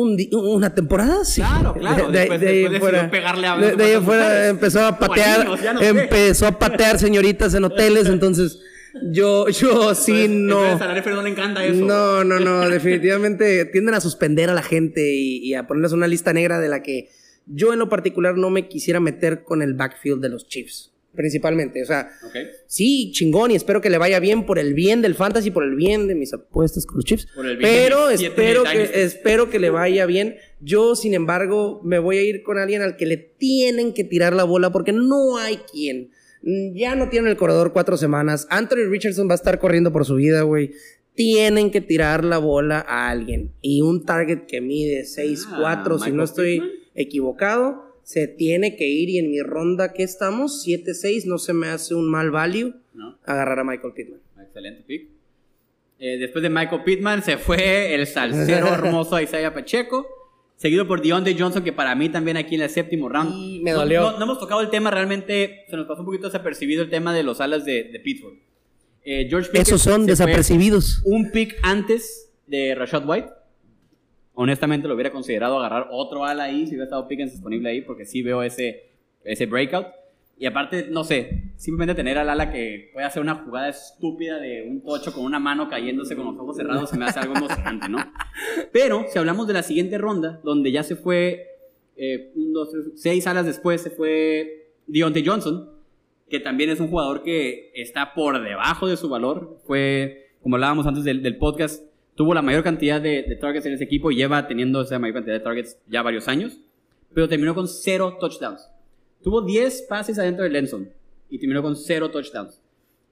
Un 0.00 0.16
una 0.32 0.74
temporada, 0.74 1.24
sí. 1.24 1.40
Claro, 1.40 1.74
claro. 1.74 2.10
De, 2.10 2.18
Después- 2.20 2.40
de 2.40 2.48
ahí 2.48 2.62
después 2.68 2.72
decidió 2.72 2.80
fuera, 2.80 3.10
pegarle 3.10 3.46
a 3.46 3.56
de, 3.56 3.76
de 3.76 3.84
ahí 3.84 3.90
unas 3.92 4.04
fuera 4.04 4.24
mujeres. 4.24 4.50
empezó 4.50 4.86
a 4.86 4.98
patear, 4.98 5.46
no 5.46 5.80
empezó 5.80 6.46
a 6.46 6.58
patear 6.58 6.98
señoritas 6.98 7.54
en 7.54 7.64
hoteles, 7.64 8.06
entonces 8.08 8.60
yo, 9.12 9.48
yo 9.48 9.94
sí 9.94 10.24
Entonces, 10.24 10.30
no. 10.30 10.64
entonces, 10.64 10.82
a 10.88 10.92
la 10.92 11.00
NFL 11.00 11.10
no 11.14 11.22
le 11.22 11.30
encanta 11.30 11.64
eso. 11.64 11.84
No, 11.84 12.24
no, 12.24 12.40
no, 12.40 12.68
definitivamente 12.70 13.64
tienden 13.66 13.94
a 13.94 14.00
suspender 14.00 14.50
a 14.50 14.54
la 14.54 14.62
gente 14.62 15.12
y, 15.14 15.38
y 15.38 15.54
a 15.54 15.66
ponerles 15.66 15.92
una 15.92 16.06
lista 16.06 16.32
negra 16.32 16.58
de 16.58 16.68
la 16.68 16.82
que 16.82 17.08
Yo 17.46 17.72
en 17.72 17.78
lo 17.78 17.88
particular 17.88 18.36
no 18.36 18.50
me 18.50 18.68
quisiera 18.68 19.00
meter 19.00 19.42
con 19.44 19.62
el 19.62 19.74
backfield 19.74 20.20
de 20.22 20.28
los 20.30 20.46
Chiefs, 20.48 20.92
principalmente. 21.18 21.82
O 21.82 21.84
sea, 21.84 22.08
sí, 22.66 23.10
chingón 23.12 23.50
y 23.50 23.56
espero 23.56 23.82
que 23.82 23.90
le 23.90 23.98
vaya 23.98 24.20
bien 24.20 24.46
por 24.46 24.58
el 24.58 24.72
bien 24.72 25.02
del 25.02 25.14
fantasy, 25.14 25.50
por 25.50 25.64
el 25.64 25.74
bien 25.74 26.06
de 26.06 26.14
mis 26.14 26.32
apuestas 26.32 26.86
con 26.86 26.96
los 26.96 27.04
Chiefs. 27.04 27.26
Por 27.34 27.46
el 27.46 27.58
bien 27.58 27.70
de 27.70 27.76
Pero 27.76 28.08
espero 28.08 28.62
que, 28.64 29.02
espero 29.02 29.50
que 29.50 29.58
le 29.58 29.68
vaya 29.68 30.06
bien. 30.06 30.36
Yo, 30.60 30.96
sin 30.96 31.12
embargo, 31.12 31.82
me 31.84 31.98
voy 31.98 32.16
a 32.16 32.22
ir 32.22 32.42
con 32.42 32.56
alguien 32.56 32.80
al 32.80 32.96
que 32.96 33.04
le 33.04 33.16
tienen 33.18 33.92
que 33.92 34.04
tirar 34.04 34.32
la 34.32 34.44
bola 34.44 34.70
porque 34.72 34.92
no 34.92 35.36
hay 35.36 35.56
quien. 35.70 36.10
Mm, 36.42 36.74
Ya 36.76 36.94
no 36.94 37.08
tienen 37.10 37.30
el 37.30 37.36
corredor 37.36 37.72
cuatro 37.74 37.96
semanas. 37.98 38.46
Anthony 38.48 38.88
Richardson 38.88 39.28
va 39.28 39.32
a 39.32 39.34
estar 39.34 39.58
corriendo 39.58 39.92
por 39.92 40.06
su 40.06 40.14
vida, 40.14 40.42
güey. 40.42 40.70
Tienen 41.14 41.72
que 41.72 41.80
tirar 41.80 42.22
la 42.24 42.38
bola 42.38 42.78
a 42.86 43.10
alguien. 43.10 43.52
Y 43.60 43.80
un 43.80 44.04
target 44.04 44.46
que 44.46 44.60
mide 44.60 45.02
6'4, 45.02 45.94
si 45.98 46.10
Michael 46.12 46.16
no 46.16 46.22
estoy 46.22 46.60
Pittman. 46.60 46.70
equivocado, 46.94 47.87
se 48.08 48.26
tiene 48.26 48.74
que 48.74 48.86
ir. 48.88 49.10
Y 49.10 49.18
en 49.18 49.30
mi 49.30 49.40
ronda, 49.42 49.92
¿qué 49.92 50.02
estamos? 50.02 50.64
7-6, 50.66 51.26
no 51.26 51.36
se 51.36 51.52
me 51.52 51.66
hace 51.68 51.94
un 51.94 52.08
mal 52.08 52.30
value 52.30 52.72
¿No? 52.94 53.18
agarrar 53.26 53.58
a 53.58 53.64
Michael 53.64 53.92
Pittman. 53.92 54.20
Excelente 54.42 54.82
pick. 54.86 55.08
Eh, 55.98 56.16
después 56.16 56.42
de 56.42 56.48
Michael 56.48 56.84
Pittman 56.84 57.22
se 57.22 57.36
fue 57.36 57.94
el 57.94 58.06
salsero 58.06 58.68
hermoso 58.72 59.20
Isaiah 59.20 59.52
Pacheco, 59.52 60.06
seguido 60.56 60.88
por 60.88 61.02
Deontay 61.02 61.38
Johnson, 61.38 61.62
que 61.62 61.74
para 61.74 61.94
mí 61.94 62.08
también 62.08 62.38
aquí 62.38 62.54
en 62.54 62.62
el 62.62 62.70
séptimo 62.70 63.10
round. 63.10 63.30
Y 63.34 63.60
me 63.60 63.72
No- 63.72 63.80
dolió. 63.80 64.00
No, 64.12 64.18
no 64.18 64.24
hemos 64.24 64.40
tocado 64.40 64.62
el 64.62 64.70
tema, 64.70 64.90
realmente 64.90 65.64
se 65.68 65.76
nos 65.76 65.86
pasó 65.86 66.00
un 66.00 66.06
poquito 66.06 66.28
desapercibido 66.28 66.82
el 66.82 66.88
tema 66.88 67.12
de 67.14 67.22
los 67.24 67.42
alas 67.42 67.66
de, 67.66 67.84
de 67.92 68.00
Pittsburgh. 68.00 68.38
Eh, 69.04 69.26
George 69.28 69.50
Pickens 69.50 69.68
Esos 69.68 69.82
son 69.82 70.06
desapercibidos. 70.06 71.02
Un 71.04 71.30
pick 71.30 71.56
antes 71.62 72.30
de 72.46 72.74
Rashad 72.74 73.06
White. 73.06 73.28
Honestamente 74.40 74.86
lo 74.86 74.94
hubiera 74.94 75.10
considerado 75.10 75.58
agarrar 75.58 75.88
otro 75.90 76.24
ala 76.24 76.44
ahí 76.44 76.64
si 76.64 76.68
hubiera 76.68 76.84
estado 76.84 77.08
Pickens 77.08 77.32
disponible 77.32 77.70
ahí, 77.70 77.80
porque 77.82 78.04
sí 78.04 78.22
veo 78.22 78.44
ese, 78.44 78.84
ese 79.24 79.46
breakout. 79.46 79.88
Y 80.38 80.46
aparte, 80.46 80.86
no 80.88 81.02
sé, 81.02 81.50
simplemente 81.56 81.96
tener 81.96 82.18
al 82.18 82.30
ala 82.30 82.52
que 82.52 82.90
puede 82.92 83.04
hacer 83.04 83.20
una 83.20 83.34
jugada 83.34 83.68
estúpida 83.68 84.38
de 84.38 84.62
un 84.62 84.84
tocho 84.84 85.12
con 85.12 85.24
una 85.24 85.40
mano 85.40 85.68
cayéndose 85.68 86.14
con 86.14 86.26
los 86.26 86.38
ojos 86.38 86.56
cerrados 86.56 86.88
se 86.88 86.96
me 86.96 87.06
hace 87.06 87.18
algo 87.18 87.34
emocionante, 87.34 87.88
¿no? 87.88 87.98
Pero 88.72 89.06
si 89.08 89.18
hablamos 89.18 89.48
de 89.48 89.54
la 89.54 89.64
siguiente 89.64 89.98
ronda, 89.98 90.38
donde 90.44 90.70
ya 90.70 90.84
se 90.84 90.94
fue, 90.94 91.44
eh, 91.96 92.30
un, 92.36 92.52
dos, 92.52 92.70
tres, 92.70 92.84
seis 92.94 93.26
alas 93.26 93.44
después 93.44 93.82
se 93.82 93.90
fue 93.90 94.70
Deontay 94.86 95.26
Johnson, 95.26 95.68
que 96.30 96.38
también 96.38 96.70
es 96.70 96.78
un 96.78 96.90
jugador 96.90 97.24
que 97.24 97.72
está 97.74 98.14
por 98.14 98.40
debajo 98.40 98.86
de 98.86 98.96
su 98.96 99.08
valor. 99.08 99.58
Fue, 99.66 100.28
como 100.40 100.54
hablábamos 100.54 100.86
antes 100.86 101.02
del, 101.02 101.24
del 101.24 101.38
podcast, 101.38 101.87
tuvo 102.18 102.34
la 102.34 102.42
mayor 102.42 102.64
cantidad 102.64 103.00
de, 103.00 103.22
de 103.22 103.36
targets 103.36 103.64
en 103.66 103.74
ese 103.74 103.84
equipo 103.84 104.10
y 104.10 104.16
lleva 104.16 104.48
teniendo 104.48 104.82
esa 104.82 104.98
mayor 104.98 105.14
cantidad 105.14 105.36
de 105.36 105.40
targets 105.40 105.78
ya 105.86 106.02
varios 106.02 106.26
años, 106.26 106.58
pero 107.14 107.28
terminó 107.28 107.54
con 107.54 107.68
cero 107.68 108.16
touchdowns. 108.18 108.68
Tuvo 109.22 109.42
10 109.42 109.82
pases 109.82 110.18
adentro 110.18 110.42
del 110.42 110.52
Lenson 110.52 110.88
y 111.30 111.38
terminó 111.38 111.62
con 111.62 111.76
cero 111.76 112.10
touchdowns. 112.10 112.60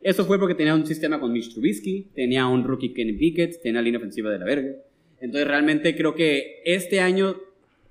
Eso 0.03 0.25
fue 0.25 0.41
porque 0.41 0.57
tenía 0.57 0.75
un 0.75 0.85
sistema 0.85 1.21
con 1.21 1.33
Mitch 1.33 1.53
Trubisky, 1.55 2.09
tenía 2.17 2.49
un 2.49 2.65
rookie 2.65 2.93
Kenny 2.93 3.13
Pickett, 3.13 3.63
tenía 3.63 3.81
la 3.81 3.85
línea 3.85 3.99
ofensiva 3.99 4.29
de 4.29 4.41
la 4.41 4.45
verga. 4.45 4.73
Entonces 5.21 5.47
realmente 5.47 5.97
creo 5.97 6.17
que 6.17 6.63
este 6.65 6.99
año, 6.99 7.37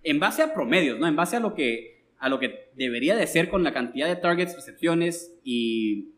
en 0.04 0.20
base 0.20 0.42
a 0.42 0.54
promedios, 0.54 1.00
¿no? 1.00 1.08
En 1.08 1.16
base 1.16 1.38
a 1.38 1.40
lo 1.40 1.56
que, 1.56 2.02
a 2.20 2.28
lo 2.28 2.40
que 2.40 2.68
debería 2.76 3.16
de 3.16 3.26
ser 3.26 3.48
con 3.48 3.64
la 3.64 3.72
cantidad 3.72 4.10
de 4.10 4.18
targets, 4.18 4.54
recepciones 4.54 5.34
y, 5.46 6.10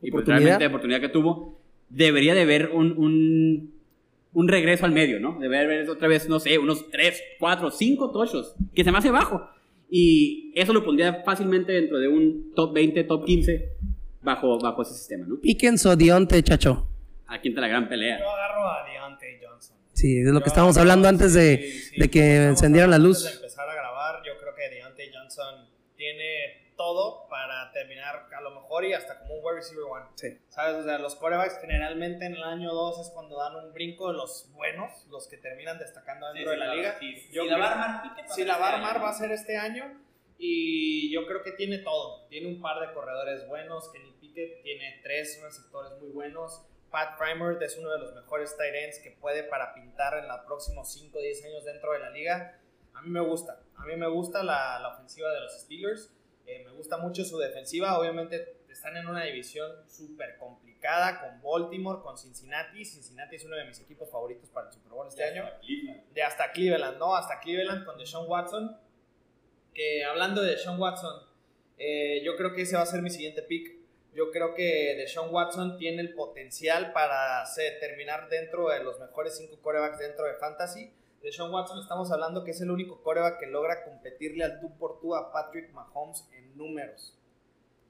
y 0.00 0.10
pues, 0.10 0.22
Oportunidad. 0.22 0.40
realmente 0.40 0.66
oportunidad 0.68 1.00
que 1.02 1.08
tuvo, 1.10 1.60
debería 1.90 2.34
de 2.34 2.40
haber 2.40 2.70
un, 2.70 2.96
un, 2.96 3.77
un 4.32 4.48
regreso 4.48 4.84
al 4.84 4.92
medio, 4.92 5.20
¿no? 5.20 5.38
Debería 5.38 5.64
haber 5.64 5.88
otra 5.90 6.08
vez, 6.08 6.28
no 6.28 6.40
sé, 6.40 6.58
unos 6.58 6.90
3, 6.90 7.22
4, 7.38 7.70
5 7.70 8.10
tochos, 8.10 8.54
que 8.74 8.84
se 8.84 8.92
me 8.92 8.98
hace 8.98 9.10
bajo. 9.10 9.48
Y 9.90 10.52
eso 10.54 10.72
lo 10.72 10.84
pondría 10.84 11.22
fácilmente 11.24 11.72
dentro 11.72 11.98
de 11.98 12.08
un 12.08 12.52
top 12.54 12.74
20, 12.74 13.04
top 13.04 13.24
15 13.24 13.72
bajo, 14.22 14.58
bajo 14.58 14.82
ese 14.82 14.94
sistema, 14.94 15.26
¿no? 15.26 15.40
Pickens 15.40 15.86
o 15.86 15.96
Dionte, 15.96 16.42
chacho. 16.42 16.86
Aquí 17.26 17.48
entra 17.48 17.62
la 17.62 17.68
gran 17.68 17.88
pelea. 17.88 18.18
Yo 18.18 18.30
agarro 18.30 18.68
a 18.68 18.84
Deontay 18.84 19.38
Johnson. 19.42 19.76
Sí, 19.92 20.18
es 20.18 20.26
lo 20.26 20.40
que 20.40 20.48
estábamos 20.48 20.78
hablando 20.78 21.08
antes 21.08 21.34
de, 21.34 21.58
sí, 21.58 21.80
sí, 21.80 22.00
de 22.00 22.10
que 22.10 22.44
encendieran 22.44 22.90
la 22.90 22.98
luz. 22.98 23.18
Antes 23.18 23.40
de 23.40 23.46
empezar 23.46 23.68
a 23.68 23.74
grabar, 23.74 24.22
yo 24.24 24.32
creo 24.40 24.54
que 24.54 24.74
Deontay 24.74 25.10
Johnson 25.12 25.68
tiene 25.96 26.72
todo 26.76 27.28
para 27.28 27.70
terminar 27.72 28.27
mejor 28.68 28.84
y 28.84 28.92
hasta 28.92 29.18
como 29.20 29.34
un 29.36 29.44
wide 29.44 29.56
receiver 29.56 29.84
one. 29.84 30.04
Sí. 30.14 30.38
¿Sabes? 30.48 30.76
O 30.76 30.84
sea, 30.84 30.98
los 30.98 31.14
quarterbacks 31.16 31.58
generalmente 31.60 32.26
en 32.26 32.34
el 32.34 32.42
año 32.42 32.72
2 32.72 33.00
es 33.00 33.10
cuando 33.14 33.38
dan 33.38 33.56
un 33.56 33.72
brinco 33.72 34.08
de 34.08 34.14
los 34.18 34.50
buenos, 34.52 35.06
los 35.08 35.26
que 35.28 35.38
terminan 35.38 35.78
destacando 35.78 36.32
dentro 36.32 36.50
de 36.52 36.56
la 36.58 36.74
liga. 36.74 36.98
Yo 37.32 37.44
creo- 37.56 37.66
si 38.34 38.44
la 38.44 38.58
va 38.58 38.68
a 38.70 38.74
armar 38.74 39.02
va 39.02 39.08
a 39.10 39.14
ser 39.14 39.32
este 39.32 39.56
año 39.56 39.98
y 40.38 41.10
yo 41.12 41.26
creo 41.26 41.42
que 41.42 41.52
tiene 41.52 41.78
todo. 41.78 42.26
Tiene 42.28 42.48
un 42.48 42.60
par 42.60 42.86
de 42.86 42.92
corredores 42.94 43.46
buenos, 43.48 43.90
Kenny 43.90 44.12
Pickett 44.20 44.62
tiene 44.62 45.00
tres 45.02 45.40
receptores 45.42 45.92
muy 46.00 46.10
buenos. 46.10 46.62
Pat 46.90 47.18
Primer 47.18 47.62
es 47.62 47.76
uno 47.76 47.90
de 47.90 47.98
los 47.98 48.14
mejores 48.14 48.56
tight 48.56 48.74
ends 48.74 48.98
que 49.00 49.10
puede 49.12 49.44
para 49.44 49.74
pintar 49.74 50.16
en 50.18 50.28
los 50.28 50.40
próximos 50.46 50.90
5 50.92 51.18
o 51.18 51.20
10 51.20 51.44
años 51.44 51.64
dentro 51.64 51.92
de 51.92 51.98
la 51.98 52.10
liga. 52.10 52.58
A 52.94 53.02
mí 53.02 53.10
me 53.10 53.20
gusta. 53.20 53.60
A 53.76 53.84
mí 53.84 53.94
me 53.96 54.08
gusta 54.08 54.42
la, 54.42 54.78
la 54.80 54.88
ofensiva 54.88 55.30
de 55.32 55.40
los 55.40 55.60
Steelers. 55.60 56.14
Eh, 56.46 56.64
me 56.64 56.72
gusta 56.72 56.96
mucho 56.96 57.24
su 57.24 57.36
defensiva. 57.38 57.98
Obviamente 57.98 58.56
están 58.78 58.96
en 58.96 59.08
una 59.08 59.24
división 59.24 59.72
súper 59.88 60.36
complicada 60.38 61.20
con 61.20 61.42
Baltimore, 61.42 62.00
con 62.00 62.16
Cincinnati. 62.16 62.84
Cincinnati 62.84 63.34
es 63.34 63.44
uno 63.44 63.56
de 63.56 63.64
mis 63.64 63.80
equipos 63.80 64.08
favoritos 64.08 64.48
para 64.50 64.68
el 64.68 64.72
Super 64.72 64.92
Bowl 64.92 65.08
este 65.08 65.24
año 65.24 65.50
de 66.14 66.22
hasta 66.22 66.52
Cleveland, 66.52 66.96
¿no? 66.96 67.16
Hasta 67.16 67.40
Cleveland 67.40 67.84
con 67.84 67.98
Deshaun 67.98 68.30
Watson. 68.30 68.78
Que 69.74 70.04
hablando 70.04 70.42
de 70.42 70.52
Deshaun 70.52 70.80
Watson, 70.80 71.24
eh, 71.76 72.22
yo 72.24 72.36
creo 72.36 72.54
que 72.54 72.62
ese 72.62 72.76
va 72.76 72.82
a 72.82 72.86
ser 72.86 73.02
mi 73.02 73.10
siguiente 73.10 73.42
pick. 73.42 73.76
Yo 74.14 74.30
creo 74.30 74.54
que 74.54 74.94
Deshaun 74.96 75.34
Watson 75.34 75.76
tiene 75.76 76.00
el 76.00 76.14
potencial 76.14 76.92
para 76.92 77.44
terminar 77.80 78.28
dentro 78.28 78.68
de 78.68 78.84
los 78.84 79.00
mejores 79.00 79.36
cinco 79.36 79.60
corebacks 79.60 79.98
dentro 79.98 80.24
de 80.24 80.34
Fantasy. 80.34 80.92
Deshaun 81.20 81.52
Watson 81.52 81.80
estamos 81.80 82.12
hablando 82.12 82.44
que 82.44 82.52
es 82.52 82.60
el 82.60 82.70
único 82.70 83.02
coreback 83.02 83.40
que 83.40 83.46
logra 83.46 83.82
competirle 83.82 84.44
al 84.44 84.60
tú 84.60 84.78
por 84.78 85.00
tú 85.00 85.16
a 85.16 85.32
Patrick 85.32 85.72
Mahomes 85.72 86.28
en 86.32 86.56
números 86.56 87.17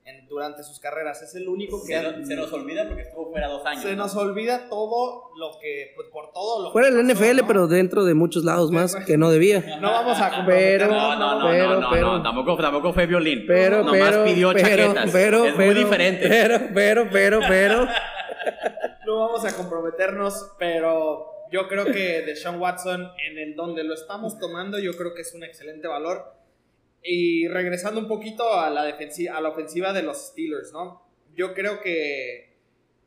en- 0.08 0.26
durante 0.28 0.62
sus 0.62 0.78
carreras. 0.80 1.22
Es 1.22 1.34
el 1.34 1.48
único 1.48 1.80
que 1.86 1.94
Se, 1.96 2.02
nos- 2.02 2.26
se 2.28 2.36
nos 2.36 2.52
olvida 2.52 2.86
porque 2.86 3.02
estuvo 3.02 3.30
fuera 3.30 3.48
dos 3.48 3.64
años. 3.66 3.82
se 3.82 3.90
¿no? 3.96 4.04
nos 4.04 4.16
olvida 4.16 4.68
todo 4.68 5.30
lo 5.38 5.58
que, 5.60 5.92
pues, 5.96 6.08
por 6.12 6.32
todo 6.32 6.62
lo 6.64 6.72
Fuera 6.72 6.88
que 6.88 6.94
pasó, 6.94 7.04
NFL, 7.12 7.40
¿no? 7.42 7.46
pero 7.46 7.66
dentro 7.68 8.04
de 8.04 8.14
muchos 8.14 8.44
lados 8.44 8.70
más 8.70 8.94
que 9.06 9.16
no 9.16 9.30
debía. 9.30 9.60
No 9.80 9.90
vamos 9.92 10.18
a 10.20 10.44
Pero- 10.46 10.86
No, 10.88 11.16
no, 11.16 11.38
no, 11.40 11.50
Pero, 11.50 11.68
no, 11.74 11.80
no, 11.80 11.90
pero- 11.90 12.06
no, 12.18 12.22
tampoco, 12.22 12.56
tampoco 12.56 12.92
fue 12.92 13.06
violín. 13.06 13.44
Pero, 13.46 13.82
Nomás 13.84 14.10
pero, 14.10 14.24
pidió 14.24 14.52
pero, 14.52 14.68
chaquetas. 14.68 15.10
pero, 15.12 15.44
es 15.44 15.54
pero, 15.54 15.72
muy 15.72 15.74
diferente. 15.82 16.28
Pero, 16.28 16.58
pero, 16.74 17.08
pero, 17.10 17.40
pero. 17.48 17.86
no 19.06 19.18
vamos 19.20 19.44
a 19.44 19.56
comprometernos, 19.56 20.52
pero 20.58 21.26
yo 21.50 21.66
creo 21.68 21.86
que 21.86 22.22
Deshaun 22.26 22.60
Watson, 22.60 23.10
en 23.26 23.38
el 23.38 23.54
donde 23.56 23.82
lo 23.84 23.94
estamos 23.94 24.38
tomando, 24.38 24.78
yo 24.78 24.92
creo 24.96 25.14
que 25.14 25.22
es 25.22 25.34
un 25.34 25.44
excelente 25.44 25.88
valor. 25.88 26.37
Y 27.02 27.48
regresando 27.48 28.00
un 28.00 28.08
poquito 28.08 28.54
a 28.54 28.70
la, 28.70 28.84
defensiva, 28.84 29.36
a 29.36 29.40
la 29.40 29.50
ofensiva 29.50 29.92
de 29.92 30.02
los 30.02 30.28
Steelers, 30.28 30.72
¿no? 30.72 31.06
Yo 31.34 31.54
creo 31.54 31.80
que, 31.80 32.56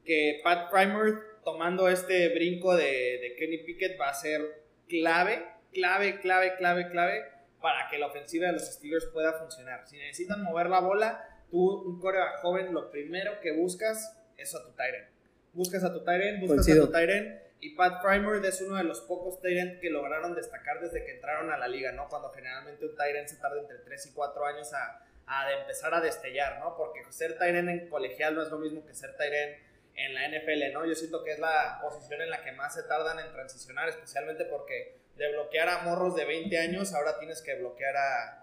que 0.06 0.40
Pat 0.44 0.72
Primer 0.72 1.32
tomando 1.44 1.88
este 1.88 2.30
brinco 2.30 2.76
de, 2.76 3.20
de 3.20 3.36
Kenny 3.38 3.60
Pickett 3.60 4.00
va 4.00 4.10
a 4.10 4.14
ser 4.14 4.64
clave, 4.88 5.46
clave, 5.74 6.20
clave, 6.20 6.56
clave, 6.58 6.90
clave 6.90 7.24
para 7.62 7.88
que 7.90 7.98
la 7.98 8.08
ofensiva 8.08 8.48
de 8.48 8.54
los 8.54 8.66
Steelers 8.66 9.06
pueda 9.08 9.34
funcionar. 9.34 9.88
Si 9.88 9.98
necesitan 9.98 10.42
mover 10.42 10.68
la 10.68 10.80
bola, 10.80 11.44
tú, 11.50 11.60
un 11.60 12.00
coreback 12.00 12.40
joven, 12.42 12.74
lo 12.74 12.90
primero 12.90 13.40
que 13.42 13.52
buscas 13.52 14.18
es 14.38 14.56
a 14.56 14.64
tu 14.64 14.72
Tyrant. 14.72 15.10
Buscas 15.54 15.84
a 15.84 15.94
tu 15.94 16.04
Tyrant, 16.04 16.40
buscas 16.40 16.66
Coincido. 16.66 16.84
a 16.84 16.88
tu 16.88 16.94
Tyrant. 16.94 17.41
Y 17.64 17.76
Pat 17.76 18.02
Primer 18.02 18.44
es 18.44 18.60
uno 18.62 18.76
de 18.76 18.84
los 18.84 19.02
pocos 19.02 19.40
Tyrant 19.40 19.80
que 19.80 19.92
lograron 19.92 20.34
destacar 20.34 20.82
desde 20.82 21.06
que 21.06 21.12
entraron 21.12 21.52
a 21.52 21.58
la 21.60 21.68
liga, 21.68 21.92
¿no? 21.92 22.10
Cuando 22.10 22.32
generalmente 22.32 22.84
un 22.84 22.96
Tyrant 22.96 23.28
se 23.28 23.38
tarda 23.38 23.62
entre 23.62 23.78
3 23.78 24.08
y 24.08 24.14
4 24.14 24.46
años 24.46 24.74
a, 24.74 25.06
a 25.28 25.52
empezar 25.54 25.94
a 25.94 26.02
destellar, 26.02 26.60
¿no? 26.60 26.76
Porque 26.76 27.04
ser 27.12 27.38
Tyrant 27.38 27.70
en 27.70 27.88
colegial 27.88 28.34
no 28.34 28.42
es 28.42 28.50
lo 28.50 28.58
mismo 28.58 28.84
que 28.84 28.96
ser 28.96 29.16
Tyrant 29.16 29.58
en 29.94 30.14
la 30.16 30.28
NFL, 30.28 30.74
¿no? 30.74 30.86
Yo 30.88 30.96
siento 30.96 31.24
que 31.24 31.34
es 31.34 31.40
la 31.40 31.78
posición 31.84 32.24
en 32.24 32.32
la 32.32 32.44
que 32.44 32.52
más 32.52 32.74
se 32.74 32.82
tardan 32.82 33.20
en 33.20 33.32
transicionar, 33.32 33.90
especialmente 33.90 34.46
porque 34.46 35.01
de 35.22 35.32
bloquear 35.34 35.70
a 35.70 35.84
morros 35.84 36.16
de 36.16 36.26
20 36.26 36.58
años, 36.58 36.94
ahora 36.96 37.20
tienes 37.20 37.42
que 37.44 37.54
bloquear 37.56 37.96
a, 37.96 38.40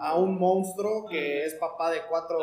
a 0.00 0.14
un 0.16 0.38
monstruo 0.38 1.06
que 1.06 1.44
es 1.44 1.54
papá 1.54 1.90
de 1.90 2.00
cuatro 2.08 2.38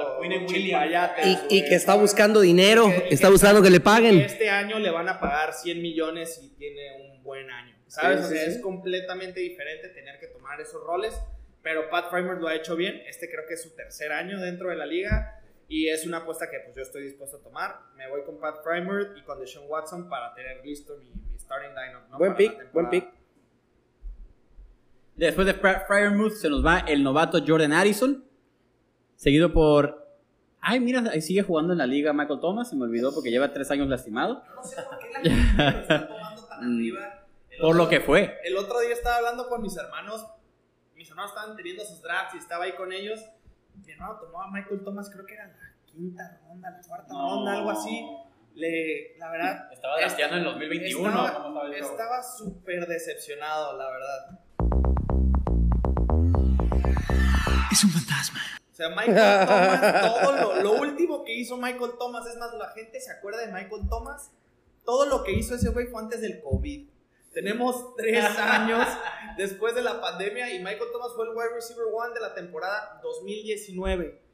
chimpayates, 0.46 1.40
Y, 1.50 1.64
que 1.66 1.76
está 1.76 1.96
buscando 1.96 2.40
dinero, 2.42 2.88
Que- 2.90 3.04
que- 3.10 3.14
está 3.16 3.30
buscando 3.30 3.62
que 3.62 3.70
le 3.70 3.80
paguen. 3.80 4.20
Este 4.20 4.50
año 4.50 4.78
le 4.80 4.92
van 4.92 5.10
a 5.10 5.20
pagar 5.20 5.54
100 5.54 5.82
millones 5.82 6.40
y 6.44 6.50
tiene 6.50 6.98
un 7.02 7.24
buen 7.24 7.50
año. 7.50 7.76
¿Sabes? 7.88 8.20
Sí, 8.20 8.26
o 8.26 8.30
sea, 8.30 8.44
sí. 8.46 8.50
es 8.52 8.62
completamente 8.62 9.40
diferente 9.40 9.90
tener 9.90 10.20
que 10.20 10.28
tomar 10.28 10.62
esos 10.62 10.84
roles. 10.84 11.20
Pero 11.64 11.90
Pat 11.90 12.10
Primer 12.12 12.38
lo 12.38 12.48
ha 12.48 12.56
hecho 12.56 12.76
bien. 12.76 13.02
Este 13.08 13.30
creo 13.30 13.46
que 13.48 13.56
es 13.56 13.64
su 13.64 13.76
tercer 13.76 14.12
año 14.12 14.40
dentro 14.40 14.70
de 14.70 14.76
la 14.76 14.86
liga. 14.86 15.42
Y 15.68 15.90
es 15.90 16.06
una 16.06 16.18
apuesta 16.20 16.50
que 16.50 16.60
pues 16.60 16.76
yo 16.76 16.82
estoy 16.84 17.04
dispuesto 17.04 17.38
a 17.38 17.42
tomar. 17.42 17.76
Me 17.96 18.08
voy 18.10 18.24
con 18.24 18.40
Pat 18.40 18.64
Primer 18.64 19.18
y 19.18 19.24
con 19.24 19.40
Deshaun 19.40 19.66
Watson 19.68 20.08
para 20.10 20.34
tener 20.36 20.64
listo 20.66 20.96
mi, 20.98 21.10
mi 21.32 21.38
starting 21.40 21.70
lineup. 21.76 22.08
¿no? 22.10 22.18
Buen 22.18 22.32
Para 22.34 22.38
pick, 22.38 22.72
buen 22.72 22.90
pick. 22.90 23.08
Después 25.20 25.46
de 25.48 25.54
Fry- 25.54 25.86
Fryermuth 25.86 26.34
se 26.34 26.50
nos 26.50 26.66
va 26.66 26.80
el 26.80 27.04
novato 27.04 27.40
Jordan 27.46 27.74
Addison, 27.74 28.24
seguido 29.16 29.52
por... 29.52 30.08
Ay, 30.62 30.80
mira, 30.80 31.02
ahí 31.12 31.22
sigue 31.22 31.42
jugando 31.44 31.74
en 31.74 31.80
la 31.80 31.86
liga 31.88 32.12
Michael 32.14 32.40
Thomas, 32.40 32.70
se 32.70 32.76
me 32.76 32.84
olvidó 32.84 33.14
porque 33.14 33.30
lleva 33.32 33.52
tres 33.54 33.70
años 33.72 33.88
lastimado. 33.88 34.44
No 34.56 34.64
sé 34.64 34.82
por 34.82 35.00
qué 35.00 35.08
la 35.12 35.20
gente 35.36 35.64
lo 35.64 35.70
está 35.80 36.08
tomando 36.08 36.44
tan 36.48 36.60
Mm. 36.70 36.76
arriba. 36.76 37.26
El 37.52 37.60
Por 37.62 37.76
lo 37.78 37.88
que 37.90 38.00
fue. 38.02 38.38
El 38.44 38.58
otro 38.58 38.80
día 38.82 38.92
estaba 38.94 39.16
hablando 39.18 39.48
con 39.48 39.62
mis 39.62 39.76
hermanos. 39.78 40.26
Mis 40.96 41.10
hermanos 41.10 41.32
estaban 41.32 41.56
teniendo 41.56 41.84
sus 41.86 42.02
drafts 42.02 42.36
y 42.36 42.38
estaba 42.38 42.66
ahí 42.66 42.74
con 42.74 42.92
ellos. 42.92 43.20
Mi 43.86 43.92
hermano 43.94 44.18
tomó 44.20 44.42
a 44.42 44.52
Michael 44.52 44.82
Thomas, 44.84 45.10
creo 45.10 45.26
que 45.26 45.34
era 45.36 45.48
la 45.48 45.74
quinta 45.86 46.40
ronda, 46.48 46.70
la 46.72 46.82
cuarta 46.86 47.14
No. 47.14 47.36
ronda, 47.36 47.54
algo 47.54 47.70
así. 47.72 48.06
Le, 48.56 49.18
la 49.18 49.32
verdad. 49.32 49.72
Estaba 49.72 49.98
drafteando 50.00 50.36
en 50.38 50.44
2021, 50.44 51.08
Estaba- 51.10 51.34
¿cómo 51.44 51.48
estaba 51.60 51.68
el 51.76 51.82
show? 51.82 51.92
Estaba 51.92 52.24
súper 52.24 52.86
decepcionado, 52.88 53.78
la 53.78 53.90
verdad. 53.90 54.40
O 58.72 58.76
sea, 58.76 58.90
Michael 58.90 59.48
Thomas, 59.48 60.02
todo 60.02 60.36
lo, 60.36 60.62
lo 60.62 60.72
último 60.82 61.24
que 61.24 61.34
hizo 61.34 61.58
Michael 61.58 61.92
Thomas, 61.98 62.26
es 62.28 62.38
más, 62.38 62.54
la 62.54 62.70
gente 62.72 63.00
se 63.02 63.12
acuerda 63.12 63.42
de 63.42 63.52
Michael 63.52 63.88
Thomas. 63.90 64.32
Todo 64.86 65.06
lo 65.06 65.24
que 65.24 65.34
hizo 65.34 65.56
ese 65.56 65.70
güey 65.70 65.88
fue 65.88 66.02
antes 66.02 66.22
del 66.22 66.42
COVID. 66.42 66.88
Tenemos 67.34 67.96
tres 67.96 68.26
años 68.38 68.88
después 69.38 69.76
de 69.76 69.82
la 69.82 70.02
pandemia 70.02 70.54
y 70.54 70.60
Michael 70.60 70.92
Thomas 70.92 71.12
fue 71.16 71.26
el 71.26 71.36
wide 71.36 71.54
receiver 71.56 71.86
one 71.94 72.14
de 72.14 72.20
la 72.20 72.34
temporada 72.34 73.00
2019. 73.04 74.29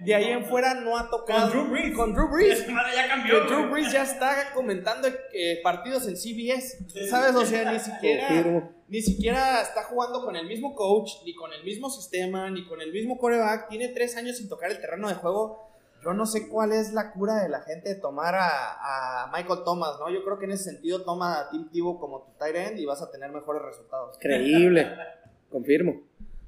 De 0.00 0.14
ahí 0.14 0.30
en 0.30 0.44
fuera 0.44 0.74
no 0.74 0.96
ha 0.96 1.08
tocado. 1.10 1.50
Con 1.50 1.50
Drew 1.50 1.70
Brees. 1.70 1.96
Con 1.96 2.14
Drew 2.14 2.28
Brees. 2.28 2.66
Ya 2.94 3.02
Que 3.02 3.08
cambió. 3.08 3.44
Drew 3.44 3.70
Brees 3.70 3.92
ya 3.92 4.02
está 4.02 4.52
comentando 4.54 5.08
eh, 5.32 5.60
partidos 5.62 6.06
en 6.08 6.16
CBS. 6.16 7.08
¿Sabes? 7.08 7.34
O 7.34 7.44
sea, 7.44 7.70
ni 7.72 7.78
siquiera, 7.78 8.28
Confirmo. 8.28 8.72
ni 8.88 9.00
siquiera 9.02 9.62
está 9.62 9.84
jugando 9.84 10.24
con 10.24 10.36
el 10.36 10.46
mismo 10.46 10.74
coach, 10.74 11.10
ni 11.24 11.34
con 11.34 11.52
el 11.52 11.64
mismo 11.64 11.90
sistema, 11.90 12.50
ni 12.50 12.66
con 12.66 12.80
el 12.80 12.92
mismo 12.92 13.18
coreback. 13.18 13.68
Tiene 13.68 13.88
tres 13.88 14.16
años 14.16 14.36
sin 14.38 14.48
tocar 14.48 14.70
el 14.70 14.80
terreno 14.80 15.08
de 15.08 15.14
juego. 15.14 15.66
Yo 16.02 16.14
no 16.14 16.24
sé 16.24 16.48
cuál 16.48 16.72
es 16.72 16.94
la 16.94 17.12
cura 17.12 17.42
de 17.42 17.50
la 17.50 17.60
gente 17.60 17.90
de 17.90 17.94
tomar 17.94 18.34
a, 18.34 19.24
a 19.24 19.30
Michael 19.32 19.60
Thomas, 19.66 19.96
¿no? 20.00 20.08
Yo 20.10 20.24
creo 20.24 20.38
que 20.38 20.46
en 20.46 20.52
ese 20.52 20.64
sentido 20.64 21.02
toma 21.04 21.38
a 21.40 21.50
Tim 21.50 21.68
Tebow 21.70 22.00
como 22.00 22.22
tu 22.22 22.32
tight 22.38 22.56
end 22.56 22.78
y 22.78 22.86
vas 22.86 23.02
a 23.02 23.10
tener 23.10 23.30
mejores 23.30 23.60
resultados. 23.62 24.16
Increíble. 24.16 24.88
Confirmo. 25.50 26.00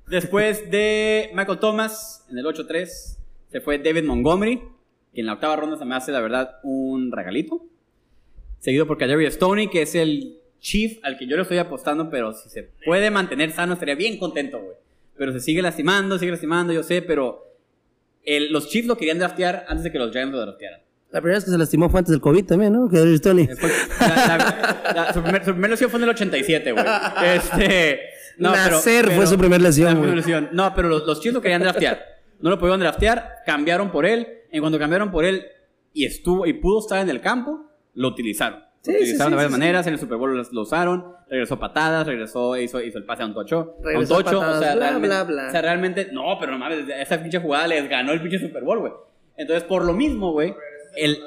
Después 0.07 0.71
de 0.71 1.31
Michael 1.35 1.59
Thomas, 1.59 2.25
en 2.31 2.39
el 2.39 2.45
8-3, 2.47 3.19
se 3.53 3.61
fue 3.61 3.79
David 3.79 4.05
Montgomery, 4.05 4.61
que 5.15 5.21
en 5.21 5.27
la 5.27 5.35
octava 5.35 5.57
ronda 5.57 5.77
se 5.77 5.85
me 5.85 5.95
hace, 5.95 6.11
la 6.11 6.21
verdad, 6.21 6.57
un 6.63 7.13
regalito. 7.13 7.65
Seguido 8.59 8.87
por 8.87 8.97
Kadarius 8.99 9.35
Stoney, 9.35 9.69
que 9.69 9.83
es 9.83 9.95
el 9.95 10.39
chief 10.61 10.99
al 11.03 11.19
que 11.19 11.27
yo 11.27 11.37
le 11.37 11.43
estoy 11.43 11.59
apostando, 11.59 12.09
pero 12.09 12.33
si 12.33 12.49
se 12.49 12.71
puede 12.85 13.11
mantener 13.11 13.53
sano, 13.53 13.75
estaría 13.75 13.95
bien 13.97 14.19
contento, 14.19 14.59
güey. 14.61 14.77
Pero 15.17 15.33
se 15.33 15.41
sigue 15.41 15.61
lastimando, 15.63 16.19
sigue 16.19 16.31
lastimando, 16.31 16.73
yo 16.73 16.83
sé, 16.83 17.03
pero 17.03 17.45
el- 18.25 18.53
los 18.53 18.69
Chiefs 18.69 18.87
lo 18.89 18.97
querían 18.97 19.19
draftear 19.19 19.65
antes 19.69 19.85
de 19.85 19.93
que 19.93 19.99
los 19.99 20.13
Giants 20.13 20.33
lo 20.33 20.41
draftearan. 20.41 20.81
La 21.11 21.21
primera 21.21 21.37
vez 21.37 21.45
que 21.45 21.51
se 21.51 21.59
lastimó 21.59 21.91
fue 21.91 21.99
antes 21.99 22.13
del 22.13 22.21
COVID 22.23 22.47
también, 22.47 22.73
¿no? 22.73 22.89
Fue- 23.57 23.71
la- 24.01 24.93
la- 24.95 25.13
su, 25.13 25.23
primer, 25.23 25.45
su 25.45 25.51
primer 25.53 25.71
lesión 25.71 25.91
fue 25.91 25.99
en 25.99 26.05
el 26.05 26.11
87, 26.11 26.73
güey. 26.73 26.85
Este, 27.35 28.01
no, 28.39 28.53
pero- 28.53 28.77
Nacer 28.77 29.05
fue 29.07 29.15
pero- 29.17 29.27
su 29.27 29.37
lesión, 29.61 29.87
la 29.89 29.95
güey. 29.95 30.03
primera 30.11 30.17
lesión. 30.17 30.49
No, 30.53 30.75
pero 30.75 30.89
los, 30.89 31.05
los 31.07 31.21
Chiefs 31.21 31.35
lo 31.35 31.43
querían 31.43 31.61
draftear. 31.63 32.22
No 32.43 32.51
lo 32.51 32.59
pudieron 32.59 32.81
draftear, 32.81 33.37
cambiaron 33.47 33.91
por 33.91 34.05
él. 34.05 34.27
Y 34.53 34.61
cuando 34.61 34.79
cambiaron 34.79 35.11
por 35.11 35.25
él 35.25 35.47
y 35.93 36.05
estuvo 36.05 36.47
y 36.47 36.53
pudo 36.53 36.81
estar 36.81 37.01
en 37.01 37.09
el 37.09 37.21
campo, 37.21 37.67
lo 37.95 38.09
utilizaron. 38.09 38.61
Lo 38.61 38.67
Sí, 38.83 38.91
utilizaron 38.91 39.27
sí, 39.27 39.31
de 39.31 39.37
varias 39.37 39.53
maneras. 39.53 39.87
En 39.87 39.93
el 39.95 40.01
Super 40.01 40.19
Bowl 40.19 40.37
lo, 40.51 40.61
usaron. 40.61 41.15
Regresó 41.29 41.59
patadas, 41.59 42.07
regresó, 42.07 42.57
hizo, 42.57 42.83
hizo 42.83 42.99
el 42.99 43.05
pase 43.05 43.23
a 43.23 43.27
un 43.27 43.35
tocho. 43.35 43.57
A 43.59 43.79
un 43.79 43.85
Regresó 43.85 44.17
tocho. 44.17 44.41
patadas, 44.41 44.57
o, 44.57 44.61
sea, 44.61 44.75
bla, 44.75 44.89
realmente, 44.91 45.09
bla, 45.09 45.25
bla. 45.25 45.49
o 45.49 45.51
sea, 45.51 45.63
realmente, 45.63 46.09
no, 46.13 46.37
pero 46.39 46.53
no 46.53 46.59
mames, 46.59 46.85
esa 46.89 47.23
pinche 47.23 47.39
jugada 47.39 47.69
les 47.69 47.89
ganó 47.89 48.13
el 48.13 48.21
pinche 48.21 48.39
Super 48.41 48.65
Bowl, 48.65 48.81
güey. 48.81 48.93
Entonces, 49.37 49.65
por 49.65 49.85
lo 49.85 49.93
mismo, 49.93 50.33
güey, 50.33 50.55
el, 50.97 51.21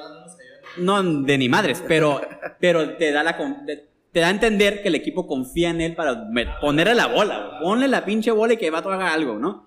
no 0.76 1.02
de 1.02 1.38
ni 1.38 1.48
madres, 1.48 1.82
pero, 1.88 2.20
pero 2.60 2.96
te 2.96 3.10
da 3.10 3.22
la 3.22 3.36
con- 3.36 3.64
te, 3.64 4.20
da 4.20 4.28
a 4.28 4.30
entender 4.30 4.82
que 4.82 4.88
el 4.88 4.94
equipo 4.94 5.26
confía 5.26 5.70
en 5.70 5.80
él 5.80 5.94
para 5.94 6.28
ponerle 6.60 6.94
la 6.94 7.06
bola, 7.06 7.48
güey. 7.48 7.62
ponle 7.62 7.88
la 7.88 8.04
pinche 8.04 8.30
bola 8.30 8.52
y 8.52 8.56
que 8.58 8.70
va 8.70 8.78
a 8.78 8.80
haga 8.82 9.12
algo, 9.12 9.38
¿no? 9.38 9.66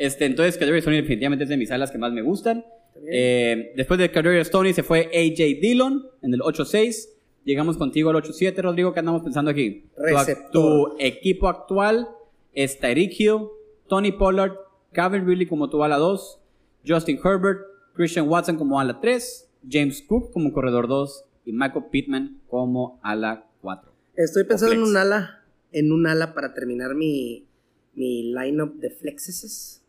Este, 0.00 0.24
entonces, 0.24 0.56
Kadarius 0.56 0.84
Stoney 0.84 1.02
definitivamente 1.02 1.44
es 1.44 1.50
de 1.50 1.58
mis 1.58 1.70
alas 1.70 1.90
que 1.90 1.98
más 1.98 2.10
me 2.10 2.22
gustan. 2.22 2.64
Eh, 3.06 3.74
después 3.76 4.00
de 4.00 4.10
Kadarius 4.10 4.46
Stoney 4.46 4.72
se 4.72 4.82
fue 4.82 5.10
AJ 5.12 5.60
Dillon 5.60 6.06
en 6.22 6.32
el 6.32 6.40
8-6. 6.40 7.06
Llegamos 7.44 7.76
contigo 7.76 8.08
al 8.08 8.16
8-7, 8.16 8.62
Rodrigo, 8.62 8.94
¿qué 8.94 9.00
andamos 9.00 9.20
pensando 9.20 9.50
aquí? 9.50 9.84
Receptor. 9.98 10.50
Tu, 10.52 10.96
equipo 11.00 11.48
actual 11.48 12.08
es 12.54 12.78
Tyreek 12.80 13.20
Hill, 13.20 13.48
Tony 13.88 14.10
Pollard, 14.10 14.52
Calvin 14.92 15.26
Ridley 15.26 15.44
como 15.44 15.68
tu 15.68 15.84
ala 15.84 15.98
2, 15.98 16.40
Justin 16.88 17.20
Herbert, 17.22 17.60
Christian 17.92 18.26
Watson 18.26 18.56
como 18.56 18.80
ala 18.80 19.02
3, 19.02 19.50
James 19.70 20.00
Cook 20.00 20.32
como 20.32 20.50
corredor 20.54 20.88
2 20.88 21.24
y 21.44 21.52
Michael 21.52 21.84
Pittman 21.90 22.40
como 22.48 22.98
ala 23.02 23.44
4. 23.60 23.92
Estoy 24.16 24.44
pensando 24.44 24.74
en 24.74 24.82
un 24.82 24.96
ala, 24.96 25.44
en 25.72 25.92
un 25.92 26.06
ala 26.06 26.32
para 26.32 26.54
terminar 26.54 26.94
mi, 26.94 27.44
mi 27.92 28.32
lineup 28.32 28.76
de 28.76 28.88
flexes. 28.88 29.79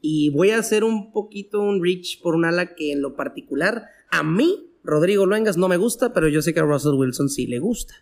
Y 0.00 0.30
voy 0.30 0.50
a 0.50 0.58
hacer 0.58 0.84
un 0.84 1.12
poquito 1.12 1.60
un 1.60 1.82
reach 1.82 2.20
por 2.20 2.34
un 2.34 2.44
ala 2.44 2.74
que 2.74 2.92
en 2.92 3.02
lo 3.02 3.14
particular 3.16 3.86
a 4.10 4.22
mí, 4.22 4.70
Rodrigo 4.82 5.26
Luengas, 5.26 5.56
no 5.56 5.68
me 5.68 5.76
gusta, 5.76 6.12
pero 6.12 6.28
yo 6.28 6.42
sé 6.42 6.52
que 6.54 6.60
a 6.60 6.64
Russell 6.64 6.94
Wilson 6.94 7.28
sí 7.28 7.46
le 7.46 7.58
gusta. 7.58 7.94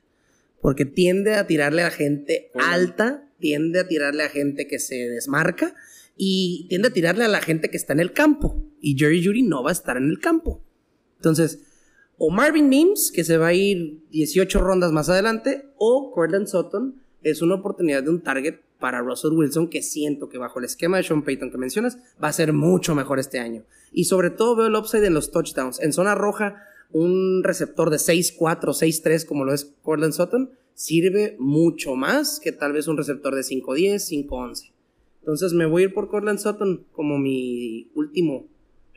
Porque 0.60 0.84
tiende 0.84 1.34
a 1.34 1.46
tirarle 1.46 1.82
a 1.82 1.90
gente 1.90 2.50
alta, 2.54 3.30
tiende 3.38 3.80
a 3.80 3.88
tirarle 3.88 4.22
a 4.22 4.28
gente 4.28 4.66
que 4.66 4.78
se 4.78 4.96
desmarca 5.08 5.74
y 6.16 6.66
tiende 6.68 6.88
a 6.88 6.92
tirarle 6.92 7.24
a 7.24 7.28
la 7.28 7.40
gente 7.40 7.70
que 7.70 7.76
está 7.76 7.92
en 7.92 8.00
el 8.00 8.12
campo. 8.12 8.64
Y 8.80 8.98
Jerry 8.98 9.24
Judy 9.24 9.42
no 9.42 9.62
va 9.62 9.70
a 9.70 9.72
estar 9.72 9.96
en 9.96 10.08
el 10.08 10.18
campo. 10.18 10.64
Entonces, 11.16 11.60
o 12.16 12.30
Marvin 12.30 12.68
Mims, 12.68 13.12
que 13.12 13.22
se 13.22 13.36
va 13.36 13.48
a 13.48 13.54
ir 13.54 14.00
18 14.10 14.60
rondas 14.60 14.90
más 14.92 15.08
adelante, 15.08 15.66
o 15.76 16.10
Cortland 16.12 16.48
Sutton 16.48 17.00
es 17.22 17.42
una 17.42 17.56
oportunidad 17.56 18.02
de 18.02 18.10
un 18.10 18.22
target 18.22 18.60
para 18.78 19.00
Russell 19.00 19.32
Wilson 19.32 19.68
que 19.68 19.82
siento 19.82 20.28
que 20.28 20.38
bajo 20.38 20.58
el 20.58 20.64
esquema 20.64 20.96
de 20.96 21.02
Sean 21.02 21.22
Payton 21.22 21.50
que 21.50 21.58
mencionas 21.58 21.98
va 22.22 22.28
a 22.28 22.32
ser 22.32 22.52
mucho 22.52 22.94
mejor 22.94 23.18
este 23.18 23.38
año. 23.38 23.64
Y 23.92 24.04
sobre 24.04 24.30
todo 24.30 24.56
veo 24.56 24.66
el 24.66 24.76
upside 24.76 25.06
en 25.06 25.14
los 25.14 25.30
touchdowns. 25.30 25.80
En 25.80 25.92
zona 25.92 26.14
roja, 26.14 26.62
un 26.92 27.42
receptor 27.44 27.90
de 27.90 27.96
6-4, 27.96 28.60
6-3 28.60 29.26
como 29.26 29.44
lo 29.44 29.52
es 29.52 29.74
Cortland 29.82 30.12
Sutton 30.12 30.50
sirve 30.74 31.34
mucho 31.40 31.96
más 31.96 32.38
que 32.38 32.52
tal 32.52 32.72
vez 32.72 32.86
un 32.86 32.96
receptor 32.96 33.34
de 33.34 33.42
5-10, 33.42 34.28
5-11. 34.28 34.70
Entonces 35.20 35.52
me 35.52 35.66
voy 35.66 35.82
a 35.82 35.84
ir 35.86 35.94
por 35.94 36.08
Cortland 36.08 36.38
Sutton 36.38 36.86
como 36.92 37.18
mi 37.18 37.90
último 37.94 38.46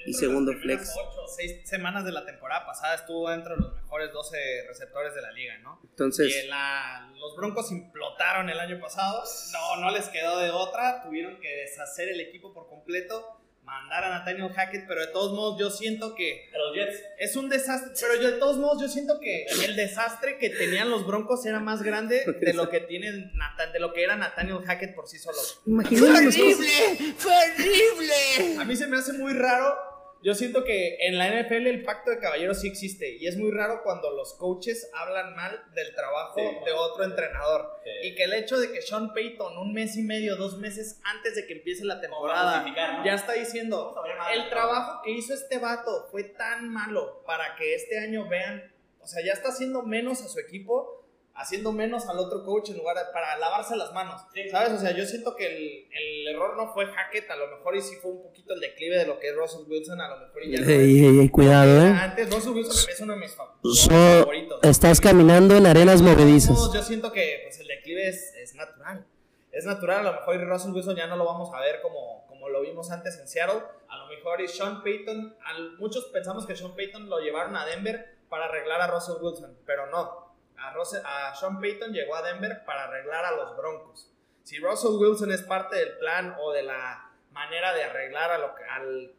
y 0.06 0.14
segundo 0.14 0.53
flex. 0.61 0.91
8 1.32 1.36
6 1.36 1.70
semanas 1.70 2.06
de 2.06 2.12
la 2.12 2.26
temporada 2.26 2.66
pasada 2.66 2.95
estuvo 2.95 3.30
dentro 3.30 3.56
de 3.56 3.62
los 3.62 3.74
mejores 3.76 4.12
12 4.12 4.38
receptores 4.68 5.14
de 5.16 5.22
la 5.22 5.32
liga, 5.32 5.58
¿no? 5.60 5.80
Entonces, 5.84 6.44
Y 6.44 6.48
la- 6.48 7.12
los 7.18 7.36
Broncos 7.36 7.72
implotaron 7.72 8.49
el 8.49 8.60
año 8.60 8.80
pasado. 8.80 9.24
No, 9.53 9.78
no 9.78 9.91
les 9.91 10.08
quedó 10.10 10.40
de 10.40 10.49
otra. 10.49 11.03
Tuvieron 11.03 11.40
que 11.40 11.48
deshacer 11.58 12.10
el 12.10 12.20
equipo 12.20 12.53
por 12.53 12.68
completo. 12.68 13.38
Mandar 13.64 14.03
a 14.03 14.10
Nathaniel 14.10 14.52
Hackett, 14.52 14.86
pero 14.88 15.02
de 15.02 15.08
todos 15.08 15.34
modos 15.34 15.60
yo 15.60 15.70
siento 15.70 16.16
que 16.16 16.49
los 16.52 16.76
Jets. 16.76 16.99
es 17.20 17.36
un 17.36 17.48
desastre. 17.48 17.91
Pero 18.02 18.22
yo 18.22 18.32
de 18.32 18.38
todos 18.40 18.58
modos 18.58 18.82
yo 18.82 18.88
siento 18.90 19.20
que 19.20 19.45
el 19.45 19.76
desastre 19.76 20.40
que 20.40 20.49
tenían 20.49 20.90
los 20.90 21.06
Broncos 21.06 21.45
era 21.45 21.60
más 21.60 21.84
grande 21.84 22.26
de 22.41 22.53
lo 22.53 22.70
que 22.70 22.80
tienen 22.82 23.32
Nathan- 23.36 23.72
de 23.72 23.80
lo 23.80 23.94
que 23.94 24.03
era 24.03 24.16
Nathaniel 24.18 24.64
Hackett 24.66 24.95
por 24.95 25.08
sí 25.08 25.20
solo. 25.20 25.38
cosas. 25.38 25.60
¡Horrible! 26.02 27.14
¡Fue 27.18 27.32
horrible! 27.32 28.58
A 28.60 28.66
mí 28.66 28.76
se 28.76 28.88
me 28.88 28.98
hace 28.98 29.14
muy 29.14 29.34
raro. 29.34 29.78
Yo 30.23 30.35
siento 30.35 30.64
que 30.64 30.98
en 31.07 31.18
la 31.18 31.27
NFL 31.30 31.65
el 31.68 31.84
pacto 31.84 32.11
de 32.11 32.19
caballeros 32.19 32.61
sí 32.61 32.68
existe 32.68 33.18
y 33.18 33.27
es 33.27 33.38
muy 33.38 33.49
raro 33.52 33.81
cuando 33.84 34.11
los 34.11 34.34
coaches 34.35 34.89
hablan 34.93 35.35
mal 35.35 35.64
del 35.73 35.95
trabajo 35.95 36.35
Sí. 36.39 36.45
de 36.65 36.72
otro 36.73 37.03
entrenador. 37.03 37.80
Sí. 37.84 38.07
Y 38.10 38.15
que 38.15 38.26
el 38.26 38.34
hecho 38.34 38.60
de 38.60 38.72
que 38.72 38.81
Sean 38.81 39.14
Payton 39.14 39.57
un 39.57 39.73
mes 39.73 39.98
y 39.98 40.03
medio, 40.03 40.35
dos 40.35 40.57
meses 40.60 40.99
antes 41.03 41.35
de 41.35 41.48
que 41.48 41.53
empiece 41.53 41.84
la 41.85 41.99
temporada, 41.99 42.65
ya 43.03 43.14
está 43.15 43.34
diciendo, 43.34 43.95
el 44.34 44.49
trabajo 44.49 45.02
que 45.03 45.11
hizo 45.11 45.34
este 45.34 45.57
vato 45.57 46.07
fue 46.11 46.23
tan 46.23 46.69
malo 46.69 47.23
para 47.26 47.56
que 47.56 47.73
este 47.73 47.98
año 47.98 48.27
vean, 48.30 48.72
o 48.99 49.07
sea, 49.07 49.23
ya 49.26 49.34
está 49.34 49.49
haciendo 49.49 49.81
menos 49.84 50.22
a 50.22 50.27
su 50.27 50.39
equipo, 50.39 51.01
haciendo 51.36 51.72
menos 51.72 52.08
al 52.08 52.20
otro 52.20 52.44
coach 52.45 52.70
en 52.70 52.78
lugar 52.78 52.95
de, 52.98 53.03
para 53.14 53.38
lavarse 53.38 53.76
las 53.76 53.94
manos, 53.94 54.22
Sí. 54.34 54.49
¿sabes? 54.49 54.74
O 54.74 54.78
sea, 54.80 54.91
yo 54.91 55.06
siento 55.06 55.36
que 55.36 55.48
el, 55.48 55.88
el 55.91 56.28
error 56.36 56.56
no 56.58 56.72
fue 56.74 56.86
Hackett, 56.88 57.30
a 57.32 57.36
lo 57.36 57.48
mejor 57.48 57.76
y 57.76 57.82
sí 57.82 57.95
fue 58.02 58.12
un 58.12 58.22
poquito 58.24 58.53
el 58.53 58.60
declive 58.60 58.98
de 58.98 59.06
lo 59.08 59.20
que 59.20 59.30
es 59.30 59.36
Russell 59.36 59.62
Wilson, 59.68 59.99
a 60.02 60.10
lo 60.10 60.18
mejor 60.28 60.44
y 60.44 60.52
ya 60.52 60.60
no. 60.62 60.70
Ey, 60.70 61.20
ey, 61.22 61.30
cuidado, 61.30 61.82
eh. 61.86 61.90
Antes 61.99 62.30
Russell 62.34 62.52
Wilson 62.52 62.90
es 62.91 62.99
uno 63.02 63.14
de 63.14 63.20
mis 63.20 63.32
So- 63.32 63.90
favoritos. 63.90 64.60
estás 64.64 64.99
caminando 65.02 65.56
en 65.56 65.66
arenas 65.66 66.02
movedizas. 66.02 66.52
modos, 66.52 66.74
yo 66.74 66.84
siento 66.84 67.12
que 67.12 67.41
pues, 67.44 67.60
el 67.60 67.68
declive 67.68 68.08
es, 68.10 68.34
es 68.36 68.56
natural. 68.56 69.06
Es 69.52 69.66
natural, 69.66 69.99
a 70.08 70.12
lo 70.12 70.20
mejor 70.20 70.48
Russell 70.48 70.72
Wilson 70.72 70.95
ya 70.95 71.08
no 71.08 71.16
lo 71.18 71.26
vamos 71.26 71.53
a 71.53 71.60
ver 71.60 71.82
como, 71.82 72.26
como 72.28 72.48
lo 72.49 72.62
vimos 72.62 72.90
antes 72.91 73.18
en 73.20 73.28
Seattle. 73.28 73.62
A 73.90 73.98
lo 73.98 74.08
mejor 74.08 74.40
y 74.41 74.48
Sean 74.48 74.82
Payton, 74.84 75.36
al- 75.45 75.78
muchos 75.78 76.06
pensamos 76.06 76.45
que 76.45 76.56
Sean 76.56 76.74
Payton 76.76 77.10
lo 77.10 77.20
llevaron 77.20 77.56
a 77.58 77.66
Denver 77.66 78.16
para 78.30 78.45
arreglar 78.45 78.80
a 78.82 78.88
Russell 78.88 79.16
Wilson, 79.22 79.58
pero 79.66 79.88
no. 79.88 80.31
A, 80.63 80.73
Russell- 80.73 81.01
a 81.05 81.33
Sean 81.35 81.59
Payton 81.59 81.91
llegó 81.91 82.15
a 82.15 82.21
Denver 82.21 82.61
para 82.65 82.85
arreglar 82.85 83.25
a 83.25 83.31
los 83.35 83.55
Broncos. 83.57 84.11
Si 84.43 84.57
Russell 84.59 84.91
Wilson 84.99 85.31
es 85.31 85.41
parte 85.43 85.75
del 85.77 85.97
plan 85.97 86.35
o 86.39 86.51
de 86.51 86.63
la 86.63 87.09
manera 87.31 87.73
de 87.73 87.83
arreglar 87.83 88.31
a 88.31 88.38
lo 88.38 88.55
que, 88.55 88.63
al 88.63 89.11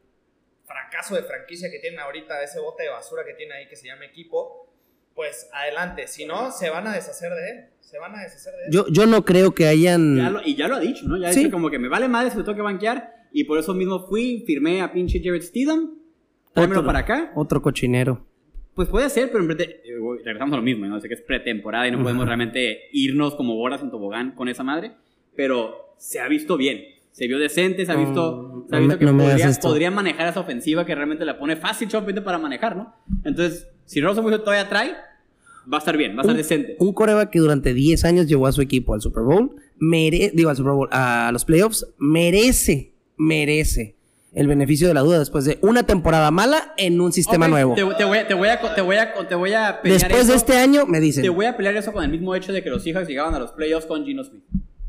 fracaso 0.66 1.14
de 1.16 1.22
franquicia 1.22 1.70
que 1.70 1.78
tienen 1.78 2.00
ahorita, 2.00 2.42
ese 2.42 2.60
bote 2.60 2.84
de 2.84 2.88
basura 2.90 3.24
que 3.24 3.34
tiene 3.34 3.54
ahí 3.54 3.68
que 3.68 3.76
se 3.76 3.86
llama 3.88 4.04
equipo, 4.04 4.68
pues 5.14 5.48
adelante. 5.52 6.06
Si 6.08 6.24
no, 6.24 6.50
se 6.52 6.70
van 6.70 6.86
a 6.86 6.92
deshacer 6.94 7.32
de 7.32 7.50
él. 7.50 7.66
Se 7.80 7.98
van 7.98 8.14
a 8.14 8.22
deshacer 8.22 8.54
de 8.54 8.64
él. 8.66 8.70
Yo, 8.72 8.86
yo 8.88 9.06
no 9.06 9.24
creo 9.24 9.54
que 9.54 9.66
hayan. 9.66 10.16
Ya 10.16 10.30
lo- 10.30 10.42
y 10.42 10.54
ya 10.56 10.68
lo 10.68 10.76
ha 10.76 10.80
dicho, 10.80 11.04
¿no? 11.06 11.16
Ya 11.18 11.32
Sí. 11.32 11.40
dice 11.40 11.50
como 11.50 11.70
que 11.70 11.78
me 11.78 11.88
vale 11.88 12.08
madre 12.08 12.30
si 12.30 12.36
me 12.38 12.44
tengo 12.44 12.56
que 12.56 12.62
banquear. 12.62 13.12
Y 13.32 13.44
por 13.44 13.58
eso 13.58 13.74
mismo 13.74 14.06
fui, 14.06 14.44
firmé 14.46 14.80
a 14.82 14.92
pinche 14.92 15.20
Jared 15.22 15.42
Steedham. 15.42 15.98
Tráemelo 16.54 16.80
Otro- 16.80 16.86
para 16.86 16.98
acá. 17.00 17.32
Otro 17.34 17.60
cochinero. 17.62 18.26
Pues 18.74 18.88
puede 18.88 19.10
ser, 19.10 19.30
pero 19.30 19.44
en 19.44 19.50
eh, 19.60 19.66
regresamos 20.24 20.54
a 20.54 20.56
lo 20.56 20.62
mismo, 20.62 20.86
¿no? 20.86 20.98
Sé 21.00 21.08
que 21.08 21.14
es 21.14 21.20
pretemporada 21.20 21.86
y 21.88 21.90
no 21.90 22.02
podemos 22.02 22.24
realmente 22.26 22.78
irnos 22.92 23.34
como 23.34 23.54
bolas 23.54 23.82
en 23.82 23.90
tobogán 23.90 24.32
con 24.34 24.48
esa 24.48 24.62
madre. 24.64 24.92
Pero 25.36 25.94
se 25.98 26.20
ha 26.20 26.28
visto 26.28 26.56
bien. 26.56 26.82
Se 27.10 27.26
vio 27.26 27.38
decente, 27.38 27.84
se 27.84 27.92
ha 27.92 27.96
visto, 27.96 28.64
se 28.70 28.76
ha 28.76 28.80
no 28.80 28.86
visto 28.86 28.94
me- 28.94 28.98
que 28.98 29.04
no 29.04 29.12
me 29.12 29.24
hagas 29.24 29.58
podría, 29.58 29.60
podría 29.70 29.90
manejar 29.90 30.28
esa 30.28 30.40
ofensiva 30.40 30.86
que 30.86 30.94
realmente 30.94 31.24
la 31.26 31.38
pone 31.38 31.56
fácil 31.56 31.90
solamente 31.90 32.22
para 32.22 32.38
manejar, 32.38 32.74
¿no? 32.76 32.94
Entonces, 33.24 33.68
si 33.84 34.00
Russell 34.00 34.24
Wilson 34.24 34.40
todavía 34.44 34.66
trae, 34.70 34.92
va 35.70 35.76
a 35.76 35.78
estar 35.78 35.96
bien, 35.98 36.12
va 36.16 36.20
a 36.20 36.22
estar 36.22 36.36
decente. 36.36 36.76
Un 36.78 36.94
coreback 36.94 37.28
que 37.28 37.38
durante 37.38 37.74
10 37.74 38.06
años 38.06 38.26
llevó 38.26 38.46
a 38.46 38.52
su 38.52 38.62
equipo 38.62 38.94
al 38.94 39.02
Super 39.02 39.24
Bowl, 39.24 39.54
mere- 39.78 40.30
digo 40.34 40.48
al 40.48 40.56
Super 40.56 40.72
Bowl, 40.72 40.88
a 40.90 41.28
los 41.34 41.44
playoffs, 41.44 41.86
merece, 41.98 42.92
merece 43.18 43.94
el 44.34 44.46
beneficio 44.46 44.88
de 44.88 44.94
la 44.94 45.00
duda 45.00 45.18
después 45.18 45.44
de 45.44 45.58
una 45.62 45.82
temporada 45.82 46.30
mala 46.30 46.72
en 46.78 47.00
un 47.00 47.12
sistema 47.12 47.48
nuevo. 47.48 47.74
Te, 47.74 47.84
te 47.96 48.04
voy, 48.04 48.18
a- 48.18 48.26
te 48.26 48.34
voy 48.34 48.48
a, 48.48 48.60
te 48.74 48.80
voy 48.80 48.96
a, 48.96 49.14
te 49.28 49.34
voy 49.34 49.52
a 49.52 49.80
pelear 49.82 50.00
Después 50.00 50.26
de 50.28 50.34
este 50.34 50.56
año, 50.56 50.86
me 50.86 51.00
dicen. 51.00 51.22
Te 51.22 51.28
voy 51.28 51.46
a 51.46 51.56
pelear 51.56 51.76
eso 51.76 51.92
con 51.92 52.02
el 52.02 52.10
mismo 52.10 52.34
hecho 52.34 52.52
de 52.52 52.62
que 52.62 52.70
los 52.70 52.82
Seahawks 52.82 53.08
llegaban 53.08 53.34
a 53.34 53.38
los 53.38 53.52
playoffs 53.52 53.86
con 53.86 54.04
Gino 54.04 54.24
Smith. 54.24 54.42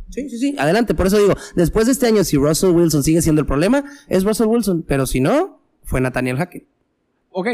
Sí, 0.10 0.30
sí, 0.30 0.38
sí, 0.38 0.56
adelante. 0.60 0.94
Por 0.94 1.08
eso 1.08 1.18
digo, 1.18 1.34
después 1.56 1.88
de 1.88 1.92
este 1.94 2.06
año, 2.08 2.24
si 2.24 2.38
Russell 2.38 2.70
Wilson 2.70 3.04
sigue 3.04 3.22
siendo 3.22 3.42
el 3.42 3.48
problema, 3.48 3.84
es 4.08 4.24
Russell 4.24 4.46
Wilson. 4.48 4.84
Pero 4.88 5.06
si 5.08 5.20
no, 5.20 5.60
fue 5.84 6.00
Nathaniel 6.02 6.38
Hackett. 6.38 6.66
Ok, 7.32 7.48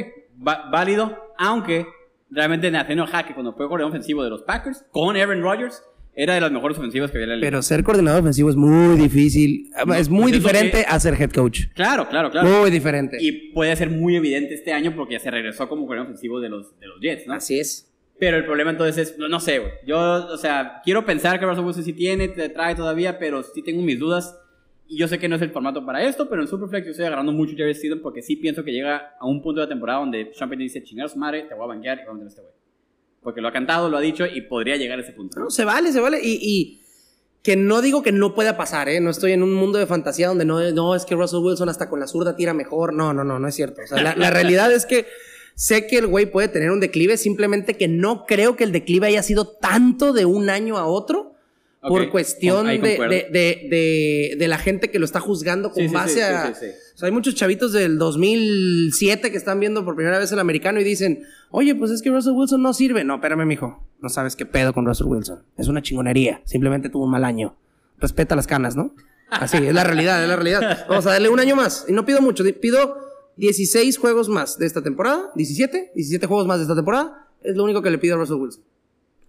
va- 0.45 0.69
válido, 0.69 1.17
aunque 1.37 1.87
realmente 2.29 2.69
Nathaniel 2.69 3.07
Hackett 3.07 3.33
cuando 3.33 3.53
fue 3.53 3.67
coordinador 3.67 3.91
ofensivo 3.95 4.23
de 4.23 4.29
los 4.29 4.43
Packers 4.43 4.85
con 4.91 5.15
Aaron 5.15 5.41
Rodgers 5.41 5.81
era 6.21 6.33
de 6.33 6.41
las 6.41 6.51
mejores 6.51 6.77
ofensivas 6.77 7.11
que 7.11 7.17
había 7.17 7.25
en 7.25 7.29
la 7.29 7.35
liga. 7.37 7.47
Pero 7.47 7.61
ser 7.61 7.83
coordinador 7.83 8.21
ofensivo 8.21 8.49
es 8.49 8.55
muy 8.55 8.97
difícil. 8.97 9.69
es 9.73 9.85
muy 9.85 9.93
pues 9.93 9.99
es 10.01 10.09
lo 10.09 10.27
diferente 10.47 10.77
que- 10.79 10.85
a 10.87 10.99
ser 10.99 11.13
head 11.21 11.31
coach. 11.31 11.67
Claro, 11.73 12.09
claro, 12.09 12.29
claro. 12.29 12.47
Muy 12.47 12.69
diferente. 12.71 13.17
Y 13.21 13.51
puede 13.53 13.75
ser 13.75 13.89
muy 13.89 14.15
evidente 14.15 14.53
este 14.53 14.73
año 14.73 14.93
porque 14.95 15.13
ya 15.13 15.19
se 15.19 15.31
regresó 15.31 15.69
como 15.69 15.83
coordinador 15.85 16.11
ofensivo 16.11 16.39
de 16.39 16.49
los, 16.49 16.77
de 16.79 16.87
los 16.87 16.99
Jets, 16.99 17.25
¿no? 17.27 17.33
Así 17.35 17.59
es. 17.59 17.85
Pero 18.19 18.35
el 18.35 18.43
problema 18.45 18.71
entonces 18.71 19.11
es, 19.11 19.17
no, 19.17 19.29
no 19.29 19.39
sé, 19.39 19.59
güey. 19.59 19.71
Yo, 19.87 19.97
o 19.97 20.37
sea, 20.37 20.81
quiero 20.83 21.05
pensar 21.05 21.39
que 21.39 21.45
Russell 21.45 21.63
Wilson 21.63 21.83
sí 21.85 21.93
tiene, 21.93 22.27
te 22.27 22.49
trae 22.49 22.75
todavía, 22.75 23.17
pero 23.17 23.41
sí 23.43 23.61
tengo 23.63 23.81
mis 23.81 23.97
dudas. 23.97 24.37
Y 24.89 24.97
yo 24.97 25.07
sé 25.07 25.19
que 25.19 25.29
no 25.29 25.35
es 25.37 25.41
el 25.41 25.51
formato 25.51 25.85
para 25.85 26.03
esto, 26.03 26.27
pero 26.27 26.41
en 26.41 26.47
Superflex 26.47 26.83
yo 26.85 26.91
estoy 26.91 27.05
agarrando 27.05 27.31
mucho 27.31 27.53
Jared 27.55 27.75
Stidham 27.75 27.99
porque 28.01 28.21
sí 28.23 28.35
pienso 28.35 28.63
que 28.65 28.71
llega 28.73 29.13
a 29.19 29.25
un 29.27 29.41
punto 29.41 29.61
de 29.61 29.67
la 29.67 29.69
temporada 29.69 29.99
donde 29.99 30.25
Payton 30.37 30.57
dice, 30.57 30.83
su 30.85 31.17
madre, 31.19 31.43
te 31.43 31.53
voy 31.53 31.63
a 31.63 31.67
banquear 31.67 31.99
y 31.99 32.01
voy 32.05 32.09
a 32.09 32.13
meter 32.15 32.25
a 32.25 32.29
este 32.29 32.41
güey. 32.41 32.53
Porque 33.21 33.41
lo 33.41 33.47
ha 33.49 33.51
cantado, 33.53 33.89
lo 33.89 33.97
ha 33.97 34.01
dicho 34.01 34.25
y 34.25 34.41
podría 34.41 34.77
llegar 34.77 34.97
a 34.99 35.01
ese 35.01 35.11
punto. 35.11 35.39
¿no? 35.39 35.49
Se 35.49 35.65
vale, 35.65 35.91
se 35.91 35.99
vale. 35.99 36.19
Y, 36.23 36.39
y 36.41 36.81
que 37.43 37.55
no 37.55 37.81
digo 37.81 38.01
que 38.03 38.11
no 38.11 38.33
pueda 38.35 38.57
pasar, 38.57 38.89
¿eh? 38.89 38.99
No 39.01 39.09
estoy 39.09 39.31
en 39.33 39.43
un 39.43 39.53
mundo 39.53 39.77
de 39.77 39.87
fantasía 39.87 40.27
donde 40.27 40.45
no, 40.45 40.59
no 40.71 40.95
es 40.95 41.05
que 41.05 41.15
Russell 41.15 41.39
Wilson 41.39 41.69
hasta 41.69 41.89
con 41.89 41.99
la 41.99 42.07
zurda 42.07 42.35
tira 42.35 42.53
mejor. 42.53 42.93
No, 42.93 43.13
no, 43.13 43.23
no, 43.23 43.39
no 43.39 43.47
es 43.47 43.55
cierto. 43.55 43.81
O 43.83 43.87
sea, 43.87 44.01
la, 44.01 44.15
la 44.15 44.29
realidad 44.29 44.71
es 44.71 44.85
que 44.85 45.05
sé 45.55 45.87
que 45.87 45.97
el 45.97 46.07
güey 46.07 46.25
puede 46.25 46.47
tener 46.47 46.71
un 46.71 46.79
declive, 46.79 47.17
simplemente 47.17 47.75
que 47.75 47.87
no 47.87 48.25
creo 48.25 48.55
que 48.55 48.63
el 48.63 48.71
declive 48.71 49.07
haya 49.07 49.23
sido 49.23 49.47
tanto 49.47 50.13
de 50.13 50.25
un 50.25 50.49
año 50.49 50.77
a 50.77 50.85
otro. 50.85 51.35
Por 51.81 52.09
cuestión 52.09 52.67
de, 52.67 52.77
de, 52.77 52.97
de, 53.31 53.67
de- 53.69 54.35
de 54.37 54.47
la 54.49 54.57
gente 54.57 54.91
que 54.91 54.99
lo 54.99 55.05
está 55.05 55.21
juzgando 55.21 55.71
con 55.71 55.87
Sí, 55.87 55.93
base 55.93 56.15
sí, 56.15 56.19
a. 56.21 56.53
sí, 56.53 56.65
hay 57.05 57.11
muchos 57.11 57.35
chavitos 57.35 57.71
del 57.71 57.97
2007 57.97 59.31
que 59.31 59.37
están 59.37 59.59
viendo 59.59 59.85
por 59.85 59.95
primera 59.95 60.19
vez 60.19 60.31
el 60.31 60.39
americano 60.39 60.79
y 60.79 60.83
dicen, 60.83 61.23
oye, 61.49 61.75
pues 61.75 61.91
es 61.91 62.01
que 62.01 62.09
Russell 62.09 62.33
Wilson 62.33 62.61
no 62.61 62.73
sirve. 62.73 63.03
No, 63.03 63.15
espérame, 63.15 63.45
mijo. 63.45 63.85
No 64.01 64.09
sabes 64.09 64.35
qué 64.35 64.45
pedo 64.45 64.73
con 64.73 64.85
Russell 64.85 65.07
Wilson. 65.07 65.43
Es 65.57 65.67
una 65.67 65.81
chingonería. 65.81 66.41
Simplemente 66.45 66.89
tuvo 66.89 67.05
un 67.05 67.11
mal 67.11 67.25
año. 67.25 67.55
Respeta 67.99 68.35
las 68.35 68.47
canas, 68.47 68.75
¿no? 68.75 68.93
Así, 69.29 69.57
es 69.57 69.73
la 69.73 69.83
realidad, 69.83 70.23
es 70.23 70.29
la 70.29 70.35
realidad. 70.35 70.85
Vamos 70.89 71.05
a 71.05 71.11
darle 71.11 71.29
un 71.29 71.39
año 71.39 71.55
más. 71.55 71.85
Y 71.87 71.93
no 71.93 72.05
pido 72.05 72.21
mucho. 72.21 72.43
Pido 72.59 72.97
16 73.37 73.97
juegos 73.97 74.29
más 74.29 74.57
de 74.57 74.65
esta 74.65 74.81
temporada. 74.81 75.31
17. 75.35 75.91
17 75.95 76.27
juegos 76.27 76.47
más 76.47 76.57
de 76.57 76.63
esta 76.63 76.75
temporada. 76.75 77.27
Es 77.43 77.55
lo 77.55 77.63
único 77.63 77.81
que 77.81 77.91
le 77.91 77.97
pido 77.97 78.15
a 78.15 78.17
Russell 78.17 78.37
Wilson. 78.37 78.63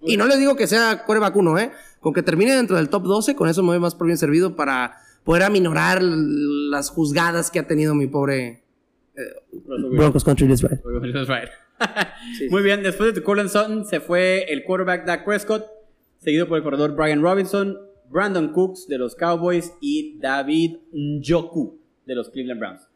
Y 0.02 0.16
no 0.16 0.26
le 0.26 0.38
digo 0.38 0.56
que 0.56 0.66
sea 0.66 1.04
coreback 1.04 1.36
uno, 1.36 1.58
¿eh? 1.58 1.72
Con 2.00 2.14
que 2.14 2.22
termine 2.22 2.54
dentro 2.54 2.76
del 2.76 2.88
top 2.88 3.02
12, 3.02 3.36
con 3.36 3.48
eso 3.48 3.62
me 3.62 3.68
voy 3.68 3.78
más 3.78 3.94
por 3.94 4.06
bien 4.06 4.16
servido 4.16 4.56
para 4.56 4.96
poder 5.24 5.42
aminorar 5.42 6.02
las 6.02 6.90
juzgadas 6.90 7.50
que 7.50 7.58
ha 7.58 7.66
tenido 7.66 7.94
mi 7.94 8.06
pobre 8.06 8.62
Wilson. 9.52 9.96
Broncos 9.96 10.24
Country 10.24 10.46
List 10.46 10.64
Right. 10.64 10.80
That's 11.12 11.28
right. 11.28 11.48
Muy 12.50 12.62
bien, 12.62 12.82
después 12.82 13.14
de 13.14 13.22
Cortland 13.22 13.50
Sutton 13.50 13.84
se 13.86 14.00
fue 14.00 14.44
el 14.52 14.64
quarterback 14.64 15.06
Dak 15.06 15.24
Prescott, 15.24 15.66
seguido 16.18 16.46
por 16.46 16.58
el 16.58 16.62
corredor 16.62 16.94
Brian 16.94 17.22
Robinson, 17.22 17.78
Brandon 18.10 18.52
Cooks 18.52 18.86
de 18.86 18.98
los 18.98 19.14
Cowboys 19.14 19.72
y 19.80 20.18
David 20.18 20.78
Njoku 20.92 21.78
de 22.04 22.14
los 22.14 22.28
Cleveland 22.30 22.60
Browns. 22.60 22.88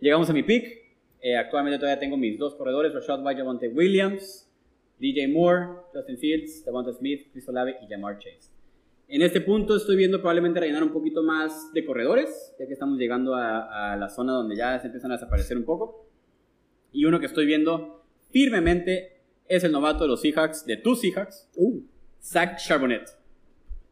Llegamos 0.00 0.30
a 0.30 0.32
mi 0.32 0.42
pick. 0.42 0.82
Eh, 1.20 1.36
actualmente 1.36 1.78
todavía 1.78 2.00
tengo 2.00 2.16
mis 2.16 2.36
dos 2.38 2.54
corredores, 2.56 2.92
Rashad 2.94 3.24
White, 3.24 3.68
Williams, 3.68 4.48
DJ 4.98 5.28
Moore, 5.28 5.82
Justin 5.92 6.18
Fields, 6.18 6.64
Devonta 6.64 6.92
Smith, 6.92 7.28
Chris 7.32 7.48
Olave 7.48 7.76
y 7.80 7.86
Jamar 7.86 8.18
Chase. 8.18 8.50
En 9.14 9.20
este 9.20 9.42
punto 9.42 9.76
estoy 9.76 9.96
viendo 9.96 10.20
probablemente 10.20 10.58
rellenar 10.58 10.82
un 10.82 10.90
poquito 10.90 11.22
más 11.22 11.70
de 11.74 11.84
corredores, 11.84 12.54
ya 12.58 12.66
que 12.66 12.72
estamos 12.72 12.98
llegando 12.98 13.34
a, 13.34 13.92
a 13.92 13.96
la 13.98 14.08
zona 14.08 14.32
donde 14.32 14.56
ya 14.56 14.80
se 14.80 14.86
empiezan 14.86 15.10
a 15.10 15.16
desaparecer 15.16 15.58
un 15.58 15.64
poco. 15.64 16.08
Y 16.92 17.04
uno 17.04 17.20
que 17.20 17.26
estoy 17.26 17.44
viendo 17.44 18.06
firmemente 18.30 19.20
es 19.46 19.64
el 19.64 19.72
novato 19.72 20.04
de 20.04 20.08
los 20.08 20.22
Seahawks, 20.22 20.64
de 20.64 20.78
tus 20.78 21.02
Seahawks, 21.02 21.46
Zach 22.22 22.56
Charbonnet. 22.56 23.02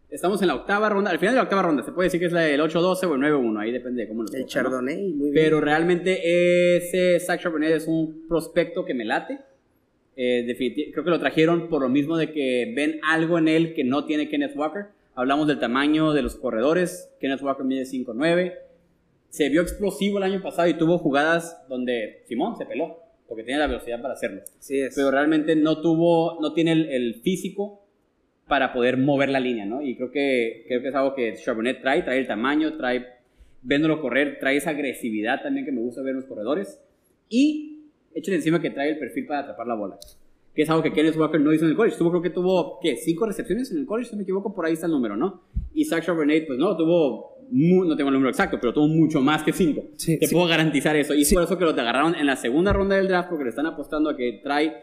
Estamos 0.08 0.40
en 0.40 0.48
la 0.48 0.54
octava 0.54 0.88
ronda, 0.88 1.10
al 1.10 1.18
final 1.18 1.34
de 1.34 1.36
la 1.36 1.42
octava 1.42 1.64
ronda, 1.64 1.82
se 1.82 1.92
puede 1.92 2.06
decir 2.06 2.18
que 2.18 2.24
es 2.24 2.32
la 2.32 2.40
del 2.40 2.62
8-12 2.62 3.04
o 3.04 3.14
el 3.14 3.20
9-1, 3.20 3.60
ahí 3.60 3.72
depende 3.72 4.04
de 4.04 4.08
cómo 4.08 4.22
lo 4.22 4.32
El. 4.32 4.46
Chardonnay, 4.46 5.12
muy 5.12 5.32
bien. 5.32 5.34
Pero 5.34 5.60
realmente 5.60 6.78
ese 6.78 7.20
Zach 7.20 7.42
Charbonnet 7.42 7.72
es 7.72 7.86
un 7.86 8.26
prospecto 8.26 8.86
que 8.86 8.94
me 8.94 9.04
late. 9.04 9.38
Eh, 10.16 10.90
creo 10.94 11.04
que 11.04 11.10
lo 11.10 11.20
trajeron 11.20 11.68
por 11.68 11.82
lo 11.82 11.90
mismo 11.90 12.16
de 12.16 12.32
que 12.32 12.72
ven 12.74 13.00
algo 13.06 13.36
en 13.36 13.48
él 13.48 13.74
que 13.74 13.84
no 13.84 14.06
tiene 14.06 14.30
Kenneth 14.30 14.56
Walker. 14.56 14.98
Hablamos 15.14 15.46
del 15.48 15.58
tamaño 15.58 16.12
de 16.12 16.22
los 16.22 16.36
corredores. 16.36 17.12
Kenneth 17.20 17.42
Walker 17.42 17.64
mide 17.64 17.82
5'9". 17.82 18.54
Se 19.28 19.48
vio 19.48 19.62
explosivo 19.62 20.18
el 20.18 20.24
año 20.24 20.42
pasado 20.42 20.68
y 20.68 20.74
tuvo 20.74 20.98
jugadas 20.98 21.64
donde 21.68 22.24
Simón 22.26 22.56
se 22.56 22.66
peló, 22.66 22.98
porque 23.28 23.44
tiene 23.44 23.60
la 23.60 23.66
velocidad 23.66 24.00
para 24.02 24.14
hacerlo. 24.14 24.42
Así 24.58 24.80
es. 24.80 24.94
Pero 24.94 25.10
realmente 25.10 25.54
no 25.54 25.80
tuvo, 25.80 26.40
no 26.40 26.52
tiene 26.52 26.72
el, 26.72 26.88
el 26.90 27.14
físico 27.22 27.80
para 28.50 28.72
poder 28.72 28.96
mover 28.96 29.28
la 29.28 29.38
línea, 29.38 29.64
¿no? 29.64 29.80
Y 29.80 29.94
creo 29.94 30.10
que, 30.10 30.64
creo 30.66 30.82
que 30.82 30.88
es 30.88 30.94
algo 30.94 31.14
que 31.14 31.34
Charbonnet 31.34 31.80
trae, 31.80 32.02
trae 32.02 32.18
el 32.18 32.26
tamaño, 32.26 32.76
trae, 32.76 33.06
viéndolo 33.62 34.00
correr, 34.00 34.38
trae 34.40 34.56
esa 34.56 34.70
agresividad 34.70 35.40
también 35.40 35.64
que 35.64 35.70
me 35.70 35.80
gusta 35.80 36.02
ver 36.02 36.10
en 36.10 36.16
los 36.16 36.24
corredores. 36.24 36.82
Y 37.28 37.84
échale 38.12 38.38
encima 38.38 38.60
que 38.60 38.70
trae 38.70 38.90
el 38.90 38.98
perfil 38.98 39.26
para 39.26 39.40
atrapar 39.40 39.68
la 39.68 39.74
bola. 39.76 39.98
Que 40.54 40.62
es 40.62 40.70
algo 40.70 40.82
que 40.82 40.92
Kenneth 40.92 41.16
Walker 41.16 41.40
no 41.40 41.52
hizo 41.52 41.64
en 41.64 41.70
el 41.70 41.76
college. 41.76 41.96
Tuvo, 41.96 42.10
creo 42.10 42.22
que 42.22 42.30
tuvo, 42.30 42.78
¿qué? 42.82 42.96
Cinco 42.96 43.26
recepciones 43.26 43.70
en 43.70 43.78
el 43.78 43.86
college, 43.86 44.10
si 44.10 44.14
no 44.14 44.18
me 44.18 44.22
equivoco, 44.24 44.52
por 44.54 44.66
ahí 44.66 44.72
está 44.74 44.86
el 44.86 44.92
número, 44.92 45.16
¿no? 45.16 45.42
Y 45.74 45.84
Zach 45.84 46.04
Charbonnet, 46.04 46.46
pues 46.46 46.58
no, 46.58 46.76
tuvo, 46.76 47.36
mu- 47.50 47.84
no 47.84 47.96
tengo 47.96 48.08
el 48.10 48.14
número 48.14 48.30
exacto, 48.30 48.58
pero 48.60 48.72
tuvo 48.72 48.88
mucho 48.88 49.20
más 49.20 49.42
que 49.44 49.52
cinco. 49.52 49.84
Sí, 49.96 50.18
Te 50.18 50.26
sí. 50.26 50.34
puedo 50.34 50.48
garantizar 50.48 50.96
eso. 50.96 51.14
Y 51.14 51.22
es 51.22 51.32
por 51.32 51.44
eso 51.44 51.56
que 51.56 51.64
lo 51.64 51.74
te 51.74 51.80
agarraron 51.80 52.14
en 52.16 52.26
la 52.26 52.34
segunda 52.36 52.72
ronda 52.72 52.96
del 52.96 53.06
draft, 53.08 53.28
porque 53.28 53.44
le 53.44 53.50
están 53.50 53.66
apostando 53.66 54.10
a 54.10 54.16
que 54.16 54.40
trae 54.42 54.74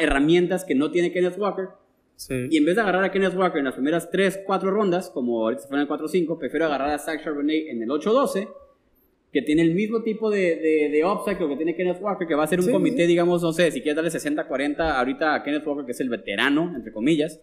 herramientas 0.00 0.64
que 0.64 0.74
no 0.74 0.90
tiene 0.90 1.12
Kenneth 1.12 1.38
Walker. 1.38 1.68
Sí. 2.16 2.48
Y 2.50 2.56
en 2.56 2.64
vez 2.64 2.76
de 2.76 2.80
agarrar 2.80 3.04
a 3.04 3.10
Kenneth 3.12 3.34
Walker 3.36 3.58
en 3.58 3.66
las 3.66 3.74
primeras 3.74 4.10
3, 4.10 4.40
4 4.46 4.70
rondas, 4.70 5.10
como 5.10 5.42
ahorita 5.44 5.62
se 5.62 5.68
fue 5.68 5.76
en 5.76 5.82
el 5.82 5.88
4-5, 5.88 6.38
prefiero 6.38 6.64
agarrar 6.64 6.90
a 6.90 6.98
Zach 6.98 7.22
Charbonnet 7.22 7.66
en 7.68 7.82
el 7.82 7.88
8-12, 7.90 8.48
que 9.38 9.42
tiene 9.42 9.60
el 9.62 9.74
mismo 9.74 10.02
tipo 10.02 10.30
de, 10.30 10.56
de, 10.56 10.88
de 10.90 11.04
upside 11.04 11.36
que 11.36 11.42
lo 11.42 11.50
que 11.50 11.56
tiene 11.56 11.76
Kenneth 11.76 11.98
Walker, 12.00 12.26
que 12.26 12.34
va 12.34 12.44
a 12.44 12.46
ser 12.46 12.60
un 12.60 12.66
Sí, 12.66 12.72
comité, 12.72 13.02
sí. 13.02 13.08
digamos, 13.08 13.42
no 13.42 13.52
sé, 13.52 13.70
si 13.70 13.82
quieres 13.82 13.96
darle 13.96 14.10
60-40 14.10 14.78
ahorita 14.80 15.34
a 15.34 15.42
Kenneth 15.42 15.66
Walker, 15.66 15.84
que 15.84 15.92
es 15.92 16.00
el 16.00 16.08
veterano, 16.08 16.72
entre 16.74 16.90
comillas, 16.92 17.40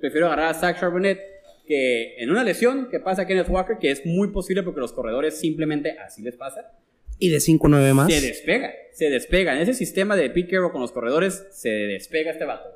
prefiero 0.00 0.26
agarrar 0.26 0.48
a 0.50 0.54
Zach 0.54 0.80
Charbonnet, 0.80 1.18
que 1.66 2.16
en 2.18 2.30
una 2.30 2.44
lesión 2.44 2.88
que 2.90 2.98
pasa 3.00 3.22
a 3.22 3.26
Kenneth 3.26 3.48
Walker, 3.50 3.76
que 3.78 3.90
es 3.90 4.04
muy 4.06 4.28
posible 4.28 4.62
porque 4.62 4.80
los 4.80 4.92
corredores 4.92 5.38
simplemente 5.38 5.98
así 5.98 6.22
les 6.22 6.36
pasa, 6.36 6.72
Y 7.18 7.28
de 7.28 7.38
5-9 7.38 7.92
más. 7.94 8.12
se 8.12 8.20
despega, 8.20 8.72
se 8.92 9.10
despega. 9.10 9.54
En 9.54 9.60
ese 9.62 9.74
sistema 9.74 10.16
de 10.16 10.30
Pete 10.30 10.48
Carroll 10.52 10.72
con 10.72 10.80
los 10.80 10.92
corredores, 10.92 11.46
se 11.52 11.68
despega 11.68 12.30
este 12.32 12.44
vato. 12.44 12.68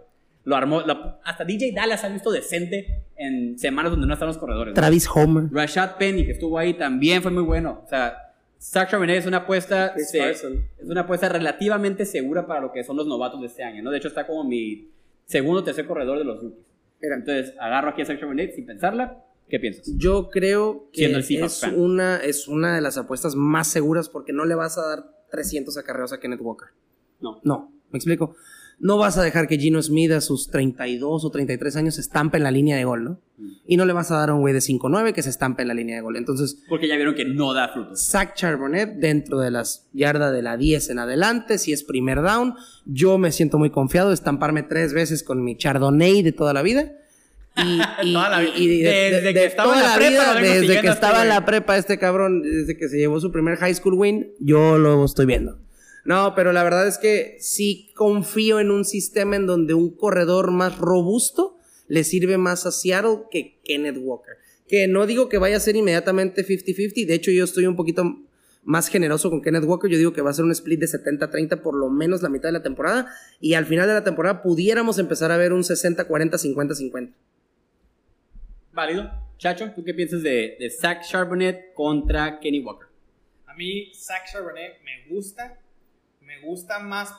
Lo 0.44 0.56
armó, 0.56 0.80
lo- 0.82 1.18
hasta 1.24 1.44
DJ 1.44 1.72
Dallas 1.72 2.04
ha 2.04 2.08
visto 2.08 2.30
decente 2.30 3.02
en 3.16 3.58
semanas 3.58 3.90
donde 3.92 4.06
no 4.06 4.12
están 4.14 4.28
los 4.28 4.38
corredores. 4.38 4.72
¿no? 4.72 4.80
Travis 4.80 5.06
Homer. 5.14 5.44
Rashad 5.50 5.96
Penny, 5.98 6.24
que 6.24 6.32
estuvo 6.32 6.56
ahí, 6.58 6.74
también 6.74 7.20
fue 7.22 7.30
muy 7.30 7.42
bueno. 7.42 7.82
O 7.84 7.88
sea, 7.88 8.27
Zach 8.60 8.90
Charbonnet 8.90 9.18
es 9.18 9.26
una 9.26 9.38
apuesta, 9.38 9.94
se- 9.98 10.30
es 10.30 10.44
una 10.82 11.02
apuesta 11.02 11.28
relativamente 11.28 12.04
segura 12.04 12.46
para 12.46 12.60
lo 12.60 12.72
que 12.72 12.82
son 12.84 12.96
los 12.96 13.06
novatos 13.06 13.40
de 13.40 13.46
este 13.46 13.62
año. 13.62 13.82
¿no? 13.82 13.90
De 13.90 13.98
hecho, 13.98 14.08
está 14.08 14.26
como 14.26 14.44
mi 14.44 14.90
segundo 15.26 15.60
o 15.60 15.64
tercer 15.64 15.86
corredor 15.86 16.18
de 16.18 16.24
los 16.24 16.42
rookies. 16.42 16.64
Entonces, 17.00 17.54
agarro 17.60 17.90
aquí 17.90 18.02
a 18.02 18.06
Zach 18.06 18.18
Charbonnet 18.18 18.54
sin 18.54 18.66
pensarla 18.66 19.24
¿Qué 19.48 19.58
piensas? 19.58 19.90
Yo 19.96 20.28
creo 20.28 20.90
que 20.92 20.98
Siendo 20.98 21.18
el 21.18 21.24
Seahawks 21.24 21.54
es 21.54 21.60
fan. 21.60 21.80
una, 21.80 22.16
es 22.18 22.48
una 22.48 22.74
de 22.74 22.82
las 22.82 22.98
apuestas 22.98 23.34
más 23.34 23.66
seguras 23.68 24.10
porque 24.10 24.34
no 24.34 24.44
le 24.44 24.54
vas 24.54 24.76
a 24.76 24.86
dar 24.86 25.04
300 25.30 25.78
acarreos 25.78 26.12
a 26.12 26.20
Kenneth 26.20 26.40
walker. 26.42 26.68
No. 27.20 27.40
No, 27.44 27.72
me 27.90 27.96
explico. 27.96 28.36
No 28.80 28.96
vas 28.96 29.18
a 29.18 29.22
dejar 29.22 29.48
que 29.48 29.58
Gino 29.58 29.82
Smith 29.82 30.12
a 30.12 30.20
sus 30.20 30.50
32 30.50 31.24
o 31.24 31.30
33 31.30 31.74
años 31.76 31.96
se 31.96 32.00
estampe 32.00 32.36
en 32.36 32.44
la 32.44 32.52
línea 32.52 32.76
de 32.76 32.84
gol, 32.84 33.02
¿no? 33.04 33.18
Mm. 33.36 33.48
Y 33.66 33.76
no 33.76 33.84
le 33.84 33.92
vas 33.92 34.10
a 34.12 34.16
dar 34.18 34.30
a 34.30 34.34
un 34.34 34.40
güey 34.40 34.54
de 34.54 34.60
5'9 34.60 35.12
que 35.12 35.22
se 35.22 35.30
estampe 35.30 35.62
en 35.62 35.68
la 35.68 35.74
línea 35.74 35.96
de 35.96 36.02
gol. 36.02 36.16
Entonces, 36.16 36.62
Porque 36.68 36.86
ya 36.86 36.94
vieron 36.94 37.14
que 37.16 37.24
no 37.24 37.52
da 37.54 37.68
frutos. 37.70 38.06
Zach 38.08 38.34
Charbonnet 38.36 38.94
dentro 39.00 39.40
de 39.40 39.50
las 39.50 39.88
yardas 39.92 40.32
de 40.32 40.42
la 40.42 40.56
10 40.56 40.90
en 40.90 41.00
adelante, 41.00 41.58
si 41.58 41.72
es 41.72 41.82
primer 41.82 42.22
down, 42.22 42.54
yo 42.86 43.18
me 43.18 43.32
siento 43.32 43.58
muy 43.58 43.70
confiado 43.70 44.08
de 44.08 44.14
estamparme 44.14 44.62
tres 44.62 44.92
veces 44.92 45.24
con 45.24 45.42
mi 45.42 45.56
Chardonnay 45.56 46.22
de 46.22 46.30
toda 46.32 46.52
la 46.52 46.62
vida. 46.62 46.92
Y, 47.56 47.80
y- 48.08 48.12
Toda 48.12 48.28
la 48.30 48.38
vida. 48.40 48.52
y- 48.56 48.62
y 48.62 48.82
de- 48.82 48.88
Desde 48.90 49.20
de- 49.22 49.34
que 49.34 49.40
de 49.40 49.46
estaba 49.46 49.74
en 49.74 49.82
la 49.82 49.94
prepa, 49.96 50.34
vengo 50.34 50.48
desde 50.54 50.66
que 50.66 50.72
este 50.74 50.88
estaba 50.88 51.22
en 51.22 51.28
la 51.28 51.44
prepa 51.44 51.76
este 51.76 51.98
cabrón, 51.98 52.42
desde 52.42 52.76
que 52.76 52.88
se 52.88 52.96
llevó 52.96 53.18
su 53.18 53.32
primer 53.32 53.56
high 53.58 53.74
school 53.74 53.94
win, 53.94 54.28
yo 54.38 54.78
lo 54.78 55.04
estoy 55.04 55.26
viendo. 55.26 55.58
No, 56.04 56.34
pero 56.34 56.52
la 56.52 56.62
verdad 56.62 56.86
es 56.86 56.98
que 56.98 57.36
sí 57.40 57.90
confío 57.94 58.60
en 58.60 58.70
un 58.70 58.84
sistema 58.84 59.36
en 59.36 59.46
donde 59.46 59.74
un 59.74 59.90
corredor 59.90 60.50
más 60.50 60.78
robusto 60.78 61.58
le 61.86 62.04
sirve 62.04 62.38
más 62.38 62.66
a 62.66 62.72
Seattle 62.72 63.24
que 63.30 63.58
Kenneth 63.64 63.98
Walker. 63.98 64.34
Que 64.66 64.86
no 64.86 65.06
digo 65.06 65.28
que 65.28 65.38
vaya 65.38 65.56
a 65.56 65.60
ser 65.60 65.76
inmediatamente 65.76 66.46
50-50, 66.46 67.06
de 67.06 67.14
hecho 67.14 67.30
yo 67.30 67.44
estoy 67.44 67.66
un 67.66 67.76
poquito 67.76 68.04
más 68.62 68.88
generoso 68.88 69.30
con 69.30 69.40
Kenneth 69.40 69.64
Walker, 69.64 69.90
yo 69.90 69.96
digo 69.96 70.12
que 70.12 70.20
va 70.20 70.30
a 70.30 70.34
ser 70.34 70.44
un 70.44 70.52
split 70.52 70.80
de 70.80 70.86
70-30 70.86 71.62
por 71.62 71.74
lo 71.74 71.88
menos 71.88 72.22
la 72.22 72.28
mitad 72.28 72.48
de 72.48 72.52
la 72.52 72.62
temporada 72.62 73.10
y 73.40 73.54
al 73.54 73.64
final 73.64 73.86
de 73.86 73.94
la 73.94 74.04
temporada 74.04 74.42
pudiéramos 74.42 74.98
empezar 74.98 75.32
a 75.32 75.38
ver 75.38 75.52
un 75.52 75.62
60-40, 75.62 76.06
50-50. 76.06 77.12
Válido. 78.72 79.10
Chacho, 79.38 79.72
¿tú 79.74 79.84
qué 79.84 79.94
piensas 79.94 80.22
de, 80.22 80.56
de 80.58 80.68
Zach 80.68 81.02
Charbonnet 81.08 81.72
contra 81.72 82.40
Kenny 82.40 82.60
Walker? 82.60 82.88
A 83.46 83.54
mí, 83.54 83.92
Zach 83.94 84.30
Charbonnet 84.30 84.82
me 84.84 85.14
gusta. 85.14 85.58
Gusta 86.40 86.78
más, 86.78 87.14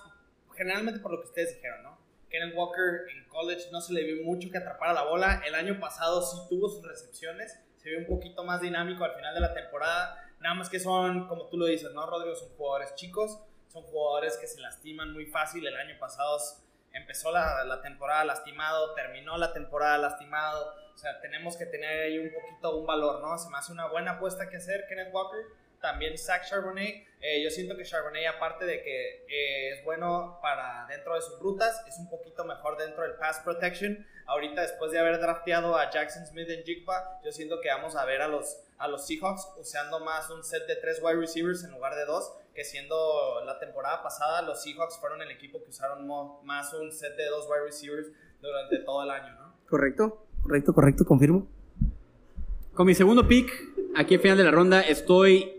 generalmente 0.56 1.00
por 1.00 1.12
lo 1.12 1.22
que 1.22 1.28
ustedes 1.28 1.56
dijeron, 1.56 1.84
¿no? 1.84 2.00
Kenneth 2.30 2.56
Walker 2.56 3.08
en 3.12 3.28
college 3.28 3.70
no 3.72 3.82
se 3.82 3.94
le 3.94 4.04
vio 4.04 4.24
mucho 4.24 4.50
que 4.52 4.58
atrapara 4.58 4.94
la 4.94 5.04
bola. 5.04 5.42
El 5.46 5.56
año 5.56 5.80
pasado 5.80 6.22
sí 6.22 6.38
tuvo 6.50 6.70
sus 6.70 6.88
recepciones. 6.88 7.60
Se 7.78 7.90
vio 7.90 8.00
un 8.00 8.08
poquito 8.08 8.44
más 8.44 8.62
dinámico 8.62 9.04
al 9.04 9.16
final 9.16 9.34
de 9.34 9.42
la 9.42 9.54
temporada. 9.54 10.24
Nada 10.40 10.56
más 10.56 10.70
que 10.70 10.80
son, 10.80 11.28
como 11.28 11.48
tú 11.48 11.58
lo 11.58 11.66
dices, 11.66 11.92
¿no, 11.94 12.06
Rodrigo? 12.06 12.36
Son 12.36 12.50
jugadores 12.50 12.94
chicos. 12.96 13.40
Son 13.68 13.84
jugadores 13.84 14.38
que 14.38 14.48
se 14.48 14.62
lastiman 14.62 15.12
muy 15.14 15.26
fácil. 15.26 15.66
El 15.66 15.76
año 15.76 15.98
pasado 16.00 16.38
empezó 16.94 17.32
la, 17.32 17.64
la 17.64 17.82
temporada 17.82 18.26
lastimado, 18.26 18.94
terminó 18.94 19.38
la 19.38 19.54
temporada 19.54 19.98
lastimado. 19.98 20.74
O 20.94 20.98
sea, 20.98 21.20
tenemos 21.22 21.56
que 21.56 21.66
tener 21.66 22.02
ahí 22.02 22.20
un 22.20 22.34
poquito 22.34 22.78
un 22.78 22.86
valor, 22.86 23.22
¿no? 23.22 23.38
Se 23.38 23.50
me 23.50 23.58
hace 23.58 23.72
una 23.72 23.88
buena 23.88 24.12
apuesta 24.12 24.50
que 24.50 24.58
hacer 24.58 24.86
Kenneth 24.88 25.14
Walker. 25.14 25.46
También 25.82 26.18
Zach 26.18 26.48
Charbonnet. 26.48 27.08
Eh, 27.22 27.44
yo 27.44 27.50
siento 27.50 27.76
que 27.76 27.84
Charbonnet, 27.84 28.28
aparte 28.28 28.66
de 28.66 28.82
que 28.82 29.26
eh, 29.28 29.74
es 29.74 29.84
bueno 29.84 30.40
para 30.42 30.86
dentro 30.88 31.16
de 31.16 31.22
sus 31.22 31.40
rutas, 31.40 31.84
es 31.88 31.98
un 31.98 32.10
poquito 32.10 32.46
mejor 32.46 32.78
dentro 32.78 33.04
del 33.04 33.14
pass 33.16 33.40
protection. 33.40 34.06
Ahorita, 34.26 34.62
después 34.62 34.92
de 34.92 35.00
haber 35.00 35.20
drafteado 35.20 35.76
a 35.76 35.90
Jackson 35.90 36.26
Smith 36.26 36.50
en 36.50 36.64
Jigba, 36.64 37.20
yo 37.24 37.32
siento 37.32 37.60
que 37.62 37.70
vamos 37.70 37.96
a 37.96 38.06
ver 38.06 38.22
a 38.22 38.28
los, 38.28 38.62
a 38.78 38.88
los 38.88 39.08
Seahawks 39.08 39.48
usando 39.58 40.00
más 40.00 40.30
un 40.30 40.44
set 40.44 40.68
de 40.68 40.76
tres 40.76 41.02
wide 41.02 41.20
receivers 41.20 41.64
en 41.64 41.72
lugar 41.72 41.96
de 41.96 42.06
dos, 42.06 42.32
que 42.54 42.64
siendo 42.64 43.44
la 43.46 43.58
temporada 43.60 44.04
pasada, 44.04 44.42
los 44.42 44.62
Seahawks 44.62 44.98
fueron 45.00 45.22
el 45.22 45.32
equipo 45.32 45.64
que 45.64 45.70
usaron 45.70 46.08
más 46.44 46.74
un 46.74 46.92
set 46.92 47.16
de 47.16 47.26
dos 47.26 47.48
wide 47.50 47.66
receivers 47.66 48.08
durante 48.42 48.80
todo 48.80 49.04
el 49.04 49.10
año, 49.10 49.34
¿no? 49.36 49.56
¿Correcto? 49.68 50.26
Correcto, 50.44 50.74
correcto, 50.74 51.06
confirmo. 51.06 51.48
Con 52.74 52.88
mi 52.88 52.96
segundo 52.96 53.28
pick, 53.28 53.52
aquí 53.96 54.16
al 54.16 54.22
final 54.22 54.38
de 54.38 54.44
la 54.44 54.52
ronda, 54.52 54.82
estoy. 54.82 55.59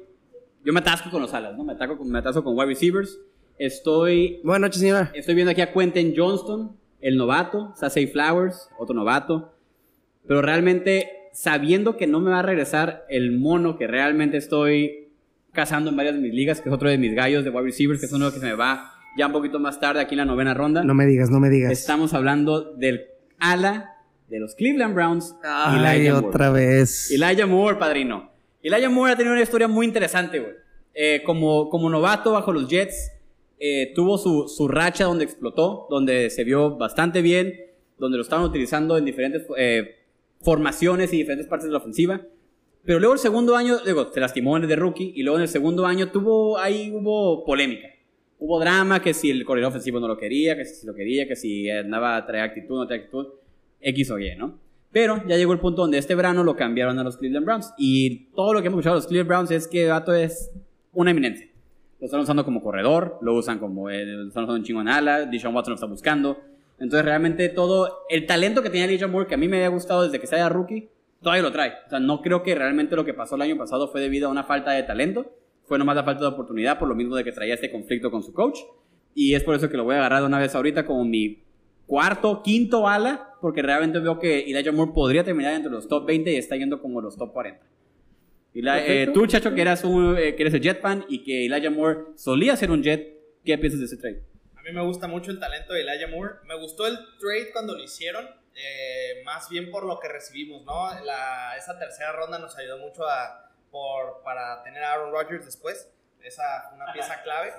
Yo 0.64 0.72
me 0.72 0.80
atasco 0.80 1.10
con 1.10 1.22
los 1.22 1.32
alas, 1.32 1.56
¿no? 1.56 1.64
Me, 1.64 1.72
ataco 1.72 1.96
con, 1.96 2.10
me 2.10 2.18
atasco 2.18 2.44
con 2.44 2.54
wide 2.56 2.66
receivers. 2.66 3.18
Estoy, 3.58 4.40
Buenas 4.44 4.60
noches, 4.68 4.80
señora. 4.80 5.10
estoy 5.14 5.34
viendo 5.34 5.50
aquí 5.50 5.60
a 5.60 5.72
Quentin 5.72 6.14
Johnston, 6.16 6.76
el 7.00 7.16
novato, 7.16 7.74
Sassay 7.76 8.06
Flowers, 8.06 8.68
otro 8.78 8.94
novato. 8.94 9.54
Pero 10.26 10.42
realmente, 10.42 11.10
sabiendo 11.32 11.96
que 11.96 12.06
no 12.06 12.20
me 12.20 12.30
va 12.30 12.40
a 12.40 12.42
regresar 12.42 13.04
el 13.08 13.32
mono 13.38 13.76
que 13.78 13.86
realmente 13.86 14.36
estoy 14.36 15.08
cazando 15.52 15.90
en 15.90 15.96
varias 15.96 16.14
de 16.14 16.20
mis 16.20 16.32
ligas, 16.34 16.60
que 16.60 16.68
es 16.68 16.74
otro 16.74 16.88
de 16.88 16.98
mis 16.98 17.14
gallos 17.14 17.44
de 17.44 17.50
wide 17.50 17.64
receivers, 17.64 18.00
que 18.00 18.06
es 18.06 18.12
uno 18.12 18.32
que 18.32 18.38
se 18.38 18.46
me 18.46 18.54
va 18.54 18.92
ya 19.16 19.26
un 19.26 19.32
poquito 19.32 19.58
más 19.58 19.80
tarde 19.80 20.00
aquí 20.00 20.14
en 20.14 20.18
la 20.18 20.24
novena 20.24 20.54
ronda. 20.54 20.84
No 20.84 20.94
me 20.94 21.06
digas, 21.06 21.30
no 21.30 21.40
me 21.40 21.50
digas. 21.50 21.72
Estamos 21.72 22.14
hablando 22.14 22.74
del 22.76 23.06
ala 23.38 23.96
de 24.28 24.38
los 24.38 24.54
Cleveland 24.54 24.94
Browns, 24.94 25.34
Ay, 25.42 25.78
Elijah 25.80 26.12
Moore. 26.12 26.26
otra 26.28 26.50
vez. 26.50 27.10
Elijah 27.10 27.46
Moore, 27.46 27.76
padrino. 27.78 28.29
Elijah 28.62 28.90
Moore 28.90 29.12
ha 29.12 29.16
tenido 29.16 29.32
una 29.32 29.42
historia 29.42 29.68
muy 29.68 29.86
interesante, 29.86 30.40
güey. 30.40 30.52
Eh, 30.94 31.22
como, 31.24 31.70
como 31.70 31.88
novato 31.88 32.32
bajo 32.32 32.52
los 32.52 32.68
Jets, 32.68 33.12
eh, 33.58 33.92
tuvo 33.94 34.18
su, 34.18 34.48
su 34.48 34.68
racha 34.68 35.04
donde 35.04 35.24
explotó, 35.24 35.86
donde 35.88 36.30
se 36.30 36.44
vio 36.44 36.76
bastante 36.76 37.22
bien, 37.22 37.54
donde 37.98 38.16
lo 38.16 38.22
estaban 38.22 38.44
utilizando 38.44 38.98
en 38.98 39.04
diferentes 39.04 39.46
eh, 39.56 39.96
formaciones 40.40 41.12
y 41.12 41.18
diferentes 41.18 41.46
partes 41.46 41.66
de 41.66 41.72
la 41.72 41.78
ofensiva. 41.78 42.20
Pero 42.84 42.98
luego 42.98 43.14
el 43.14 43.20
segundo 43.20 43.56
año, 43.56 43.78
digo, 43.84 44.10
se 44.12 44.20
lastimó 44.20 44.56
en 44.56 44.64
el 44.64 44.68
de 44.68 44.76
rookie 44.76 45.12
y 45.14 45.22
luego 45.22 45.36
en 45.36 45.42
el 45.42 45.48
segundo 45.48 45.86
año 45.86 46.10
tuvo, 46.10 46.58
ahí 46.58 46.90
hubo 46.90 47.44
polémica. 47.44 47.88
Hubo 48.38 48.58
drama, 48.58 49.02
que 49.02 49.12
si 49.12 49.30
el 49.30 49.44
corredor 49.44 49.68
ofensivo 49.68 50.00
no 50.00 50.08
lo 50.08 50.16
quería, 50.16 50.56
que 50.56 50.64
si 50.64 50.86
lo 50.86 50.94
quería, 50.94 51.28
que 51.28 51.36
si 51.36 51.68
andaba 51.70 52.16
a 52.16 52.26
traer 52.26 52.44
actitud, 52.44 52.76
no 52.76 52.86
traer 52.86 53.02
actitud, 53.02 53.26
X 53.82 54.10
o 54.10 54.18
Y, 54.18 54.34
¿no? 54.36 54.58
Pero 54.92 55.22
ya 55.26 55.36
llegó 55.36 55.52
el 55.52 55.60
punto 55.60 55.82
donde 55.82 55.98
este 55.98 56.14
verano 56.14 56.42
lo 56.42 56.56
cambiaron 56.56 56.98
a 56.98 57.04
los 57.04 57.16
Cleveland 57.16 57.46
Browns. 57.46 57.72
Y 57.78 58.26
todo 58.34 58.52
lo 58.52 58.60
que 58.60 58.68
hemos 58.68 58.78
escuchado 58.78 58.96
de 58.96 58.98
los 58.98 59.06
Cleveland 59.06 59.28
Browns 59.28 59.50
es 59.52 59.68
que 59.68 59.86
Gato 59.86 60.12
es 60.12 60.50
una 60.92 61.12
eminencia. 61.12 61.48
Lo 62.00 62.06
están 62.06 62.20
usando 62.20 62.44
como 62.44 62.62
corredor, 62.62 63.18
lo 63.20 63.34
usan 63.34 63.58
como, 63.58 63.90
eh, 63.90 64.04
lo 64.04 64.28
están 64.28 64.44
usando 64.44 64.80
en 64.80 64.88
ala, 64.88 65.26
Deshaun 65.26 65.54
Watson 65.54 65.72
lo 65.72 65.74
está 65.74 65.86
buscando. 65.86 66.38
Entonces 66.78 67.04
realmente 67.04 67.48
todo, 67.50 68.06
el 68.08 68.26
talento 68.26 68.62
que 68.62 68.70
tenía 68.70 68.86
Elijah 68.86 69.06
Moore, 69.06 69.26
que 69.26 69.34
a 69.34 69.38
mí 69.38 69.48
me 69.48 69.58
había 69.58 69.68
gustado 69.68 70.02
desde 70.02 70.18
que 70.18 70.26
se 70.26 70.36
haya 70.36 70.48
rookie, 70.48 70.88
todavía 71.22 71.42
lo 71.42 71.52
trae. 71.52 71.74
O 71.86 71.90
sea, 71.90 72.00
no 72.00 72.22
creo 72.22 72.42
que 72.42 72.54
realmente 72.54 72.96
lo 72.96 73.04
que 73.04 73.12
pasó 73.12 73.36
el 73.36 73.42
año 73.42 73.58
pasado 73.58 73.88
fue 73.88 74.00
debido 74.00 74.28
a 74.28 74.30
una 74.30 74.44
falta 74.44 74.72
de 74.72 74.82
talento. 74.82 75.30
Fue 75.66 75.78
nomás 75.78 75.94
la 75.94 76.04
falta 76.04 76.22
de 76.22 76.28
oportunidad 76.28 76.78
por 76.78 76.88
lo 76.88 76.94
mismo 76.94 77.14
de 77.14 77.22
que 77.22 77.32
traía 77.32 77.54
este 77.54 77.70
conflicto 77.70 78.10
con 78.10 78.22
su 78.22 78.32
coach. 78.32 78.58
Y 79.14 79.34
es 79.34 79.44
por 79.44 79.54
eso 79.54 79.68
que 79.68 79.76
lo 79.76 79.84
voy 79.84 79.96
a 79.96 79.98
agarrar 79.98 80.20
de 80.20 80.26
una 80.26 80.38
vez 80.38 80.54
ahorita 80.54 80.86
como 80.86 81.04
mi 81.04 81.42
cuarto, 81.90 82.40
quinto 82.44 82.86
ala, 82.88 83.34
porque 83.40 83.62
realmente 83.62 83.98
veo 83.98 84.18
que 84.20 84.42
Elijah 84.48 84.70
Moore 84.70 84.92
podría 84.94 85.24
terminar 85.24 85.54
entre 85.54 85.72
los 85.72 85.88
top 85.88 86.06
20 86.06 86.30
y 86.32 86.36
está 86.36 86.54
yendo 86.56 86.80
como 86.80 87.00
los 87.00 87.16
top 87.16 87.32
40. 87.32 87.66
Eli- 88.54 88.68
eh, 88.68 88.74
Perfecto. 88.86 89.12
tú, 89.12 89.26
chacho, 89.26 89.54
que, 89.54 89.60
eras 89.60 89.82
un, 89.82 90.16
eh, 90.16 90.36
que 90.36 90.42
eres 90.44 90.54
el 90.54 90.60
Jet 90.60 90.80
fan 90.80 91.04
y 91.08 91.24
que 91.24 91.46
Elijah 91.46 91.70
Moore 91.70 92.12
solía 92.14 92.56
ser 92.56 92.70
un 92.70 92.82
Jet, 92.84 93.18
¿qué 93.44 93.58
piensas 93.58 93.80
de 93.80 93.86
ese 93.86 93.96
trade? 93.96 94.22
A 94.56 94.62
mí 94.62 94.70
me 94.72 94.82
gusta 94.84 95.08
mucho 95.08 95.32
el 95.32 95.40
talento 95.40 95.72
de 95.72 95.80
Elijah 95.80 96.06
Moore. 96.08 96.34
Me 96.46 96.54
gustó 96.56 96.86
el 96.86 96.96
trade 97.18 97.50
cuando 97.52 97.74
lo 97.76 97.82
hicieron, 97.82 98.24
eh, 98.54 99.22
más 99.24 99.48
bien 99.48 99.70
por 99.72 99.84
lo 99.84 99.98
que 99.98 100.08
recibimos, 100.08 100.64
¿no? 100.64 100.88
La, 101.04 101.56
esa 101.58 101.76
tercera 101.78 102.12
ronda 102.12 102.38
nos 102.38 102.56
ayudó 102.56 102.78
mucho 102.78 103.04
a, 103.04 103.50
por, 103.70 104.22
para 104.22 104.62
tener 104.62 104.82
a 104.84 104.92
Aaron 104.92 105.12
Rodgers 105.12 105.44
después. 105.44 105.90
Esa 106.22 106.70
una 106.74 106.92
pieza 106.92 107.22
clave. 107.22 107.52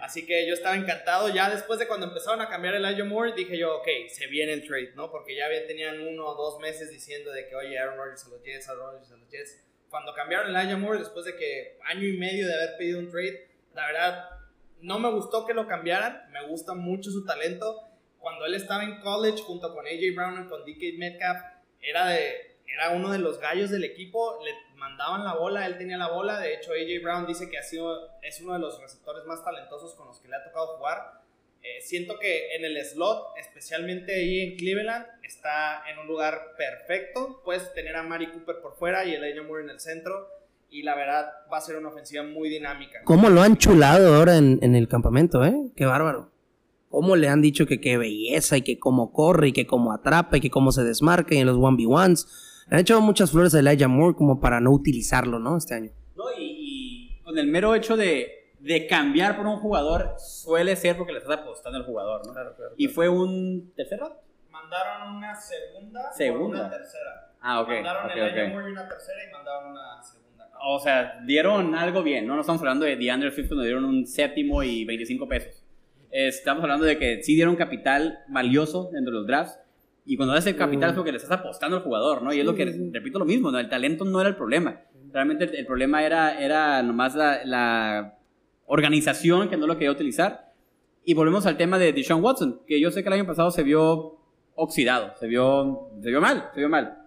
Así 0.00 0.24
que 0.26 0.46
yo 0.46 0.54
estaba 0.54 0.76
encantado. 0.76 1.28
Ya 1.28 1.50
después 1.50 1.78
de 1.78 1.86
cuando 1.86 2.06
empezaron 2.06 2.40
a 2.40 2.48
cambiar 2.48 2.74
el 2.74 2.84
Elijah 2.84 3.04
Moore, 3.04 3.32
dije 3.34 3.58
yo, 3.58 3.78
ok, 3.78 3.88
se 4.08 4.26
viene 4.28 4.52
el 4.52 4.66
trade, 4.66 4.92
¿no? 4.94 5.10
Porque 5.10 5.34
ya 5.36 5.46
había- 5.46 5.66
tenían 5.66 6.00
uno 6.00 6.26
o 6.26 6.34
dos 6.34 6.60
meses 6.60 6.90
diciendo 6.90 7.32
de 7.32 7.48
que, 7.48 7.56
oye, 7.56 7.78
Aaron 7.78 7.96
Rodgers 7.98 8.24
a 8.26 8.28
los 8.30 8.42
Jets, 8.42 8.68
Aaron 8.68 8.92
Rodgers 8.92 9.10
a 9.12 9.16
los 9.16 9.28
Jets. 9.30 9.60
Cuando 9.90 10.14
cambiaron 10.14 10.48
el 10.48 10.56
Elijah 10.56 10.76
Moore, 10.76 10.98
después 11.00 11.24
de 11.24 11.36
que 11.36 11.78
año 11.84 12.06
y 12.06 12.16
medio 12.16 12.46
de 12.46 12.54
haber 12.54 12.76
pedido 12.76 12.98
un 12.98 13.10
trade, 13.10 13.48
la 13.74 13.86
verdad, 13.86 14.28
no 14.80 14.98
me 14.98 15.10
gustó 15.10 15.46
que 15.46 15.54
lo 15.54 15.66
cambiaran. 15.66 16.30
Me 16.30 16.46
gusta 16.46 16.74
mucho 16.74 17.10
su 17.10 17.24
talento. 17.24 17.80
Cuando 18.18 18.46
él 18.46 18.54
estaba 18.54 18.84
en 18.84 19.00
college 19.00 19.42
junto 19.42 19.74
con 19.74 19.86
AJ 19.86 20.14
Brown 20.14 20.44
y 20.44 20.48
con 20.48 20.64
DK 20.64 20.98
Metcalf, 20.98 21.38
era, 21.80 22.06
de, 22.08 22.53
era 22.74 22.90
uno 22.90 23.10
de 23.10 23.18
los 23.18 23.38
gallos 23.38 23.70
del 23.70 23.84
equipo. 23.84 24.38
Le 24.44 24.52
mandaban 24.76 25.24
la 25.24 25.34
bola, 25.34 25.66
él 25.66 25.78
tenía 25.78 25.96
la 25.96 26.10
bola. 26.10 26.40
De 26.40 26.54
hecho, 26.54 26.72
AJ 26.72 27.02
Brown 27.02 27.26
dice 27.26 27.48
que 27.48 27.58
ha 27.58 27.62
sido, 27.62 28.10
es 28.22 28.40
uno 28.40 28.54
de 28.54 28.58
los 28.58 28.80
receptores 28.80 29.24
más 29.24 29.44
talentosos 29.44 29.94
con 29.94 30.08
los 30.08 30.18
que 30.18 30.28
le 30.28 30.36
ha 30.36 30.44
tocado 30.44 30.76
jugar. 30.76 31.22
Eh, 31.62 31.80
siento 31.80 32.18
que 32.18 32.54
en 32.56 32.64
el 32.64 32.84
slot, 32.84 33.38
especialmente 33.38 34.14
ahí 34.14 34.40
en 34.40 34.56
Cleveland, 34.56 35.06
está 35.22 35.82
en 35.90 35.98
un 36.00 36.06
lugar 36.06 36.54
perfecto. 36.58 37.40
Puedes 37.44 37.72
tener 37.72 37.96
a 37.96 38.02
Mari 38.02 38.30
Cooper 38.30 38.56
por 38.60 38.76
fuera 38.76 39.04
y 39.04 39.14
Elijah 39.14 39.42
Moore 39.42 39.64
en 39.64 39.70
el 39.70 39.80
centro. 39.80 40.28
Y 40.68 40.82
la 40.82 40.96
verdad 40.96 41.30
va 41.52 41.58
a 41.58 41.60
ser 41.60 41.76
una 41.76 41.88
ofensiva 41.88 42.24
muy 42.24 42.48
dinámica. 42.48 43.02
¿Cómo 43.04 43.30
lo 43.30 43.42
han 43.42 43.56
chulado 43.56 44.14
ahora 44.14 44.36
en, 44.36 44.58
en 44.60 44.74
el 44.74 44.88
campamento, 44.88 45.44
eh? 45.44 45.54
Qué 45.76 45.86
bárbaro. 45.86 46.32
¿Cómo 46.88 47.16
le 47.16 47.28
han 47.28 47.40
dicho 47.40 47.66
que 47.66 47.80
qué 47.80 47.96
belleza 47.96 48.56
y 48.56 48.62
que 48.62 48.78
cómo 48.78 49.12
corre 49.12 49.48
y 49.48 49.52
que 49.52 49.66
cómo 49.66 49.92
atrapa 49.92 50.36
y 50.36 50.40
que 50.40 50.50
cómo 50.50 50.72
se 50.72 50.84
desmarca 50.84 51.34
y 51.34 51.38
en 51.38 51.46
los 51.46 51.56
1v1s? 51.56 52.26
Han 52.70 52.78
echado 52.80 53.00
muchas 53.00 53.30
flores 53.30 53.54
a 53.54 53.60
Elijah 53.60 53.88
Moore 53.88 54.16
como 54.16 54.40
para 54.40 54.60
no 54.60 54.70
utilizarlo, 54.70 55.38
¿no? 55.38 55.56
Este 55.56 55.74
año. 55.74 55.90
No, 56.16 56.24
y, 56.38 57.10
y 57.18 57.22
con 57.22 57.36
el 57.38 57.46
mero 57.46 57.74
hecho 57.74 57.96
de, 57.96 58.52
de 58.60 58.86
cambiar 58.86 59.36
por 59.36 59.46
un 59.46 59.56
jugador 59.58 60.14
suele 60.18 60.74
ser 60.76 60.96
porque 60.96 61.12
le 61.12 61.18
estás 61.18 61.38
apostando 61.38 61.78
al 61.78 61.84
jugador, 61.84 62.26
¿no? 62.26 62.32
Y 62.76 62.88
fue 62.88 63.08
un 63.08 63.72
tercer 63.76 63.98
round. 64.00 64.14
Mandaron 64.50 65.16
una 65.16 65.34
segunda, 65.34 66.12
Segunda. 66.12 66.58
por 66.58 66.66
una 66.66 66.70
tercera. 66.70 67.32
Ah, 67.40 67.60
ok. 67.60 67.68
Mandaron 67.68 68.06
ok, 68.06 68.10
el 68.12 68.18
Elijah 68.22 68.44
ok. 68.46 68.52
Moore 68.52 68.68
y 68.68 68.72
una 68.72 68.88
tercera 68.88 69.18
y 69.28 69.32
mandaron 69.32 69.70
una 69.72 70.02
segunda. 70.02 70.50
O 70.66 70.78
sea, 70.80 71.20
dieron 71.26 71.74
algo 71.74 72.02
bien, 72.02 72.26
¿no? 72.26 72.34
No 72.34 72.40
estamos 72.40 72.62
hablando 72.62 72.86
de 72.86 72.96
DeAndre 72.96 73.30
Swift, 73.32 73.50
nos 73.50 73.64
dieron 73.64 73.84
un 73.84 74.06
séptimo 74.06 74.62
y 74.62 74.84
25 74.86 75.28
pesos. 75.28 75.62
Estamos 76.10 76.62
hablando 76.62 76.86
de 76.86 76.96
que 76.96 77.22
sí 77.22 77.34
dieron 77.34 77.56
capital 77.56 78.20
valioso 78.28 78.88
dentro 78.92 79.12
de 79.12 79.18
los 79.18 79.26
drafts. 79.26 79.58
Y 80.06 80.16
cuando 80.16 80.34
das 80.34 80.46
el 80.46 80.56
capital 80.56 80.90
es 80.90 80.96
porque 80.96 81.12
le 81.12 81.16
estás 81.16 81.38
apostando 81.38 81.76
al 81.78 81.82
jugador, 81.82 82.22
¿no? 82.22 82.32
Y 82.32 82.40
es 82.40 82.44
lo 82.44 82.54
que, 82.54 82.64
repito 82.92 83.18
lo 83.18 83.24
mismo, 83.24 83.50
¿no? 83.50 83.58
El 83.58 83.68
talento 83.70 84.04
no 84.04 84.20
era 84.20 84.28
el 84.28 84.36
problema. 84.36 84.80
Realmente 85.12 85.44
el, 85.44 85.54
el 85.54 85.66
problema 85.66 86.04
era, 86.04 86.38
era 86.42 86.82
nomás 86.82 87.14
la, 87.14 87.44
la 87.44 88.18
organización 88.66 89.48
que 89.48 89.56
no 89.56 89.66
lo 89.66 89.74
quería 89.74 89.90
utilizar. 89.90 90.52
Y 91.04 91.14
volvemos 91.14 91.46
al 91.46 91.56
tema 91.56 91.78
de 91.78 91.92
Deshaun 91.92 92.22
Watson, 92.22 92.60
que 92.66 92.80
yo 92.80 92.90
sé 92.90 93.02
que 93.02 93.08
el 93.08 93.14
año 93.14 93.26
pasado 93.26 93.50
se 93.50 93.62
vio 93.62 94.18
oxidado, 94.54 95.12
se 95.18 95.26
vio, 95.26 95.88
se 96.02 96.08
vio 96.10 96.20
mal, 96.20 96.48
se 96.54 96.60
vio 96.60 96.68
mal. 96.68 96.98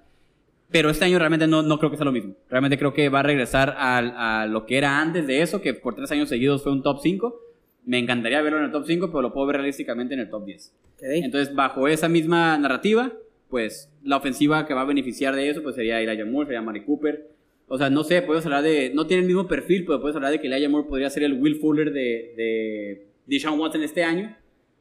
Pero 0.69 0.89
este 0.89 1.05
año 1.05 1.17
realmente 1.17 1.47
no, 1.47 1.61
no 1.63 1.77
creo 1.79 1.89
que 1.89 1.97
sea 1.97 2.05
lo 2.05 2.11
mismo. 2.11 2.33
Realmente 2.49 2.77
creo 2.77 2.93
que 2.93 3.09
va 3.09 3.19
a 3.21 3.23
regresar 3.23 3.75
al- 3.77 4.13
a, 4.17 4.45
lo 4.47 4.65
que 4.65 4.77
era 4.77 4.99
antes 4.99 5.25
de 5.25 5.41
eso, 5.41 5.61
que 5.61 5.73
por 5.73 5.95
tres 5.95 6.11
años 6.11 6.29
seguidos 6.29 6.61
fue 6.63 6.71
un 6.73 6.83
top 6.83 6.99
5. 7.01 7.39
Me 7.85 7.99
encantaría 7.99 8.41
verlo 8.41 8.59
en 8.59 8.65
el 8.65 8.71
top 8.71 8.85
5, 8.85 9.07
pero 9.07 9.21
lo 9.21 9.33
puedo 9.33 9.47
ver 9.47 9.57
realísticamente 9.57 10.13
en 10.13 10.19
el 10.21 10.29
top 10.29 10.45
10. 10.45 10.73
Ok. 10.97 11.03
Entonces, 11.23 11.53
bajo 11.55 11.87
esa 11.87 12.09
misma 12.09 12.57
narrativa, 12.57 13.13
pues 13.49 13.89
la 14.03 14.17
ofensiva 14.17 14.65
que 14.65 14.73
va 14.73 14.81
a 14.81 14.85
beneficiar 14.85 15.35
de 15.35 15.49
eso 15.49 15.63
pues 15.63 15.75
sería 15.75 16.01
Elijah 16.01 16.25
Moore, 16.25 16.47
sería 16.47 16.61
Mari 16.61 16.83
Cooper. 16.83 17.29
O 17.67 17.77
sea, 17.77 17.89
no 17.89 18.03
sé, 18.03 18.21
puedes 18.21 18.45
hablar 18.45 18.63
de. 18.63 18.91
No 18.93 19.07
tiene 19.07 19.21
el 19.21 19.27
mismo 19.27 19.47
perfil, 19.47 19.85
pero 19.85 19.99
puedes 19.99 20.15
hablar 20.15 20.31
de 20.31 20.39
que 20.39 20.47
Elijah 20.47 20.69
Moore 20.69 20.87
podría 20.87 21.09
ser 21.09 21.23
el 21.23 21.33
Will 21.33 21.57
Fuller 21.57 21.91
de, 21.91 22.33
de 22.37 23.07
Deshaun 23.25 23.59
Watson 23.59 23.83
este 23.83 24.03
año, 24.03 24.35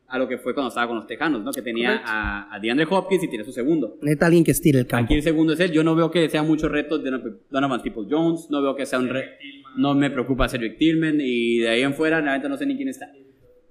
a 0.07 0.19
lo 0.19 0.29
que 0.29 0.39
fue 0.39 0.55
cuando 0.55 0.69
estaba 0.69 0.87
con 0.87 0.97
los 0.97 1.07
Tejanos, 1.09 1.43
¿no? 1.43 1.51
Que 1.51 1.63
tenía 1.63 2.01
a, 2.05 2.55
a 2.55 2.61
DeAndre 2.61 2.87
Hopkins 2.89 3.25
y 3.25 3.29
tiene 3.29 3.45
su 3.45 3.51
segundo. 3.51 3.99
Neta, 4.03 4.27
alguien 4.27 4.45
que 4.45 4.53
estire 4.53 4.79
el 4.79 4.87
campo. 4.87 5.07
Aquí 5.07 5.15
el 5.15 5.23
segundo 5.23 5.53
es 5.55 5.61
él. 5.61 5.73
Yo 5.73 5.83
no 5.83 5.97
veo 5.97 6.13
que 6.13 6.29
sea 6.29 6.45
mucho 6.45 6.69
reto 6.69 6.99
de 6.99 7.11
Donovan 7.51 7.83
People 7.83 8.05
Jones. 8.09 8.47
No 8.51 8.63
veo 8.63 8.77
que 8.77 8.87
sea 8.87 9.01
un 9.01 9.09
reto. 9.09 9.33
No 9.77 9.95
me 9.95 10.09
preocupa 10.11 10.49
Cedric 10.49 10.79
Tillman. 10.79 11.19
Y 11.21 11.59
de 11.59 11.69
ahí 11.69 11.83
en 11.83 11.93
fuera, 11.93 12.21
realmente 12.21 12.49
no 12.49 12.57
sé 12.57 12.67
ni 12.67 12.77
quién 12.77 12.89
está. 12.89 13.11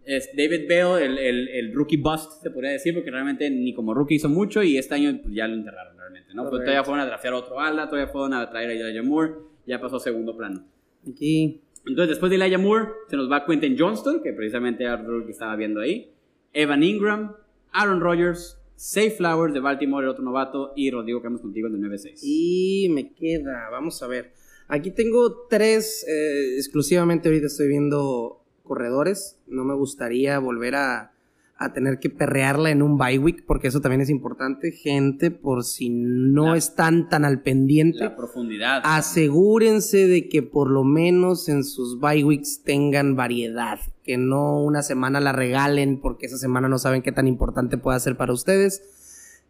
Es 0.05 0.29
David 0.35 0.67
Bell, 0.67 1.01
el, 1.01 1.17
el, 1.17 1.47
el 1.49 1.73
rookie 1.73 1.97
bust, 1.97 2.43
se 2.43 2.51
podría 2.51 2.71
decir, 2.71 2.93
porque 2.93 3.09
realmente 3.11 3.49
ni 3.49 3.73
como 3.73 3.93
rookie 3.93 4.15
hizo 4.15 4.29
mucho. 4.29 4.61
Y 4.63 4.77
este 4.77 4.95
año 4.95 5.19
pues, 5.21 5.33
ya 5.33 5.47
lo 5.47 5.55
enterraron 5.55 5.97
realmente. 5.97 6.33
¿no? 6.33 6.43
Pues 6.43 6.51
Correcto. 6.51 6.65
todavía 6.65 6.83
fueron 6.83 6.99
a 7.01 7.05
draftear 7.07 7.33
otro 7.33 7.59
ala. 7.59 7.89
Todavía 7.89 8.11
fueron 8.11 8.33
a 8.33 8.49
traer 8.49 8.69
a 8.69 8.73
Elijah 8.73 9.03
Moore. 9.03 9.33
Ya 9.65 9.81
pasó 9.81 9.97
a 9.97 9.99
segundo 9.99 10.37
plano. 10.37 10.63
Aquí. 11.09 11.61
Entonces, 11.87 12.09
después 12.09 12.29
de 12.29 12.35
Elijah 12.35 12.57
Moore, 12.57 12.87
se 13.09 13.15
nos 13.15 13.31
va 13.31 13.45
Quentin 13.45 13.75
Johnston, 13.77 14.21
que 14.23 14.33
precisamente 14.33 14.83
era 14.83 14.95
el 14.95 15.05
rookie 15.05 15.25
que 15.25 15.31
estaba 15.31 15.55
viendo 15.55 15.81
ahí. 15.81 16.11
Evan 16.53 16.83
Ingram, 16.83 17.35
Aaron 17.71 17.99
Rodgers, 17.99 18.57
Safe 18.75 19.11
Flowers 19.11 19.53
de 19.53 19.59
Baltimore, 19.59 20.03
el 20.03 20.09
otro 20.09 20.23
novato, 20.23 20.73
y 20.75 20.89
Rodrigo 20.89 21.21
Campos 21.21 21.41
contigo 21.41 21.67
en 21.67 21.75
el 21.75 21.91
9-6. 21.91 22.19
Y 22.23 22.87
me 22.89 23.13
queda, 23.13 23.69
vamos 23.69 24.01
a 24.01 24.07
ver. 24.07 24.31
Aquí 24.67 24.91
tengo 24.91 25.45
tres, 25.49 26.05
eh, 26.07 26.55
exclusivamente 26.57 27.27
ahorita 27.29 27.47
estoy 27.47 27.67
viendo 27.67 28.44
corredores. 28.65 29.37
No 29.47 29.63
me 29.63 29.73
gustaría 29.73 30.37
volver 30.39 30.75
a, 30.75 31.13
a 31.57 31.71
tener 31.71 31.99
que 31.99 32.09
perrearla 32.09 32.69
en 32.71 32.81
un 32.81 32.97
bye 32.97 33.17
week, 33.17 33.45
porque 33.47 33.69
eso 33.69 33.79
también 33.79 34.01
es 34.01 34.09
importante. 34.09 34.71
Gente, 34.73 35.31
por 35.31 35.63
si 35.63 35.89
no 35.89 36.47
La- 36.51 36.57
están 36.57 37.07
tan 37.07 37.23
al 37.23 37.41
pendiente, 37.41 37.99
La 37.99 38.15
profundidad. 38.17 38.81
asegúrense 38.83 40.07
de 40.07 40.27
que 40.27 40.43
por 40.43 40.69
lo 40.69 40.83
menos 40.83 41.47
en 41.47 41.63
sus 41.63 41.99
bye 42.01 42.23
weeks 42.25 42.61
tengan 42.63 43.15
variedad. 43.15 43.79
Que 44.03 44.17
no 44.17 44.61
una 44.61 44.83
semana 44.83 45.19
la 45.19 45.31
regalen 45.31 45.99
porque 46.01 46.25
esa 46.25 46.37
semana 46.37 46.67
no 46.67 46.77
saben 46.77 47.01
qué 47.01 47.11
tan 47.11 47.27
importante 47.27 47.77
puede 47.77 47.99
ser 48.01 48.17
para 48.17 48.33
ustedes. 48.33 48.83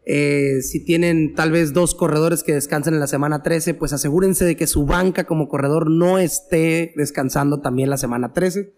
Eh, 0.08 0.62
si 0.62 0.86
tienen 0.86 1.34
tal 1.34 1.52
vez 1.52 1.74
dos 1.74 1.96
corredores 1.96 2.44
que 2.44 2.54
descansan 2.54 2.94
en 2.94 3.00
la 3.00 3.08
semana 3.08 3.42
13, 3.42 3.74
pues 3.74 3.92
asegúrense 3.92 4.46
de 4.46 4.56
que 4.56 4.68
su 4.68 4.86
banca 4.86 5.24
como 5.24 5.50
corredor 5.50 5.90
no 5.90 6.20
esté 6.20 6.94
descansando 6.96 7.60
también 7.60 7.90
la 7.90 7.98
semana 7.98 8.32
13. 8.32 8.72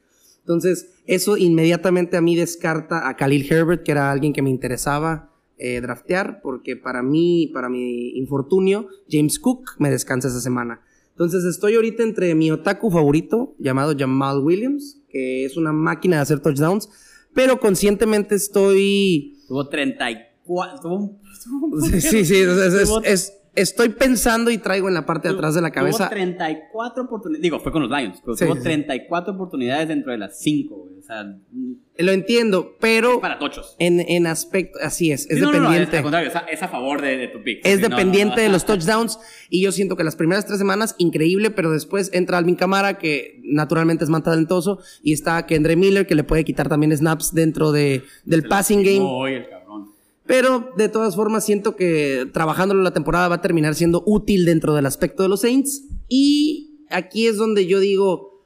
Entonces, 0.48 1.02
eso 1.06 1.36
inmediatamente 1.36 2.16
a 2.16 2.22
mí 2.22 2.38
descarta 2.38 3.10
a 3.10 3.18
Khalil 3.18 3.46
Herbert, 3.52 3.84
que 3.84 3.92
era 3.92 4.10
alguien 4.10 4.32
que 4.32 4.42
me 4.42 4.50
interesaba 4.50 5.34
eh, 5.58 5.82
draftear, 5.82 6.40
porque 6.42 6.78
para 6.78 7.04
mí, 7.04 7.52
para 7.54 7.68
mi 7.68 8.18
infortunio, 8.18 8.88
James 9.12 9.40
Cook 9.40 9.72
me 9.78 9.90
descansa 9.92 10.30
esa 10.30 10.40
semana. 10.40 10.80
Entonces, 11.10 11.44
estoy 11.44 11.76
ahorita 11.76 12.02
entre 12.02 12.34
mi 12.34 12.50
otaku 12.50 12.90
favorito, 12.90 13.56
llamado 13.60 13.94
Jamal 14.00 14.40
Williams, 14.40 15.02
que 15.10 15.44
es 15.44 15.58
una 15.58 15.74
máquina 15.74 16.16
de 16.16 16.22
hacer 16.22 16.40
touchdowns, 16.40 16.88
pero 17.34 17.60
conscientemente 17.60 18.34
estoy 18.36 19.40
Tuvo 19.50 19.68
34. 19.68 20.80
Tuvo 20.82 21.20
Sí, 22.00 22.24
sí, 22.24 22.36
es- 23.04 23.34
estoy 23.58 23.90
pensando 23.90 24.50
y 24.52 24.58
traigo 24.58 24.88
en 24.88 24.94
la 24.94 25.06
parte 25.06 25.28
de 25.28 25.34
atrás 25.36 25.54
de 25.56 25.62
la 25.62 25.72
cabeza. 25.72 26.06
Tuvo 26.06 26.16
34 26.16 27.04
oportunidades. 27.04 27.42
Digo, 27.42 27.60
fue 27.60 27.72
con 27.72 27.82
los 27.82 27.92
Lions, 27.92 28.20
pero 28.24 28.38
Sí, 28.38 28.46
tuvo 28.46 28.54
sí, 28.56 28.60
sí. 28.62 28.64
34 28.64 29.34
oportunidades 29.34 29.88
dentro 29.90 30.12
de 30.12 30.18
las 30.20 30.40
5. 30.40 30.76
O 30.76 31.02
sea, 31.08 31.24
mm, 31.24 31.74
Lo 32.00 32.12
entiendo, 32.12 32.76
pero 32.80 33.20
para 33.22 33.40
tochos. 33.40 33.76
en, 33.80 34.00
en 34.02 34.28
aspecto, 34.28 34.78
así 34.82 35.12
es, 35.12 35.30
es 35.30 35.38
Sí, 35.38 35.42
no, 35.44 35.52
no, 35.52 35.60
no, 35.60 35.70
dependiente. 35.72 35.92
es, 35.96 35.98
al 35.98 36.04
contrario, 36.04 36.32
es 36.52 36.64
a, 36.64 36.68
favor 36.68 37.02
de, 37.02 37.18
de 37.18 37.28
tu 37.30 37.42
pick. 37.44 37.62
es 37.66 37.82
dependiente 37.82 38.42
de 38.42 38.50
los 38.50 38.66
touchdowns 38.66 39.20
y 39.50 39.62
yo 39.64 39.72
siento 39.72 39.96
que 39.96 40.04
las 40.04 40.16
primeras 40.16 40.46
tres 40.46 40.60
semanas 40.60 40.96
increíble, 40.98 41.50
pero 41.50 41.72
después 41.72 42.10
entra 42.14 42.38
Alvin 42.38 42.56
Camara 42.56 42.98
que 42.98 43.40
naturalmente 43.44 44.04
es 44.04 44.10
más 44.10 44.24
talentoso 44.24 44.80
y 45.02 45.14
está 45.14 45.46
Kendre 45.46 45.76
Miller 45.76 46.06
que 46.06 46.16
le 46.16 46.24
puede 46.24 46.44
quitar 46.44 46.68
también 46.70 46.96
snaps 46.96 47.34
dentro 47.34 47.72
de, 47.72 48.04
del 48.26 48.44
passing 48.48 48.84
game. 48.84 49.00
Uy, 49.02 49.34
el. 49.34 49.48
Pero 50.28 50.74
de 50.76 50.90
todas 50.90 51.16
formas 51.16 51.46
siento 51.46 51.78
que 51.78 52.30
trabajándolo 52.34 52.84
la 52.84 52.92
temporada 52.92 53.30
va 53.30 53.36
a 53.36 53.42
terminar 53.42 53.76
siendo 53.76 54.04
útil 54.06 54.46
dentro 54.46 54.76
del 54.76 54.86
aspecto 54.86 55.24
de 55.24 55.30
los 55.30 55.42
Saints. 55.42 55.86
Y 56.10 56.84
aquí 56.90 57.28
es 57.28 57.38
donde 57.38 57.66
yo 57.66 57.80
digo, 57.80 58.44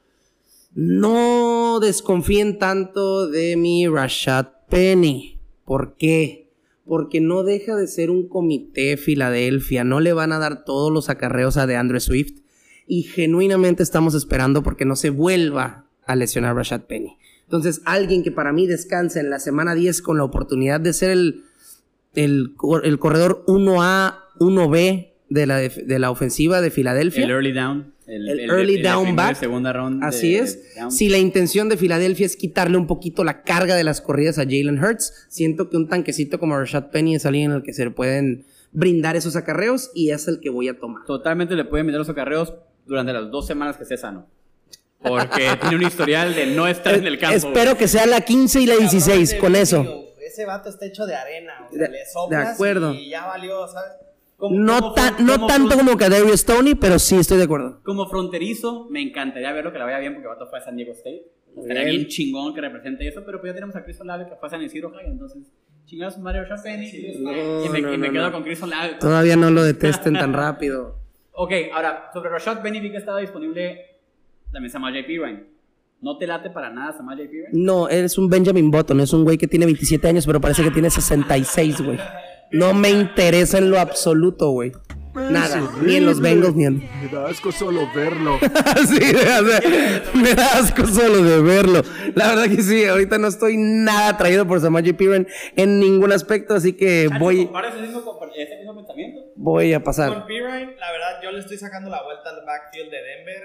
no 0.74 1.80
desconfíen 1.80 2.60
tanto 2.60 3.28
de 3.28 3.56
mi 3.56 3.88
Rashad 3.88 4.46
Penny. 4.70 5.40
¿Por 5.64 5.96
qué? 5.96 6.52
Porque 6.86 7.20
no 7.20 7.42
deja 7.42 7.74
de 7.74 7.88
ser 7.88 8.10
un 8.10 8.28
comité 8.28 8.96
Filadelfia. 8.96 9.82
No 9.82 9.98
le 9.98 10.12
van 10.12 10.32
a 10.32 10.38
dar 10.38 10.64
todos 10.64 10.92
los 10.92 11.10
acarreos 11.10 11.56
a 11.56 11.66
DeAndre 11.66 11.98
Swift. 11.98 12.42
Y 12.86 13.02
genuinamente 13.02 13.82
estamos 13.82 14.14
esperando 14.14 14.62
porque 14.62 14.84
no 14.84 14.94
se 14.94 15.10
vuelva 15.10 15.86
a 16.06 16.14
lesionar 16.14 16.54
Rashad 16.54 16.82
Penny. 16.82 17.16
Entonces, 17.44 17.82
alguien 17.84 18.22
que 18.22 18.30
para 18.30 18.52
mí 18.52 18.66
descansa 18.66 19.20
en 19.20 19.30
la 19.30 19.38
semana 19.40 19.74
10 19.74 20.00
con 20.00 20.16
la 20.16 20.24
oportunidad 20.24 20.80
de 20.80 20.92
ser 20.92 21.10
el, 21.10 21.44
el, 22.14 22.54
el 22.84 22.98
corredor 22.98 23.44
1A, 23.46 24.16
1B 24.38 25.12
de 25.28 25.46
la, 25.46 25.58
de 25.58 25.98
la 25.98 26.10
ofensiva 26.10 26.60
de 26.60 26.70
Filadelfia. 26.70 27.24
El 27.24 27.30
early 27.30 27.52
down. 27.52 27.92
El 28.06 28.50
early 28.50 28.82
down 28.82 29.16
back. 29.16 29.36
Segunda 29.36 29.72
round. 29.72 30.04
Así 30.04 30.32
de- 30.32 30.38
es. 30.40 30.74
de 30.74 30.80
down. 30.80 30.92
Si 30.92 31.08
la 31.08 31.18
intención 31.18 31.68
de 31.68 31.76
Filadelfia 31.76 32.26
es 32.26 32.36
quitarle 32.36 32.76
un 32.76 32.86
poquito 32.86 33.24
la 33.24 33.42
carga 33.42 33.74
de 33.74 33.84
las 33.84 34.00
corridas 34.00 34.38
a 34.38 34.42
Jalen 34.42 34.82
Hurts, 34.82 35.26
siento 35.28 35.70
que 35.70 35.76
un 35.76 35.88
tanquecito 35.88 36.38
como 36.38 36.58
Rashad 36.58 36.90
Penny 36.90 37.14
es 37.14 37.24
alguien 37.24 37.50
en 37.50 37.56
el 37.58 37.62
que 37.62 37.72
se 37.72 37.84
le 37.84 37.90
pueden 37.90 38.44
brindar 38.72 39.16
esos 39.16 39.36
acarreos 39.36 39.90
y 39.94 40.10
es 40.10 40.28
el 40.28 40.40
que 40.40 40.50
voy 40.50 40.68
a 40.68 40.78
tomar. 40.78 41.04
Totalmente 41.06 41.54
le 41.54 41.64
pueden 41.64 41.86
meter 41.86 41.98
los 42.00 42.08
acarreos 42.08 42.54
durante 42.86 43.12
las 43.12 43.30
dos 43.30 43.46
semanas 43.46 43.76
que 43.76 43.84
esté 43.84 43.96
sano. 43.96 44.26
Porque 45.02 45.48
tiene 45.60 45.76
un 45.76 45.82
historial 45.82 46.34
de 46.34 46.46
no 46.46 46.66
estar 46.66 46.94
en 46.94 47.06
el 47.06 47.18
campo. 47.18 47.36
Espero 47.36 47.76
que 47.78 47.88
sea 47.88 48.06
la 48.06 48.20
15 48.20 48.60
y 48.60 48.66
la 48.66 48.76
16 48.76 49.30
Cabrón, 49.34 49.40
con 49.52 49.56
eso. 49.60 50.04
Ese 50.32 50.46
vato 50.46 50.68
está 50.70 50.86
hecho 50.86 51.04
de 51.06 51.14
arena. 51.14 51.66
O 51.68 51.72
sea, 51.72 51.86
De- 51.86 51.92
le 51.92 52.06
soplas 52.06 52.46
de 52.48 52.52
acuerdo. 52.54 52.92
y 52.94 53.10
ya 53.10 53.26
valió, 53.26 53.66
¿sabes? 53.68 53.92
¿Cómo- 54.38 54.58
No, 54.58 54.94
fue- 54.94 55.22
no 55.22 55.34
cómo 55.34 55.46
tanto 55.46 55.76
como 55.76 55.96
Kadarius 55.96 56.40
Stoney, 56.40 56.74
pero 56.74 56.98
sí 56.98 57.16
estoy 57.16 57.38
de 57.38 57.44
acuerdo. 57.44 57.80
Como 57.84 58.08
fronterizo, 58.08 58.88
me 58.90 59.00
encantaría 59.02 59.52
verlo 59.52 59.72
que 59.72 59.78
le 59.78 59.84
vaya 59.84 59.98
bien 59.98 60.14
porque 60.14 60.26
Vato 60.28 60.46
fue 60.48 60.58
a 60.58 60.62
San 60.62 60.74
Diego 60.76 60.92
State. 60.92 61.22
Estaría 61.56 61.84
Bien. 61.84 61.96
bien 61.98 62.08
chingón 62.08 62.54
que 62.54 62.60
represente 62.62 63.06
eso, 63.06 63.22
pero 63.26 63.38
pues 63.40 63.50
ya 63.50 63.54
tenemos 63.54 63.76
a 63.76 63.84
Chris 63.84 64.00
Olave 64.00 64.26
que 64.26 64.34
fue 64.36 64.46
a 64.48 64.50
San 64.50 64.62
Isidro 64.62 64.90
High, 64.90 65.06
entonces 65.06 65.52
chingados 65.84 66.16
Mario 66.18 66.44
Rashad 66.44 66.62
Penny 66.62 66.90
No, 67.20 67.64
y 67.64 67.68
me, 67.68 67.80
no, 67.82 67.92
y 67.92 67.98
me 67.98 68.06
no, 68.06 68.12
quedo 68.14 68.22
no. 68.26 68.32
con 68.32 68.42
Chris 68.42 68.62
Olave. 68.62 68.94
Todavía 68.98 69.36
no 69.36 69.50
lo 69.50 69.62
detesten 69.62 70.14
tan 70.14 70.32
rápido. 70.32 70.96
Ok, 71.34 71.50
ahora, 71.72 72.10
sobre 72.12 72.28
Rashad 72.30 72.60
Penny 72.62 72.78
vi 72.80 72.90
que 72.90 72.98
estaba 72.98 73.18
disponible 73.20 73.86
también 74.52 74.70
Samal 74.70 74.92
J. 74.94 75.06
Pirine. 75.06 75.44
¿No 76.02 76.18
te 76.18 76.26
late 76.26 76.50
para 76.50 76.68
nada 76.70 76.92
Samal 76.96 77.16
J. 77.16 77.30
Pirine? 77.30 77.48
No, 77.52 77.88
eres 77.88 78.18
un 78.18 78.28
Benjamin 78.28 78.70
Button, 78.70 79.00
es 79.00 79.12
un 79.12 79.24
güey 79.24 79.38
que 79.38 79.46
tiene 79.46 79.64
27 79.66 80.06
años, 80.08 80.26
pero 80.26 80.40
parece 80.40 80.62
que 80.64 80.70
tiene 80.70 80.90
66, 80.90 81.80
güey. 81.80 81.98
No 82.50 82.74
me 82.74 82.90
interesa 82.90 83.58
en 83.58 83.70
lo 83.70 83.78
absoluto, 83.78 84.50
güey. 84.50 84.72
Nada, 85.14 85.70
ni 85.82 85.96
en 85.96 86.06
los 86.06 86.20
Bengals 86.20 86.54
ni 86.56 86.64
en... 86.64 86.78
Me 87.02 87.08
da 87.12 87.26
asco 87.28 87.52
solo 87.52 87.86
verlo. 87.94 88.38
sí, 88.88 89.14
o 89.14 89.18
sea, 89.46 89.60
me 90.14 90.34
da 90.34 90.46
asco 90.58 90.86
solo 90.86 91.22
de 91.22 91.40
verlo. 91.42 91.82
La 92.14 92.28
verdad 92.34 92.44
que 92.56 92.62
sí, 92.62 92.84
ahorita 92.86 93.18
no 93.18 93.28
estoy 93.28 93.56
nada 93.58 94.08
atraído 94.08 94.46
por 94.46 94.58
Samaje 94.60 94.94
Piran 94.94 95.26
en 95.54 95.78
ningún 95.78 96.12
aspecto, 96.12 96.54
así 96.54 96.72
que 96.72 97.08
voy, 97.20 97.44
¿Compara 97.44 97.68
ese 97.68 97.80
mismo, 97.82 98.00
compar- 98.02 98.30
ese 98.34 98.56
mismo 98.56 98.74
pensamiento? 98.74 99.20
voy 99.36 99.72
a 99.74 99.78
Con 99.80 99.84
pasar. 99.84 100.26
Pirine, 100.26 100.76
la 100.78 100.92
verdad, 100.92 101.20
yo 101.22 101.30
le 101.30 101.40
estoy 101.40 101.58
sacando 101.58 101.90
la 101.90 102.02
vuelta 102.02 102.30
al 102.30 102.44
backfield 102.46 102.90
de 102.90 102.96
Denver. 103.02 103.42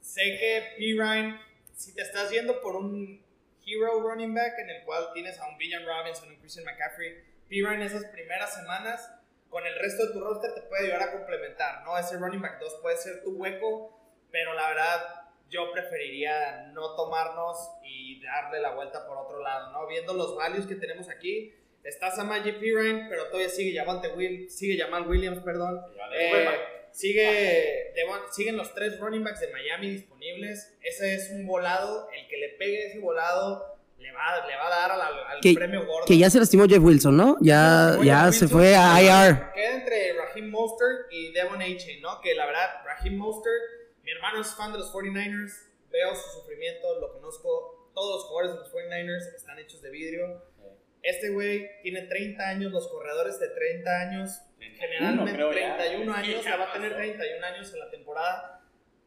Sé 0.00 0.22
que 0.22 0.62
Pirine, 0.76 1.36
si 1.76 1.94
te 1.94 2.02
estás 2.02 2.30
yendo 2.30 2.60
por 2.60 2.74
un 2.74 3.22
hero 3.64 4.00
running 4.00 4.34
back 4.34 4.58
en 4.58 4.70
el 4.70 4.84
cual 4.84 5.10
tienes 5.12 5.38
a 5.38 5.48
un 5.48 5.58
Villan 5.58 5.84
Robinson, 5.86 6.28
un 6.28 6.36
Christian 6.36 6.64
McCaffrey, 6.64 7.22
Pirine 7.48 7.84
esas 7.84 8.06
primeras 8.06 8.54
semanas 8.54 9.12
con 9.48 9.64
el 9.64 9.78
resto 9.78 10.06
de 10.06 10.12
tu 10.12 10.20
roster 10.20 10.52
te 10.54 10.62
puede 10.62 10.84
ayudar 10.84 11.02
a 11.02 11.12
complementar, 11.12 11.84
¿no? 11.84 11.96
Ese 11.96 12.16
running 12.16 12.42
back 12.42 12.58
2 12.58 12.78
puede 12.82 12.96
ser 12.96 13.22
tu 13.22 13.30
hueco, 13.36 13.96
pero 14.32 14.54
la 14.54 14.68
verdad 14.68 15.00
yo 15.48 15.70
preferiría 15.70 16.70
no 16.72 16.96
tomarnos 16.96 17.56
y 17.84 18.20
darle 18.22 18.60
la 18.60 18.74
vuelta 18.74 19.06
por 19.06 19.18
otro 19.18 19.40
lado, 19.40 19.70
¿no? 19.72 19.86
Viendo 19.86 20.14
los 20.14 20.34
values 20.34 20.66
que 20.66 20.74
tenemos 20.74 21.08
aquí, 21.08 21.54
está 21.84 22.10
Samaje 22.10 22.54
Pirine, 22.54 23.06
pero 23.08 23.26
todavía 23.26 23.48
sigue 23.48 23.78
Javante 23.78 24.08
Will, 24.08 24.50
sigue 24.50 24.82
Jamal 24.82 25.06
Williams, 25.06 25.40
perdón. 25.40 25.80
Eh, 26.18 26.85
sigue, 26.96 27.92
Devon- 27.94 28.32
siguen 28.32 28.56
los 28.56 28.72
tres 28.74 28.98
running 28.98 29.22
backs 29.22 29.40
de 29.40 29.48
Miami 29.52 29.90
disponibles. 29.90 30.74
Ese 30.82 31.14
es 31.14 31.30
un 31.30 31.46
volado, 31.46 32.08
el 32.10 32.26
que 32.28 32.36
le 32.38 32.48
pegue 32.58 32.86
ese 32.86 32.98
volado 33.00 33.76
le 33.98 34.12
va, 34.12 34.46
le 34.46 34.56
va 34.56 34.66
a 34.66 34.70
dar 34.70 34.90
al, 34.92 35.00
al 35.00 35.40
Que- 35.40 35.54
premio 35.54 35.84
gordo. 35.86 36.06
Que 36.06 36.16
ya 36.18 36.30
se 36.30 36.38
lastimó 36.38 36.66
Jeff 36.66 36.82
Wilson, 36.82 37.16
¿no? 37.16 37.36
Ya, 37.40 37.98
ya 38.02 38.24
Wilson, 38.26 38.32
se 38.32 38.48
fue 38.48 38.74
a 38.74 39.02
IR. 39.02 39.52
Queda 39.54 39.74
entre 39.76 40.12
Raheem 40.14 40.50
Mostert 40.50 41.10
y 41.10 41.32
Devon 41.32 41.60
H, 41.62 42.00
¿no? 42.00 42.20
Que 42.22 42.34
la 42.34 42.46
verdad, 42.46 42.82
Raheem 42.84 43.16
Mostert, 43.16 43.62
mi 44.02 44.12
hermano 44.12 44.40
es 44.40 44.54
fan 44.54 44.72
de 44.72 44.78
los 44.78 44.92
49ers, 44.92 45.52
veo 45.90 46.14
su 46.14 46.40
sufrimiento, 46.40 46.98
lo 47.00 47.12
conozco. 47.12 47.90
Todos 47.94 48.16
los 48.16 48.24
jugadores 48.24 48.52
de 48.52 48.58
los 48.60 48.72
49ers 48.72 49.34
están 49.34 49.58
hechos 49.58 49.80
de 49.82 49.90
vidrio. 49.90 50.42
Este 51.02 51.30
güey 51.30 51.66
tiene 51.82 52.02
30 52.02 52.48
años, 52.48 52.72
los 52.72 52.88
corredores 52.88 53.38
de 53.40 53.48
30 53.48 54.00
años, 54.00 54.40
generalmente 54.76 55.32
creo 55.32 55.52
ya. 55.52 55.76
31 55.76 56.14
Sí, 56.14 56.18
años, 56.20 56.44
ya 56.44 56.50
ya 56.50 56.56
va 56.56 56.70
a 56.70 56.72
tener 56.72 56.90
pasó. 56.92 57.02
31 57.02 57.46
años 57.46 57.72
en 57.72 57.78
la 57.78 57.90
temporada. 57.90 58.62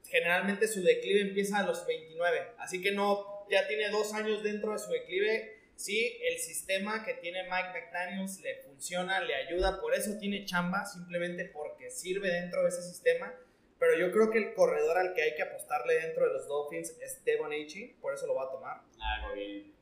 Generalmente 0.08 0.68
su 0.68 0.82
declive 0.82 1.22
empieza 1.22 1.60
a 1.60 1.64
los 1.64 1.86
29, 1.86 2.54
así 2.58 2.82
que 2.82 2.92
no, 2.92 3.46
ya 3.50 3.68
tiene 3.68 3.90
dos 3.90 4.14
años 4.14 4.42
dentro 4.44 4.72
de 4.74 4.80
su 4.80 4.90
declive. 4.92 5.58
Sí, 5.76 6.18
el 6.30 6.40
sistema 6.40 7.06
que 7.06 7.14
tiene 7.14 7.44
Mike 7.44 7.70
McDaniels 7.74 8.42
le 8.42 8.56
funciona, 8.56 9.22
le 9.22 9.34
ayuda, 9.36 9.80
por 9.80 9.94
eso 9.94 10.18
tiene 10.20 10.46
chamba, 10.46 10.86
simplemente 10.86 11.46
porque 11.46 11.90
sirve 11.90 12.30
dentro 12.30 12.64
de 12.64 12.70
ese 12.70 12.82
sistema. 12.82 13.34
Pero 13.78 13.98
yo 13.98 14.12
creo 14.12 14.30
que 14.30 14.40
el 14.40 14.54
corredor 14.54 14.98
al 14.98 15.14
que 15.14 15.22
hay 15.22 15.36
que 15.36 15.42
apostarle 15.42 15.94
dentro 16.02 16.28
de 16.28 16.34
los 16.34 16.48
Dolphins 16.50 16.98
es 17.02 17.24
Devon 17.24 17.54
H, 17.54 17.96
por 18.02 18.14
eso 18.14 18.28
lo 18.28 18.36
va 18.36 18.46
a 18.46 18.52
tomar. 18.52 18.82
Algo 19.00 19.34
bien. 19.36 19.74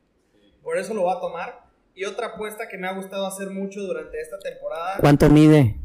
Por 0.61 0.77
eso 0.77 0.93
lo 0.93 1.03
va 1.05 1.13
a 1.13 1.19
tomar. 1.19 1.66
Y 1.97 2.05
otra 2.05 2.27
apuesta 2.27 2.67
que 2.69 2.77
me 2.77 2.87
ha 2.87 2.93
gustado 2.93 3.25
hacer 3.25 3.49
mucho 3.49 3.81
durante 3.81 4.19
esta 4.21 4.37
temporada, 4.37 4.97
¿Cuánto 4.99 5.29
mide? 5.31 5.75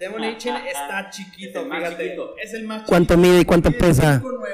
Devon 0.00 0.24
H 0.24 0.50
está 0.68 1.08
chiquito, 1.08 1.60
Es 1.60 1.64
el 1.64 1.68
más 1.68 1.78
fíjate. 1.78 2.02
chiquito. 2.04 2.36
Es 2.36 2.54
el 2.54 2.64
más 2.64 2.82
¿Cuánto 2.88 3.14
chiquito. 3.14 3.28
mide 3.30 3.40
y 3.40 3.44
cuánto 3.44 3.70
Mide 3.70 3.78
pesa? 3.80 4.20
5'9", 4.20 4.48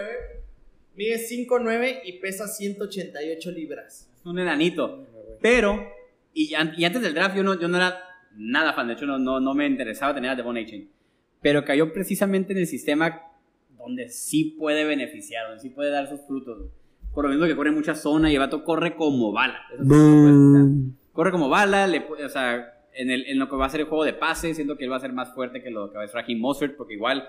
Mide 0.96 1.16
5'9 1.16 2.00
y 2.04 2.12
pesa 2.18 2.46
188 2.46 3.50
libras. 3.52 4.10
Es 4.20 4.26
un 4.26 4.38
enanito. 4.38 5.06
Pero, 5.40 5.82
y, 6.34 6.50
y 6.76 6.84
antes 6.84 7.00
del 7.00 7.14
draft 7.14 7.34
yo 7.34 7.42
no, 7.42 7.58
yo 7.58 7.68
no 7.68 7.78
era 7.78 7.98
nada 8.36 8.74
fan, 8.74 8.88
de 8.88 8.92
hecho 8.92 9.06
no, 9.06 9.18
no, 9.18 9.40
no 9.40 9.54
me 9.54 9.64
interesaba 9.66 10.14
tener 10.14 10.30
a 10.32 10.36
Devon 10.36 10.58
Achen. 10.58 10.90
Pero 11.40 11.64
cayó 11.64 11.90
precisamente 11.94 12.52
en 12.52 12.58
el 12.58 12.66
sistema 12.66 13.22
donde 13.78 14.10
sí 14.10 14.56
puede 14.58 14.84
beneficiar, 14.84 15.46
donde 15.46 15.62
sí 15.62 15.70
puede 15.70 15.90
dar 15.90 16.06
sus 16.06 16.20
frutos. 16.26 16.68
Por 17.18 17.24
lo 17.24 17.30
mismo 17.30 17.46
que 17.46 17.56
corre 17.56 17.72
mucha 17.72 17.96
zona 17.96 18.30
y 18.30 18.34
el 18.34 18.38
vato 18.38 18.62
corre 18.62 18.94
como 18.94 19.32
bala. 19.32 19.58
Eso 19.74 19.82
sí 19.82 19.88
quitar. 19.88 21.02
corre 21.12 21.32
como 21.32 21.48
bala, 21.48 21.88
le, 21.88 22.06
o 22.24 22.28
sea, 22.28 22.74
en, 22.94 23.10
el, 23.10 23.26
en 23.26 23.40
lo 23.40 23.48
que 23.48 23.56
va 23.56 23.66
a 23.66 23.70
ser 23.70 23.80
el 23.80 23.88
juego 23.88 24.04
de 24.04 24.12
pase, 24.12 24.54
siento 24.54 24.76
que 24.76 24.84
él 24.84 24.92
va 24.92 24.96
a 24.96 25.00
ser 25.00 25.12
más 25.12 25.34
fuerte 25.34 25.60
que 25.60 25.70
lo 25.70 25.90
que 25.90 25.98
va 25.98 26.04
a 26.04 26.06
ser 26.06 26.14
Raheem 26.22 26.38
Mostert, 26.38 26.76
porque 26.76 26.94
igual 26.94 27.28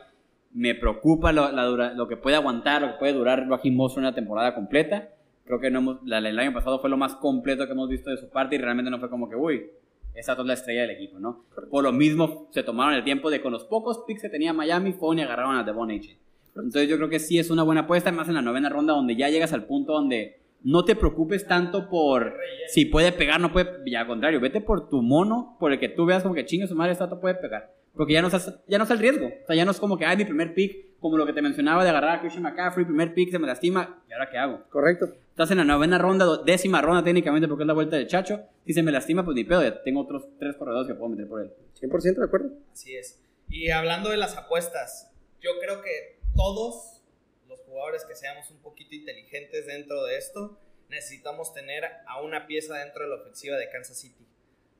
me 0.53 0.75
preocupa 0.75 1.31
lo, 1.31 1.51
la 1.51 1.63
dura- 1.63 1.93
lo 1.95 2.07
que 2.07 2.17
puede 2.17 2.35
aguantar, 2.35 2.83
lo 2.83 2.87
que 2.89 2.97
puede 2.99 3.13
durar 3.13 3.47
Raheem 3.49 3.75
Mostert 3.75 3.99
una 4.03 4.13
temporada 4.13 4.53
completa. 4.53 5.09
Creo 5.45 5.59
que 5.59 5.71
no 5.71 5.79
hemos, 5.79 5.97
la, 6.05 6.19
el 6.19 6.37
año 6.37 6.53
pasado 6.53 6.77
fue 6.79 6.91
lo 6.91 6.97
más 6.97 7.15
completo 7.15 7.65
que 7.65 7.71
hemos 7.71 7.89
visto 7.89 8.11
de 8.11 8.17
su 8.17 8.29
parte 8.29 8.55
y 8.55 8.59
realmente 8.59 8.91
no 8.91 8.99
fue 8.99 9.09
como 9.09 9.27
que, 9.27 9.35
uy, 9.35 9.65
esa 10.13 10.33
es 10.33 10.39
la 10.45 10.53
estrella 10.53 10.81
del 10.81 10.91
equipo, 10.91 11.17
¿no? 11.19 11.45
Por 11.71 11.83
lo 11.83 11.91
mismo, 11.91 12.47
se 12.51 12.61
tomaron 12.61 12.93
el 12.93 13.03
tiempo 13.03 13.31
de 13.31 13.41
con 13.41 13.51
los 13.53 13.63
pocos 13.63 14.03
picks 14.05 14.21
que 14.21 14.29
tenía 14.29 14.53
Miami, 14.53 14.93
fueron 14.93 15.17
y 15.17 15.21
agarraron 15.23 15.55
a 15.55 15.63
Devon 15.63 15.89
H. 15.89 16.15
Entonces 16.55 16.89
yo 16.89 16.97
creo 16.97 17.09
que 17.09 17.19
sí 17.19 17.39
es 17.39 17.49
una 17.49 17.63
buena 17.63 17.81
apuesta, 17.81 18.11
más 18.11 18.27
en 18.27 18.35
la 18.35 18.41
novena 18.41 18.69
ronda, 18.69 18.93
donde 18.93 19.15
ya 19.15 19.29
llegas 19.29 19.53
al 19.53 19.65
punto 19.65 19.93
donde 19.93 20.39
no 20.61 20.83
te 20.83 20.95
preocupes 20.95 21.47
tanto 21.47 21.89
por 21.89 22.35
si 22.67 22.85
puede 22.85 23.11
pegar, 23.11 23.39
no 23.39 23.51
puede, 23.51 23.79
y 23.85 23.95
al 23.95 24.07
contrario, 24.07 24.39
vete 24.39 24.61
por 24.61 24.89
tu 24.89 25.01
mono, 25.01 25.55
por 25.59 25.71
el 25.71 25.79
que 25.79 25.89
tú 25.89 26.05
veas 26.05 26.23
como 26.23 26.35
que 26.35 26.45
chingue 26.45 26.67
su 26.67 26.75
madre, 26.75 26.91
esta 26.91 27.09
puede 27.19 27.35
pegar. 27.35 27.73
Porque 27.95 28.13
ya 28.13 28.21
no, 28.21 28.27
estás, 28.27 28.59
ya 28.67 28.77
no 28.77 28.83
está 28.83 28.93
el 28.93 28.99
riesgo. 28.99 29.27
O 29.27 29.47
sea, 29.47 29.55
ya 29.55 29.65
no 29.65 29.71
es 29.71 29.79
como 29.79 29.97
que, 29.97 30.05
ay, 30.05 30.17
mi 30.17 30.25
primer 30.25 30.53
pick, 30.53 30.99
como 30.99 31.17
lo 31.17 31.25
que 31.25 31.33
te 31.33 31.41
mencionaba 31.41 31.83
de 31.83 31.89
agarrar 31.89 32.17
a 32.17 32.21
Christian 32.21 32.43
McCaffrey, 32.43 32.85
primer 32.85 33.13
pick, 33.13 33.31
se 33.31 33.39
me 33.39 33.47
lastima, 33.47 34.03
¿y 34.07 34.13
ahora 34.13 34.29
qué 34.29 34.37
hago? 34.37 34.63
Correcto. 34.69 35.07
Estás 35.31 35.51
en 35.51 35.57
la 35.57 35.65
novena 35.65 35.97
ronda, 35.97 36.25
décima 36.45 36.81
ronda 36.81 37.03
técnicamente 37.03 37.47
porque 37.47 37.63
es 37.63 37.67
la 37.67 37.73
vuelta 37.73 37.95
del 37.95 38.07
chacho. 38.07 38.41
Si 38.65 38.73
se 38.73 38.83
me 38.83 38.91
lastima, 38.91 39.23
pues 39.23 39.35
ni 39.35 39.43
pedo, 39.43 39.63
ya 39.63 39.81
tengo 39.81 40.01
otros 40.01 40.27
tres 40.37 40.55
corredores 40.55 40.87
que 40.87 40.95
puedo 40.95 41.09
meter 41.09 41.27
por 41.27 41.41
él. 41.41 41.51
100% 41.81 42.15
de 42.15 42.25
acuerdo. 42.25 42.51
Así 42.71 42.95
es. 42.95 43.21
Y 43.49 43.69
hablando 43.69 44.09
de 44.09 44.17
las 44.17 44.37
apuestas, 44.37 45.11
yo 45.41 45.51
creo 45.61 45.81
que 45.81 46.18
todos 46.39 47.01
los 47.49 47.59
jugadores 47.65 48.05
que 48.05 48.15
seamos 48.15 48.49
un 48.49 48.61
poquito 48.61 48.95
inteligentes 48.95 49.67
dentro 49.67 50.05
de 50.05 50.17
esto, 50.17 50.57
necesitamos 50.87 51.53
tener 51.53 51.83
a 52.07 52.21
una 52.21 52.47
pieza 52.47 52.77
dentro 52.77 53.03
de 53.03 53.09
la 53.09 53.15
ofensiva 53.21 53.57
de 53.57 53.69
Kansas 53.69 53.99
City. 53.99 54.25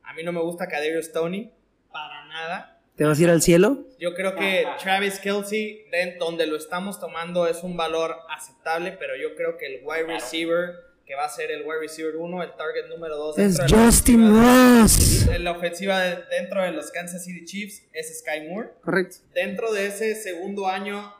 A 0.04 0.14
mí 0.14 0.24
no 0.24 0.32
me 0.32 0.40
gusta 0.42 0.70
Kadarius 0.70 1.08
Stoney, 1.08 1.52
para 1.92 2.26
nada. 2.28 2.82
¿Te 2.96 3.04
vas 3.04 3.20
a 3.20 3.24
ir 3.24 3.30
al 3.30 3.42
cielo? 3.42 3.86
Yo 4.00 4.14
creo 4.16 4.36
que 4.36 4.66
Travis 4.82 5.20
Kelsey, 5.20 5.86
de- 5.92 6.16
donde 6.18 6.46
lo 6.48 6.56
estamos 6.56 6.98
tomando, 7.00 7.46
es 7.46 7.62
un 7.64 7.76
valor 7.76 8.16
aceptable, 8.30 8.94
pero 8.98 9.18
yo 9.18 9.36
creo 9.36 9.58
que 9.58 9.66
el 9.66 9.82
wide 9.86 10.04
receiver, 10.08 10.76
que 11.06 11.16
va 11.16 11.26
a 11.26 11.30
ser 11.30 11.52
el 11.52 11.64
wide 11.64 11.80
receiver 11.82 12.16
1, 12.16 12.42
el 12.44 12.52
target 12.56 12.88
número 12.88 13.18
2, 13.18 13.38
Es 13.38 13.60
Justin 13.70 14.30
Ross. 14.32 15.28
en 15.28 15.44
la 15.44 15.52
ofensiva 15.52 16.00
de- 16.00 16.24
dentro 16.30 16.62
de 16.62 16.72
los 16.72 16.90
Kansas 16.92 17.26
City 17.26 17.44
Chiefs 17.46 17.84
es 17.94 18.20
Sky 18.20 18.48
Moore. 18.50 18.70
Correcto. 18.82 19.18
Dentro 19.34 19.74
de 19.74 19.88
ese 19.88 20.16
segundo 20.16 20.68
año, 20.68 21.14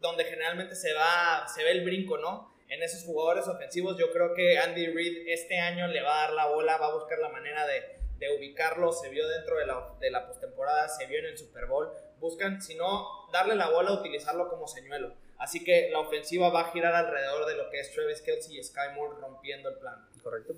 donde 0.00 0.24
generalmente 0.24 0.74
se, 0.74 0.92
va, 0.92 1.46
se 1.48 1.62
ve 1.62 1.72
el 1.72 1.84
brinco, 1.84 2.18
¿no? 2.18 2.54
En 2.68 2.82
esos 2.82 3.04
jugadores 3.04 3.46
ofensivos, 3.48 3.98
yo 3.98 4.12
creo 4.12 4.32
que 4.34 4.58
Andy 4.58 4.86
Reid 4.88 5.28
este 5.28 5.58
año 5.58 5.88
le 5.88 6.02
va 6.02 6.18
a 6.18 6.26
dar 6.26 6.32
la 6.34 6.46
bola, 6.46 6.76
va 6.78 6.86
a 6.86 6.94
buscar 6.94 7.18
la 7.18 7.28
manera 7.28 7.66
de, 7.66 7.82
de 8.18 8.36
ubicarlo. 8.36 8.92
Se 8.92 9.08
vio 9.10 9.26
dentro 9.28 9.56
de 9.56 9.66
la, 9.66 9.94
de 10.00 10.10
la 10.10 10.26
postemporada, 10.26 10.88
se 10.88 11.06
vio 11.06 11.18
en 11.18 11.26
el 11.26 11.38
Super 11.38 11.66
Bowl. 11.66 11.88
Buscan, 12.20 12.62
si 12.62 12.76
no, 12.76 13.08
darle 13.32 13.56
la 13.56 13.70
bola, 13.70 13.92
utilizarlo 13.92 14.48
como 14.48 14.68
señuelo. 14.68 15.14
Así 15.38 15.64
que 15.64 15.88
la 15.90 15.98
ofensiva 16.00 16.50
va 16.50 16.60
a 16.60 16.72
girar 16.72 16.94
alrededor 16.94 17.46
de 17.46 17.56
lo 17.56 17.70
que 17.70 17.80
es 17.80 17.92
Travis 17.92 18.20
Kelsey 18.20 18.58
y 18.58 18.62
Sky 18.62 18.94
Moore 18.94 19.16
rompiendo 19.20 19.70
el 19.70 19.76
plan. 19.76 20.06
Correcto. 20.22 20.54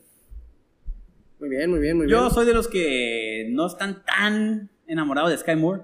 Muy 1.38 1.48
bien, 1.48 1.70
muy 1.70 1.78
bien, 1.80 1.96
muy 1.96 2.10
Yo 2.10 2.20
bien. 2.20 2.30
soy 2.30 2.46
de 2.46 2.52
los 2.52 2.68
que 2.68 3.46
no 3.48 3.66
están 3.66 4.04
tan 4.04 4.70
enamorados 4.86 5.30
de 5.30 5.38
Sky 5.38 5.56
Moore. 5.56 5.82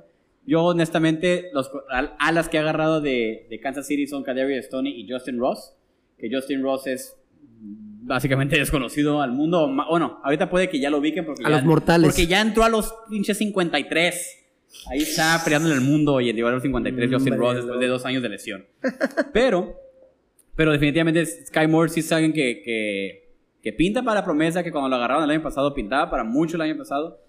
Yo, 0.49 0.65
honestamente, 0.65 1.51
los 1.53 1.71
alas 2.19 2.49
que 2.49 2.57
he 2.57 2.61
agarrado 2.61 3.01
de, 3.01 3.47
de 3.51 3.61
Kansas 3.61 3.87
City 3.87 4.07
son 4.07 4.23
Kadarius 4.25 4.65
Stoney 4.65 4.99
y 5.01 5.07
Justin 5.11 5.39
Ross. 5.39 5.75
Que 6.19 6.29
Justin 6.33 6.63
Ross 6.63 6.87
es 6.87 7.17
básicamente 7.61 8.57
desconocido 8.59 9.21
al 9.21 9.33
mundo. 9.33 9.71
Bueno, 9.91 10.21
ahorita 10.25 10.49
puede 10.49 10.69
que 10.71 10.81
ya 10.81 10.89
lo 10.91 10.99
ubiquen 10.99 11.27
porque 11.27 11.43
A 11.45 11.51
ya- 11.51 11.57
los 11.57 11.65
mortales. 11.65 12.09
Porque 12.09 12.27
ya 12.27 12.41
entró 12.41 12.65
a 12.65 12.69
los 12.71 12.95
pinches 13.11 13.37
53. 13.39 14.35
Ahí 14.91 15.01
está 15.01 15.41
peleando 15.45 15.69
en 15.71 15.75
el 15.77 15.81
mundo 15.83 16.21
y 16.21 16.33
llegó 16.33 16.49
a 16.49 16.53
los 16.53 16.63
53 16.63 17.11
Justin 17.13 17.33
Hombre, 17.35 17.47
Ross 17.47 17.57
después 17.57 17.81
de 17.81 17.87
dos 17.87 18.05
años 18.07 18.23
de 18.23 18.29
lesión. 18.31 18.65
Pero, 19.33 19.75
pero 20.57 20.73
definitivamente 20.73 21.25
Sky 21.27 21.67
Moore 21.67 21.91
sí 21.91 22.01
es 22.01 22.11
alguien 22.13 22.33
que, 22.33 22.63
que, 22.63 23.29
que 23.63 23.73
pinta 23.73 24.03
para 24.03 24.25
promesa, 24.25 24.63
que 24.63 24.71
cuando 24.71 24.89
lo 24.89 24.97
agarraron 24.97 25.25
el 25.25 25.31
año 25.31 25.43
pasado 25.43 25.75
pintaba 25.75 26.11
para 26.11 26.25
mucho 26.25 26.57
el 26.57 26.63
año 26.63 26.77
pasado. 26.77 27.21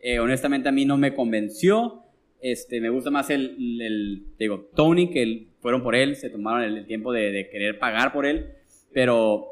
Eh, 0.00 0.18
honestamente 0.20 0.68
a 0.68 0.72
mí 0.72 0.84
no 0.84 0.96
me 0.96 1.14
convenció. 1.14 2.04
Este, 2.40 2.80
me 2.80 2.88
gusta 2.90 3.10
más 3.10 3.30
el, 3.30 3.80
el- 3.80 4.22
digo, 4.38 4.68
Tony, 4.74 5.10
que 5.10 5.22
el- 5.22 5.48
fueron 5.60 5.82
por 5.82 5.94
él, 5.96 6.14
se 6.16 6.30
tomaron 6.30 6.62
el, 6.62 6.78
el 6.78 6.86
tiempo 6.86 7.12
de, 7.12 7.32
de 7.32 7.48
querer 7.50 7.78
pagar 7.78 8.12
por 8.12 8.26
él. 8.26 8.46
Pero, 8.92 9.44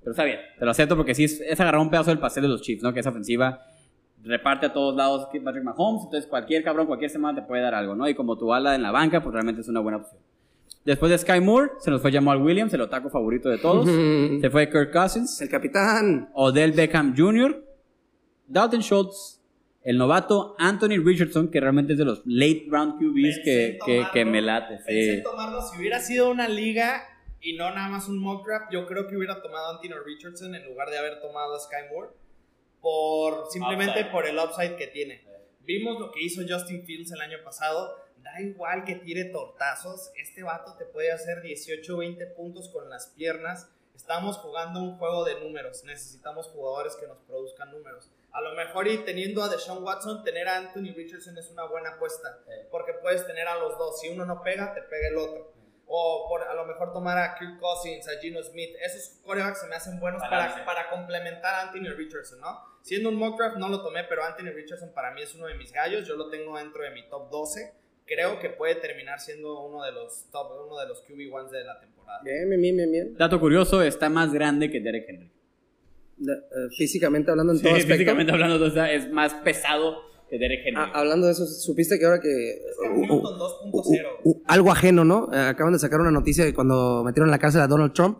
pero 0.00 0.10
está 0.10 0.24
bien, 0.24 0.38
te 0.58 0.64
lo 0.64 0.70
acepto 0.72 0.96
porque 0.96 1.14
sí 1.14 1.24
es, 1.24 1.40
es 1.40 1.60
agarrar 1.60 1.80
un 1.80 1.88
pedazo 1.90 2.10
del 2.10 2.18
pastel 2.18 2.42
de 2.42 2.48
los 2.48 2.62
Chiefs, 2.62 2.82
¿no? 2.82 2.92
Que 2.92 3.00
esa 3.00 3.10
ofensiva 3.10 3.60
reparte 4.24 4.66
a 4.66 4.72
todos 4.72 4.94
lados 4.94 5.26
Patrick 5.44 5.64
Mahomes, 5.64 6.04
entonces 6.04 6.28
cualquier 6.28 6.62
cabrón, 6.62 6.86
cualquier 6.86 7.10
semana 7.10 7.40
te 7.40 7.46
puede 7.46 7.62
dar 7.62 7.74
algo, 7.74 7.94
¿no? 7.96 8.08
Y 8.08 8.14
como 8.14 8.36
tu 8.38 8.52
ala 8.52 8.74
en 8.74 8.82
la 8.82 8.90
banca, 8.92 9.20
pues 9.22 9.32
realmente 9.32 9.62
es 9.62 9.68
una 9.68 9.80
buena 9.80 9.98
opción. 9.98 10.20
Después 10.84 11.10
de 11.10 11.18
Sky 11.18 11.40
Moore, 11.40 11.70
se 11.80 11.90
nos 11.90 12.02
fue 12.02 12.12
Jamal 12.12 12.40
Williams, 12.42 12.72
el 12.74 12.80
otaku 12.82 13.08
favorito 13.08 13.48
de 13.48 13.58
todos. 13.58 13.86
se 14.40 14.50
fue 14.50 14.68
Kirk 14.68 14.92
Cousins, 14.92 15.40
El 15.40 15.48
capitán. 15.48 16.28
Odell 16.34 16.72
Beckham 16.72 17.14
Jr., 17.16 17.64
Dalton 18.48 18.80
Schultz, 18.82 19.40
el 19.84 19.98
novato 19.98 20.54
Anthony 20.58 21.02
Richardson, 21.04 21.50
que 21.50 21.60
realmente 21.60 21.94
es 21.94 21.98
de 21.98 22.04
los 22.04 22.22
late 22.24 22.66
round 22.68 22.98
QBs 22.98 23.36
Pensé 23.36 23.42
que, 23.42 23.78
que, 23.84 24.06
que 24.12 24.24
me 24.24 24.40
late. 24.40 24.76
Pensé 24.76 25.16
sí. 25.16 25.22
tomarlo. 25.22 25.60
Si 25.62 25.78
hubiera 25.78 26.00
sido 26.00 26.30
una 26.30 26.48
liga 26.48 27.02
y 27.40 27.54
no 27.54 27.70
nada 27.70 27.88
más 27.88 28.08
un 28.08 28.18
mock 28.18 28.46
draft, 28.46 28.72
yo 28.72 28.86
creo 28.86 29.08
que 29.08 29.16
hubiera 29.16 29.42
tomado 29.42 29.66
a 29.66 29.70
Anthony 29.76 29.96
Richardson 30.04 30.54
en 30.54 30.64
lugar 30.64 30.90
de 30.90 30.98
haber 30.98 31.20
tomado 31.20 31.54
a 31.54 31.58
Sky 31.58 31.92
Moore. 31.92 32.10
Por, 32.80 33.50
simplemente 33.50 34.00
Upside. 34.00 34.10
por 34.10 34.26
el 34.26 34.38
upside 34.38 34.76
que 34.76 34.86
tiene. 34.88 35.24
Vimos 35.60 36.00
lo 36.00 36.10
que 36.10 36.22
hizo 36.22 36.42
Justin 36.48 36.84
Fields 36.84 37.12
el 37.12 37.20
año 37.20 37.38
pasado. 37.44 37.96
Da 38.18 38.40
igual 38.40 38.84
que 38.84 38.96
tire 38.96 39.26
tortazos. 39.26 40.12
Este 40.16 40.42
vato 40.42 40.76
te 40.76 40.84
puede 40.84 41.12
hacer 41.12 41.42
18 41.42 41.96
20 41.96 42.26
puntos 42.26 42.68
con 42.68 42.88
las 42.88 43.08
piernas. 43.08 43.68
Estamos 43.94 44.36
jugando 44.38 44.80
un 44.80 44.96
juego 44.98 45.24
de 45.24 45.40
números. 45.40 45.84
Necesitamos 45.84 46.48
jugadores 46.48 46.96
que 46.96 47.06
nos 47.06 47.18
produzcan 47.18 47.70
números. 47.70 48.10
A 48.32 48.40
lo 48.40 48.54
mejor 48.54 48.88
y 48.88 48.98
teniendo 48.98 49.42
a 49.42 49.48
Deshaun 49.48 49.84
Watson, 49.84 50.24
tener 50.24 50.48
a 50.48 50.56
Anthony 50.56 50.94
Richardson 50.94 51.36
es 51.36 51.50
una 51.50 51.64
buena 51.66 51.90
apuesta. 51.90 52.38
Porque 52.70 52.94
puedes 52.94 53.26
tener 53.26 53.46
a 53.46 53.58
los 53.58 53.76
dos. 53.78 54.00
Si 54.00 54.08
uno 54.08 54.24
no 54.24 54.42
pega, 54.42 54.72
te 54.72 54.82
pega 54.82 55.08
el 55.08 55.18
otro. 55.18 55.52
O 55.86 56.26
por, 56.30 56.42
a 56.42 56.54
lo 56.54 56.64
mejor 56.64 56.94
tomar 56.94 57.18
a 57.18 57.34
Kirk 57.34 57.60
Cousins, 57.60 58.08
a 58.08 58.18
Gino 58.20 58.42
Smith. 58.42 58.70
Esos 58.80 59.20
corebacks 59.22 59.60
se 59.60 59.66
me 59.66 59.76
hacen 59.76 60.00
buenos 60.00 60.22
para, 60.22 60.64
para 60.64 60.88
complementar 60.88 61.54
a 61.54 61.62
Anthony 61.68 61.94
Richardson, 61.94 62.40
¿no? 62.40 62.58
Siendo 62.80 63.10
un 63.10 63.16
mock 63.16 63.38
draft 63.38 63.58
no 63.58 63.68
lo 63.68 63.82
tomé, 63.82 64.04
pero 64.04 64.24
Anthony 64.24 64.50
Richardson 64.54 64.92
para 64.94 65.12
mí 65.12 65.20
es 65.20 65.34
uno 65.34 65.46
de 65.46 65.54
mis 65.54 65.70
gallos. 65.70 66.08
Yo 66.08 66.16
lo 66.16 66.30
tengo 66.30 66.56
dentro 66.56 66.82
de 66.82 66.90
mi 66.90 67.06
top 67.08 67.30
12. 67.30 67.74
Creo 68.06 68.40
que 68.40 68.48
puede 68.48 68.76
terminar 68.76 69.20
siendo 69.20 69.60
uno 69.60 69.84
de 69.84 69.92
los 69.92 70.30
top, 70.30 70.52
uno 70.66 70.78
de 70.78 70.88
los 70.88 71.06
QB1s 71.06 71.50
de 71.50 71.64
la 71.64 71.78
temporada. 71.78 72.20
Bien, 72.24 72.48
bien, 72.48 72.60
bien, 72.60 72.76
bien, 72.76 72.90
bien. 72.90 73.16
Dato 73.16 73.38
curioso, 73.38 73.82
está 73.82 74.08
más 74.08 74.32
grande 74.32 74.70
que 74.70 74.80
Derek 74.80 75.04
Henry. 75.06 75.30
Eh, 76.28 76.68
físicamente 76.76 77.30
hablando 77.30 77.52
en 77.52 77.58
Sí, 77.58 77.64
todo 77.64 77.72
aspecto. 77.74 77.94
físicamente 77.94 78.32
hablando, 78.32 78.64
o 78.64 78.70
sea, 78.70 78.92
es 78.92 79.10
más 79.12 79.34
pesado 79.44 79.96
que 80.30 80.38
Derek 80.38 80.60
Henry. 80.64 80.80
Ah, 80.80 80.90
hablando 80.94 81.26
de 81.26 81.32
eso, 81.32 81.46
supiste 81.46 81.98
que 81.98 82.04
ahora 82.06 82.20
que... 82.20 82.58
Uh, 82.88 82.98
uh, 82.98 83.00
Newton 83.06 83.38
2.0. 83.38 84.02
uh, 84.24 84.30
uh, 84.30 84.42
algo 84.46 84.72
ajeno, 84.72 85.04
¿no? 85.04 85.28
Eh, 85.32 85.38
acaban 85.38 85.72
de 85.72 85.78
sacar 85.78 86.00
una 86.00 86.10
noticia 86.10 86.44
de 86.44 86.54
cuando 86.54 87.02
metieron 87.04 87.28
en 87.28 87.32
la 87.32 87.38
cárcel 87.38 87.60
a 87.60 87.66
Donald 87.66 87.92
Trump, 87.92 88.18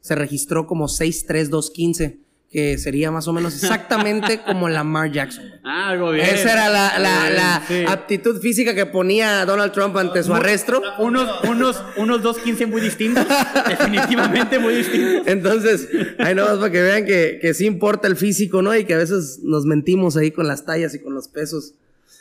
se 0.00 0.14
registró 0.14 0.66
como 0.66 0.88
63215, 0.88 2.18
que 2.50 2.78
sería 2.78 3.12
más 3.12 3.28
o 3.28 3.32
menos 3.32 3.54
exactamente 3.54 4.40
como 4.46 4.68
Lamar 4.68 5.12
Jackson. 5.12 5.44
Ah, 5.62 5.90
algo 5.90 6.10
bien. 6.10 6.26
Esa 6.26 6.52
era 6.52 6.68
la, 6.68 6.98
la- 6.98 7.22
Bien, 7.22 7.36
la 7.36 7.64
sí. 7.68 7.84
aptitud 7.86 8.40
física 8.40 8.74
que 8.74 8.86
ponía 8.86 9.44
Donald 9.46 9.72
Trump 9.72 9.96
ante 9.96 10.22
su 10.24 10.34
arresto. 10.34 10.82
Unos, 10.98 11.44
unos, 11.44 11.80
unos 11.96 12.22
2.15 12.22 12.66
muy 12.66 12.80
distintos. 12.80 13.24
definitivamente 13.68 14.58
muy 14.58 14.74
distintos. 14.74 15.28
Entonces, 15.28 15.88
ahí 16.18 16.34
nomás 16.34 16.58
para 16.58 16.72
que 16.72 16.82
vean 16.82 17.04
que, 17.06 17.38
que 17.40 17.54
sí 17.54 17.66
importa 17.66 18.08
el 18.08 18.16
físico, 18.16 18.62
¿no? 18.62 18.74
Y 18.74 18.84
que 18.84 18.94
a 18.94 18.98
veces 18.98 19.38
nos 19.44 19.64
mentimos 19.64 20.16
ahí 20.16 20.32
con 20.32 20.48
las 20.48 20.64
tallas 20.66 20.92
y 20.94 20.98
con 21.00 21.14
los 21.14 21.28
pesos. 21.28 21.74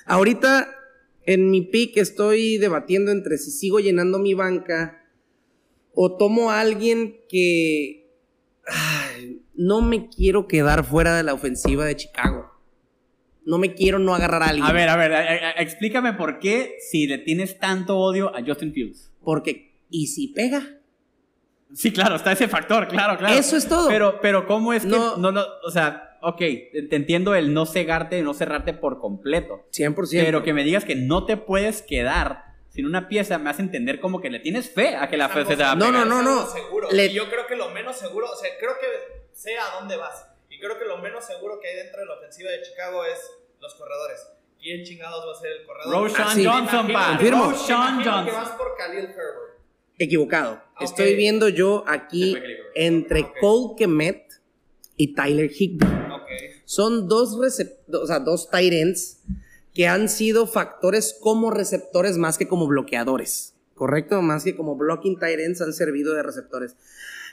Ahorita, 0.06 0.69
en 1.26 1.49
mi 1.49 1.64
pick, 1.64 1.97
estoy 1.97 2.60
debatiendo 2.60 3.11
entre 3.11 3.39
si 3.39 3.49
sigo 3.49 3.80
llenando 3.80 4.19
mi 4.19 4.35
banca 4.35 5.03
o 5.95 6.18
tomo 6.18 6.51
a 6.51 6.60
alguien 6.60 7.15
que 7.30 8.11
ay, 8.68 8.99
no 9.61 9.81
me 9.81 10.07
quiero 10.07 10.48
quedar 10.48 10.84
fuera 10.86 11.15
de 11.18 11.23
la 11.23 11.34
ofensiva 11.34 11.84
de 11.86 11.95
Chicago. 11.98 12.49
No 13.45 13.57
me 13.57 13.73
quiero 13.73 13.99
no 13.99 14.15
agarrar 14.15 14.41
a 14.44 14.48
alguien. 14.48 14.65
A 14.65 14.72
ver, 14.72 14.88
a 14.90 14.95
ver, 14.95 15.14
a- 15.14 15.19
a- 15.19 15.52
explícame 15.61 16.14
por 16.14 16.40
qué 16.40 16.77
si 16.80 17.07
le 17.07 17.18
tienes 17.18 17.60
tanto 17.60 17.98
odio 17.98 18.34
a 18.36 18.41
Justin 18.45 18.72
Fields. 18.73 19.11
Porque, 19.23 19.73
¿y 19.90 20.07
si 20.07 20.30
pega? 20.30 20.61
Sí, 21.73 21.91
claro, 21.91 22.15
está 22.15 22.31
ese 22.31 22.48
factor, 22.48 22.88
claro, 22.88 23.18
claro. 23.18 23.36
Eso 23.36 23.57
es 23.57 23.68
todo. 23.68 23.88
Pero, 23.90 24.19
pero 24.22 24.48
¿cómo 24.48 24.72
es 24.73 24.84
que 24.84 24.90
No. 24.90 25.18
no, 25.18 25.31
no, 25.31 25.44
o 25.65 25.72
sea, 25.72 26.18
ok, 26.22 26.38
te 26.40 26.95
entiendo 26.95 27.36
el 27.36 27.53
no 27.53 27.65
cegarte, 27.65 28.22
no 28.23 28.34
cerrarte 28.34 28.73
por 28.73 28.99
completo. 28.99 29.68
100%. 29.72 30.23
Pero 30.26 30.41
que 30.44 30.53
me 30.53 30.64
digas 30.64 30.86
que 30.86 30.95
no 30.95 31.26
te 31.26 31.38
puedes 31.38 31.81
quedar 31.81 32.45
sin 32.69 32.86
una 32.86 33.07
pieza 33.10 33.38
me 33.40 33.49
hace 33.49 33.61
entender 33.64 33.99
como 33.99 34.22
que 34.22 34.30
le 34.30 34.40
tienes 34.40 34.69
fe 34.69 34.95
a 34.95 35.10
que 35.10 35.18
la 35.18 35.27
fe 35.27 35.44
se 35.44 35.57
te 35.57 35.64
va 35.64 35.72
a 35.72 35.76
No, 35.76 35.88
pegar. 35.88 36.07
no, 36.07 36.22
no, 36.22 36.23
no. 36.23 36.45
Seguro. 36.48 36.88
Le- 36.91 37.07
Y 37.07 37.14
yo 37.14 37.27
creo 37.30 37.45
que 37.48 37.56
lo 37.56 37.69
menos 37.72 37.98
seguro, 37.98 38.27
o 38.31 38.36
sea, 38.36 38.49
creo 38.60 38.72
que 38.80 39.28
sé 39.40 39.57
a 39.57 39.80
dónde 39.80 39.95
vas. 39.95 40.26
Y 40.49 40.60
creo 40.60 40.78
que 40.78 40.86
lo 40.86 40.98
menos 40.98 41.26
seguro 41.26 41.60
que 41.61 41.68
hay 41.68 41.76
dentro 41.78 41.99
de 42.02 42.06
la 42.07 42.16
ofensiva 42.16 42.49
de 42.52 42.61
Chicago 42.61 43.06
es 43.06 43.20
los 43.61 43.74
corredores. 43.76 44.20
¿Quién 44.60 44.84
chingados 44.84 45.26
va 45.26 45.32
a 45.32 45.40
ser 45.40 45.52
el 45.61 45.66
corredor? 45.66 45.94
Roshan 46.10 46.28
Ah, 46.28 46.34
sí. 46.36 46.45
Johnson, 46.45 46.91
pa. 46.91 47.07
Confirmo. 47.11 47.52
Roshan 47.52 47.94
imagino 48.02 48.26
que 48.26 48.32
vas 48.32 48.49
Johnson. 48.49 48.57
por 48.57 48.76
Khalil 48.78 49.06
Herbert. 49.06 49.60
Equivocado. 49.98 50.53
Ok. 50.76 50.82
Estoy 50.82 51.16
viendo 51.16 51.48
yo 51.49 51.84
aquí 51.88 52.36
entre. 52.76 53.32
Cole 53.40 53.76
Kemet 53.78 54.26
y 54.98 55.14
Tyler 55.14 55.49
Higby. 55.52 55.86
Ok. 55.86 56.28
Son 56.66 57.07
dos, 57.07 57.34
o 57.36 58.06
sea, 58.07 58.20
dos 58.20 58.49
tight 58.49 58.74
ends 58.74 59.22
que 59.74 59.88
han 59.88 60.10
sido 60.10 60.45
factores 60.48 61.18
como 61.22 61.52
receptores 61.52 62.18
más 62.18 62.38
que 62.38 62.48
como 62.48 62.68
bloqueadores. 62.68 63.56
¿Correcto? 63.80 64.22
Más 64.22 64.43
que 64.43 64.57
como 64.57 64.76
blocking 64.76 65.18
tight 65.19 65.39
ends 65.39 65.61
han 65.61 65.72
servido 65.72 66.14
de 66.14 66.22
receptores. 66.22 66.76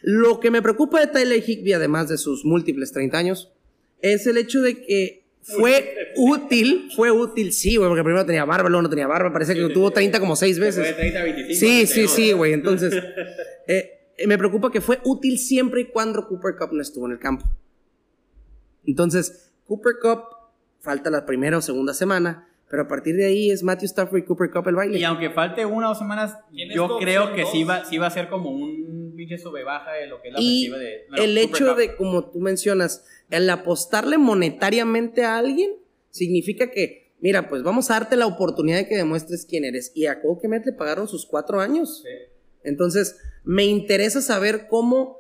Lo 0.03 0.39
que 0.39 0.53
me 0.53 0.63
preocupa 0.63 1.01
de 1.01 1.09
Tyler 1.09 1.43
Higby, 1.45 1.73
además 1.73 2.09
de 2.09 2.19
sus 2.19 2.45
múltiples 2.45 2.93
30 2.93 3.19
años, 3.19 3.53
es 4.01 4.29
el 4.29 4.37
hecho 4.37 4.63
de 4.63 4.81
que 4.81 5.25
fue 5.43 6.13
útil, 6.15 6.89
fue 6.95 7.11
útil, 7.11 7.53
sí, 7.53 7.75
güey, 7.75 7.89
porque 7.89 8.05
primero 8.05 8.25
tenía 8.25 8.45
barba, 8.45 8.69
luego 8.69 8.83
no 8.83 8.89
tenía 8.89 9.09
barba, 9.09 9.33
parece 9.33 9.55
que 9.55 9.69
tuvo 9.71 9.91
30 9.91 10.21
como 10.21 10.37
6 10.37 10.61
veces. 10.61 10.85
Fue 10.85 10.93
30, 10.95 11.23
25, 11.25 11.55
Sí, 11.55 11.87
sí, 11.87 11.93
32. 11.95 12.13
sí, 12.13 12.33
güey. 12.33 12.53
Entonces, 12.53 12.95
eh, 13.67 14.13
eh, 14.17 14.27
me 14.29 14.39
preocupa 14.39 14.71
que 14.71 14.81
fue 14.81 15.01
útil 15.03 15.41
siempre 15.41 15.81
y 15.81 15.85
cuando 15.87 16.29
Cooper 16.29 16.55
Cup 16.57 16.69
no 16.75 16.81
estuvo 16.81 17.07
en 17.07 17.13
el 17.13 17.19
campo. 17.19 17.45
Entonces, 18.85 19.51
Cooper 19.67 19.95
Cup 20.01 20.21
falta 20.79 21.11
la 21.11 21.27
primera 21.27 21.59
o 21.59 21.61
segunda 21.61 21.93
semana, 21.93 22.49
pero 22.69 22.83
a 22.83 22.89
partir 22.89 23.17
de 23.17 23.27
ahí 23.27 23.51
es 23.51 23.63
Matthew 23.63 23.87
Stafford 23.87 24.19
y 24.19 24.23
Cooper 24.25 24.51
Cup 24.51 24.69
el 24.69 24.75
baile. 24.75 24.99
Y 24.99 25.05
aunque 25.05 25.31
falte 25.31 25.65
una 25.65 25.87
o 25.87 25.89
dos 25.91 25.99
semanas, 25.99 26.37
¿Quién 26.51 26.71
es 26.71 26.77
yo 26.77 26.99
creo 26.99 27.33
que 27.35 27.47
sí 27.47 27.65
va, 27.65 27.85
sí 27.85 27.99
va 27.99 28.09
a 28.09 28.11
ser 28.11 28.29
como 28.29 28.51
un 28.51 29.15
pinche 29.17 29.39
sube-baja 29.39 29.93
de 29.93 30.07
lo 30.09 30.21
que 30.21 30.29
es 30.29 30.35
la 30.35 30.41
Y 30.41 30.69
ofensiva 30.69 30.79
de. 30.79 30.95
el 30.95 31.35
Cooper 31.35 31.39
hecho 31.39 31.69
Cup. 31.69 31.77
de, 31.77 31.97
como 31.97 32.31
tú 32.31 32.41
mencionas, 32.41 33.05
el 33.31 33.49
apostarle 33.49 34.19
monetariamente 34.19 35.25
a 35.25 35.39
alguien 35.39 35.71
significa 36.11 36.71
que, 36.71 37.13
mira, 37.21 37.49
pues 37.49 37.63
vamos 37.63 37.91
a 37.91 37.95
darte 37.95 38.17
la 38.17 38.27
oportunidad 38.27 38.79
de 38.79 38.89
que 38.89 38.97
demuestres 38.97 39.47
quién 39.47 39.65
eres. 39.65 39.93
Y 39.95 40.07
a 40.07 40.21
Cole 40.21 40.41
Kemet 40.43 40.67
le 40.67 40.73
pagaron 40.73 41.07
sus 41.09 41.25
cuatro 41.27 41.61
años. 41.61 42.03
Sí. 42.03 42.11
Entonces, 42.65 43.17
me 43.45 43.65
interesa 43.65 44.21
saber 44.21 44.67
cómo, 44.69 45.19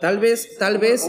tal 0.00 0.18
vez, 0.20 0.56
tal 0.58 0.78
vez, 0.78 1.08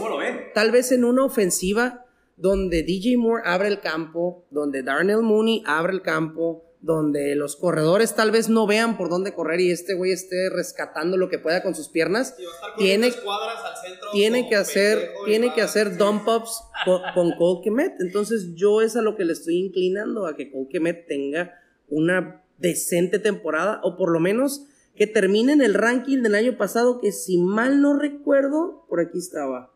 tal 0.52 0.72
vez 0.72 0.90
en 0.90 1.04
una 1.04 1.24
ofensiva 1.24 2.06
donde 2.40 2.82
DJ 2.82 3.18
Moore 3.18 3.42
abre 3.44 3.68
el 3.68 3.80
campo, 3.80 4.46
donde 4.50 4.82
Darnell 4.82 5.22
Mooney 5.22 5.62
abre 5.66 5.92
el 5.92 6.02
campo, 6.02 6.64
donde 6.80 7.34
los 7.34 7.56
corredores 7.56 8.14
tal 8.14 8.30
vez 8.30 8.48
no 8.48 8.66
vean 8.66 8.96
por 8.96 9.10
dónde 9.10 9.34
correr 9.34 9.60
y 9.60 9.70
este 9.70 9.92
güey 9.92 10.12
esté 10.12 10.48
rescatando 10.48 11.18
lo 11.18 11.28
que 11.28 11.38
pueda 11.38 11.62
con 11.62 11.74
sus 11.74 11.90
piernas, 11.90 12.34
tiene, 12.78 13.08
al 13.08 13.12
centro 13.12 14.10
tiene 14.12 14.48
que 14.48 14.56
hacer, 14.56 15.10
tiene 15.26 15.52
que 15.52 15.60
hacer 15.60 15.98
dump 15.98 16.26
ups 16.26 16.62
con, 16.86 17.02
con 17.14 17.32
Cole 17.36 17.60
Kemet. 17.62 18.00
Entonces 18.00 18.54
yo 18.54 18.80
es 18.80 18.96
a 18.96 19.02
lo 19.02 19.16
que 19.16 19.26
le 19.26 19.34
estoy 19.34 19.58
inclinando, 19.58 20.26
a 20.26 20.34
que 20.34 20.50
Cole 20.50 20.68
Kemet 20.70 21.06
tenga 21.06 21.54
una 21.88 22.42
decente 22.56 23.18
temporada 23.18 23.80
o 23.82 23.98
por 23.98 24.10
lo 24.10 24.20
menos 24.20 24.66
que 24.96 25.06
termine 25.06 25.52
en 25.52 25.62
el 25.62 25.74
ranking 25.74 26.22
del 26.22 26.34
año 26.34 26.56
pasado 26.56 27.00
que 27.00 27.12
si 27.12 27.38
mal 27.38 27.82
no 27.82 27.98
recuerdo, 27.98 28.86
por 28.88 29.00
aquí 29.00 29.18
estaba. 29.18 29.69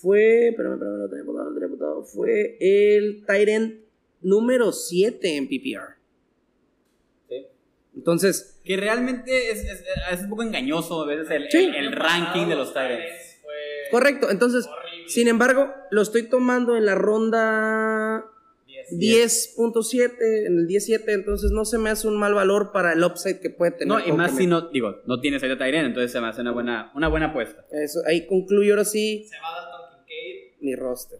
Fue, 0.00 0.48
espérame, 0.48 0.74
espérame, 0.74 0.98
lo 0.98 1.08
tenía 1.08 1.22
apuntado, 1.22 1.48
lo 1.50 1.54
tenía 1.54 1.66
apuntado. 1.66 2.02
Fue 2.04 2.56
el 2.60 3.24
Tyrant 3.26 3.74
número 4.22 4.72
7 4.72 5.36
en 5.36 5.48
PPR. 5.48 5.96
Sí. 7.28 7.46
Entonces, 7.96 8.60
Que 8.64 8.76
realmente 8.76 9.50
es, 9.50 9.64
es, 9.64 9.84
es 10.12 10.20
un 10.22 10.28
poco 10.30 10.42
engañoso 10.42 11.02
a 11.02 11.06
veces 11.06 11.30
el, 11.30 11.50
Sí. 11.50 11.64
el- 11.64 11.74
el 11.74 11.92
ranking 11.92 12.46
de 12.48 12.54
los 12.56 12.72
Tyrants. 12.72 13.24
Correcto. 13.90 14.28
Entonces, 14.30 14.66
horrible. 14.66 15.08
sin 15.08 15.28
embargo, 15.28 15.72
lo 15.90 16.02
estoy 16.02 16.28
tomando 16.28 16.76
en 16.76 16.84
la 16.84 16.94
ronda 16.94 18.24
10. 18.90 19.56
10.7, 19.56 20.46
en 20.46 20.58
el 20.58 20.66
17, 20.66 21.12
entonces 21.12 21.50
no 21.50 21.64
se 21.64 21.78
me 21.78 21.88
hace 21.90 22.06
un 22.06 22.18
mal 22.18 22.34
valor 22.34 22.70
para 22.72 22.92
el 22.92 23.02
upside 23.02 23.40
que 23.40 23.48
puede 23.50 23.72
tener. 23.72 23.88
No, 23.88 24.06
y 24.06 24.12
más 24.12 24.36
si 24.36 24.46
no, 24.46 24.68
digo, 24.70 25.00
no 25.06 25.20
tienes 25.20 25.42
ahí 25.42 25.50
a 25.50 25.56
Tyrant, 25.58 25.86
entonces 25.88 26.12
se 26.12 26.20
me 26.20 26.26
hace 26.28 26.42
una 26.42 26.52
buena, 26.52 26.92
una 26.94 27.08
buena 27.08 27.26
apuesta. 27.28 27.64
Eso, 27.70 28.00
ahí 28.06 28.26
concluyo 28.26 28.74
ahora 28.74 28.84
sí 28.84 29.26
Se 29.28 29.36
va 29.40 29.48
Dalton 29.54 29.70
Kincaid. 29.70 29.77
Mi 30.68 30.74
roster. 30.74 31.18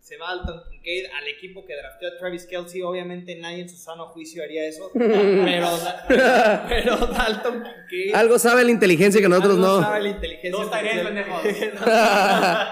Se 0.00 0.16
va 0.16 0.34
Dalton 0.34 0.62
Kincaid 0.70 1.04
al 1.14 1.28
equipo 1.28 1.66
que 1.66 1.76
drafteó 1.76 2.08
a 2.08 2.16
Travis 2.18 2.46
Kelsey. 2.46 2.80
Obviamente 2.82 3.36
nadie 3.36 3.60
en 3.60 3.68
su 3.68 3.76
sano 3.76 4.06
juicio 4.06 4.42
haría 4.42 4.66
eso. 4.66 4.90
pero, 4.94 5.68
pero 6.68 6.96
Dalton 6.96 7.62
Kincaid. 7.62 8.14
Algo 8.14 8.38
sabe 8.38 8.64
la 8.64 8.70
inteligencia 8.70 9.20
que 9.20 9.28
nosotros 9.28 9.56
algo 9.56 9.66
no. 9.66 9.82
sabe 9.82 10.00
la 10.00 10.08
inteligencia 10.08 10.50
Dos 10.50 10.70
tareas, 10.70 11.06
artificial. 11.06 12.68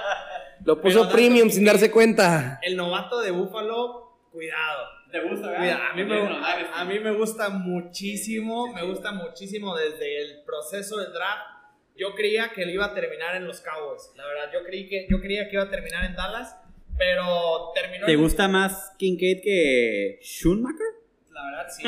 Lo 0.64 0.80
puso 0.80 1.02
Pero 1.02 1.12
premium 1.12 1.48
Dalton 1.48 1.50
sin 1.50 1.64
darse 1.66 1.90
cuenta. 1.90 2.58
El 2.62 2.76
novato 2.76 3.20
de 3.20 3.30
Buffalo, 3.30 4.18
cuidado. 4.32 4.96
¿Te 5.12 5.20
gusta, 5.20 5.54
Cuida, 5.56 5.90
a, 5.90 5.94
mí 5.94 6.04
me, 6.04 6.18
a, 6.18 6.80
a 6.80 6.84
mí 6.84 6.98
me 6.98 7.12
gusta 7.12 7.48
muchísimo, 7.48 8.72
me 8.72 8.82
gusta 8.82 9.12
muchísimo 9.12 9.76
desde 9.76 10.22
el 10.22 10.42
proceso 10.44 10.96
del 10.96 11.12
draft. 11.12 11.55
Yo 11.98 12.14
creía 12.14 12.50
que 12.54 12.62
él 12.62 12.70
iba 12.70 12.86
a 12.86 12.94
terminar 12.94 13.36
en 13.36 13.46
los 13.46 13.60
Cowboys, 13.60 14.10
la 14.16 14.26
verdad. 14.26 14.50
Yo, 14.52 14.64
creí 14.64 14.88
que, 14.88 15.06
yo 15.08 15.20
creía 15.20 15.48
que 15.48 15.54
iba 15.54 15.64
a 15.64 15.70
terminar 15.70 16.04
en 16.04 16.14
Dallas, 16.14 16.56
pero 16.98 17.72
terminó 17.74 18.06
¿Te 18.06 18.12
en- 18.12 18.20
gusta 18.20 18.48
más 18.48 18.92
Kincaid 18.98 19.40
que 19.42 20.18
Schumacher? 20.22 20.86
La 21.30 21.44
verdad, 21.44 21.66
sí. 21.70 21.82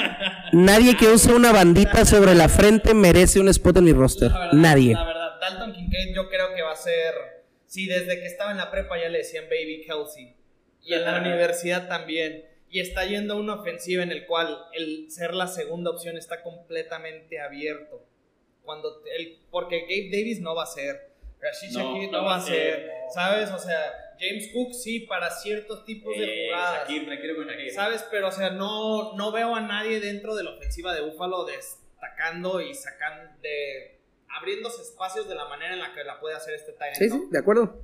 Nadie 0.57 0.97
que 0.97 1.07
use 1.09 1.33
una 1.33 1.53
bandita 1.53 2.05
sobre 2.05 2.35
la 2.35 2.49
frente 2.49 2.95
merece 2.95 3.41
un 3.41 3.49
spot 3.49 3.79
en 3.79 3.85
mi 3.85 3.93
roster. 3.93 4.31
La 4.31 4.39
verdad, 4.41 4.53
Nadie. 4.55 4.93
La 4.95 5.05
verdad, 5.05 5.41
Dalton 5.41 5.73
Kincaid 5.73 6.15
yo 6.15 6.29
creo 6.29 6.55
que 6.55 6.63
va 6.63 6.73
a 6.73 6.77
ser... 6.77 7.15
Sí, 7.67 7.87
desde 7.87 8.19
que 8.21 8.27
estaba 8.27 8.51
en 8.51 8.57
la 8.57 8.71
prepa 8.71 8.99
ya 8.99 9.09
le 9.11 9.19
decían 9.19 9.45
Baby 9.45 9.85
Kelsey. 9.87 10.35
Y 10.83 10.95
en 10.95 11.05
la 11.05 11.19
universidad 11.21 11.87
también. 11.89 12.45
Y 12.71 12.81
está 12.81 13.05
yendo 13.05 13.35
a 13.35 13.37
una 13.37 13.55
ofensiva 13.57 14.03
en 14.03 14.11
el 14.11 14.25
cual 14.27 14.57
el 14.73 15.11
ser 15.11 15.35
la 15.35 15.47
segunda 15.47 15.91
opción 15.91 16.17
está 16.17 16.43
completamente 16.43 17.41
abierto. 17.41 18.07
Cuando 18.69 19.03
el, 19.17 19.39
porque 19.51 19.81
Gabe 19.81 20.11
Davis 20.13 20.41
no 20.41 20.55
va 20.55 20.65
a 20.65 20.67
ser, 20.67 21.09
Rashid 21.41 21.73
No, 21.73 21.95
Shakir 21.95 22.13
no, 22.13 22.23
va 22.23 22.37
a 22.37 22.41
ser, 22.43 22.91
¿sabes? 23.15 23.51
O 23.51 23.59
sea, 23.59 23.81
James 24.21 24.51
Cook 24.53 24.75
sí 24.75 25.01
para 25.01 25.31
ciertos 25.31 25.87
tipos 25.87 26.15
de 26.15 26.25
Eh, 26.25 26.47
jugadas. 26.51 26.81
Shakir, 26.83 27.07
tranquilo 27.07 27.37
con 27.37 27.47
Shakir. 27.47 27.71
¿Sabes? 27.73 28.07
Pero, 28.11 28.29
o 28.29 28.31
sea, 28.31 28.51
no, 28.51 29.15
no 29.15 29.33
veo 29.33 29.55
a 29.55 29.63
nadie 29.63 30.01
dentro 30.01 30.37
de 30.37 30.45
la 30.45 30.51
ofensiva 30.51 30.95
de 30.95 31.01
Búfalo 31.01 31.47
destacando 31.47 32.61
y 32.61 32.75
sacando, 32.75 33.33
de, 33.41 34.01
abriéndose 34.39 34.83
espacios 34.83 35.27
de 35.27 35.35
la 35.35 35.47
manera 35.47 35.73
en 35.73 35.81
la 35.81 35.95
que 35.95 36.05
la 36.05 36.21
puede 36.21 36.37
hacer 36.37 36.53
este 36.53 36.73
Tyrant. 36.73 36.97
Sí, 36.97 37.09
sí, 37.09 37.23
de 37.31 37.39
acuerdo. 37.39 37.81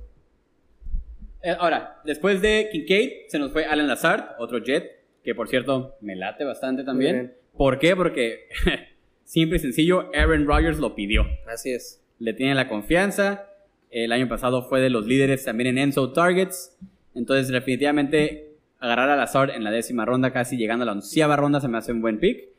Eh, 1.41 1.57
ahora, 1.59 1.99
después 2.05 2.43
de 2.43 2.69
Kincaid, 2.71 3.27
se 3.29 3.39
nos 3.39 3.51
fue 3.51 3.65
Alan 3.65 3.87
Lazard, 3.87 4.35
otro 4.37 4.59
Jet, 4.59 5.03
que 5.23 5.33
por 5.33 5.49
cierto 5.49 5.95
me 6.01 6.15
late 6.15 6.43
bastante 6.43 6.83
también. 6.83 7.35
¿Por 7.57 7.79
qué? 7.79 7.95
Porque, 7.95 8.49
simple 9.25 9.57
y 9.57 9.59
sencillo, 9.59 10.09
Aaron 10.15 10.47
Rodgers 10.47 10.79
lo 10.79 10.95
pidió. 10.95 11.25
Así 11.47 11.71
es. 11.71 12.01
Le 12.19 12.33
tiene 12.33 12.55
la 12.55 12.69
confianza. 12.69 13.49
El 13.91 14.11
año 14.11 14.29
pasado 14.29 14.63
fue 14.63 14.79
de 14.79 14.89
los 14.89 15.05
líderes 15.05 15.43
también 15.43 15.67
en 15.67 15.77
Enzo 15.77 16.13
Targets. 16.13 16.77
Entonces, 17.13 17.49
definitivamente, 17.49 18.55
agarrar 18.79 19.09
a 19.09 19.15
Lazard 19.15 19.51
en 19.51 19.63
la 19.63 19.71
décima 19.71 20.05
ronda, 20.05 20.31
casi 20.31 20.57
llegando 20.57 20.83
a 20.83 20.85
la 20.85 20.91
onceava 20.93 21.35
ronda, 21.35 21.59
se 21.59 21.67
me 21.67 21.77
hace 21.77 21.91
un 21.91 22.01
buen 22.01 22.19
pick. 22.19 22.49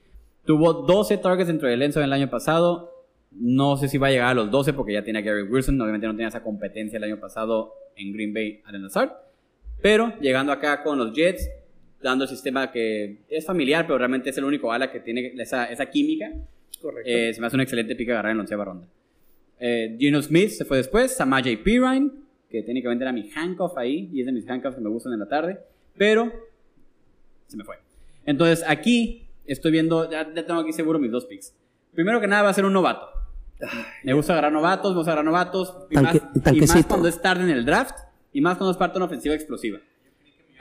Tuvo 0.44 0.72
12 0.72 1.18
targets 1.18 1.48
dentro 1.48 1.68
del 1.68 1.82
Enzo 1.82 2.02
el 2.02 2.12
año 2.12 2.30
pasado. 2.30 2.93
No 3.32 3.76
sé 3.76 3.88
si 3.88 3.98
va 3.98 4.09
a 4.09 4.10
llegar 4.10 4.28
a 4.28 4.34
los 4.34 4.51
12 4.51 4.72
porque 4.72 4.93
ya 4.93 5.02
tiene 5.02 5.18
a 5.18 5.22
Gary 5.22 5.43
Wilson. 5.43 5.80
Obviamente 5.80 6.06
no 6.06 6.14
tenía 6.14 6.28
esa 6.28 6.43
competencia 6.43 6.97
el 6.97 7.05
año 7.05 7.18
pasado 7.18 7.72
en 7.97 8.12
Green 8.12 8.32
Bay 8.32 8.60
Alan 8.64 8.82
Lazard. 8.82 9.10
Pero 9.82 10.14
llegando 10.20 10.52
acá 10.52 10.82
con 10.82 10.98
los 10.98 11.12
Jets, 11.12 11.51
dando 12.02 12.24
el 12.24 12.30
sistema 12.30 12.70
que 12.70 13.18
es 13.28 13.44
familiar, 13.44 13.86
pero 13.86 13.98
realmente 13.98 14.30
es 14.30 14.38
el 14.38 14.44
único 14.44 14.72
ala 14.72 14.90
que 14.90 15.01
tiene 15.01 15.32
esa, 15.36 15.66
esa 15.66 15.86
química. 15.86 16.32
Correcto. 16.81 17.11
Eh, 17.11 17.32
se 17.35 17.40
me 17.40 17.47
hace 17.47 17.57
un 17.57 17.62
excelente 17.62 17.94
pick 17.97 18.09
agarrar 18.11 18.31
en 18.32 18.39
la 18.39 18.43
onceava 18.43 18.65
ronda. 18.65 18.86
Eh, 19.59 19.97
Gino 19.98 20.20
Smith 20.23 20.51
se 20.51 20.65
fue 20.65 20.77
después. 20.77 21.16
Samaje 21.16 21.57
Pirine, 21.59 22.11
que 22.51 22.62
técnicamente 22.62 23.05
era 23.05 23.12
mi 23.12 23.31
handcuff 23.35 23.77
ahí, 23.77 24.11
y 24.12 24.20
es 24.20 24.27
de 24.27 24.32
mis 24.32 24.48
handcuffs 24.48 24.77
que 24.77 24.82
me 24.82 24.90
gustan 24.90 25.12
en 25.15 25.20
la 25.20 25.28
tarde, 25.28 25.59
pero 25.97 26.32
se 27.47 27.57
me 27.57 27.65
fue. 27.65 27.77
Entonces 28.24 28.65
aquí 28.69 29.27
estoy 29.47 29.73
viendo, 29.73 30.11
ya, 30.11 30.32
ya 30.35 30.44
tengo 30.47 30.61
aquí 30.61 30.73
seguro 30.73 30.98
mis 30.98 31.11
dos 31.11 31.24
picks. 31.27 31.55
Primero 31.94 32.20
que 32.20 32.27
nada 32.27 32.43
va 32.43 32.51
a 32.51 32.55
ser 32.55 32.65
un 32.65 32.73
novato. 32.73 33.07
Me 34.05 34.12
gusta 34.12 34.35
agarrar 34.35 34.53
novatos, 34.53 34.93
me 34.93 34.98
gusta 34.98 35.12
agarrar 35.12 35.24
novatos, 35.24 35.74
y, 35.90 35.94
Tanque- 35.94 36.20
más, 36.44 36.55
y 36.55 36.61
más 36.61 36.86
cuando 36.86 37.09
es 37.09 37.23
tarde 37.23 37.44
en 37.44 37.51
el 37.51 37.65
draft, 37.65 37.97
y 38.32 38.40
más 38.43 38.59
cuando 38.59 38.73
es 38.73 38.77
parte 38.77 38.94
de 38.94 38.98
una 38.98 39.07
ofensiva 39.07 39.35
explosiva. 39.35 39.78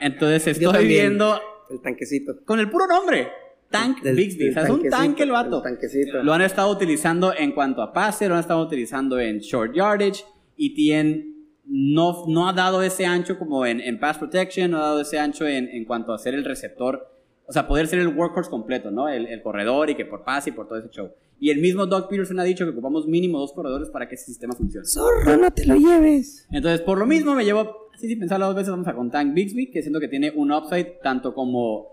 Entonces 0.00 0.46
estoy 0.46 0.86
viendo 0.86 1.38
El 1.68 1.80
tanquecito. 1.82 2.36
con 2.46 2.58
el 2.58 2.70
puro 2.70 2.86
nombre, 2.86 3.28
Tank 3.70 4.02
Del- 4.02 4.16
Bixby. 4.16 4.50
O 4.50 4.52
sea, 4.52 4.62
es 4.64 4.70
un 4.70 4.88
tanque 4.88 5.22
el 5.24 5.30
vato. 5.32 5.62
el. 5.64 6.24
Lo 6.24 6.32
han 6.32 6.42
estado 6.42 6.70
utilizando 6.70 7.32
en 7.36 7.52
cuanto 7.52 7.82
a 7.82 7.92
pase, 7.92 8.28
lo 8.28 8.34
han 8.34 8.40
estado 8.40 8.62
utilizando 8.64 9.18
en 9.18 9.38
short 9.40 9.74
yardage. 9.74 10.24
Y 10.56 10.74
tiene, 10.74 11.26
no, 11.66 12.24
no 12.28 12.48
ha 12.48 12.52
dado 12.52 12.82
ese 12.82 13.04
ancho 13.04 13.38
como 13.38 13.66
en, 13.66 13.80
en 13.80 13.98
pass 14.00 14.18
protection, 14.18 14.70
no 14.70 14.78
ha 14.78 14.82
dado 14.82 15.00
ese 15.02 15.18
ancho 15.18 15.46
en, 15.46 15.68
en 15.68 15.84
cuanto 15.84 16.12
a 16.14 16.18
ser 16.18 16.34
el 16.34 16.44
receptor. 16.44 17.12
O 17.48 17.52
sea, 17.52 17.68
poder 17.68 17.86
ser 17.86 17.98
el 18.00 18.08
workhorse 18.08 18.50
completo, 18.50 18.90
¿no? 18.90 19.08
El, 19.08 19.26
el 19.26 19.42
corredor 19.42 19.90
y 19.90 19.94
que 19.94 20.04
por 20.04 20.24
pase 20.24 20.50
y 20.50 20.52
por 20.52 20.66
todo 20.66 20.78
ese 20.78 20.88
show. 20.90 21.10
Y 21.38 21.50
el 21.50 21.60
mismo 21.60 21.84
Doug 21.86 22.08
Peterson 22.08 22.40
ha 22.40 22.44
dicho 22.44 22.64
que 22.64 22.70
ocupamos 22.70 23.06
mínimo 23.06 23.38
dos 23.38 23.52
corredores 23.52 23.90
para 23.90 24.08
que 24.08 24.14
ese 24.14 24.24
sistema 24.24 24.54
funcione. 24.54 24.86
Zorro, 24.86 25.36
no 25.36 25.50
te 25.50 25.66
lo 25.66 25.76
lleves. 25.76 26.46
Entonces, 26.50 26.80
por 26.80 26.96
lo 26.98 27.04
mismo, 27.06 27.34
me 27.34 27.44
llevo, 27.44 27.88
así 27.94 28.08
sin 28.08 28.18
pensarlo 28.18 28.46
dos 28.46 28.54
veces, 28.56 28.70
vamos 28.70 28.88
a 28.88 28.94
con 28.94 29.10
Tank 29.10 29.34
Bixby, 29.34 29.70
que 29.70 29.82
siento 29.82 30.00
que 30.00 30.08
tiene 30.08 30.32
un 30.34 30.50
upside 30.50 30.98
tanto 31.02 31.34
como, 31.34 31.88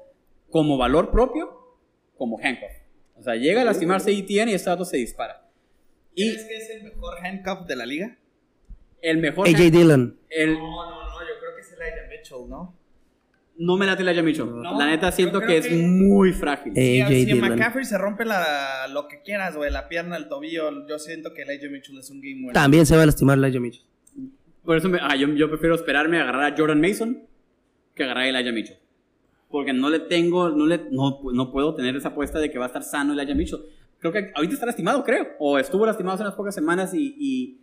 como 0.49 0.77
valor 0.77 1.11
propio, 1.11 1.49
como 2.23 2.39
handcuff. 2.41 2.71
O 3.15 3.21
sea, 3.23 3.35
llega 3.35 3.61
a 3.61 3.65
lastimarse 3.65 4.11
ETN 4.11 4.49
y 4.49 4.53
este 4.53 4.69
dato 4.69 4.85
se 4.85 4.97
dispara. 4.97 5.47
Y 6.15 6.29
¿Crees 6.31 6.45
que 6.47 6.57
es 6.57 6.69
el 6.69 6.83
mejor 6.83 7.15
handcuff 7.25 7.67
de 7.67 7.75
la 7.75 7.85
liga? 7.85 8.17
el 9.01 9.17
mejor... 9.17 9.45
AJ 9.47 9.55
hand- 9.57 9.71
Dillon. 9.71 10.17
el, 10.29 10.53
No, 10.53 10.59
no, 10.61 11.03
no, 11.09 11.19
yo 11.19 11.39
creo 11.41 11.55
que 11.55 11.61
es 11.61 11.71
Elijah 11.73 12.07
Mitchell, 12.09 12.49
¿no? 12.49 12.77
no 13.57 13.77
me 13.77 13.85
late 13.85 14.01
el 14.03 14.23
Mitchell. 14.23 14.45
No, 14.49 14.77
la 14.79 14.87
neta 14.87 15.11
siento 15.11 15.41
que 15.41 15.57
es 15.57 15.69
muy 15.71 16.31
frágil. 16.33 16.73
Eh, 16.75 17.03
Si, 17.07 17.25
si. 17.25 17.33
McCaffrey 17.35 17.85
se 17.85 17.97
rompe 17.97 18.25
la, 18.25 18.87
lo 18.89 19.07
que 19.07 19.21
quieras, 19.21 19.55
güey, 19.55 19.71
la 19.71 19.87
pierna, 19.89 20.15
el 20.17 20.27
tobillo, 20.29 20.87
yo 20.87 20.97
siento 20.99 21.33
que 21.33 21.41
Elijah 21.43 21.69
Mitchell 21.69 21.97
es 21.99 22.09
un 22.09 22.19
game 22.21 22.35
winner. 22.35 22.53
También 22.53 22.85
se 22.85 22.95
va 22.95 23.03
a 23.03 23.05
lastimar 23.05 23.37
Elijah 23.37 23.59
Mitchell. 23.59 23.85
Por 24.63 24.77
eso 24.77 24.87
me- 24.89 24.99
ah, 25.01 25.15
yo, 25.15 25.27
yo 25.35 25.49
prefiero 25.49 25.75
esperarme 25.75 26.17
a 26.17 26.21
agarrar 26.23 26.53
a 26.53 26.57
Jordan 26.57 26.79
Mason 26.81 27.27
que 27.93 28.03
agarrar 28.03 28.23
a 28.23 28.29
Elijah 28.29 28.51
Mitchell. 28.53 28.77
Porque 29.53 29.71
no 29.71 29.91
le 29.91 29.99
tengo, 29.99 30.49
no, 30.49 30.65
le, 30.65 30.79
no, 30.89 31.19
no 31.31 31.51
puedo 31.51 31.75
tener 31.75 31.95
esa 31.95 32.07
apuesta 32.09 32.39
de 32.39 32.49
que 32.49 32.57
va 32.57 32.65
a 32.65 32.67
estar 32.69 32.81
sano 32.81 33.13
Elijah 33.13 33.35
Mitchell. 33.35 33.59
Creo 33.99 34.11
que 34.11 34.31
ahorita 34.33 34.55
está 34.55 34.65
lastimado, 34.65 35.03
creo. 35.03 35.27
O 35.37 35.59
estuvo 35.59 35.85
lastimado 35.85 36.15
hace 36.15 36.23
unas 36.23 36.33
pocas 36.33 36.55
semanas 36.55 36.91
y, 36.95 37.15
y 37.19 37.59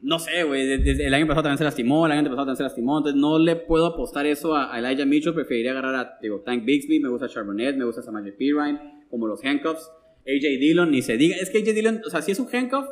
no 0.00 0.20
sé, 0.20 0.44
güey. 0.44 0.64
Desde 0.78 1.04
el 1.08 1.12
año 1.12 1.26
pasado 1.26 1.42
también 1.42 1.58
se 1.58 1.64
lastimó, 1.64 2.06
el 2.06 2.12
año 2.12 2.22
pasado 2.22 2.36
también 2.46 2.56
se 2.58 2.62
lastimó. 2.62 2.98
Entonces 2.98 3.20
no 3.20 3.40
le 3.40 3.56
puedo 3.56 3.86
apostar 3.86 4.26
eso 4.26 4.54
a, 4.54 4.72
a 4.72 4.78
Elijah 4.78 5.04
Mitchell. 5.06 5.34
Preferiría 5.34 5.72
agarrar 5.72 5.94
a 5.96 6.18
digo, 6.22 6.38
Tank 6.40 6.64
Bixby, 6.64 7.00
me 7.00 7.08
gusta 7.08 7.28
Charbonnet, 7.28 7.76
me 7.76 7.84
gusta 7.84 8.00
Samaje 8.00 8.30
Pirine, 8.30 9.02
como 9.10 9.26
los 9.26 9.44
handcuffs. 9.44 9.90
AJ 10.26 10.40
Dillon, 10.60 10.90
ni 10.92 11.02
se 11.02 11.16
diga. 11.16 11.34
Es 11.36 11.50
que 11.50 11.58
AJ 11.58 11.74
Dillon, 11.74 12.00
o 12.06 12.10
sea, 12.10 12.22
sí 12.22 12.30
es 12.30 12.38
un 12.38 12.48
handcuff, 12.54 12.86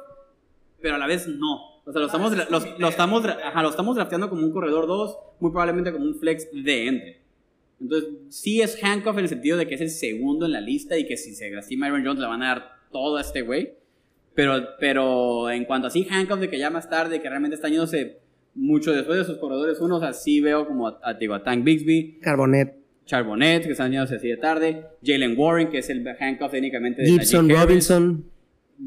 pero 0.81 0.97
a 0.97 0.99
la 0.99 1.07
vez 1.07 1.29
no. 1.29 1.81
O 1.87 1.93
sea, 1.93 2.01
lo 2.01 2.07
estamos, 2.07 2.33
dra- 2.37 2.49
los- 2.51 2.79
lo 2.79 2.89
estamos, 2.89 3.25
ajá, 3.25 3.63
lo 3.63 3.71
estamos 3.71 3.95
drafteando 3.97 4.29
como 4.29 4.43
un 4.45 4.53
corredor 4.53 4.87
2, 4.89 5.17
muy 5.41 5.51
probablemente 5.53 5.93
como 5.93 6.05
un 6.05 6.17
flex 6.17 6.49
de 6.53 6.87
entre. 6.89 7.22
Entonces, 7.83 8.11
sí 8.29 8.63
es 8.63 8.83
handcuff 8.83 9.19
en 9.19 9.25
el 9.25 9.29
sentido 9.29 9.59
de 9.59 9.67
que 9.67 9.75
es 9.75 9.81
el 9.81 9.91
segundo 9.91 10.47
en 10.47 10.53
la 10.53 10.61
lista 10.61 10.97
y 10.97 11.05
que 11.05 11.17
si 11.17 11.35
se 11.35 11.51
lastima 11.51 11.87
Aaron 11.87 12.05
Jones 12.05 12.21
le 12.21 12.27
van 12.27 12.43
a 12.43 12.49
dar 12.49 12.65
todo 12.91 13.17
a 13.17 13.21
este 13.21 13.43
güey. 13.43 13.73
Pero, 14.35 14.55
pero 14.81 15.51
en 15.51 15.65
cuanto 15.65 15.89
a 15.89 15.91
sí 15.91 16.07
handcuff 16.09 16.39
de 16.41 16.49
que 16.49 16.59
ya 16.59 16.71
más 16.71 16.89
tarde, 16.89 17.21
que 17.21 17.29
realmente 17.29 17.57
está 17.57 17.69
yéndose 17.69 18.19
mucho 18.55 18.93
después 18.93 19.19
de 19.19 19.25
sus 19.25 19.39
corredores 19.39 19.81
uno, 19.81 19.97
o 19.97 20.01
sea, 20.01 20.13
sí 20.13 20.41
veo 20.41 20.67
como 20.67 20.89
a, 20.89 21.01
a, 21.03 21.15
digo, 21.15 21.35
a 21.35 21.43
Tank 21.43 21.65
Bixby, 21.65 22.19
Carbonet. 22.21 22.83
Charbonnet, 23.05 23.65
que 23.65 23.73
están 23.73 23.91
yéndose 23.91 24.17
así 24.17 24.29
de 24.29 24.37
tarde, 24.37 24.87
Jalen 25.05 25.35
Warren, 25.37 25.69
que 25.69 25.79
es 25.79 25.91
el 25.91 26.07
handcuff 26.07 26.51
técnicamente 26.51 27.03
de 27.03 27.09
Gibson. 27.09 27.49
Robinson. 27.49 28.25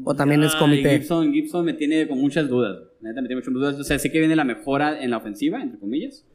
O 0.04 0.14
también 0.14 0.42
es 0.42 0.52
Ay, 0.54 0.58
comité. 0.58 0.98
Gibson, 0.98 1.32
Gibson 1.32 1.64
me 1.64 1.72
tiene 1.72 2.06
con 2.08 2.18
muchas 2.18 2.48
dudas. 2.48 2.78
Neta, 3.00 3.20
me 3.22 3.28
tiene 3.28 3.40
muchas 3.40 3.54
dudas. 3.54 3.74
O 3.76 3.84
sea, 3.84 3.98
sé 3.98 4.10
que 4.10 4.18
viene 4.18 4.36
la 4.36 4.44
mejora 4.44 5.02
en 5.02 5.10
la 5.10 5.18
ofensiva, 5.18 5.62
entre 5.62 5.78
comillas, 5.78 6.26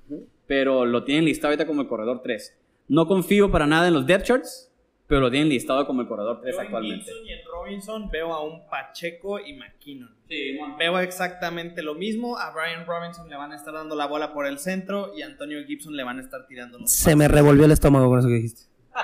pero 0.51 0.85
lo 0.85 1.05
tienen 1.05 1.23
listado 1.23 1.47
ahorita 1.47 1.65
como 1.65 1.79
el 1.81 1.87
corredor 1.87 2.19
3. 2.21 2.59
No 2.89 3.07
confío 3.07 3.49
para 3.51 3.67
nada 3.67 3.87
en 3.87 3.93
los 3.93 4.05
depth 4.05 4.25
charts, 4.25 4.69
pero 5.07 5.21
lo 5.21 5.31
tienen 5.31 5.47
listado 5.47 5.87
como 5.87 6.01
el 6.01 6.09
corredor 6.09 6.41
3 6.41 6.53
Yo 6.53 6.59
en 6.59 6.65
actualmente. 6.65 7.05
Gibson 7.05 7.25
y 7.25 7.31
en 7.31 7.39
Robinson 7.49 8.09
veo 8.09 8.33
a 8.33 8.43
un 8.43 8.67
Pacheco 8.67 9.39
y 9.39 9.53
McKinnon. 9.53 10.13
Sí, 10.27 10.59
Veo 10.77 10.99
exactamente 10.99 11.81
lo 11.81 11.95
mismo. 11.95 12.37
A 12.37 12.51
Brian 12.51 12.85
Robinson 12.85 13.29
le 13.29 13.37
van 13.37 13.53
a 13.53 13.55
estar 13.55 13.73
dando 13.73 13.95
la 13.95 14.07
bola 14.07 14.33
por 14.33 14.45
el 14.45 14.59
centro 14.59 15.13
y 15.15 15.21
a 15.21 15.27
Antonio 15.27 15.63
Gibson 15.65 15.95
le 15.95 16.03
van 16.03 16.19
a 16.19 16.21
estar 16.21 16.45
tirando 16.47 16.79
los 16.79 16.91
Se 16.91 17.15
me 17.15 17.29
revolvió 17.29 17.63
el 17.63 17.71
estómago 17.71 18.09
con 18.09 18.19
eso 18.19 18.27
que 18.27 18.33
dijiste. 18.33 18.63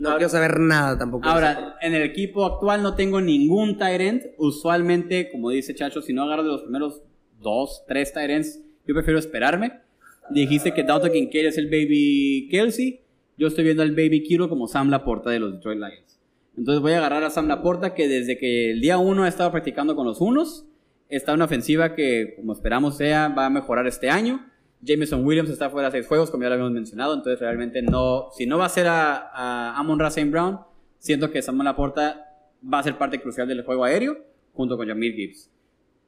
No 0.00 0.16
quiero 0.16 0.28
saber 0.28 0.58
nada 0.58 0.98
tampoco. 0.98 1.26
Ahora, 1.26 1.76
en 1.80 1.94
el 1.94 2.02
equipo 2.02 2.44
actual 2.44 2.82
no 2.82 2.96
tengo 2.96 3.20
ningún 3.20 3.78
tight 3.78 4.00
end. 4.00 4.22
Usualmente, 4.36 5.30
como 5.30 5.50
dice 5.50 5.72
Chacho, 5.72 6.02
si 6.02 6.12
no 6.12 6.24
agarro 6.24 6.42
de 6.42 6.48
los 6.50 6.62
primeros 6.62 7.00
dos, 7.38 7.84
tres 7.86 8.12
tight 8.12 8.28
ends, 8.28 8.60
yo 8.86 8.92
prefiero 8.92 9.20
esperarme. 9.20 9.83
Dijiste 10.30 10.72
que 10.72 10.82
Dalton 10.82 11.12
Kincaid 11.12 11.46
es 11.46 11.58
el 11.58 11.66
baby 11.66 12.48
Kelsey. 12.50 13.00
Yo 13.36 13.48
estoy 13.48 13.64
viendo 13.64 13.82
al 13.82 13.90
baby 13.90 14.22
Kiro 14.22 14.48
como 14.48 14.68
Sam 14.68 14.90
Laporta 14.90 15.30
de 15.30 15.40
los 15.40 15.52
Detroit 15.52 15.78
Lions. 15.78 16.20
Entonces 16.56 16.80
voy 16.80 16.92
a 16.92 16.98
agarrar 16.98 17.24
a 17.24 17.30
Sam 17.30 17.48
Laporta 17.48 17.94
que 17.94 18.08
desde 18.08 18.38
que 18.38 18.70
el 18.70 18.80
día 18.80 18.98
uno 18.98 19.24
ha 19.24 19.28
estado 19.28 19.50
practicando 19.50 19.96
con 19.96 20.06
los 20.06 20.20
unos. 20.20 20.66
Está 21.08 21.34
una 21.34 21.44
ofensiva 21.44 21.94
que, 21.94 22.34
como 22.36 22.52
esperamos 22.52 22.96
sea, 22.96 23.28
va 23.28 23.46
a 23.46 23.50
mejorar 23.50 23.86
este 23.86 24.08
año. 24.08 24.46
Jameson 24.80 25.24
Williams 25.24 25.50
está 25.50 25.70
fuera 25.70 25.88
de 25.88 25.98
seis 25.98 26.06
juegos, 26.06 26.30
como 26.30 26.42
ya 26.42 26.48
lo 26.48 26.54
habíamos 26.54 26.72
mencionado. 26.72 27.14
Entonces, 27.14 27.40
realmente 27.40 27.82
no. 27.82 28.28
Si 28.36 28.46
no 28.46 28.58
va 28.58 28.66
a 28.66 28.70
ser 28.70 28.86
a, 28.86 29.30
a 29.32 29.78
Amon 29.78 29.98
Ra 29.98 30.08
St. 30.08 30.30
Brown, 30.30 30.60
siento 30.98 31.30
que 31.30 31.42
Samuel 31.42 31.66
Laporta 31.66 32.24
va 32.72 32.78
a 32.78 32.82
ser 32.82 32.96
parte 32.96 33.20
crucial 33.20 33.48
del 33.48 33.62
juego 33.62 33.84
aéreo, 33.84 34.16
junto 34.52 34.76
con 34.76 34.88
Jamir 34.88 35.14
Gibbs. 35.14 35.50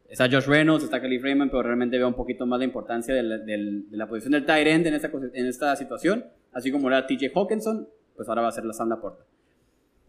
Está 0.08 0.28
Josh 0.30 0.46
Reynolds, 0.46 0.84
está 0.84 1.00
Kelly 1.00 1.18
Freeman, 1.18 1.50
pero 1.50 1.62
realmente 1.62 1.98
veo 1.98 2.08
un 2.08 2.14
poquito 2.14 2.46
más 2.46 2.58
la 2.58 2.64
importancia 2.64 3.14
de 3.14 3.22
la, 3.22 3.38
de 3.38 3.84
la 3.90 4.06
posición 4.06 4.32
del 4.32 4.44
tight 4.44 4.66
end 4.66 4.86
en 4.86 4.94
esta, 4.94 5.10
en 5.34 5.46
esta 5.46 5.74
situación. 5.76 6.24
Así 6.52 6.70
como 6.70 6.88
era 6.88 7.06
TJ 7.06 7.32
Hawkinson, 7.34 7.88
pues 8.14 8.28
ahora 8.28 8.42
va 8.42 8.48
a 8.48 8.52
ser 8.52 8.64
la 8.64 8.72
Sam 8.72 8.88
Laporta. 8.88 9.24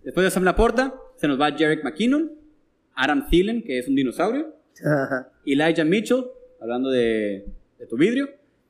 Después 0.03 0.23
de 0.23 0.31
Sam 0.31 0.43
Laporta, 0.43 0.93
se 1.15 1.27
nos 1.27 1.39
va 1.39 1.51
Jarek 1.51 1.83
McKinnon, 1.83 2.31
Adam 2.95 3.27
Thielen, 3.27 3.63
que 3.63 3.79
es 3.79 3.87
un 3.87 3.95
dinosaurio. 3.95 4.55
Elijah 5.45 5.83
Mitchell, 5.83 6.25
hablando 6.61 6.89
de, 6.89 7.45
de 7.79 7.87
tu 7.87 7.97
vidrio, 7.97 8.29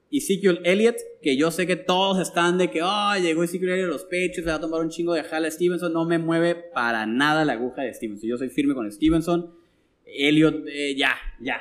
y 0.09 0.19
Ezekiel 0.19 0.61
Elliott, 0.63 0.95
que 1.21 1.35
yo 1.35 1.51
sé 1.51 1.67
que 1.67 1.75
todos 1.75 2.19
están 2.19 2.57
de 2.57 2.71
que, 2.71 2.81
oh, 2.81 3.13
llegó 3.21 3.43
Ezekiel 3.43 3.71
Elliott 3.71 3.89
a 3.89 3.93
los 3.93 4.05
pechos, 4.05 4.45
le 4.45 4.51
va 4.51 4.57
a 4.57 4.61
tomar 4.61 4.81
un 4.81 4.89
chingo 4.89 5.13
de 5.13 5.23
jala 5.23 5.49
a 5.49 5.51
Stevenson, 5.51 5.91
no 5.91 6.05
me 6.05 6.17
mueve 6.17 6.55
para 6.55 7.05
nada 7.05 7.43
la 7.43 7.53
aguja 7.53 7.81
de 7.81 7.93
Stevenson. 7.93 8.29
Yo 8.29 8.37
soy 8.37 8.49
firme 8.49 8.73
con 8.73 8.89
Stevenson. 8.89 9.53
Elliott, 10.07 10.65
eh, 10.67 10.95
ya, 10.95 11.15
ya. 11.39 11.59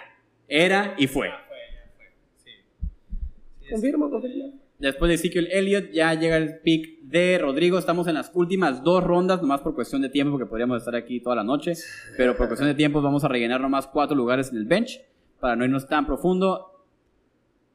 Era 0.49 0.95
y 0.99 1.07
fue. 1.07 1.29
Ya 1.29 1.39
fue, 1.49 1.57
ya 1.75 1.91
fue. 1.97 2.07
Sí. 2.45 3.69
Confirmo, 3.71 4.11
confirmo. 4.11 4.53
Después 4.79 5.09
de 5.09 5.15
Ezekiel 5.15 5.49
Elliott 5.51 5.91
ya 5.91 6.13
llega 6.15 6.37
el 6.37 6.59
pick 6.61 7.01
de 7.01 7.39
Rodrigo. 7.39 7.79
Estamos 7.79 8.07
en 8.09 8.15
las 8.15 8.31
últimas 8.35 8.85
dos 8.85 9.03
rondas, 9.03 9.41
nomás 9.41 9.63
por 9.63 9.75
cuestión 9.75 10.03
de 10.03 10.11
tiempo, 10.11 10.33
porque 10.33 10.47
podríamos 10.47 10.79
estar 10.79 10.95
aquí 10.95 11.21
toda 11.21 11.35
la 11.37 11.45
noche. 11.45 11.73
Pero 12.17 12.37
por 12.37 12.47
cuestión 12.47 12.69
de 12.69 12.75
tiempo 12.75 13.01
vamos 13.01 13.25
a 13.25 13.29
rellenar 13.29 13.61
nomás 13.61 13.87
cuatro 13.87 14.15
lugares 14.15 14.51
en 14.51 14.59
el 14.59 14.67
bench 14.67 15.01
para 15.41 15.57
no 15.57 15.65
irnos 15.65 15.89
tan 15.89 16.07
profundo. 16.07 16.85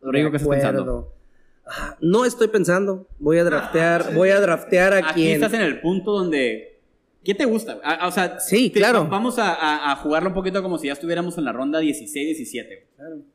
Rodrigo, 0.02 0.30
¿qué 0.30 0.38
estás 0.38 0.50
pensando? 0.50 1.14
Ah, 1.66 1.98
No 2.02 2.24
estoy 2.26 2.48
pensando. 2.50 3.08
Voy 3.20 3.40
a 3.40 3.44
draftear, 3.44 4.14
voy 4.14 4.30
a 4.30 4.40
draftear 4.40 4.94
a 4.94 4.98
Aquí 4.98 5.14
quien. 5.24 5.34
estás 5.36 5.54
en 5.54 5.62
el 5.62 5.82
punto 5.82 6.12
donde... 6.12 6.71
¿Qué 7.24 7.36
te 7.36 7.46
gusta? 7.46 7.80
Ah, 7.84 8.08
o 8.08 8.12
sea, 8.12 8.40
Sí, 8.40 8.70
te- 8.72 8.80
claro. 8.80 9.08
Vamos 9.08 9.38
a, 9.38 9.54
a- 9.54 9.92
a 9.92 9.96
jugarlo 9.98 10.30
un 10.30 10.36
poquito 10.36 10.64
como 10.64 10.78
si 10.80 10.88
ya 10.88 10.94
estuviéramos 10.94 11.38
en 11.38 11.46
la 11.46 11.52
ronda 11.52 11.80
16-17. 11.82 12.86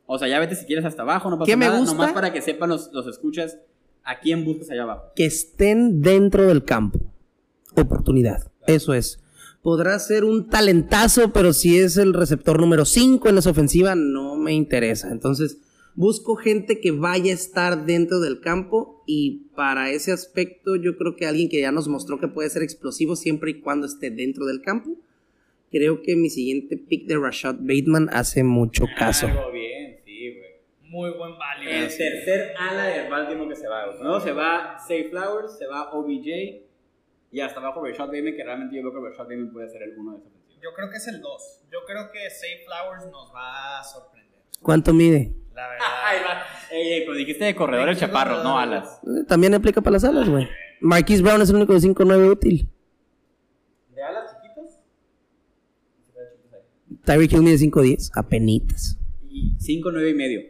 O 0.05 0.19
sea, 0.19 0.27
ya 0.27 0.39
vete 0.39 0.55
si 0.55 0.65
quieres 0.65 0.83
hasta 0.85 1.03
abajo, 1.03 1.29
no 1.29 1.37
pasa 1.39 1.45
¿Qué 1.49 1.55
me 1.55 1.65
nada. 1.67 1.79
gusta? 1.79 1.93
Nomás 1.93 2.11
para 2.13 2.33
que 2.33 2.41
sepan 2.41 2.69
los, 2.69 2.89
los 2.91 3.07
escuchas 3.07 3.57
a 4.03 4.19
quién 4.19 4.43
buscas 4.45 4.69
allá 4.71 4.83
abajo. 4.83 5.03
que 5.15 5.25
estén 5.25 6.01
dentro 6.01 6.45
del 6.47 6.63
campo. 6.65 6.99
Oportunidad. 7.75 8.51
Eso 8.65 8.93
es. 8.93 9.19
Podrá 9.61 9.97
ser 9.99 10.23
un 10.23 10.49
talentazo, 10.49 11.31
pero 11.33 11.51
si 11.53 11.77
es 11.77 11.97
el 11.97 12.13
receptor 12.13 12.59
número 12.59 12.85
5 12.85 13.27
en 13.29 13.37
esa 13.37 13.49
ofensiva, 13.49 13.95
no 13.95 14.35
me 14.35 14.53
interesa. 14.53 15.11
Entonces, 15.11 15.57
busco 15.97 16.35
gente 16.35 16.79
que 16.79 16.91
vaya 16.91 17.31
a 17.31 17.35
estar 17.35 17.85
dentro 17.85 18.19
del 18.19 18.39
campo 18.39 19.03
y 19.07 19.47
para 19.55 19.89
ese 19.89 20.11
aspecto 20.11 20.75
yo 20.75 20.95
creo 20.95 21.15
que 21.15 21.25
alguien 21.25 21.49
que 21.49 21.59
ya 21.59 21.71
nos 21.71 21.87
mostró 21.87 22.19
que 22.19 22.27
puede 22.27 22.51
ser 22.51 22.61
explosivo 22.61 23.15
siempre 23.15 23.51
y 23.51 23.61
cuando 23.61 23.87
esté 23.87 24.11
dentro 24.11 24.45
del 24.45 24.61
campo. 24.61 24.91
Creo 25.71 26.03
que 26.03 26.15
mi 26.15 26.29
siguiente 26.29 26.77
pick 26.77 27.07
de 27.07 27.17
Rashad 27.17 27.55
Bateman 27.59 28.09
hace 28.13 28.43
mucho 28.43 28.85
caso. 28.97 29.27
Algo 29.27 29.51
bien, 29.51 29.99
sí, 30.05 30.35
güey. 30.35 30.51
Muy 30.83 31.09
buen 31.17 31.31
value. 31.37 31.67
El 31.67 31.87
tercer 31.87 32.53
ala 32.57 32.85
de 32.85 33.09
Baltimore 33.09 33.49
que 33.49 33.55
se 33.55 33.67
va. 33.67 33.85
güey. 33.87 33.97
Primero 33.97 34.21
se 34.21 34.31
va 34.33 34.77
Say 34.87 35.05
Flowers, 35.05 35.57
se 35.57 35.65
va 35.65 35.91
OBJ 35.91 36.61
y 37.31 37.39
hasta 37.41 37.59
abajo 37.59 37.83
Rashad 37.83 38.05
Bateman, 38.05 38.35
que 38.35 38.43
realmente 38.43 38.75
yo 38.75 38.83
creo 38.83 39.03
que 39.03 39.09
Rashad 39.09 39.23
Bateman 39.25 39.51
puede 39.51 39.67
ser 39.67 39.81
el 39.81 39.97
uno 39.97 40.11
de 40.11 40.17
ofensiva. 40.19 40.61
Yo 40.61 40.69
creo 40.75 40.89
que 40.91 40.97
es 40.97 41.07
el 41.07 41.21
2. 41.21 41.61
Yo 41.71 41.79
creo 41.87 42.11
que 42.11 42.29
Safe 42.29 42.63
Flowers 42.65 43.11
nos 43.11 43.33
va 43.33 43.79
a 43.79 43.83
sorprender. 43.83 44.39
¿Cuánto 44.61 44.93
mide? 44.93 45.33
La 45.57 45.67
verdad. 45.69 45.85
Ahí 46.05 46.17
va. 46.23 46.43
Ey, 46.71 46.93
ey, 46.93 47.01
pero 47.01 47.17
dijiste 47.17 47.45
de 47.45 47.55
corredor 47.55 47.89
el 47.89 47.97
chaparro, 47.97 48.43
no 48.43 48.59
alas. 48.59 49.01
También 49.27 49.53
aplica 49.55 49.81
para 49.81 49.93
las 49.93 50.03
alas, 50.03 50.29
güey. 50.29 50.47
Marquise 50.79 51.23
Brown 51.23 51.41
es 51.41 51.49
el 51.49 51.55
único 51.55 51.73
de 51.73 51.79
5'9 51.79 52.29
útil. 52.31 52.69
¿De 53.95 54.03
alas 54.03 54.35
chiquitas? 54.35 54.83
Tyreek 57.03 57.31
Hill 57.33 57.41
mide 57.41 57.55
5'10, 57.57 58.11
apenitas. 58.13 58.99
Y 59.27 59.55
5, 59.59 59.91
9 59.91 60.09
y 60.09 60.13
medio. 60.13 60.41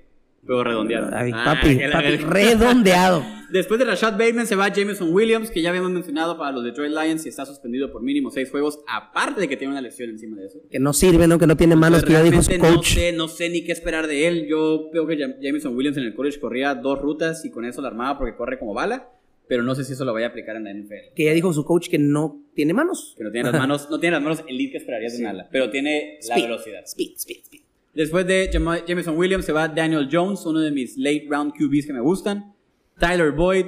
Pero 0.48 0.64
redondeado. 0.64 1.10
Ay, 1.14 1.32
Ah, 1.36 1.44
papi, 1.60 1.78
papi, 1.92 2.16
redondeado. 2.18 3.24
Después 3.52 3.80
de 3.80 3.86
Rashad 3.86 4.14
Bateman 4.14 4.46
se 4.48 4.56
va 4.56 4.68
Jameson 4.74 5.14
Williams, 5.14 5.52
que 5.52 5.62
ya 5.62 5.70
habíamos 5.70 5.92
mencionado 5.92 6.38
para 6.38 6.52
los 6.52 6.64
Detroit 6.66 6.92
Lions 6.92 7.26
y 7.26 7.30
está 7.30 7.46
suspendido 7.46 7.92
por 7.92 8.02
mínimo 8.02 8.30
6 8.30 8.50
juegos, 8.52 8.80
aparte 8.88 9.40
de 9.40 9.48
que 9.48 9.56
tiene 9.56 9.72
una 9.72 9.82
lesión 9.82 10.10
encima 10.10 10.36
de 10.38 10.48
eso. 10.48 10.60
Que 10.70 10.80
no 10.80 10.92
sirve, 10.92 11.28
¿no? 11.28 11.38
Que 11.40 11.48
no 11.48 11.56
tiene 11.56 11.76
manos, 11.78 12.04
que 12.04 12.12
ya 12.14 12.24
dijo 12.24 12.42
su 12.42 12.50
Realmente 12.50 12.70
no 12.72 12.76
coach. 12.78 12.94
sé, 12.96 13.12
no 13.14 13.28
sé 13.30 13.50
ni 13.50 13.64
qué 13.64 13.72
esperar 13.72 14.08
de 14.08 14.28
él. 14.28 14.48
Yo 14.50 14.90
veo 14.92 15.08
que 15.08 15.18
Jam- 15.18 15.36
Jameson 15.42 15.76
Williams 15.76 15.98
en 15.98 16.04
el 16.04 16.14
college 16.16 16.40
corría 16.42 16.76
dos 16.76 17.00
rutas 17.00 17.46
y 17.46 17.50
con 17.52 17.64
eso 17.64 17.82
la 17.82 17.88
armaba 17.88 18.18
porque 18.18 18.36
corre 18.36 18.60
como 18.60 18.74
bala, 18.74 19.10
pero 19.48 19.64
no 19.64 19.76
sé 19.76 19.86
si 19.86 19.94
eso 19.94 20.04
lo 20.04 20.12
vaya 20.14 20.28
a 20.28 20.30
aplicar 20.30 20.58
en 20.58 20.66
la 20.66 20.72
NFL. 20.74 21.14
Que 21.16 21.24
ya 21.24 21.32
dijo 21.34 21.54
su 21.54 21.64
coach 21.64 21.88
que 21.88 21.98
no 22.00 22.42
tiene 22.54 22.74
manos. 22.74 23.14
Que 23.18 23.24
no 23.24 23.32
tiene 23.32 23.50
las 23.50 23.60
manos, 23.62 23.88
no 23.90 23.98
tiene 23.98 24.16
las 24.18 24.24
manos 24.24 24.44
elite 24.50 24.72
que 24.74 24.78
esperarías 24.80 25.14
de 25.18 25.24
un 25.24 25.28
ala, 25.28 25.48
pero 25.50 25.70
tiene 25.70 26.20
la 26.28 26.36
velocidad. 26.36 26.84
Speed, 26.86 27.12
speed, 27.16 27.38
speed. 27.44 27.62
Después 27.98 28.28
de 28.28 28.48
Jameson 28.88 29.18
Williams 29.18 29.44
se 29.46 29.52
va 29.52 29.68
Daniel 29.68 30.08
Jones, 30.12 30.46
uno 30.46 30.60
de 30.60 30.70
mis 30.70 30.96
late 30.98 31.26
round 31.28 31.52
QBs 31.54 31.88
que 31.88 31.94
me 31.94 32.00
gustan. 32.00 32.54
Tyler 33.00 33.32
Boyd, 33.32 33.66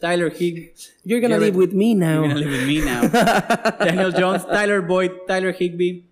Tyler 0.00 0.32
Higg. 0.32 0.72
You're 1.04 1.20
gonna 1.20 1.36
Jared- 1.38 1.52
live 1.52 1.56
with 1.56 1.72
me 1.72 1.94
now. 1.94 2.24
You're 2.24 2.28
gonna 2.28 2.40
live 2.40 2.50
with 2.52 2.66
me 2.66 2.80
now. 2.80 3.02
Daniel 3.84 4.12
Jones, 4.16 4.46
Tyler 4.46 4.80
Boyd, 4.82 5.10
Tyler 5.26 5.52
Higby, 5.58 6.06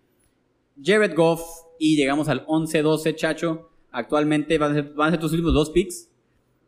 Jared 0.82 1.14
Goff 1.14 1.42
y 1.78 1.96
llegamos 1.96 2.28
al 2.28 2.44
11-12, 2.46 3.14
chacho. 3.14 3.70
Actualmente 3.92 4.58
van 4.58 4.72
a, 4.72 4.74
ser, 4.74 4.92
van 4.94 5.08
a 5.08 5.10
ser 5.12 5.20
tus 5.20 5.30
últimos 5.32 5.54
dos 5.54 5.70
picks. 5.70 6.08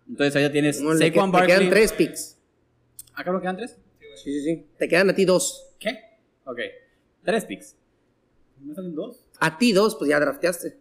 Entonces 0.08 0.36
allá 0.36 0.52
tienes 0.52 0.80
No, 0.80 0.92
Saquon 0.96 1.32
que- 1.32 1.40
le 1.40 1.46
quedan 1.46 1.58
Barkley. 1.58 1.70
tres 1.70 1.92
picks. 1.92 2.38
¿Acá 3.14 3.32
no 3.32 3.40
quedan 3.40 3.56
tres? 3.56 3.76
Sí, 4.22 4.32
sí, 4.32 4.44
sí. 4.44 4.66
Te 4.78 4.86
quedan 4.88 5.10
a 5.10 5.14
ti 5.14 5.24
dos. 5.24 5.64
¿Qué? 5.80 5.98
Ok. 6.44 6.58
Tres 7.24 7.44
picks. 7.44 7.76
¿No 8.60 8.72
salen 8.74 8.94
dos? 8.94 9.24
A 9.40 9.58
ti 9.58 9.72
dos, 9.72 9.96
pues 9.96 10.08
ya 10.10 10.20
drafteaste. 10.20 10.78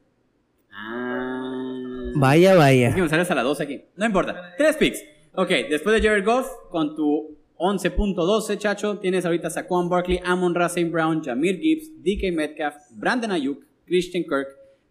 Vaya, 2.16 2.52
Es 2.54 2.58
vaya. 2.58 2.96
que 2.96 3.02
me 3.02 3.10
sales 3.10 3.30
a 3.32 3.36
la 3.36 3.44
12 3.44 3.64
aquí. 3.64 3.82
No 3.96 4.06
importa. 4.06 4.54
Tres 4.58 4.78
picks. 4.78 5.04
Ok, 5.34 5.50
después 5.70 6.02
de 6.02 6.08
Jared 6.08 6.26
Goff, 6.26 6.48
con 6.70 6.96
tu 6.96 7.38
11.12, 7.58 8.58
chacho, 8.58 8.98
tienes 9.00 9.26
ahorita 9.26 9.50
Saquon 9.50 9.88
Barkley, 9.88 10.20
Amon 10.26 10.54
Ra 10.56 10.66
St. 10.66 10.90
Brown, 10.90 11.24
Jamir 11.24 11.60
Gibbs, 11.60 11.92
DK 12.04 12.34
Metcalf, 12.36 12.76
Brandon 12.96 13.32
Ayuk, 13.32 13.64
Christian 13.86 14.24
Kirk, 14.24 14.48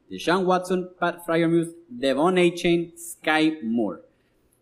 Deshaun 0.09 0.47
Watson, 0.47 0.91
Pat 0.99 1.25
Fryermuth, 1.27 1.69
Devon 1.89 2.39
A-Chain, 2.39 2.95
Sky 2.97 3.59
Moore. 3.63 4.03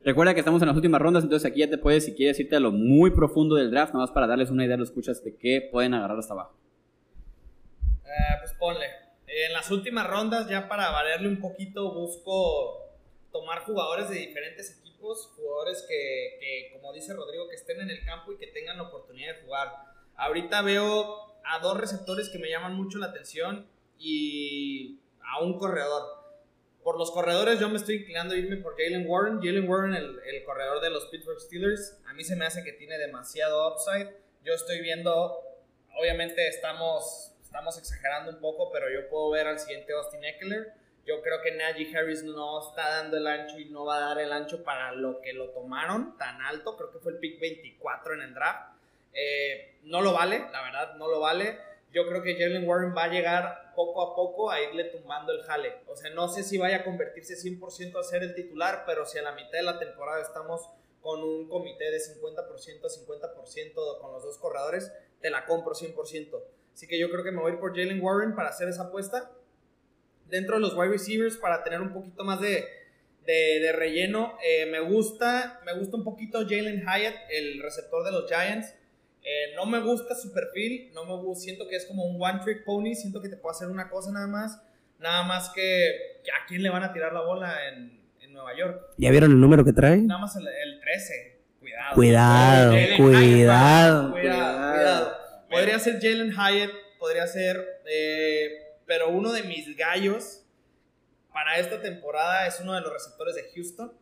Recuerda 0.04 0.32
que 0.32 0.40
estamos 0.40 0.62
en 0.62 0.68
las 0.68 0.76
últimas 0.76 1.00
rondas, 1.00 1.22
entonces 1.24 1.50
aquí 1.50 1.60
ya 1.60 1.68
te 1.68 1.76
puedes, 1.78 2.04
si 2.06 2.14
quieres 2.14 2.38
irte 2.40 2.56
a 2.56 2.60
lo 2.60 2.72
muy 2.72 3.10
profundo 3.10 3.56
del 3.56 3.70
draft, 3.70 3.92
nada 3.92 4.04
más 4.04 4.10
para 4.10 4.26
darles 4.26 4.50
una 4.50 4.64
idea 4.64 4.76
a 4.76 4.78
los 4.78 4.88
escuchas 4.88 5.22
de 5.22 5.36
qué 5.36 5.68
pueden 5.70 5.92
agarrar 5.94 6.18
hasta 6.18 6.32
abajo. 6.34 6.54
Eh, 8.04 8.36
pues 8.40 8.52
ponle. 8.58 8.86
En 9.28 9.52
las 9.52 9.70
últimas 9.70 10.06
rondas, 10.06 10.48
ya 10.48 10.68
para 10.68 10.90
variarle 10.90 11.28
un 11.28 11.40
poquito, 11.40 11.92
busco 11.92 12.88
tomar 13.30 13.60
jugadores 13.60 14.08
de 14.08 14.16
diferentes 14.16 14.78
equipos, 14.78 15.30
jugadores 15.36 15.84
que, 15.86 16.38
que, 16.40 16.70
como 16.72 16.92
dice 16.92 17.12
Rodrigo, 17.12 17.48
que 17.48 17.56
estén 17.56 17.80
en 17.80 17.90
el 17.90 18.04
campo 18.04 18.32
y 18.32 18.38
que 18.38 18.46
tengan 18.46 18.78
la 18.78 18.84
oportunidad 18.84 19.34
de 19.34 19.42
jugar. 19.42 19.68
Ahorita 20.16 20.62
veo 20.62 21.36
a 21.44 21.58
dos 21.60 21.78
receptores 21.78 22.30
que 22.30 22.38
me 22.38 22.48
llaman 22.48 22.74
mucho 22.74 22.98
la 22.98 23.06
atención 23.06 23.68
y 23.98 24.98
a 25.20 25.42
un 25.42 25.58
corredor. 25.58 26.18
Por 26.82 26.98
los 26.98 27.10
corredores 27.10 27.60
yo 27.60 27.68
me 27.68 27.76
estoy 27.76 27.96
inclinando 27.96 28.34
a 28.34 28.38
irme 28.38 28.56
por 28.56 28.76
Jalen 28.78 29.04
Warren. 29.06 29.40
Jalen 29.42 29.68
Warren, 29.68 29.94
el, 29.94 30.18
el 30.24 30.44
corredor 30.44 30.80
de 30.80 30.90
los 30.90 31.04
Pittsburgh 31.06 31.40
Steelers, 31.40 31.98
a 32.06 32.14
mí 32.14 32.24
se 32.24 32.34
me 32.34 32.46
hace 32.46 32.64
que 32.64 32.72
tiene 32.72 32.96
demasiado 32.96 33.74
upside. 33.74 34.08
Yo 34.42 34.54
estoy 34.54 34.80
viendo, 34.80 35.38
obviamente 35.98 36.48
estamos, 36.48 37.32
estamos 37.58 37.76
exagerando 37.76 38.30
un 38.30 38.40
poco, 38.40 38.70
pero 38.70 38.88
yo 38.88 39.08
puedo 39.08 39.30
ver 39.30 39.48
al 39.48 39.58
siguiente 39.58 39.92
Austin 39.92 40.24
Eckler. 40.24 40.72
Yo 41.04 41.20
creo 41.22 41.42
que 41.42 41.50
Najee 41.50 41.96
Harris 41.96 42.22
no 42.22 42.68
está 42.68 42.88
dando 42.88 43.16
el 43.16 43.26
ancho 43.26 43.58
y 43.58 43.64
no 43.64 43.84
va 43.84 43.96
a 43.96 44.00
dar 44.00 44.18
el 44.20 44.32
ancho 44.32 44.62
para 44.62 44.92
lo 44.92 45.20
que 45.20 45.32
lo 45.32 45.50
tomaron 45.50 46.16
tan 46.16 46.40
alto. 46.40 46.76
Creo 46.76 46.92
que 46.92 47.00
fue 47.00 47.12
el 47.12 47.18
pick 47.18 47.40
24 47.40 48.14
en 48.14 48.20
el 48.20 48.34
draft. 48.34 48.76
Eh, 49.12 49.80
no 49.82 50.02
lo 50.02 50.12
vale, 50.12 50.46
la 50.52 50.62
verdad, 50.62 50.94
no 50.94 51.08
lo 51.08 51.18
vale. 51.18 51.58
Yo 51.92 52.06
creo 52.06 52.22
que 52.22 52.36
Jalen 52.38 52.68
Warren 52.68 52.94
va 52.96 53.04
a 53.04 53.08
llegar 53.08 53.72
poco 53.74 54.02
a 54.02 54.14
poco 54.14 54.52
a 54.52 54.62
irle 54.62 54.84
tumbando 54.84 55.32
el 55.32 55.42
jale. 55.42 55.78
O 55.88 55.96
sea, 55.96 56.10
no 56.10 56.28
sé 56.28 56.44
si 56.44 56.58
vaya 56.58 56.76
a 56.76 56.84
convertirse 56.84 57.34
100% 57.34 57.98
a 57.98 58.04
ser 58.04 58.22
el 58.22 58.36
titular, 58.36 58.84
pero 58.86 59.04
si 59.04 59.18
a 59.18 59.22
la 59.22 59.32
mitad 59.32 59.58
de 59.58 59.62
la 59.62 59.80
temporada 59.80 60.22
estamos 60.22 60.70
con 61.00 61.24
un 61.24 61.48
comité 61.48 61.90
de 61.90 61.98
50% 61.98 62.84
a 62.84 62.88
50% 62.88 64.00
con 64.00 64.12
los 64.12 64.22
dos 64.22 64.38
corredores, 64.38 64.92
te 65.20 65.30
la 65.30 65.44
compro 65.44 65.74
100%. 65.74 66.40
Así 66.78 66.86
que 66.86 66.96
yo 66.96 67.10
creo 67.10 67.24
que 67.24 67.32
me 67.32 67.40
voy 67.40 67.50
a 67.50 67.54
ir 67.54 67.60
por 67.60 67.74
Jalen 67.74 68.00
Warren 68.00 68.36
para 68.36 68.50
hacer 68.50 68.68
esa 68.68 68.84
apuesta. 68.84 69.32
Dentro 70.30 70.54
de 70.54 70.60
los 70.60 70.76
wide 70.76 70.90
receivers, 70.90 71.36
para 71.36 71.64
tener 71.64 71.80
un 71.80 71.92
poquito 71.92 72.22
más 72.22 72.40
de, 72.40 72.68
de, 73.26 73.58
de 73.58 73.72
relleno, 73.72 74.34
eh, 74.46 74.64
me, 74.66 74.78
gusta, 74.78 75.58
me 75.66 75.76
gusta 75.76 75.96
un 75.96 76.04
poquito 76.04 76.38
Jalen 76.42 76.82
Hyatt, 76.82 77.16
el 77.30 77.60
receptor 77.60 78.04
de 78.04 78.12
los 78.12 78.30
Giants. 78.30 78.76
Eh, 79.24 79.54
no 79.56 79.66
me 79.66 79.80
gusta 79.80 80.14
su 80.14 80.32
perfil, 80.32 80.92
no 80.94 81.04
me 81.04 81.34
siento 81.34 81.66
que 81.66 81.74
es 81.74 81.84
como 81.84 82.04
un 82.04 82.22
one 82.22 82.42
trick 82.44 82.64
pony, 82.64 82.94
siento 82.94 83.20
que 83.20 83.28
te 83.28 83.36
puede 83.36 83.56
hacer 83.56 83.66
una 83.70 83.90
cosa 83.90 84.12
nada 84.12 84.28
más, 84.28 84.62
nada 85.00 85.24
más 85.24 85.50
que, 85.50 86.20
que 86.22 86.30
a 86.30 86.46
quién 86.46 86.62
le 86.62 86.70
van 86.70 86.84
a 86.84 86.92
tirar 86.92 87.12
la 87.12 87.22
bola 87.22 87.56
en, 87.70 88.00
en 88.20 88.32
Nueva 88.32 88.56
York. 88.56 88.80
¿Ya 88.98 89.10
vieron 89.10 89.32
el 89.32 89.40
número 89.40 89.64
que 89.64 89.72
trae? 89.72 89.96
Nada 89.96 90.20
más 90.20 90.36
el, 90.36 90.46
el 90.46 90.78
13, 90.80 91.40
cuidado. 91.58 91.94
Cuidado, 91.96 92.70
cuidado, 92.70 94.12
Hyatt, 94.12 94.12
cuidado, 94.12 94.12
cuidado. 94.12 95.27
Podría 95.50 95.78
ser 95.78 95.94
Jalen 96.00 96.32
Hyatt, 96.32 96.70
podría 96.98 97.26
ser, 97.26 97.82
eh, 97.86 98.76
pero 98.86 99.08
uno 99.08 99.32
de 99.32 99.42
mis 99.44 99.76
gallos 99.76 100.44
para 101.32 101.58
esta 101.58 101.80
temporada 101.80 102.46
es 102.46 102.60
uno 102.60 102.74
de 102.74 102.80
los 102.80 102.92
receptores 102.92 103.34
de 103.34 103.44
Houston. 103.54 103.92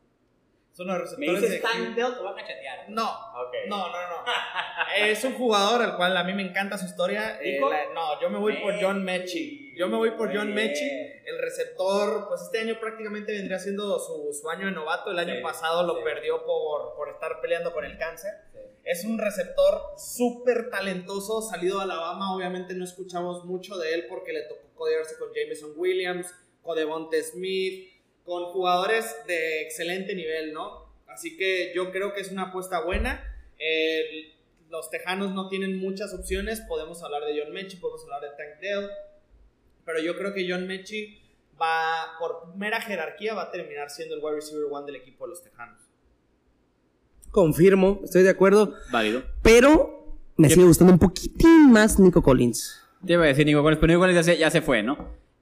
Es 0.73 0.81
uno 0.81 0.93
de 0.93 0.99
los 0.99 1.11
receptores 1.11 1.41
de 1.51 1.61
Houston. 1.61 1.95
te 1.95 2.21
voy 2.21 2.33
a 2.33 2.35
cachetear. 2.37 2.85
No, 2.91 3.11
Ok. 3.41 3.55
no, 3.69 3.89
no, 3.89 3.93
no. 3.93 4.25
es 4.97 5.25
un 5.25 5.35
jugador 5.35 5.83
al 5.83 5.97
cual 5.97 6.15
a 6.17 6.25
mí 6.25 6.35
me 6.35 6.43
encanta 6.43 6.77
su 6.77 6.85
historia. 6.87 7.39
Eh, 7.41 7.59
no, 7.95 8.21
yo 8.21 8.29
me 8.29 8.39
voy 8.39 8.57
por 8.61 8.75
John 8.81 9.03
Mechie. 9.05 9.75
Yo 9.77 9.89
me 9.89 9.97
voy 9.97 10.11
por 10.13 10.35
John 10.35 10.53
Mechie. 10.55 11.23
El 11.25 11.39
receptor, 11.39 12.29
pues 12.29 12.43
este 12.43 12.59
año 12.61 12.79
prácticamente 12.79 13.33
vendría 13.33 13.59
siendo 13.59 13.99
su, 13.99 14.33
su 14.39 14.49
año 14.51 14.67
de 14.67 14.73
novato. 14.73 15.11
El 15.11 15.19
año 15.19 15.35
Sí, 15.37 15.41
pasado 15.43 15.83
lo 15.87 15.97
sí. 15.97 16.01
perdió 16.05 16.45
por, 16.45 16.95
por 16.95 17.09
estar 17.09 17.41
peleando 17.41 17.73
con 17.73 17.85
el 17.85 17.97
cáncer. 17.99 18.33
Es 18.87 19.05
un 19.05 19.19
receptor 19.19 19.99
súper 19.99 20.71
talentoso, 20.71 21.43
salido 21.43 21.79
de 21.79 21.83
Alabama. 21.83 22.33
Obviamente 22.37 22.73
no 22.73 22.85
escuchamos 22.85 23.45
mucho 23.45 23.77
de 23.79 23.93
él 23.95 24.07
porque 24.09 24.33
le 24.33 24.43
tocó 24.43 24.69
codearse 24.77 25.19
con 25.19 25.31
Jameson 25.35 25.73
Williams, 25.75 26.33
con 26.63 26.77
Devonte 26.77 27.21
Smith, 27.25 27.91
con 28.25 28.45
jugadores 28.45 29.13
de 29.27 29.63
excelente 29.63 30.15
nivel, 30.15 30.53
¿no? 30.53 30.87
Así 31.09 31.37
que 31.37 31.73
yo 31.75 31.91
creo 31.91 32.15
que 32.15 32.21
es 32.21 32.31
una 32.31 32.51
apuesta 32.51 32.85
buena. 32.85 33.25
Los 34.71 34.89
Tejanos 34.89 35.33
no 35.33 35.49
tienen 35.49 35.79
muchas 35.79 36.15
opciones. 36.15 36.61
Podemos 36.61 37.03
hablar 37.03 37.25
de 37.25 37.43
John 37.43 37.53
Mechie, 37.53 37.81
podemos 37.81 38.05
hablar 38.05 38.21
de 38.21 38.29
Tank 38.29 38.61
Dell. 38.61 38.89
Pero 39.85 39.99
yo 39.99 40.17
creo 40.17 40.33
que 40.33 40.49
John 40.49 40.65
Mechie 40.69 41.21
va, 41.61 42.17
por 42.21 42.55
mera 42.55 42.81
jerarquía, 42.81 43.35
va 43.35 43.43
a 43.45 43.51
terminar 43.51 43.91
siendo 43.91 44.15
el 44.15 44.23
wide 44.23 44.37
receiver 44.37 44.67
one 44.71 44.87
del 44.87 44.95
equipo 44.95 45.25
de 45.25 45.31
los 45.31 45.43
Tejanos. 45.43 45.83
Confirmo, 47.37 48.01
estoy 48.03 48.23
de 48.23 48.31
acuerdo. 48.31 48.73
Válido. 48.91 49.23
Pero 49.43 50.17
me 50.39 50.49
¿Qué- 50.49 50.55
sigue 50.55 50.67
gustando 50.67 50.95
un 50.95 50.99
poquitín 50.99 51.71
más 51.71 52.01
Nico 52.01 52.23
Collins. 52.23 52.81
Te 53.05 53.13
iba 53.13 53.25
a 53.25 53.27
decir 53.27 53.45
Nico 53.45 53.63
Collins, 53.63 53.79
pero 53.79 53.93
Nico 53.93 54.01
Collins 54.01 54.17
ya 54.27 54.33
se, 54.33 54.39
ya 54.39 54.51
se 54.51 54.63
fue, 54.63 54.83
¿no? 54.83 54.97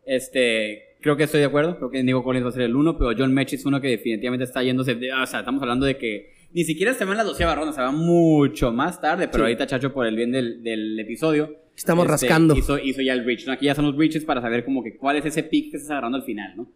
Este, 0.05 0.97
creo 1.01 1.17
que 1.17 1.23
estoy 1.23 1.39
de 1.39 1.47
acuerdo. 1.47 1.77
Creo 1.79 1.91
que 1.91 2.03
Nico 2.03 2.25
Collins 2.25 2.45
va 2.45 2.49
a 2.51 2.53
ser 2.53 2.63
el 2.63 2.75
uno, 2.75 2.99
pero 2.99 3.13
John 3.17 3.33
Mechie 3.33 3.57
es 3.59 3.65
uno 3.65 3.81
que 3.81 3.89
definitivamente 3.89 4.43
está 4.45 4.63
yéndose. 4.63 4.97
de- 4.97 5.13
o 5.13 5.25
sea, 5.27 5.39
estamos 5.41 5.63
hablando 5.63 5.87
de 5.87 5.97
que 5.97 6.33
ni 6.53 6.65
siquiera 6.65 6.95
se 6.95 7.05
va 7.05 7.13
en 7.13 7.19
la 7.19 7.25
doceava 7.25 7.55
ronda, 7.55 7.73
se 7.73 7.81
va 7.81 7.93
mucho 7.93 8.73
más 8.73 9.01
tarde. 9.01 9.27
Pero 9.29 9.39
Sí. 9.39 9.43
ahorita, 9.53 9.67
Chacho, 9.69 9.93
por 9.93 10.07
el 10.07 10.17
bien 10.17 10.33
del, 10.33 10.63
del 10.65 10.99
episodio. 10.99 11.55
Estamos 11.77 12.05
este, 12.07 12.13
rascando. 12.27 12.57
Hizo, 12.57 12.79
hizo 12.79 13.03
ya 13.03 13.13
el 13.13 13.25
reach, 13.25 13.47
¿no? 13.47 13.53
Aquí 13.53 13.67
ya 13.67 13.75
son 13.75 13.87
los 13.87 13.97
reaches 13.97 14.25
para 14.25 14.41
saber 14.41 14.65
como 14.65 14.83
que 14.83 14.97
cuál 14.97 15.17
es 15.17 15.25
ese 15.27 15.43
pick 15.45 15.71
que 15.71 15.77
estás 15.77 15.91
agarrando 15.93 16.19
al 16.19 16.25
final, 16.25 16.55
¿no? 16.57 16.67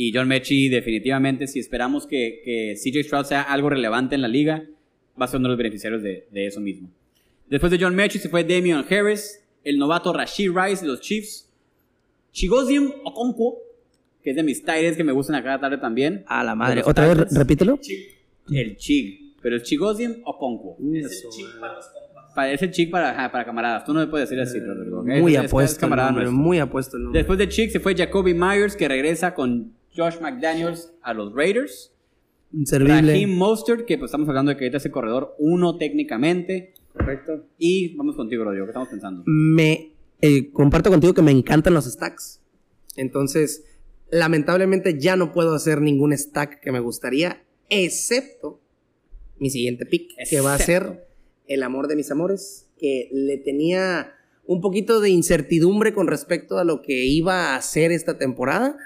Y 0.00 0.12
John 0.14 0.28
Mechie, 0.28 0.70
definitivamente, 0.70 1.48
si 1.48 1.58
esperamos 1.58 2.06
que, 2.06 2.40
que 2.44 2.74
CJ 2.76 3.02
Stroud 3.02 3.24
sea 3.24 3.42
algo 3.42 3.68
relevante 3.68 4.14
en 4.14 4.22
la 4.22 4.28
liga, 4.28 4.64
va 5.20 5.24
a 5.24 5.28
ser 5.28 5.38
uno 5.40 5.48
de 5.48 5.54
los 5.54 5.58
beneficiarios 5.58 6.04
de, 6.04 6.28
de 6.30 6.46
eso 6.46 6.60
mismo. 6.60 6.88
Después 7.48 7.72
de 7.72 7.78
John 7.80 7.96
Mechie 7.96 8.20
se 8.20 8.28
fue 8.28 8.44
Damian 8.44 8.84
Harris, 8.88 9.40
el 9.64 9.76
novato 9.76 10.12
Rashid 10.12 10.52
Rice 10.54 10.82
de 10.82 10.86
los 10.92 11.00
Chiefs, 11.00 11.50
Chigoziem 12.32 12.92
Okonkwo, 13.04 13.58
que 14.22 14.30
es 14.30 14.36
de 14.36 14.42
mis 14.44 14.60
Titans 14.60 14.96
que 14.96 15.02
me 15.02 15.10
gustan 15.10 15.34
a 15.34 15.42
cada 15.42 15.58
tarde 15.58 15.78
también. 15.78 16.22
A 16.28 16.44
la 16.44 16.54
madre. 16.54 16.82
¿Otra 16.84 17.12
vez 17.12 17.34
repítelo? 17.34 17.80
El 18.50 18.76
Chig, 18.76 19.34
pero 19.42 19.56
es 19.56 19.62
Chigoziem 19.64 20.22
Okonkwo. 20.24 20.76
Es 20.94 21.24
el 21.24 21.30
chip 21.30 21.46
para 21.60 21.74
los 21.74 21.86
compas. 21.86 22.32
Parece 22.36 22.70
Chig 22.70 22.90
para, 22.90 23.10
ajá, 23.10 23.32
para 23.32 23.44
camaradas. 23.44 23.84
Tú 23.84 23.92
no 23.92 23.98
me 24.00 24.06
puedes 24.06 24.28
decir 24.30 24.40
así, 24.40 24.60
Rodrigo. 24.60 25.00
¿ok? 25.00 25.06
Muy 25.06 25.32
Es- 25.34 25.38
es- 25.40 25.44
es 25.46 25.50
apuesto 25.50 25.76
el 25.76 25.80
camarada 25.80 26.12
nombre, 26.12 26.30
muy 26.30 26.58
apuesto 26.60 26.96
el 26.96 27.02
nombre. 27.02 27.18
Después 27.18 27.38
de 27.38 27.48
Chick 27.48 27.70
se 27.70 27.80
fue 27.80 27.96
Jacoby 27.96 28.34
Myers, 28.34 28.76
que 28.76 28.86
regresa 28.86 29.34
con 29.34 29.72
Josh 29.98 30.20
McDaniels 30.20 30.92
a 31.02 31.12
los 31.12 31.34
Raiders. 31.34 31.92
Inservible. 32.52 33.12
Raheem 33.12 33.36
Mostert, 33.36 33.84
que 33.84 33.98
pues 33.98 34.10
estamos 34.10 34.28
hablando 34.28 34.50
de 34.50 34.56
que 34.56 34.64
ahorita 34.64 34.78
es 34.78 34.86
el 34.86 34.92
corredor 34.92 35.34
uno 35.38 35.76
técnicamente. 35.76 36.74
Correcto. 36.92 37.46
Y 37.58 37.96
vamos 37.96 38.14
contigo, 38.14 38.44
Rodrigo, 38.44 38.66
¿qué 38.66 38.70
estamos 38.70 38.88
pensando? 38.88 39.24
Me 39.26 39.92
eh, 40.20 40.50
comparto 40.52 40.90
contigo 40.90 41.14
que 41.14 41.22
me 41.22 41.32
encantan 41.32 41.74
los 41.74 41.84
stacks. 41.84 42.40
Entonces, 42.96 43.64
lamentablemente 44.10 44.98
ya 44.98 45.16
no 45.16 45.32
puedo 45.32 45.54
hacer 45.54 45.80
ningún 45.80 46.16
stack 46.16 46.60
que 46.60 46.72
me 46.72 46.80
gustaría, 46.80 47.42
excepto 47.68 48.60
mi 49.38 49.50
siguiente 49.50 49.86
pick, 49.86 50.10
que 50.28 50.40
va 50.40 50.54
a 50.54 50.58
ser 50.58 51.06
el 51.46 51.62
amor 51.62 51.88
de 51.88 51.96
mis 51.96 52.10
amores, 52.10 52.68
que 52.78 53.08
le 53.12 53.38
tenía 53.38 54.14
un 54.46 54.60
poquito 54.60 55.00
de 55.00 55.10
incertidumbre 55.10 55.92
con 55.92 56.06
respecto 56.06 56.58
a 56.58 56.64
lo 56.64 56.82
que 56.82 57.04
iba 57.04 57.52
a 57.52 57.56
hacer 57.56 57.92
esta 57.92 58.18
temporada. 58.18 58.76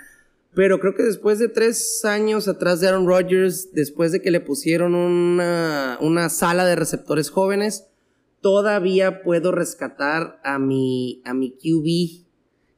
Pero 0.54 0.80
creo 0.80 0.94
que 0.94 1.02
después 1.02 1.38
de 1.38 1.48
tres 1.48 2.04
años 2.04 2.46
atrás 2.46 2.80
de 2.80 2.88
Aaron 2.88 3.06
Rodgers, 3.06 3.72
después 3.72 4.12
de 4.12 4.20
que 4.20 4.30
le 4.30 4.40
pusieron 4.40 4.94
una, 4.94 5.96
una 6.00 6.28
sala 6.28 6.66
de 6.66 6.76
receptores 6.76 7.30
jóvenes, 7.30 7.88
todavía 8.42 9.22
puedo 9.22 9.52
rescatar 9.52 10.40
a 10.44 10.58
mi, 10.58 11.22
a 11.24 11.32
mi 11.32 11.52
QB 11.52 12.26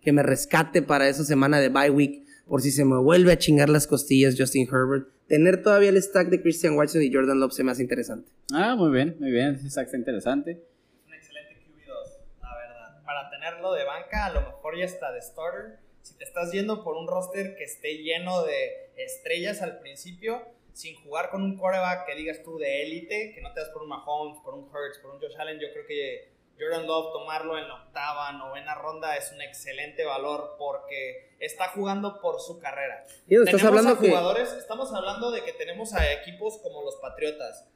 que 0.00 0.12
me 0.12 0.22
rescate 0.22 0.82
para 0.82 1.08
esa 1.08 1.24
semana 1.24 1.58
de 1.58 1.70
bye 1.70 1.90
week 1.90 2.24
por 2.46 2.60
si 2.60 2.70
se 2.70 2.84
me 2.84 2.98
vuelve 2.98 3.32
a 3.32 3.38
chingar 3.38 3.68
las 3.68 3.86
costillas 3.86 4.36
Justin 4.38 4.68
Herbert. 4.70 5.08
Tener 5.26 5.62
todavía 5.62 5.88
el 5.88 6.00
stack 6.00 6.28
de 6.28 6.42
Christian 6.42 6.76
Watson 6.76 7.02
y 7.02 7.12
Jordan 7.12 7.40
Love 7.40 7.54
se 7.54 7.64
me 7.64 7.72
hace 7.72 7.82
interesante. 7.82 8.30
Ah, 8.52 8.76
muy 8.76 8.90
bien, 8.90 9.16
muy 9.18 9.30
bien. 9.30 9.54
Ese 9.54 9.70
sax 9.70 9.86
está 9.86 9.96
interesante. 9.96 10.50
Es 10.52 11.06
un 11.06 11.14
excelente 11.14 11.54
QB2, 11.54 12.42
la 12.42 12.54
verdad. 12.54 13.04
Para 13.04 13.30
tenerlo 13.30 13.72
de 13.72 13.84
banca, 13.84 14.26
a 14.26 14.32
lo 14.34 14.40
mejor 14.42 14.76
ya 14.76 14.84
está 14.84 15.10
de 15.12 15.22
starter. 15.22 15.83
Si 16.04 16.18
te 16.18 16.24
estás 16.24 16.52
yendo 16.52 16.84
por 16.84 16.96
un 16.96 17.08
roster 17.08 17.56
que 17.56 17.64
esté 17.64 17.96
lleno 17.96 18.42
de 18.42 18.90
estrellas 18.96 19.62
al 19.62 19.78
principio, 19.78 20.42
sin 20.74 21.02
jugar 21.02 21.30
con 21.30 21.42
un 21.42 21.56
quarterback 21.56 22.04
que 22.04 22.14
digas 22.14 22.42
tú 22.44 22.58
de 22.58 22.82
élite, 22.82 23.32
que 23.34 23.40
no 23.40 23.54
te 23.54 23.60
das 23.60 23.70
por 23.70 23.84
un 23.84 23.88
Mahomes, 23.88 24.38
por 24.44 24.52
un 24.52 24.64
Hurts, 24.64 24.98
por 24.98 25.12
un 25.12 25.20
Josh 25.20 25.34
Allen, 25.38 25.58
yo 25.58 25.68
creo 25.72 25.86
que 25.86 26.28
Jordan 26.60 26.86
Love 26.86 27.10
tomarlo 27.10 27.56
en 27.56 27.68
la 27.68 27.86
octava, 27.86 28.32
novena 28.32 28.74
ronda 28.74 29.16
es 29.16 29.32
un 29.32 29.40
excelente 29.40 30.04
valor 30.04 30.56
porque 30.58 31.34
está 31.40 31.68
jugando 31.68 32.20
por 32.20 32.38
su 32.38 32.60
carrera. 32.60 33.06
Y 33.26 33.36
estás 33.36 33.46
Tenemos 33.46 33.64
hablando 33.64 33.90
a 33.92 33.98
que 33.98 34.08
jugadores, 34.08 34.52
estamos 34.52 34.92
hablando 34.92 35.30
de 35.30 35.42
que 35.42 35.54
tenemos 35.54 35.94
a 35.94 36.12
equipos 36.12 36.58
como 36.58 36.82
los 36.82 36.96
Patriotas, 36.96 37.66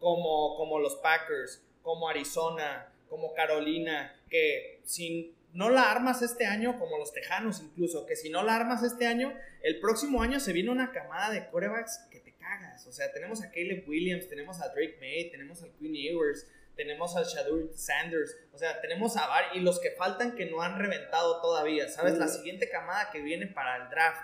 como, 0.00 0.56
como 0.56 0.80
los 0.80 0.96
Packers, 0.96 1.62
como 1.82 2.08
Arizona, 2.08 2.92
como 3.08 3.32
Carolina, 3.32 4.20
que 4.28 4.80
si 4.84 5.35
no 5.56 5.70
la 5.70 5.90
armas 5.90 6.20
este 6.20 6.44
año, 6.44 6.78
como 6.78 6.98
los 6.98 7.14
Tejanos 7.14 7.62
incluso, 7.62 8.04
que 8.04 8.14
si 8.14 8.28
no 8.28 8.42
la 8.42 8.56
armas 8.56 8.82
este 8.82 9.06
año, 9.06 9.32
el 9.62 9.80
próximo 9.80 10.22
año 10.22 10.38
se 10.38 10.52
viene 10.52 10.70
una 10.70 10.92
camada 10.92 11.30
de 11.30 11.48
corebacks 11.48 12.06
que 12.10 12.20
te 12.20 12.34
cagas. 12.34 12.86
O 12.86 12.92
sea, 12.92 13.10
tenemos 13.12 13.42
a 13.42 13.50
Caleb 13.50 13.88
Williams, 13.88 14.28
tenemos 14.28 14.60
a 14.60 14.68
Drake 14.68 14.98
May, 15.00 15.30
tenemos 15.30 15.62
a 15.62 15.68
Quinn 15.78 15.96
Ewers, 15.96 16.46
tenemos 16.76 17.16
a 17.16 17.22
Shadur 17.22 17.70
Sanders, 17.74 18.36
o 18.52 18.58
sea, 18.58 18.82
tenemos 18.82 19.16
a 19.16 19.26
varios, 19.26 19.56
y 19.56 19.60
los 19.60 19.80
que 19.80 19.92
faltan 19.92 20.36
que 20.36 20.44
no 20.44 20.60
han 20.60 20.78
reventado 20.78 21.40
todavía, 21.40 21.88
¿sabes? 21.88 22.18
La 22.18 22.28
siguiente 22.28 22.68
camada 22.68 23.08
que 23.10 23.22
viene 23.22 23.46
para 23.46 23.82
el 23.82 23.88
draft 23.88 24.20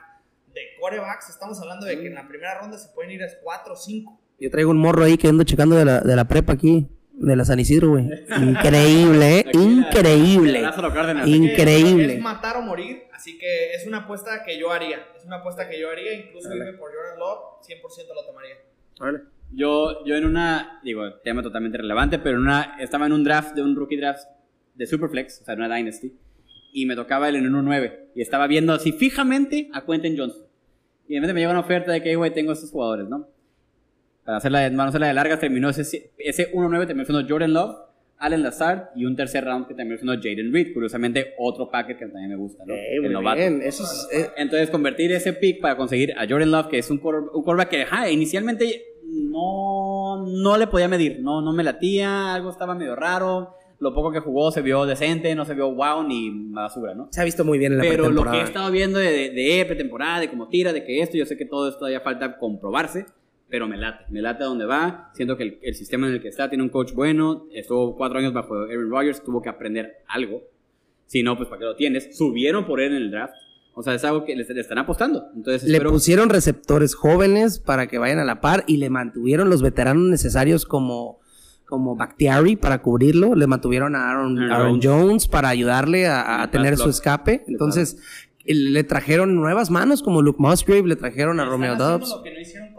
de 0.53 0.61
corebacks, 0.79 1.31
estamos 1.31 1.59
hablando 1.63 1.87
de 1.87 1.99
que 1.99 2.09
en 2.09 2.15
la 2.15 2.29
primera 2.29 2.59
ronda 2.59 2.77
se 2.77 2.91
pueden 2.91 3.11
ir 3.11 3.23
a 3.23 3.29
4 3.43 3.73
o 3.73 3.77
5. 3.77 4.21
yo 4.39 4.51
traigo 4.51 4.71
un 4.71 4.79
morro 4.79 5.05
ahí 5.05 5.17
que 5.17 5.29
ando 5.29 5.45
checando 5.45 5.77
de 5.77 5.87
la, 5.87 6.01
de 6.03 6.15
la 6.15 6.29
prepa 6.29 6.53
aquí, 6.53 6.91
de 7.15 7.37
la 7.37 7.45
San 7.45 7.61
Isidro, 7.61 7.91
güey. 7.91 8.09
Increíble, 8.41 9.39
¿eh? 9.41 9.47
Increíble. 9.53 10.63
Lázaro 10.63 10.93
Cárdenas. 10.93 11.27
In- 11.29 11.45
Increíble. 11.45 12.15
Es 12.15 12.21
matar 12.21 12.57
o 12.57 12.63
morir, 12.63 13.03
así 13.13 13.39
que 13.39 13.75
es 13.75 13.87
una 13.87 13.99
apuesta 13.99 14.43
que 14.45 14.59
yo 14.59 14.71
haría. 14.73 14.99
Es 15.17 15.25
una 15.25 15.37
apuesta 15.37 15.69
que 15.69 15.79
yo 15.81 15.91
haría, 15.91 16.15
incluso 16.15 16.49
Vale. 16.49 16.61
irme 16.67 16.79
por 16.79 16.91
Jordan 16.93 17.19
Love, 17.19 17.39
100% 17.67 18.15
lo 18.15 18.25
tomaría. 18.27 18.55
Vale. 18.99 19.21
Yo, 19.55 20.05
yo 20.07 20.17
en 20.17 20.25
una, 20.25 20.81
digo, 20.83 21.13
tema 21.23 21.43
totalmente 21.43 21.77
relevante, 21.79 22.19
pero 22.19 22.37
en 22.37 22.43
una, 22.45 22.77
estaba 22.81 23.07
en 23.07 23.13
un 23.13 23.23
draft 23.23 23.55
de 23.55 23.63
un 23.63 23.77
rookie 23.77 23.97
draft 23.99 24.25
de 24.75 24.87
Superflex, 24.87 25.43
o 25.43 25.45
sea, 25.45 25.55
en 25.55 25.61
una 25.63 25.75
Dynasty, 25.77 26.15
y 26.73 26.87
me 26.87 26.97
tocaba 26.97 27.29
el 27.29 27.37
en 27.37 27.45
1-9, 27.53 28.07
y 28.15 28.23
estaba 28.23 28.47
viendo 28.47 28.73
así 28.73 28.93
fijamente 28.93 29.69
a 29.75 29.85
Quentin 29.85 30.17
Johnson. 30.17 30.45
Y 31.07 31.15
de 31.15 31.21
repente 31.21 31.35
me 31.35 31.41
llega 31.41 31.51
una 31.53 31.61
oferta 31.61 31.93
de 31.93 32.03
que, 32.03 32.17
güey, 32.17 32.33
tengo 32.33 32.53
estos 32.53 32.71
jugadores, 32.71 33.07
¿no? 33.09 33.29
Para 34.24 34.39
hacerla 34.39 34.61
de, 34.61 34.70
no 34.70 34.82
hacerla 34.85 35.09
de 35.09 35.15
largas, 35.15 35.40
terminó 35.40 35.69
ese, 35.70 36.11
ese 36.19 36.53
1-9, 36.53 36.86
terminó 36.86 37.05
siendo 37.05 37.28
Jordan 37.28 37.53
Love, 37.53 37.77
Allen 38.19 38.43
Lazard, 38.44 38.90
y 38.94 39.05
un 39.05 39.16
tercer 39.16 39.44
round 39.44 39.66
que 39.66 39.74
terminó 39.74 39.97
siendo 39.99 40.15
Jaden 40.15 40.53
Reed, 40.53 40.73
curiosamente 40.73 41.35
otro 41.39 41.70
packet 41.70 41.99
que 41.99 42.07
también 42.07 42.31
me 42.31 42.36
gusta, 42.36 42.65
¿no? 42.65 42.73
Eh, 42.73 42.97
el 43.03 43.12
novato. 43.12 43.39
bien, 43.39 43.61
eso 43.62 43.82
es... 43.82 44.09
eh, 44.12 44.31
Entonces, 44.36 44.70
convertir 44.70 45.11
ese 45.12 45.32
pick 45.32 45.61
para 45.61 45.77
conseguir 45.77 46.12
a 46.16 46.27
Jordan 46.28 46.53
Love, 46.53 46.69
que 46.69 46.78
es 46.78 46.89
un, 46.90 46.99
un 47.05 47.43
quarterback 47.43 47.69
que 47.69 47.82
ajá, 47.82 48.09
inicialmente 48.11 48.85
no, 49.36 50.24
no 50.27 50.57
le 50.57 50.66
podía 50.69 50.89
medir, 50.89 51.20
no, 51.20 51.43
no 51.43 51.53
me 51.53 51.65
latía, 51.65 52.35
algo 52.35 52.51
estaba 52.51 52.74
medio 52.74 52.94
raro. 52.97 53.57
Lo 53.81 53.93
poco 53.93 54.12
que 54.12 54.20
jugó 54.20 54.53
se 54.53 54.62
vio 54.62 54.86
decente, 54.86 55.35
no 55.35 55.44
se 55.44 55.55
vio 55.55 55.74
wow 55.74 56.05
ni 56.07 56.31
basura, 56.53 56.94
¿no? 56.94 57.09
se 57.11 57.20
ha 57.20 57.24
visto 57.24 57.44
muy 57.44 57.59
bien 57.59 57.73
en 57.73 57.78
la 57.78 57.85
Pero 57.85 58.11
lo 58.11 58.23
que 58.31 58.39
he 58.39 58.43
estado 58.43 58.70
viendo 58.70 59.01
de, 59.01 59.11
de, 59.11 59.31
de 59.31 59.65
pretemporada, 59.66 60.20
de 60.20 60.31
cómo 60.31 60.49
tira, 60.49 60.73
de 60.73 60.85
que 60.85 61.01
esto, 61.01 61.16
yo 61.16 61.27
sé 61.27 61.36
que 61.36 61.47
todo 61.47 61.66
esto 61.66 61.81
todavía 61.81 62.01
falta 62.01 62.39
comprobarse, 62.39 63.07
pero 63.53 63.69
me 63.69 63.77
late, 63.77 64.07
me 64.09 64.23
late 64.23 64.45
a 64.45 64.47
donde 64.47 64.65
va. 64.65 65.11
Siento 65.12 65.37
que 65.37 65.43
el, 65.43 65.59
el 65.61 65.74
sistema 65.74 66.07
en 66.09 66.15
el 66.15 66.23
que 66.23 66.29
está 66.29 66.49
tiene 66.49 66.65
un 66.65 66.70
coach 66.70 66.95
bueno, 66.95 67.49
estuvo 67.53 67.95
cuatro 67.99 68.19
años 68.19 68.33
bajo 68.33 68.55
Aaron 68.55 68.89
Rodgers, 68.89 69.23
tuvo 69.23 69.43
que 69.43 69.51
aprender 69.51 69.99
algo. 70.09 70.41
Si 71.05 71.23
no, 71.23 71.37
pues 71.37 71.51
¿para 71.51 71.59
qué 71.59 71.65
lo 71.66 71.77
tienes? 71.77 72.16
Subieron 72.16 72.65
por 72.65 72.81
él 72.81 72.93
en 72.93 73.03
el 73.03 73.11
draft. 73.11 73.35
O 73.74 73.83
sea, 73.83 73.95
es 73.95 74.05
algo 74.05 74.24
que 74.24 74.35
le, 74.35 74.43
le 74.43 74.61
están 74.62 74.79
apostando. 74.79 75.27
Entonces, 75.37 75.69
Le 75.69 75.83
pusieron 75.83 76.31
receptores 76.31 76.95
jóvenes 76.95 77.59
para 77.59 77.89
que 77.89 77.99
vayan 77.99 78.20
a 78.20 78.24
la 78.24 78.41
par 78.41 78.65
y 78.66 78.79
le 78.79 78.89
mantuvieron 78.89 79.51
los 79.51 79.61
veteranos 79.61 80.05
necesarios 80.09 80.65
como, 80.65 81.20
como 81.66 81.95
Bakhtiari 81.95 82.57
para 82.57 82.81
cubrirlo. 82.81 83.35
Le 83.35 83.47
mantuvieron 83.47 83.97
a 83.97 84.12
Aaron, 84.12 84.39
Aaron 84.39 84.53
Aaron 84.53 84.81
Jones. 84.83 85.29
Para 85.29 85.51
ayudarle 85.51 86.07
a, 86.07 86.49
tener 86.51 86.79
su 86.79 86.89
escape. 86.89 87.45
Entonces, 87.47 87.99
le 88.45 88.85
trajeron 88.85 89.35
nuevas 89.37 89.70
manos 89.70 90.03
como 90.03 90.23
Luke 90.23 90.39
Musgrave, 90.41 90.89
le 90.89 90.97
trajeron 90.97 91.39
a 91.41 91.45
Romeo 91.45 91.77
Dobbs. 91.77 92.09
lo 92.09 92.23
que 92.23 92.33
no 92.33 92.41
hicieron. 92.41 92.72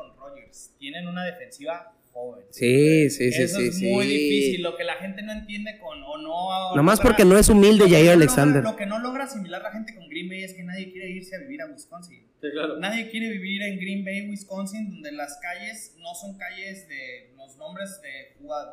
Tienen 0.83 1.07
una 1.07 1.23
defensiva 1.23 1.93
joven. 2.11 2.43
Sí, 2.49 3.09
sí, 3.09 3.31
sí, 3.31 3.41
Eso 3.41 3.57
sí. 3.59 3.67
es 3.67 3.77
sí. 3.77 3.85
muy 3.89 4.05
difícil. 4.05 4.61
Lo 4.63 4.75
que 4.75 4.83
la 4.83 4.95
gente 4.95 5.21
no 5.21 5.31
entiende 5.31 5.77
con 5.79 6.03
o 6.03 6.17
no. 6.17 6.75
Nomás 6.75 6.99
logra- 6.99 7.03
porque 7.03 7.23
no 7.23 7.37
es 7.37 7.47
humilde 7.47 7.89
Jair 7.89 8.07
no 8.07 8.11
Alexander. 8.11 8.61
logra- 8.61 8.71
lo 8.71 8.75
que 8.77 8.85
no 8.85 8.99
logra 8.99 9.23
asimilar 9.23 9.61
la 9.61 9.71
gente 9.71 9.95
con 9.95 10.09
Green 10.09 10.27
Bay 10.27 10.43
es 10.43 10.53
que 10.53 10.63
nadie 10.63 10.91
quiere 10.91 11.09
irse 11.09 11.37
a 11.37 11.39
vivir 11.39 11.61
a 11.61 11.67
Wisconsin. 11.67 12.19
Sí, 12.41 12.47
claro. 12.51 12.77
Nadie 12.79 13.09
quiere 13.09 13.29
vivir 13.29 13.61
en 13.61 13.77
Green 13.79 14.03
Bay, 14.03 14.29
Wisconsin, 14.29 14.89
donde 14.89 15.13
las 15.13 15.37
calles 15.37 15.95
no 15.99 16.13
son 16.15 16.37
calles 16.37 16.85
de 16.89 17.31
los 17.37 17.55
nombres 17.55 18.01
de, 18.01 18.09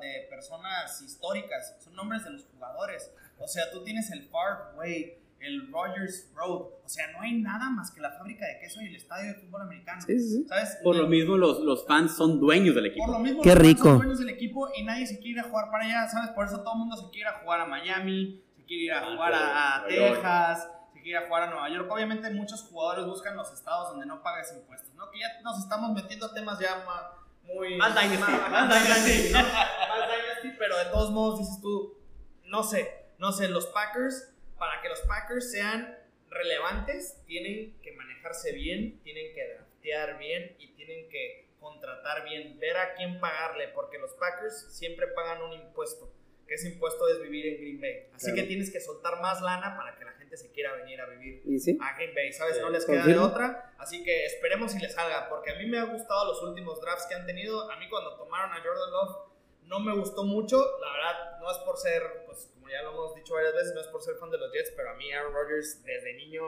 de 0.05 0.27
personas 0.29 1.01
históricas, 1.01 1.77
son 1.85 1.95
nombres 1.95 2.25
de 2.25 2.31
los 2.33 2.45
jugadores. 2.47 3.13
O 3.39 3.47
sea, 3.47 3.71
tú 3.71 3.85
tienes 3.85 4.11
el 4.11 4.27
Parkway 4.27 5.15
el 5.41 5.71
Rogers 5.73 6.31
Road. 6.35 6.63
O 6.85 6.89
sea, 6.89 7.11
no 7.13 7.21
hay 7.23 7.33
nada 7.41 7.71
más 7.71 7.91
que 7.91 8.01
la 8.01 8.11
fábrica 8.13 8.47
de 8.47 8.59
queso 8.61 8.81
y 8.83 8.87
el 8.89 8.97
estadio 8.97 9.33
de 9.35 9.41
fútbol 9.41 9.63
americano. 9.63 10.01
Sí, 10.07 10.19
sí. 10.21 10.45
¿Sabes? 10.49 10.79
Por 10.83 10.97
lo 10.97 11.07
mismo, 11.07 11.37
los, 11.37 11.61
los 11.61 11.87
fans 11.87 12.17
son 12.17 12.39
dueños 12.41 12.75
del 12.75 12.87
equipo. 12.87 13.07
Por 13.07 13.15
lo 13.15 13.21
mismo, 13.21 13.43
Qué 13.43 13.49
los 13.51 13.57
fans 13.59 13.67
rico. 13.69 13.83
son 13.85 13.99
dueños 13.99 14.19
del 14.19 14.29
equipo 14.29 14.69
y 14.77 14.85
nadie 14.85 15.07
se 15.07 15.17
quiere 15.19 15.31
ir 15.31 15.41
a 15.41 15.45
jugar 15.45 15.71
para 15.71 15.85
allá, 15.85 16.09
¿sabes? 16.09 16.31
Por 16.31 16.47
eso 16.47 16.61
todo 16.63 16.73
el 16.75 16.79
mundo 16.81 16.97
se 16.97 17.05
quiere 17.11 17.21
ir 17.21 17.27
a 17.29 17.39
jugar 17.41 17.61
a 17.61 17.67
Miami, 17.67 18.43
se 18.57 18.65
quiere 18.65 18.85
ir 18.85 18.93
a 18.93 18.99
Ah, 19.01 19.11
jugar 19.13 19.33
a. 19.35 19.85
Texas, 19.89 20.69
se 20.93 21.01
quiere 21.01 21.11
ir 21.11 21.17
a 21.25 21.27
jugar 21.29 21.43
a 21.45 21.51
Nueva 21.51 21.69
York. 21.71 21.91
Obviamente 21.91 22.31
muchos 22.31 22.63
jugadores 22.65 23.07
buscan 23.07 23.37
los 23.37 23.53
estados 23.53 23.91
donde 23.91 24.07
no 24.07 24.23
pagas 24.23 24.53
impuestos, 24.55 24.95
¿no? 24.95 25.11
Que 25.11 25.21
ya 25.21 25.29
nos 25.43 25.59
estamos 25.59 25.93
metiendo 25.93 26.27
a 26.27 26.35
temas 26.35 26.59
ya 26.59 26.85
ma- 26.87 27.13
muy... 27.55 27.77
Más 27.79 27.95
Dynasty, 27.95 28.19
más- 28.19 28.51
más 28.51 28.69
Dynasty. 28.69 29.33
¿no? 29.33 29.39
Más 29.39 30.09
Dynasty, 30.09 30.59
pero 30.59 30.77
de 30.77 30.85
todos 30.87 31.11
modos 31.13 31.39
dices 31.41 31.61
tú, 31.63 31.95
no 32.45 32.63
sé, 32.63 32.89
no 33.19 33.33
sé, 33.33 33.49
los 33.49 33.67
Packers, 33.67 34.33
para 34.61 34.81
que 34.83 34.89
los 34.89 35.01
Packers 35.01 35.51
sean 35.51 35.99
relevantes, 36.29 37.21
tienen 37.27 37.77
que 37.83 37.93
manejarse 37.93 38.53
bien, 38.53 39.01
tienen 39.03 39.35
que 39.35 39.55
draftear 39.55 40.19
bien 40.19 40.55
y 40.59 40.69
tienen 40.75 41.09
que 41.09 41.49
contratar 41.59 42.25
bien, 42.25 42.59
ver 42.59 42.77
a 42.77 42.95
quién 42.95 43.19
pagarle, 43.21 43.69
porque 43.69 43.99
los 43.99 44.13
Packers 44.15 44.67
siempre 44.73 45.09
pagan 45.09 45.43
un 45.43 45.53
impuesto, 45.53 46.13
que 46.47 46.55
ese 46.55 46.69
impuesto 46.69 47.09
es 47.09 47.21
vivir 47.21 47.47
en 47.47 47.57
Green 47.61 47.81
Bay. 47.81 48.07
Así 48.15 48.27
Claro. 48.27 48.37
que 48.37 48.43
tienes 48.45 48.71
que 48.71 48.81
soltar 48.81 49.21
más 49.21 49.41
lana 49.43 49.77
para 49.77 49.97
que 49.97 50.05
la 50.05 50.13
gente 50.13 50.37
se 50.37 50.51
quiera 50.53 50.75
venir 50.75 51.01
a 51.01 51.07
vivir 51.07 51.43
¿Y 51.45 51.59
sí? 51.59 51.77
a 51.81 51.97
Green 51.97 52.15
Bay, 52.15 52.33
¿sabes? 52.33 52.57
Sí, 52.57 52.63
no 52.63 52.71
les 52.71 52.85
queda 52.87 53.05
de 53.05 53.19
otra. 53.19 53.75
Así 53.79 54.05
que 54.05 54.25
esperemos 54.27 54.73
si 54.73 54.79
les 54.79 54.95
salga, 54.95 55.29
porque 55.29 55.51
a 55.51 55.55
mí 55.57 55.67
me 55.67 55.79
ha 55.79 55.85
gustado 55.85 56.27
los 56.27 56.43
últimos 56.43 56.81
drafts 56.81 57.07
que 57.07 57.15
han 57.15 57.27
tenido. 57.27 57.71
A 57.71 57.77
mí 57.79 57.89
cuando 57.89 58.15
tomaron 58.17 58.53
a 58.53 58.63
Jordan 58.63 58.91
Love 58.91 59.17
no 59.65 59.81
me 59.81 59.95
gustó 59.95 60.25
mucho. 60.25 60.57
La 60.81 60.93
verdad, 60.93 61.39
no 61.41 61.51
es 61.51 61.59
por 61.59 61.77
ser, 61.77 62.03
pues 62.27 62.53
ya 62.71 62.83
lo 62.83 62.91
hemos 62.91 63.15
dicho 63.15 63.35
varias 63.35 63.55
veces, 63.55 63.75
no 63.75 63.81
es 63.81 63.87
por 63.89 64.03
ser 64.03 64.17
fan 64.17 64.31
de 64.31 64.39
los 64.39 64.53
Jets, 64.53 64.73
pero 64.77 64.91
a 64.91 64.95
mí 64.95 65.13
Aaron 65.13 65.33
Rodgers 65.35 65.83
desde 65.85 66.15
niño 66.15 66.43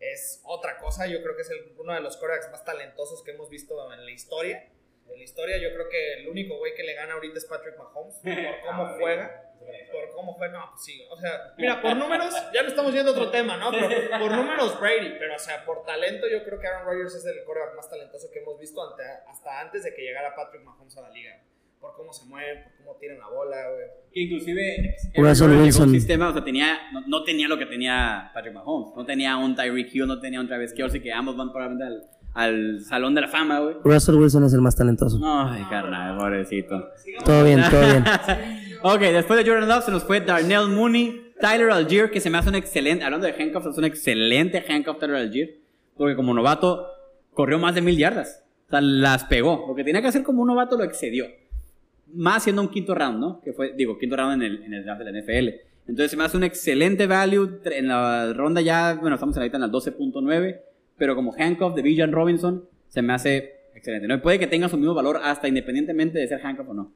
es 0.00 0.40
otra 0.44 0.78
cosa. 0.78 1.06
Yo 1.06 1.22
creo 1.22 1.36
que 1.36 1.42
es 1.42 1.50
el- 1.50 1.74
uno 1.78 1.94
de 1.94 2.00
los 2.00 2.16
quarterbacks 2.16 2.50
más 2.50 2.64
talentosos 2.64 3.22
que 3.22 3.30
hemos 3.32 3.48
visto 3.48 3.92
en 3.92 4.04
la 4.04 4.10
historia. 4.10 4.68
En 5.08 5.18
la 5.18 5.22
historia, 5.24 5.56
yo 5.58 5.72
creo 5.72 5.88
que 5.88 6.14
el 6.14 6.28
único 6.28 6.58
güey 6.58 6.74
que 6.74 6.82
le 6.82 6.94
gana 6.94 7.14
ahorita 7.14 7.38
es 7.38 7.44
Patrick 7.46 7.76
Mahomes, 7.78 8.16
por 8.16 8.24
cómo 8.66 8.88
juega 8.98 9.42
por 9.90 10.10
cómo 10.10 10.36
fue, 10.36 10.48
no, 10.50 10.68
pues 10.70 10.84
sí, 10.84 11.04
o 11.10 11.16
sea, 11.16 11.52
mira, 11.56 11.80
por 11.82 11.96
números, 11.96 12.32
ya 12.54 12.62
no 12.62 12.68
estamos 12.68 12.92
yendo 12.92 13.10
a 13.10 13.14
otro 13.14 13.30
tema, 13.30 13.56
¿no? 13.56 13.70
Pero 13.72 13.88
por 14.20 14.30
números 14.30 14.78
Brady, 14.78 15.16
pero 15.18 15.34
o 15.34 15.38
sea, 15.38 15.64
por 15.64 15.84
talento 15.84 16.28
yo 16.28 16.44
creo 16.44 16.60
que 16.60 16.66
Aaron 16.68 16.86
Rodgers 16.86 17.14
es 17.16 17.24
el 17.26 17.42
quarterback 17.44 17.74
más 17.74 17.88
talentoso 17.90 18.30
que 18.30 18.40
hemos 18.40 18.60
visto 18.60 18.80
ante- 18.88 19.02
hasta 19.26 19.60
antes 19.60 19.82
de 19.82 19.92
que 19.94 20.02
llegara 20.02 20.36
Patrick 20.36 20.62
Mahomes 20.62 20.96
a 20.98 21.02
la 21.02 21.10
liga. 21.10 21.42
Por 21.86 21.96
cómo 21.96 22.12
se 22.12 22.26
mueve, 22.26 22.64
por 22.64 22.72
cómo 22.84 22.98
tiran 22.98 23.18
la 23.18 23.28
bola, 23.28 23.56
güey. 23.70 23.86
Que 24.12 24.20
inclusive 24.22 24.96
Wilson. 25.16 25.90
sistema, 25.90 26.30
o 26.30 26.32
sea, 26.32 26.42
tenía, 26.42 26.78
no, 26.92 27.02
no 27.06 27.22
tenía 27.22 27.46
lo 27.48 27.58
que 27.58 27.66
tenía 27.66 28.30
Patrick 28.34 28.54
Mahomes. 28.54 28.94
No 28.96 29.04
tenía 29.04 29.36
un 29.36 29.54
Tyreek 29.54 29.94
Hill, 29.94 30.06
no 30.06 30.18
tenía 30.18 30.40
un 30.40 30.48
Travis 30.48 30.72
Kelce, 30.72 31.00
que 31.00 31.12
ambos 31.12 31.36
van 31.36 31.52
probablemente 31.52 31.84
al, 31.84 32.02
al 32.34 32.80
Salón 32.84 33.14
de 33.14 33.20
la 33.20 33.28
Fama, 33.28 33.60
güey. 33.60 33.76
Russell 33.84 34.16
Wilson 34.16 34.44
es 34.44 34.52
el 34.52 34.62
más 34.62 34.74
talentoso. 34.74 35.20
Ay, 35.22 35.62
carnal, 35.70 36.18
pobrecito. 36.18 36.90
Todo 37.24 37.44
bien, 37.44 37.62
todo 37.70 37.80
bien. 37.80 38.04
ok, 38.82 39.00
después 39.00 39.44
de 39.44 39.48
Jordan 39.48 39.68
Love 39.68 39.84
se 39.84 39.90
nos 39.92 40.02
fue 40.02 40.20
Darnell 40.20 40.68
Mooney, 40.68 41.32
Tyler 41.40 41.70
Algier, 41.70 42.10
que 42.10 42.20
se 42.20 42.30
me 42.30 42.38
hace 42.38 42.48
un 42.48 42.56
excelente, 42.56 43.04
hablando 43.04 43.26
de 43.26 43.32
handcuffs, 43.32 43.66
es 43.66 43.78
un 43.78 43.84
excelente 43.84 44.64
handcuff 44.68 44.98
Tyler 44.98 45.16
Algier, 45.16 45.58
porque 45.96 46.16
como 46.16 46.34
novato 46.34 46.86
corrió 47.32 47.58
más 47.58 47.74
de 47.74 47.82
mil 47.82 47.96
yardas. 47.96 48.42
O 48.66 48.70
sea, 48.70 48.80
las 48.80 49.24
pegó. 49.24 49.64
Lo 49.68 49.74
que 49.74 49.84
tenía 49.84 50.02
que 50.02 50.08
hacer 50.08 50.22
como 50.22 50.42
un 50.42 50.48
novato 50.48 50.76
lo 50.76 50.84
excedió. 50.84 51.26
Más 52.14 52.44
siendo 52.44 52.62
un 52.62 52.68
quinto 52.68 52.94
round, 52.94 53.18
¿no? 53.18 53.40
Que 53.40 53.52
fue, 53.52 53.72
digo, 53.76 53.98
quinto 53.98 54.16
round 54.16 54.42
en 54.42 54.42
el, 54.42 54.62
en 54.62 54.74
el 54.74 54.84
draft 54.84 55.02
de 55.02 55.12
la 55.12 55.20
NFL. 55.20 55.60
Entonces 55.88 56.10
se 56.10 56.16
me 56.16 56.24
hace 56.24 56.36
un 56.36 56.44
excelente 56.44 57.06
value. 57.06 57.60
En 57.64 57.88
la 57.88 58.32
ronda 58.32 58.60
ya, 58.60 58.94
bueno, 58.94 59.14
estamos 59.14 59.36
ahorita 59.36 59.56
en 59.56 59.60
la 59.62 59.68
12.9, 59.68 60.60
pero 60.96 61.14
como 61.14 61.34
handcuff 61.38 61.74
de 61.74 61.82
Villan 61.82 62.12
Robinson, 62.12 62.64
se 62.88 63.02
me 63.02 63.12
hace 63.12 63.56
excelente. 63.74 64.08
¿no? 64.08 64.20
Puede 64.20 64.38
que 64.38 64.46
tenga 64.46 64.68
su 64.68 64.76
mismo 64.76 64.94
valor 64.94 65.20
hasta 65.22 65.48
independientemente 65.48 66.18
de 66.18 66.26
ser 66.26 66.44
handcuff 66.44 66.68
o 66.68 66.74
no. 66.74 66.92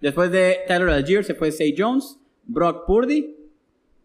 Después 0.00 0.30
de 0.30 0.58
Tyler 0.66 0.90
Algier 0.90 1.24
se 1.24 1.34
fue 1.34 1.50
Say 1.52 1.74
Jones, 1.76 2.18
Brock 2.44 2.86
Purdy, 2.86 3.35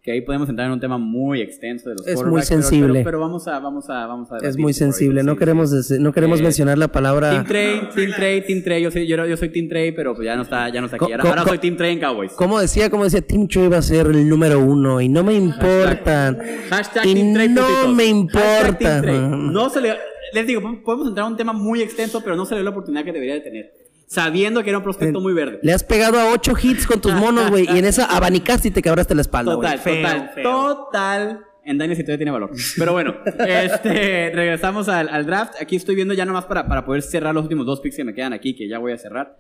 que 0.04 0.12
ahí 0.12 0.22
podemos 0.22 0.50
entrar 0.50 0.66
en 0.66 0.74
un 0.74 0.80
tema 0.80 0.98
muy 0.98 1.42
extenso 1.42 1.90
de 1.90 1.96
los 1.96 2.08
Es 2.08 2.24
muy 2.24 2.42
sensible. 2.42 2.94
Pero, 2.94 3.04
pero 3.06 3.20
vamos 3.20 3.48
a, 3.48 3.60
vamos 3.60 3.88
a, 3.88 4.08
vamos 4.08 4.32
a 4.32 4.38
Es 4.38 4.58
muy 4.58 4.74
sensible. 4.74 5.22
No 5.22 5.36
queremos, 5.38 5.72
no 5.92 6.12
queremos 6.12 6.40
Eh, 6.40 6.44
mencionar 6.44 6.80
la 6.80 6.88
palabra. 6.88 7.30
Team 7.30 7.46
Trey, 7.46 7.82
Team 7.94 8.12
Trey, 8.16 8.42
Team 8.46 8.64
Trey. 8.64 8.82
Yo 8.82 8.90
soy, 8.90 9.06
yo, 9.06 9.24
yo 9.28 9.38
soy 9.38 9.50
Team 9.50 9.70
Trey, 9.70 9.92
pero 9.92 10.16
pues 10.16 10.26
ya 10.26 10.36
no 10.36 10.42
está, 10.42 10.70
ya 10.70 10.82
no 10.82 10.86
está 10.88 10.98
aquí. 10.98 11.14
Ahora, 11.14 11.44
soy 11.44 11.60
Team 11.60 11.78
Trey 11.78 11.94
en 11.94 12.00
Cowboys. 12.00 12.32
Como 12.32 12.60
decía, 12.60 12.90
como 12.90 13.04
decía, 13.04 13.22
Team 13.22 13.48
Trey 13.48 13.68
va 13.68 13.78
a 13.78 13.82
ser 13.84 14.08
el 14.08 14.28
número 14.28 14.60
uno 14.60 15.00
y 15.02 15.08
no 15.08 15.24
me 15.24 15.36
importan. 15.36 16.40
Hashtag 16.70 17.06
y 17.06 17.14
Team 17.14 17.34
Trey, 17.36 17.50
no 17.50 17.62
putitos. 17.62 17.96
me 17.96 18.04
Hashtag 18.06 18.16
importa. 18.18 19.02
No 19.02 19.70
se 19.70 19.82
le, 19.82 19.94
les 20.34 20.48
digo, 20.48 20.62
podemos 20.84 21.10
entrar 21.10 21.26
a 21.26 21.30
un 21.30 21.38
tema 21.38 21.54
muy 21.54 21.82
extenso, 21.84 22.22
pero 22.24 22.36
no 22.36 22.46
se 22.46 22.56
le 22.56 22.62
dio 22.62 22.66
la 22.66 22.72
oportunidad 22.72 23.04
que 23.06 23.12
debería 23.12 23.36
de 23.36 23.42
tener. 23.42 23.72
Sabiendo 24.12 24.62
que 24.62 24.70
era 24.70 24.80
un 24.80 24.84
prospecto 24.84 25.22
muy 25.22 25.32
verde. 25.32 25.62
Le 25.64 25.72
has 25.72 25.86
pegado 25.86 26.20
a 26.20 26.34
ocho 26.34 26.52
hits 26.62 26.86
con 26.86 27.00
tus 27.00 27.14
monos, 27.14 27.50
güey, 27.50 27.66
y 27.74 27.80
en 27.80 27.86
esa 27.86 28.04
abanicaste 28.14 28.68
y 28.68 28.72
te 28.72 28.82
quebraste 28.82 29.16
la 29.16 29.22
espalda, 29.22 29.54
güey. 29.54 29.70
Total, 29.70 29.80
Feo, 29.80 29.96
total, 29.96 30.32
feo. 30.36 30.44
total. 30.44 31.40
En 31.64 31.78
Dynasty 31.78 32.04
todavía 32.04 32.18
tiene 32.18 32.32
valor. 32.32 32.52
Pero 32.78 32.92
bueno, 32.92 33.16
este, 33.48 34.32
regresamos 34.36 34.90
al, 34.90 35.08
al 35.08 35.26
draft. 35.26 35.54
Aquí 35.62 35.78
estoy 35.78 35.96
viendo 35.96 36.14
ya 36.14 36.26
nomás 36.26 36.44
para, 36.44 36.68
para 36.68 36.84
poder 36.84 37.04
cerrar 37.04 37.34
los 37.34 37.44
últimos 37.44 37.66
dos 37.66 37.80
picks 37.80 37.96
que 37.96 38.04
me 38.04 38.14
quedan 38.14 38.34
aquí, 38.34 38.54
que 38.54 38.68
ya 38.68 38.80
voy 38.80 38.92
a 38.92 38.98
cerrar. 38.98 39.38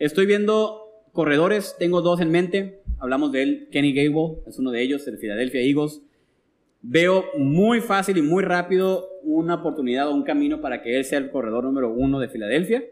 Estoy 0.00 0.26
viendo 0.26 0.88
corredores, 1.12 1.76
tengo 1.78 2.00
dos 2.00 2.20
en 2.20 2.32
mente. 2.32 2.82
Hablamos 2.98 3.30
de 3.30 3.44
él, 3.44 3.68
Kenny 3.70 3.94
Gable, 3.94 4.38
es 4.48 4.58
uno 4.58 4.72
de 4.72 4.82
ellos, 4.82 5.06
el 5.06 5.18
Philadelphia 5.18 5.60
Eagles. 5.60 6.02
Veo 6.82 7.26
muy 7.38 7.80
fácil 7.80 8.16
y 8.16 8.22
muy 8.22 8.42
rápido 8.42 9.08
una 9.22 9.54
oportunidad 9.54 10.08
o 10.08 10.14
un 10.16 10.24
camino 10.24 10.60
para 10.60 10.82
que 10.82 10.98
él 10.98 11.04
sea 11.04 11.18
el 11.18 11.30
corredor 11.30 11.62
número 11.62 11.92
uno 11.92 12.18
de 12.18 12.28
Filadelfia. 12.28 12.82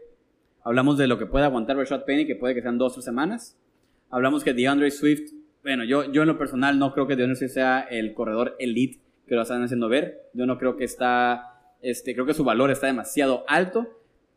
Hablamos 0.63 0.97
de 0.97 1.07
lo 1.07 1.17
que 1.17 1.25
puede 1.25 1.45
aguantar 1.45 1.75
Rashad 1.75 2.05
Penny, 2.05 2.25
que 2.25 2.35
puede 2.35 2.55
que 2.55 2.61
sean 2.61 2.77
dos 2.77 2.93
o 2.93 2.95
tres 2.95 3.05
semanas. 3.05 3.57
Hablamos 4.09 4.43
que 4.43 4.53
DeAndre 4.53 4.91
Swift, 4.91 5.31
bueno, 5.61 5.83
yo, 5.83 6.11
yo 6.11 6.21
en 6.21 6.27
lo 6.27 6.37
personal 6.37 6.79
no 6.79 6.93
creo 6.93 7.05
que 7.07 7.15
DeAndre 7.15 7.35
Swift 7.35 7.51
sea 7.51 7.81
el 7.81 8.13
corredor 8.13 8.55
elite 8.59 8.99
que 9.27 9.35
lo 9.35 9.41
están 9.41 9.63
haciendo 9.63 9.89
ver. 9.89 10.29
Yo 10.33 10.45
no 10.45 10.57
creo 10.57 10.77
que 10.77 10.85
está, 10.85 11.75
este, 11.81 12.13
creo 12.13 12.25
que 12.25 12.33
su 12.33 12.43
valor 12.43 12.71
está 12.71 12.87
demasiado 12.87 13.43
alto. 13.47 13.87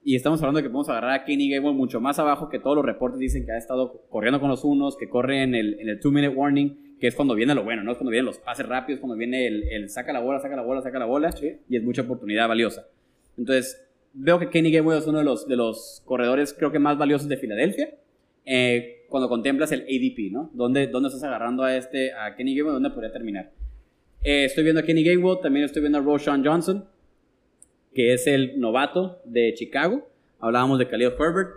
Y 0.03 0.15
estamos 0.15 0.41
hablando 0.41 0.59
de 0.59 0.63
que 0.63 0.71
podemos 0.71 0.89
agarrar 0.89 1.11
a 1.11 1.25
Kenny 1.25 1.51
Gable 1.51 1.73
mucho 1.73 2.01
más 2.01 2.19
abajo, 2.21 2.49
que 2.49 2.61
todos 2.61 2.77
los 2.77 2.85
reportes 2.85 3.19
dicen 3.19 3.45
que 3.45 3.51
ha 3.51 3.59
estado 3.59 4.05
corriendo 4.09 4.39
con 4.39 4.49
los 4.49 4.63
unos, 4.63 4.97
que 4.97 5.09
corre 5.09 5.43
en 5.43 5.55
el, 5.57 5.81
en 5.81 5.89
el 5.89 5.99
two 5.99 6.13
minute 6.13 6.35
warning, 6.35 6.97
que 7.01 7.09
es 7.09 7.17
cuando 7.17 7.35
viene 7.35 7.57
lo 7.57 7.65
bueno, 7.65 7.83
¿no? 7.83 7.91
Es 7.91 7.99
cuando 7.99 8.13
vienen 8.13 8.27
los 8.27 8.39
pases 8.39 8.67
rápidos, 8.67 9.01
cuando 9.01 9.17
viene 9.17 9.49
el, 9.49 9.65
el 9.69 9.91
saca 9.91 10.13
la 10.13 10.21
bola, 10.21 10.39
saca 10.39 10.55
la 10.55 10.63
bola, 10.63 10.81
saca 10.81 11.01
la 11.01 11.07
bola, 11.07 11.35
y 11.69 11.77
es 11.77 11.83
mucha 11.83 12.03
oportunidad 12.03 12.47
valiosa. 12.47 12.87
Entonces, 13.37 13.86
veo 14.17 14.39
que 14.39 14.49
Kenny 14.51 14.73
Gainwell 14.73 14.99
es 14.99 15.07
uno 15.07 15.19
de 15.19 15.25
los, 15.25 15.47
de 15.47 15.57
los 15.57 16.03
corredores, 16.05 16.55
creo 16.55 16.73
que 16.73 16.79
más 16.79 16.99
valiosos 16.99 17.29
de 17.29 17.37
Filadelfia. 17.37 17.95
eh, 18.45 18.93
cuando 19.09 19.29
contemplas 19.29 19.71
el 19.73 19.83
ADP, 19.83 20.33
¿no? 20.33 20.51
¿Dónde, 20.53 20.89
dónde 20.89 21.09
estás 21.09 21.23
agarrando 21.25 21.63
a 21.63 21.77
este, 21.77 22.13
a 22.13 22.35
Kenny 22.35 22.55
Gainwell? 22.55 22.75
¿Dónde 22.75 22.91
podría 22.91 23.13
terminar? 23.13 23.53
Eh, 24.23 24.45
estoy 24.45 24.65
viendo 24.65 24.81
a 24.81 24.85
Kenny 24.85 25.05
Gainwell, 25.05 25.39
también 25.41 25.65
estoy 25.65 25.81
viendo 25.83 25.99
a 25.99 26.01
Roshan 26.01 26.45
Johnson, 26.45 26.85
que 27.95 28.13
es 28.13 28.27
el 28.27 28.59
novato 28.59 29.21
de 29.25 29.55
Chicago. 29.55 30.09
Hablábamos 30.41 30.79
de 30.79 30.89
Khalil 30.89 31.13
Herbert. 31.19 31.51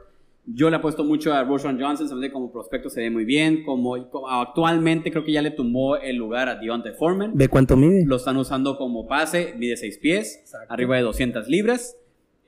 Yo 0.46 0.70
le 0.70 0.78
apuesto 0.78 1.04
mucho 1.04 1.34
a 1.34 1.44
Roshan 1.44 1.80
Johnson, 1.80 2.08
se 2.08 2.16
hace 2.16 2.32
como 2.32 2.52
prospecto 2.52 2.90
se 2.90 3.02
ve 3.02 3.10
muy 3.10 3.26
bien. 3.26 3.64
Como, 3.64 4.10
como 4.10 4.30
actualmente 4.30 5.12
creo 5.12 5.24
que 5.24 5.32
ya 5.32 5.42
le 5.42 5.52
tumbó 5.52 5.98
el 5.98 6.16
lugar 6.16 6.50
a 6.50 6.56
Deontay 6.56 6.94
Foreman. 6.94 7.32
Ve 7.36 7.48
cuánto 7.50 7.76
mide. 7.78 8.06
Lo 8.06 8.16
están 8.16 8.38
usando 8.38 8.78
como 8.78 9.08
pase, 9.08 9.54
mide 9.58 9.76
6 9.76 9.98
pies, 10.00 10.52
arriba 10.70 10.96
de 10.96 11.04
200 11.04 11.48
libras. 11.48 11.98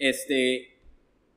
Este, 0.02 0.80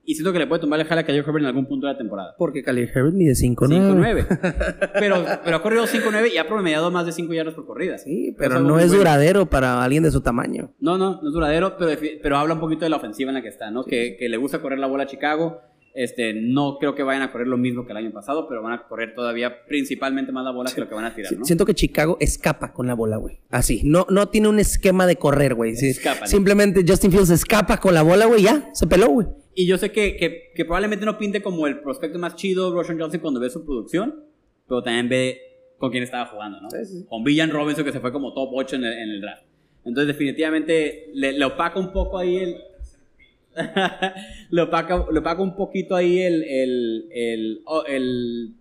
y 0.07 0.15
siento 0.15 0.33
que 0.33 0.39
le 0.39 0.47
puede 0.47 0.63
tumbar 0.63 0.81
el 0.81 0.87
jala 0.87 1.03
a 1.03 1.05
Khalil 1.05 1.21
Herbert 1.21 1.41
en 1.41 1.47
algún 1.47 1.67
punto 1.67 1.87
de 1.87 1.93
la 1.93 1.99
temporada. 1.99 2.35
Porque 2.39 2.63
Khalil 2.63 2.91
Herbert 2.95 3.15
mide 3.15 3.33
5'9". 3.33 4.27
5-9. 4.27 4.91
pero, 4.99 5.25
pero 5.45 5.57
ha 5.57 5.63
corrido 5.63 5.85
5-9 5.87 6.33
y 6.33 6.39
ha 6.39 6.47
promediado 6.47 6.91
más 6.91 7.05
de 7.05 7.13
5 7.13 7.33
yardas 7.35 7.55
por 7.55 7.67
corrida. 7.67 7.99
Sí, 7.99 8.35
pero 8.39 8.61
no 8.61 8.79
es 8.79 8.91
duradero 8.91 9.47
para 9.47 9.85
alguien 9.85 10.03
de 10.03 10.11
su 10.11 10.23
tamaño. 10.23 10.73
No, 10.81 10.97
no, 10.97 11.21
no 11.21 11.29
es 11.29 11.35
duradero, 11.35 11.77
pero, 11.79 11.99
pero 12.23 12.37
habla 12.39 12.55
un 12.55 12.61
poquito 12.61 12.87
de 12.87 12.91
la 12.91 12.97
ofensiva 12.97 13.31
en 13.31 13.35
la 13.35 13.43
que 13.43 13.49
está, 13.49 13.71
¿no? 13.71 13.85
Que, 13.85 14.17
que 14.19 14.31
le 14.31 14.39
gusta 14.39 14.63
correr 14.63 14.79
la 14.79 14.87
bola 14.87 15.05
a 15.05 15.07
Chicago. 15.07 15.61
Este, 15.95 16.35
no 16.35 16.79
creo 16.79 16.97
que 16.97 17.05
vayan 17.05 17.23
a 17.23 17.31
correr 17.31 17.47
lo 17.47 17.57
mismo 17.57 17.87
que 17.87 17.93
el 17.93 17.99
año 17.99 18.11
pasado, 18.11 18.49
pero 18.49 18.63
van 18.63 18.73
a 18.73 18.89
correr 18.89 19.15
todavía 19.15 19.65
principalmente 19.65 20.33
más 20.33 20.45
la 20.45 20.51
bola 20.51 20.73
que 20.75 20.81
lo 20.81 20.89
que 20.89 20.95
van 20.95 21.05
a 21.05 21.15
tirar, 21.15 21.33
¿no? 21.33 21.45
Siento 21.45 21.65
que 21.65 21.73
Chicago 21.73 22.17
escapa 22.19 22.73
con 22.73 22.89
la 22.89 22.95
bola, 22.95 23.17
güey. 23.17 23.39
Así. 23.51 23.83
No, 23.85 24.05
no 24.11 24.29
tiene 24.29 24.49
un 24.49 24.59
esquema 24.59 25.07
de 25.07 25.15
correr, 25.15 25.55
güey. 25.55 25.77
Sí. 25.77 25.95
Simplemente 26.25 26.85
Justin 26.87 27.13
Fields 27.13 27.31
escapa 27.31 27.79
con 27.79 27.95
la 27.95 28.03
bola, 28.03 28.27
güey. 28.27 28.43
Ya, 28.43 28.71
se 28.73 28.89
peló, 28.89 29.09
güey. 29.09 29.29
Y 29.55 29.69
yo 29.69 29.79
sé 29.79 29.93
que, 29.93 30.17
que, 30.17 30.51
que 30.53 30.65
probablemente 30.65 31.07
no 31.07 31.17
pinte 31.17 31.41
como 31.41 31.69
el 31.69 31.81
prospecto 31.81 32.19
más 32.19 32.35
chido 32.35 32.75
Roshan 32.75 32.99
Johnson 32.99 33.21
cuando 33.21 33.39
ve 33.39 33.49
su 33.49 33.65
producción, 33.65 34.25
pero 34.67 34.83
también 34.83 35.09
ve 35.09 35.39
con 35.79 35.93
quién 35.93 36.03
estaba 36.03 36.27
jugando, 36.27 36.61
¿no? 36.61 36.71
Sí, 36.71 36.85
sí. 36.85 37.07
Con 37.09 37.23
Villan 37.23 37.51
Robinson 37.51 37.85
que 37.85 37.93
se 37.93 38.01
fue 38.01 38.11
como 38.11 38.35
top 38.35 38.51
8 38.53 38.77
en 38.77 38.85
el, 38.85 38.93
en 38.95 39.11
el 39.11 39.21
draft. 39.21 39.45
Entonces 39.85 40.09
definitivamente 40.09 41.11
le, 41.15 41.39
le 41.39 41.45
opaca 41.45 41.79
un 41.79 41.93
poco 41.93 42.19
ahí 42.19 42.37
el... 42.39 42.57
le, 44.51 44.63
opaca, 44.63 45.07
le 45.11 45.19
opaca 45.19 45.43
un 45.43 45.55
poquito 45.57 45.95
ahí 45.97 46.21
el, 46.21 46.43
el, 46.43 47.09
el, 47.13 47.61
o- 47.67 47.85
el, 47.87 48.55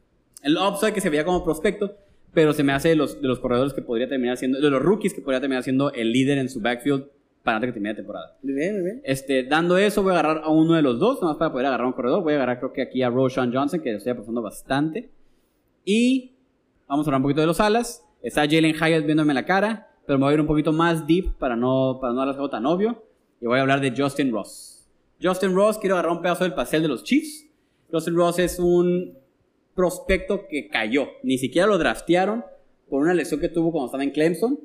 el 0.44 0.58
upside 0.58 0.94
que 0.94 1.02
se 1.02 1.10
veía 1.10 1.26
como 1.26 1.44
prospecto, 1.44 1.96
pero 2.34 2.54
se 2.54 2.64
me 2.64 2.74
hace 2.74 2.90
de 2.90 2.96
los, 2.96 3.22
de 3.22 3.28
los 3.28 3.40
corredores 3.40 3.74
que 3.74 3.82
podría 3.82 4.08
terminar 4.08 4.38
siendo, 4.38 4.60
de 4.60 4.70
los 4.70 4.82
rookies 4.82 5.14
que 5.14 5.22
podría 5.22 5.40
terminar 5.40 5.64
siendo 5.64 5.92
el 5.94 6.12
líder 6.12 6.38
en 6.38 6.50
su 6.50 6.60
backfield 6.62 7.06
para 7.44 7.58
antes 7.58 7.70
que 7.70 7.74
termine 7.74 7.92
la 7.92 7.98
temporada. 7.98 8.38
Muy 8.42 8.54
bien, 8.54 8.74
muy 8.76 8.84
bien. 8.84 9.02
Este, 9.04 9.44
dando 9.44 9.78
eso, 9.78 10.02
voy 10.02 10.12
a 10.16 10.20
agarrar 10.20 10.44
a 10.46 10.50
uno 10.50 10.76
de 10.76 10.82
los 10.82 10.98
dos, 11.00 11.22
nomás 11.22 11.38
para 11.38 11.52
poder 11.52 11.68
agarrar 11.68 11.88
un 11.88 11.94
corredor. 11.94 12.24
Voy 12.24 12.34
a 12.34 12.38
agarrar, 12.38 12.60
creo 12.60 12.72
que 12.74 12.82
aquí 12.82 13.02
a 13.04 13.10
Roshan 13.10 13.54
Johnson, 13.54 13.82
que 13.82 13.92
lo 13.92 13.98
estoy 13.98 14.14
apostando 14.14 14.42
bastante. 14.42 15.10
Y 15.86 16.32
vamos 16.88 17.06
a 17.06 17.10
hablar 17.10 17.20
un 17.20 17.24
poquito 17.24 17.42
de 17.42 17.48
los 17.48 17.60
alas. 17.60 18.06
Está 18.22 18.44
Jalen 18.44 18.74
Hyatt 18.74 19.06
viéndome 19.06 19.34
la 19.34 19.46
cara, 19.46 19.90
pero 20.08 20.18
me 20.18 20.24
voy 20.24 20.32
a 20.32 20.34
ir 20.36 20.42
un 20.42 20.48
poquito 20.48 20.72
más 20.72 21.06
deep 21.06 21.34
para 21.38 21.58
no, 21.58 21.98
para 22.00 22.14
no 22.14 22.22
hacerlo 22.22 22.50
tan 22.50 22.66
obvio. 22.66 23.04
Y 23.42 23.46
voy 23.46 23.60
a 23.60 23.62
hablar 23.62 23.82
de 23.82 23.94
Justin 23.96 24.32
Ross. 24.32 24.73
Justin 25.24 25.56
Ross, 25.56 25.78
quiero 25.78 25.96
agarrar 25.96 26.12
un 26.12 26.22
pedazo 26.22 26.44
del 26.44 26.54
pastel 26.54 26.82
de 26.82 26.90
los 26.90 27.06
Chiefs. 27.06 27.46
Justin 27.90 28.16
Ross 28.16 28.40
es 28.40 28.60
un 28.60 29.18
prospecto 29.74 30.48
que 30.50 30.68
cayó. 30.68 31.08
Ni 31.24 31.38
siquiera 31.38 31.66
lo 31.66 31.78
draftearon 31.78 32.44
por 32.90 33.02
una 33.02 33.14
lesión 33.14 33.40
que 33.40 33.48
tuvo 33.48 33.72
cuando 33.72 33.86
estaba 33.86 34.04
en 34.04 34.12
Clemson. 34.12 34.60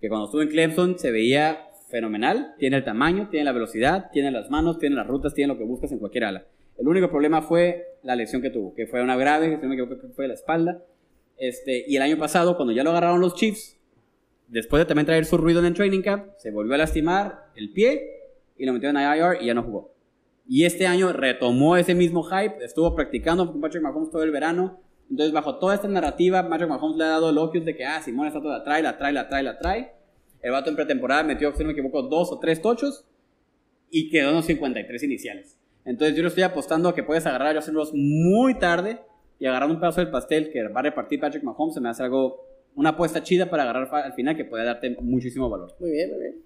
Que 0.00 0.08
cuando 0.08 0.24
estuvo 0.24 0.42
en 0.42 0.48
Clemson 0.48 0.98
se 0.98 1.12
veía 1.12 1.68
fenomenal. 1.88 2.54
Tiene 2.58 2.78
el 2.78 2.84
tamaño, 2.84 3.28
tiene 3.30 3.44
la 3.44 3.52
velocidad, 3.52 4.10
tiene 4.12 4.32
las 4.32 4.50
manos, 4.50 4.80
tiene 4.80 4.96
las 4.96 5.06
rutas, 5.06 5.34
tiene 5.34 5.52
lo 5.52 5.58
que 5.58 5.64
buscas 5.64 5.92
en 5.92 6.00
cualquier 6.00 6.24
ala. 6.24 6.46
El 6.78 6.88
único 6.88 7.08
problema 7.08 7.40
fue 7.40 7.98
la 8.02 8.16
lesión 8.16 8.42
que 8.42 8.50
tuvo, 8.50 8.74
que 8.74 8.88
fue 8.88 9.02
una 9.02 9.14
grave, 9.14 9.50
que 9.50 9.56
si 9.56 9.62
no 9.62 9.68
me 9.68 9.76
equivoco, 9.76 10.08
fue 10.16 10.26
la 10.26 10.34
espalda. 10.34 10.82
Este, 11.36 11.84
y 11.86 11.94
el 11.94 12.02
año 12.02 12.18
pasado, 12.18 12.56
cuando 12.56 12.72
ya 12.72 12.82
lo 12.82 12.90
agarraron 12.90 13.20
los 13.20 13.36
Chiefs, 13.36 13.78
después 14.48 14.80
de 14.80 14.86
también 14.86 15.06
traer 15.06 15.26
su 15.26 15.36
ruido 15.36 15.60
en 15.60 15.66
el 15.66 15.74
training 15.74 16.02
camp, 16.02 16.26
se 16.38 16.50
volvió 16.50 16.74
a 16.74 16.78
lastimar 16.78 17.50
el 17.54 17.72
pie 17.72 18.02
y 18.56 18.66
lo 18.66 18.72
metieron 18.72 18.96
a 18.96 19.16
IR 19.16 19.42
y 19.42 19.46
ya 19.46 19.54
no 19.54 19.62
jugó. 19.62 19.91
Y 20.46 20.64
este 20.64 20.86
año 20.86 21.12
retomó 21.12 21.76
ese 21.76 21.94
mismo 21.94 22.22
hype, 22.24 22.64
estuvo 22.64 22.94
practicando 22.94 23.50
con 23.50 23.60
Patrick 23.60 23.82
Mahomes 23.82 24.10
todo 24.10 24.22
el 24.22 24.30
verano. 24.30 24.80
Entonces, 25.10 25.32
bajo 25.32 25.58
toda 25.58 25.74
esta 25.74 25.88
narrativa, 25.88 26.48
Patrick 26.48 26.68
Mahomes 26.68 26.96
le 26.96 27.04
ha 27.04 27.08
dado 27.08 27.30
elogios 27.30 27.64
de 27.64 27.76
que, 27.76 27.84
ah, 27.84 28.00
Simón 28.02 28.26
está 28.26 28.40
toda, 28.40 28.64
trae, 28.64 28.82
la 28.82 28.98
trae, 28.98 29.12
la 29.12 29.28
trae, 29.28 29.42
la 29.42 29.58
trae. 29.58 29.92
El 30.40 30.52
vato 30.52 30.70
en 30.70 30.76
pretemporada 30.76 31.22
metió, 31.22 31.52
si 31.52 31.60
no 31.60 31.66
me 31.66 31.72
equivoco, 31.72 32.02
dos 32.02 32.32
o 32.32 32.38
tres 32.38 32.60
tochos 32.60 33.04
y 33.90 34.08
quedó 34.08 34.30
en 34.30 34.36
los 34.36 34.46
53 34.46 35.02
iniciales. 35.04 35.58
Entonces, 35.84 36.16
yo 36.16 36.22
le 36.22 36.28
estoy 36.28 36.42
apostando 36.42 36.88
a 36.88 36.94
que 36.94 37.02
puedes 37.02 37.26
agarrar 37.26 37.48
a 37.48 37.54
Justin 37.56 37.74
Ross 37.74 37.92
muy 37.94 38.58
tarde 38.58 39.00
y 39.38 39.46
agarrar 39.46 39.70
un 39.70 39.78
pedazo 39.78 40.00
del 40.00 40.10
pastel 40.10 40.50
que 40.50 40.66
va 40.68 40.80
a 40.80 40.84
repartir 40.84 41.20
Patrick 41.20 41.42
Mahomes. 41.44 41.74
Se 41.74 41.80
me 41.80 41.88
hace 41.88 42.02
algo, 42.02 42.46
una 42.74 42.90
apuesta 42.90 43.22
chida 43.22 43.50
para 43.50 43.64
agarrar 43.64 43.88
al 43.92 44.14
final 44.14 44.36
que 44.36 44.44
puede 44.44 44.64
darte 44.64 44.96
muchísimo 45.00 45.50
valor. 45.50 45.74
Muy 45.78 45.90
bien, 45.90 46.10
muy 46.10 46.20
bien. 46.20 46.36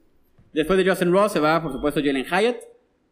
Después 0.52 0.78
de 0.78 0.89
Justin 0.89 1.12
Ross 1.12 1.32
se 1.32 1.40
va, 1.40 1.62
por 1.62 1.73
supuesto, 1.73 2.01
Jalen 2.02 2.24
Hyatt, 2.24 2.56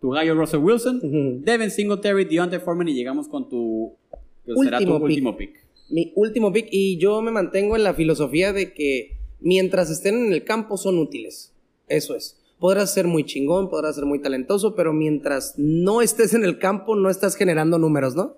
tu 0.05 0.11
gallo 0.11 0.35
Russell 0.35 0.61
Wilson. 0.61 1.01
Devin 1.47 1.71
Singletary, 1.71 2.27
Deontay 2.27 2.61
Foreman 2.61 2.89
y 2.89 2.93
llegamos 2.93 3.27
con 3.27 3.49
tu, 3.49 3.97
que 4.45 4.53
será 4.63 4.79
tu 4.79 4.85
Último 4.85 4.99
pick. 4.99 5.09
último 5.09 5.37
pick. 5.39 5.67
Mi 5.89 6.13
último 6.15 6.53
pick, 6.53 6.69
y 6.71 6.99
yo 6.99 7.23
me 7.23 7.31
mantengo 7.31 7.75
en 7.75 7.85
la 7.85 7.95
filosofía 7.95 8.53
de 8.53 8.75
que 8.75 9.17
mientras 9.41 9.91
estén 9.91 10.27
en 10.27 10.33
el 10.35 10.45
campo 10.45 10.77
son 10.77 10.99
útiles. 10.99 11.55
Eso 11.89 12.15
es. 12.15 12.39
Podrás 12.59 12.93
ser 12.93 13.07
muy 13.07 13.25
chingón, 13.25 13.71
podrás 13.71 13.95
ser 13.95 14.05
muy 14.05 14.21
talentoso, 14.21 14.75
pero 14.75 14.93
mientras 14.93 15.55
no 15.57 16.03
estés 16.03 16.35
en 16.35 16.45
el 16.45 16.59
campo, 16.59 16.97
no 16.97 17.09
estás 17.09 17.35
generando 17.35 17.79
números, 17.79 18.15
¿no? 18.15 18.37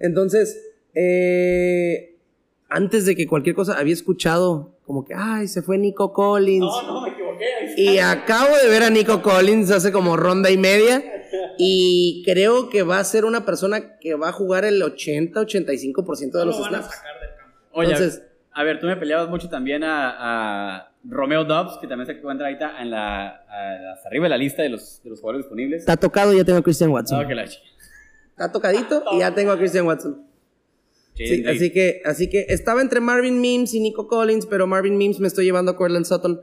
Entonces, 0.00 0.60
eh, 0.94 2.18
antes 2.68 3.06
de 3.06 3.16
que 3.16 3.26
cualquier 3.26 3.56
cosa, 3.56 3.78
había 3.78 3.94
escuchado 3.94 4.76
como 4.84 5.06
que, 5.06 5.14
ay, 5.16 5.48
se 5.48 5.62
fue 5.62 5.78
Nico 5.78 6.12
Collins. 6.12 6.60
no, 6.86 7.00
me 7.00 7.08
equivoqué. 7.08 7.19
Y 7.76 7.98
acabo 7.98 8.56
de 8.62 8.68
ver 8.68 8.82
a 8.82 8.90
Nico 8.90 9.22
Collins 9.22 9.70
hace 9.70 9.92
como 9.92 10.16
ronda 10.16 10.50
y 10.50 10.58
media. 10.58 11.02
Y 11.58 12.22
creo 12.24 12.70
que 12.70 12.82
va 12.82 12.98
a 12.98 13.04
ser 13.04 13.24
una 13.24 13.44
persona 13.44 13.98
que 13.98 14.14
va 14.14 14.30
a 14.30 14.32
jugar 14.32 14.64
el 14.64 14.80
80-85% 14.82 16.32
de 16.38 16.44
los 16.46 16.56
lo 16.56 16.62
van 16.62 16.74
a 16.74 16.78
snaps. 16.78 16.94
sacar 16.96 17.20
del 17.20 17.30
campo. 17.36 17.56
Oye, 17.72 17.92
Entonces- 17.92 18.22
a 18.52 18.64
ver, 18.64 18.80
tú 18.80 18.86
me 18.86 18.96
peleabas 18.96 19.28
mucho 19.28 19.48
también 19.48 19.84
a, 19.84 20.74
a 20.76 20.92
Romeo 21.04 21.44
Dobbs, 21.44 21.78
que 21.80 21.86
también 21.86 22.06
se 22.06 22.12
encuentra 22.14 22.48
ahorita 22.48 22.82
en 22.82 22.90
la, 22.90 23.26
a- 23.28 23.92
hasta 23.94 24.08
arriba 24.08 24.24
de 24.24 24.30
la 24.30 24.38
lista 24.38 24.62
de 24.62 24.70
los, 24.70 25.00
de 25.04 25.10
los 25.10 25.20
jugadores 25.20 25.44
disponibles. 25.46 25.80
Está 25.80 25.96
tocado 25.96 26.32
y 26.32 26.38
ya 26.38 26.44
tengo 26.44 26.58
a 26.58 26.62
Christian 26.62 26.90
Watson. 26.90 27.26
Que 27.28 27.34
la 27.34 27.44
ch- 27.44 27.58
Está 28.30 28.50
tocadito 28.52 29.04
y 29.12 29.18
ya 29.20 29.34
tengo 29.34 29.52
a 29.52 29.58
Christian 29.58 29.86
Watson. 29.86 30.26
Sí, 31.14 31.26
Sí, 31.26 31.36
sí. 31.36 31.46
así 31.46 31.72
que, 31.72 32.02
así 32.04 32.30
que 32.30 32.46
estaba 32.48 32.80
entre 32.80 33.00
Marvin 33.00 33.40
Mims 33.40 33.74
y 33.74 33.80
Nico 33.80 34.08
Collins, 34.08 34.46
pero 34.46 34.66
Marvin 34.66 34.96
Mims 34.96 35.20
me 35.20 35.28
estoy 35.28 35.44
llevando 35.44 35.72
a 35.72 35.76
Cortland 35.76 36.06
Sutton. 36.06 36.40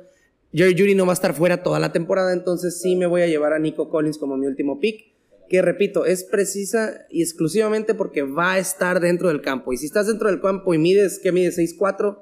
Jerry 0.57 0.73
Judy 0.75 0.95
no 0.95 1.05
va 1.05 1.11
a 1.11 1.13
estar 1.13 1.35
fuera 1.35 1.61
toda 1.61 1.79
la 1.79 1.91
temporada, 1.91 2.33
entonces 2.33 2.81
sí 2.81 2.95
me 2.95 3.05
voy 3.05 3.21
a 3.21 3.27
llevar 3.27 3.53
a 3.53 3.59
Nico 3.59 3.89
Collins 3.89 4.17
como 4.17 4.37
mi 4.37 4.47
último 4.47 4.79
pick. 4.79 5.13
Que 5.47 5.61
repito, 5.61 6.05
es 6.05 6.23
precisa 6.23 7.05
y 7.09 7.21
exclusivamente 7.21 7.93
porque 7.93 8.23
va 8.23 8.53
a 8.53 8.57
estar 8.57 8.99
dentro 8.99 9.29
del 9.29 9.41
campo. 9.41 9.71
Y 9.71 9.77
si 9.77 9.85
estás 9.85 10.07
dentro 10.07 10.29
del 10.29 10.41
campo 10.41 10.73
y 10.73 10.79
mides, 10.79 11.19
¿qué 11.21 11.31
mides? 11.31 11.57
6'4, 11.57 12.17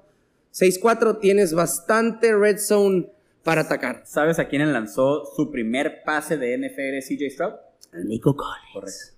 6'4, 0.53 1.19
tienes 1.19 1.53
bastante 1.53 2.35
red 2.35 2.57
zone 2.57 3.09
para 3.43 3.61
atacar. 3.61 4.03
¿Sabes 4.05 4.37
a 4.37 4.49
quién 4.49 4.71
lanzó 4.73 5.23
su 5.35 5.49
primer 5.49 6.03
pase 6.03 6.37
de 6.37 6.57
NFL 6.57 7.07
CJ 7.07 7.31
Stroud? 7.31 7.53
A 7.93 7.99
Nico 8.03 8.35
Collins. 8.35 8.73
Correcto. 8.73 9.15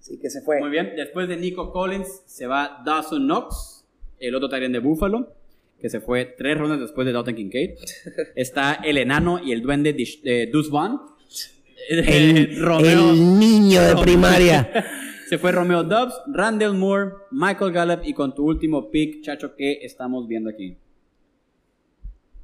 Sí, 0.00 0.18
que 0.18 0.30
se 0.30 0.40
fue. 0.40 0.60
Muy 0.60 0.70
bien, 0.70 0.94
después 0.96 1.28
de 1.28 1.36
Nico 1.36 1.72
Collins 1.72 2.22
se 2.26 2.46
va 2.46 2.82
Dawson 2.86 3.26
Knox, 3.26 3.84
el 4.18 4.34
otro 4.34 4.48
Tyrant 4.48 4.72
de 4.72 4.78
Buffalo, 4.78 5.34
que 5.80 5.90
se 5.90 6.00
fue 6.00 6.24
tres 6.24 6.56
rondas 6.58 6.80
después 6.80 7.06
de 7.06 7.12
Dalton 7.12 7.34
Kincaid. 7.34 7.70
Está 8.34 8.74
el 8.84 8.98
enano 8.98 9.38
y 9.42 9.52
el 9.52 9.62
duende 9.62 9.94
Dish- 9.94 10.20
eh, 10.24 10.48
Deuce 10.50 10.70
Vaughn. 10.70 11.00
El, 11.88 12.60
Romeo. 12.60 13.10
el 13.10 13.38
niño 13.38 13.80
de 13.82 13.94
primaria. 14.02 14.72
Se 15.28 15.38
fue 15.38 15.52
Romeo 15.52 15.82
Dobbs, 15.84 16.14
Randall 16.32 16.74
Moore, 16.74 17.12
Michael 17.32 17.72
Gallup 17.72 18.00
y 18.04 18.12
con 18.14 18.34
tu 18.34 18.44
último 18.44 18.90
pick, 18.90 19.22
chacho, 19.24 19.54
que 19.56 19.80
estamos 19.82 20.26
viendo 20.28 20.50
aquí. 20.50 20.76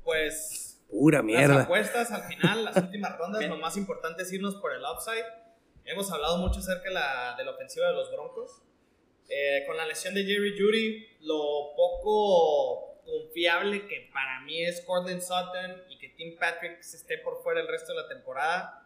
Pues 0.04 0.80
Pura 0.90 1.18
las 1.18 1.24
mierda. 1.24 1.62
apuestas 1.62 2.10
al 2.10 2.22
final, 2.24 2.64
las 2.64 2.76
últimas 2.76 3.16
rondas, 3.18 3.46
lo 3.48 3.56
más 3.56 3.76
importante 3.76 4.22
es 4.22 4.32
irnos 4.32 4.56
por 4.56 4.72
el 4.72 4.82
upside. 4.82 5.24
Hemos 5.84 6.10
hablado 6.12 6.38
mucho 6.38 6.60
acerca 6.60 6.88
de 6.88 6.94
la, 6.94 7.34
de 7.36 7.44
la 7.44 7.52
ofensiva 7.52 7.86
de 7.88 7.94
los 7.94 8.10
Broncos. 8.12 8.62
Eh, 9.28 9.64
con 9.66 9.76
la 9.76 9.86
lesión 9.86 10.14
de 10.14 10.24
Jerry 10.24 10.54
Judy, 10.58 11.06
lo 11.22 11.74
poco 11.76 12.91
confiable 13.04 13.86
que 13.86 14.10
para 14.12 14.40
mí 14.40 14.62
es 14.64 14.80
Cortland 14.82 15.20
Sutton 15.20 15.82
y 15.88 15.98
que 15.98 16.08
Tim 16.10 16.36
Patrick 16.38 16.80
se 16.82 16.96
esté 16.96 17.18
por 17.18 17.42
fuera 17.42 17.60
el 17.60 17.68
resto 17.68 17.94
de 17.94 18.02
la 18.02 18.08
temporada, 18.08 18.82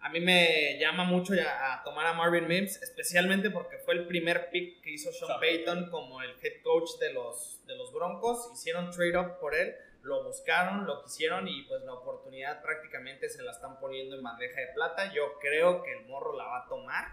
a 0.00 0.10
mí 0.10 0.20
me 0.20 0.78
llama 0.78 1.04
mucho 1.04 1.34
ya 1.34 1.74
a 1.74 1.82
tomar 1.82 2.06
a 2.06 2.12
Marvin 2.12 2.46
Mims, 2.46 2.80
especialmente 2.82 3.50
porque 3.50 3.78
fue 3.78 3.94
el 3.94 4.06
primer 4.06 4.48
pick 4.50 4.80
que 4.80 4.90
hizo 4.90 5.12
Sean 5.12 5.40
Payton 5.40 5.90
como 5.90 6.22
el 6.22 6.30
head 6.40 6.62
coach 6.62 6.90
de 7.00 7.12
los, 7.12 7.60
de 7.66 7.74
los 7.76 7.92
Broncos. 7.92 8.48
Hicieron 8.54 8.90
trade 8.92 9.18
up 9.18 9.38
por 9.40 9.56
él, 9.56 9.74
lo 10.08 10.24
buscaron, 10.24 10.86
lo 10.86 11.02
quisieron 11.02 11.46
y 11.46 11.62
pues 11.64 11.84
la 11.84 11.92
oportunidad 11.92 12.62
prácticamente 12.62 13.28
se 13.28 13.42
la 13.42 13.52
están 13.52 13.78
poniendo 13.78 14.16
en 14.16 14.22
bandeja 14.22 14.60
de 14.60 14.68
plata. 14.74 15.12
Yo 15.12 15.38
creo 15.38 15.82
que 15.82 15.92
el 15.92 16.06
morro 16.06 16.36
la 16.36 16.44
va 16.44 16.64
a 16.64 16.68
tomar. 16.68 17.12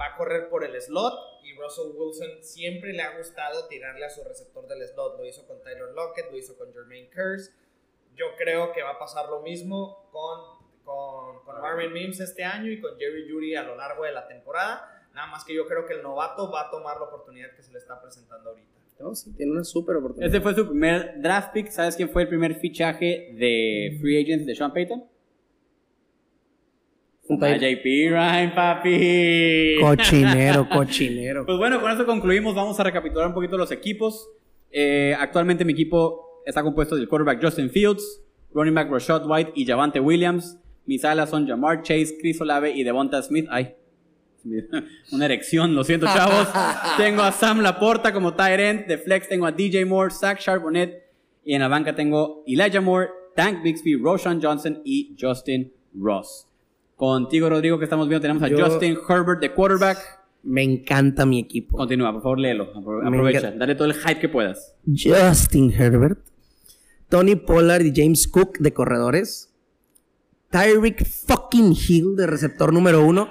Va 0.00 0.06
a 0.06 0.16
correr 0.16 0.48
por 0.48 0.62
el 0.62 0.80
slot 0.80 1.42
y 1.42 1.58
Russell 1.58 1.90
Wilson 1.96 2.44
siempre 2.44 2.92
le 2.92 3.02
ha 3.02 3.16
gustado 3.16 3.66
tirarle 3.66 4.04
a 4.04 4.10
su 4.10 4.22
receptor 4.22 4.68
del 4.68 4.86
slot. 4.86 5.18
Lo 5.18 5.24
hizo 5.24 5.46
con 5.46 5.60
Tyler 5.62 5.90
Lockett, 5.94 6.30
lo 6.30 6.36
hizo 6.36 6.56
con 6.56 6.72
Jermaine 6.72 7.10
Curse. 7.10 7.50
Yo 8.14 8.26
creo 8.36 8.72
que 8.72 8.82
va 8.82 8.90
a 8.90 8.98
pasar 8.98 9.28
lo 9.28 9.40
mismo 9.40 10.08
con, 10.12 10.58
con, 10.84 11.44
con 11.44 11.60
Marvin 11.60 11.92
Mims 11.92 12.20
este 12.20 12.44
año 12.44 12.70
y 12.70 12.80
con 12.80 12.96
Jerry 12.98 13.28
Judy 13.28 13.56
a 13.56 13.62
lo 13.62 13.74
largo 13.74 14.04
de 14.04 14.12
la 14.12 14.28
temporada. 14.28 15.06
Nada 15.14 15.26
más 15.26 15.44
que 15.44 15.54
yo 15.54 15.66
creo 15.66 15.86
que 15.86 15.94
el 15.94 16.02
novato 16.02 16.50
va 16.50 16.68
a 16.68 16.70
tomar 16.70 16.98
la 16.98 17.04
oportunidad 17.04 17.50
que 17.56 17.62
se 17.62 17.72
le 17.72 17.78
está 17.78 18.00
presentando 18.00 18.50
ahorita. 18.50 18.77
No, 19.00 19.14
sí, 19.14 19.32
tiene 19.36 19.52
una 19.52 19.64
súper 19.64 19.96
oportunidad. 19.96 20.26
Este 20.26 20.40
fue 20.40 20.54
su 20.54 20.68
primer 20.68 21.20
draft 21.20 21.52
pick. 21.52 21.68
¿Sabes 21.68 21.94
quién 21.94 22.08
fue 22.08 22.22
el 22.22 22.28
primer 22.28 22.56
fichaje 22.56 23.34
de 23.38 23.96
free 24.00 24.22
agents 24.22 24.44
de 24.44 24.54
Sean 24.56 24.72
Payton? 24.72 25.04
A 27.30 27.56
JP 27.56 27.84
Ryan, 28.10 28.54
papi. 28.54 29.76
Cochinero, 29.80 30.68
cochinero. 30.72 31.44
Pues 31.44 31.58
bueno, 31.58 31.80
con 31.80 31.92
eso 31.92 32.06
concluimos. 32.06 32.54
Vamos 32.54 32.80
a 32.80 32.84
recapitular 32.84 33.28
un 33.28 33.34
poquito 33.34 33.58
los 33.58 33.70
equipos. 33.70 34.28
Eh, 34.70 35.14
actualmente 35.18 35.64
mi 35.64 35.72
equipo 35.74 36.42
está 36.46 36.62
compuesto 36.62 36.96
del 36.96 37.06
quarterback 37.08 37.42
Justin 37.42 37.68
Fields, 37.70 38.22
running 38.52 38.74
back 38.74 38.90
Rashad 38.90 39.28
White 39.28 39.52
y 39.54 39.66
Javante 39.66 40.00
Williams. 40.00 40.58
Mis 40.86 41.04
alas 41.04 41.28
son 41.28 41.46
Jamar 41.46 41.82
Chase, 41.82 42.16
Chris 42.18 42.40
Olave 42.40 42.70
y 42.70 42.82
Devonta 42.82 43.22
Smith. 43.22 43.46
Ay, 43.50 43.74
una 45.12 45.24
erección, 45.24 45.74
lo 45.74 45.84
siento, 45.84 46.06
chavos. 46.06 46.48
tengo 46.96 47.22
a 47.22 47.32
Sam 47.32 47.60
Laporta 47.60 48.12
como 48.12 48.34
tight 48.34 48.60
end. 48.60 48.86
De 48.86 48.98
flex 48.98 49.28
tengo 49.28 49.46
a 49.46 49.52
DJ 49.52 49.84
Moore, 49.84 50.12
Zach 50.12 50.38
Charbonnet. 50.40 51.04
Y 51.44 51.54
en 51.54 51.60
la 51.60 51.68
banca 51.68 51.94
tengo 51.94 52.42
Elijah 52.46 52.80
Moore, 52.80 53.08
Tank 53.34 53.62
Bixby, 53.62 53.96
Roshan 53.96 54.40
Johnson 54.42 54.80
y 54.84 55.16
Justin 55.18 55.72
Ross. 55.94 56.46
Contigo, 56.96 57.48
Rodrigo, 57.48 57.78
que 57.78 57.84
estamos 57.84 58.08
viendo, 58.08 58.20
tenemos 58.22 58.42
a 58.42 58.48
Yo- 58.48 58.58
Justin 58.58 58.98
Herbert 59.08 59.40
de 59.40 59.52
quarterback. 59.54 59.98
Me 60.42 60.62
encanta 60.62 61.24
mi 61.26 61.38
equipo. 61.38 61.76
Continúa, 61.76 62.12
por 62.12 62.22
favor, 62.22 62.38
léelo. 62.38 62.72
Apro- 62.74 63.02
Me 63.02 63.08
Aprovecha. 63.08 63.50
Dale 63.52 63.74
todo 63.74 63.86
el 63.88 63.94
hype 63.94 64.20
que 64.20 64.28
puedas. 64.28 64.74
Justin 64.86 65.72
Herbert, 65.72 66.18
Tony 67.08 67.36
Pollard 67.36 67.84
y 67.84 67.92
James 67.94 68.26
Cook 68.28 68.58
de 68.58 68.72
corredores, 68.72 69.54
Tyreek 70.50 71.04
fucking 71.06 71.74
Hill 71.76 72.16
de 72.16 72.26
receptor 72.26 72.72
número 72.72 73.04
uno, 73.04 73.28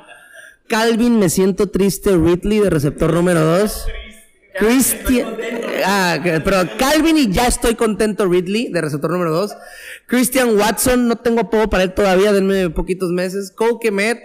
Calvin 0.68 1.19
me 1.19 1.30
siento 1.30 1.68
triste 1.68 2.15
Ridley 2.15 2.60
de 2.60 2.69
receptor 2.69 3.14
número 3.14 3.41
dos, 3.41 3.85
Christian, 4.60 5.38
Ah, 5.85 6.19
pero 6.22 6.57
Calvin 6.77 7.18
y 7.18 7.31
ya 7.31 7.48
estoy 7.48 7.76
contento 7.76 8.27
Ridley, 8.27 8.69
de 8.72 8.81
receptor 8.81 9.11
número 9.11 9.31
2. 9.31 9.56
Christian 10.07 10.57
Watson, 10.57 11.07
no 11.07 11.15
tengo 11.18 11.41
apodo 11.41 11.69
para 11.69 11.84
él 11.84 11.94
todavía, 11.94 12.34
denme 12.34 12.69
poquitos 12.69 13.11
meses. 13.11 13.52
Cole 13.52 13.77
Kemet, 13.80 14.23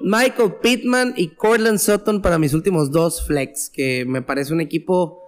Michael 0.00 0.54
Pittman 0.62 1.14
y 1.16 1.28
Cortland 1.28 1.78
Sutton 1.78 2.22
para 2.22 2.38
mis 2.38 2.54
últimos 2.54 2.90
dos 2.90 3.26
flex, 3.26 3.70
que 3.70 4.04
me 4.06 4.22
parece 4.22 4.52
un 4.52 4.60
equipo 4.60 5.20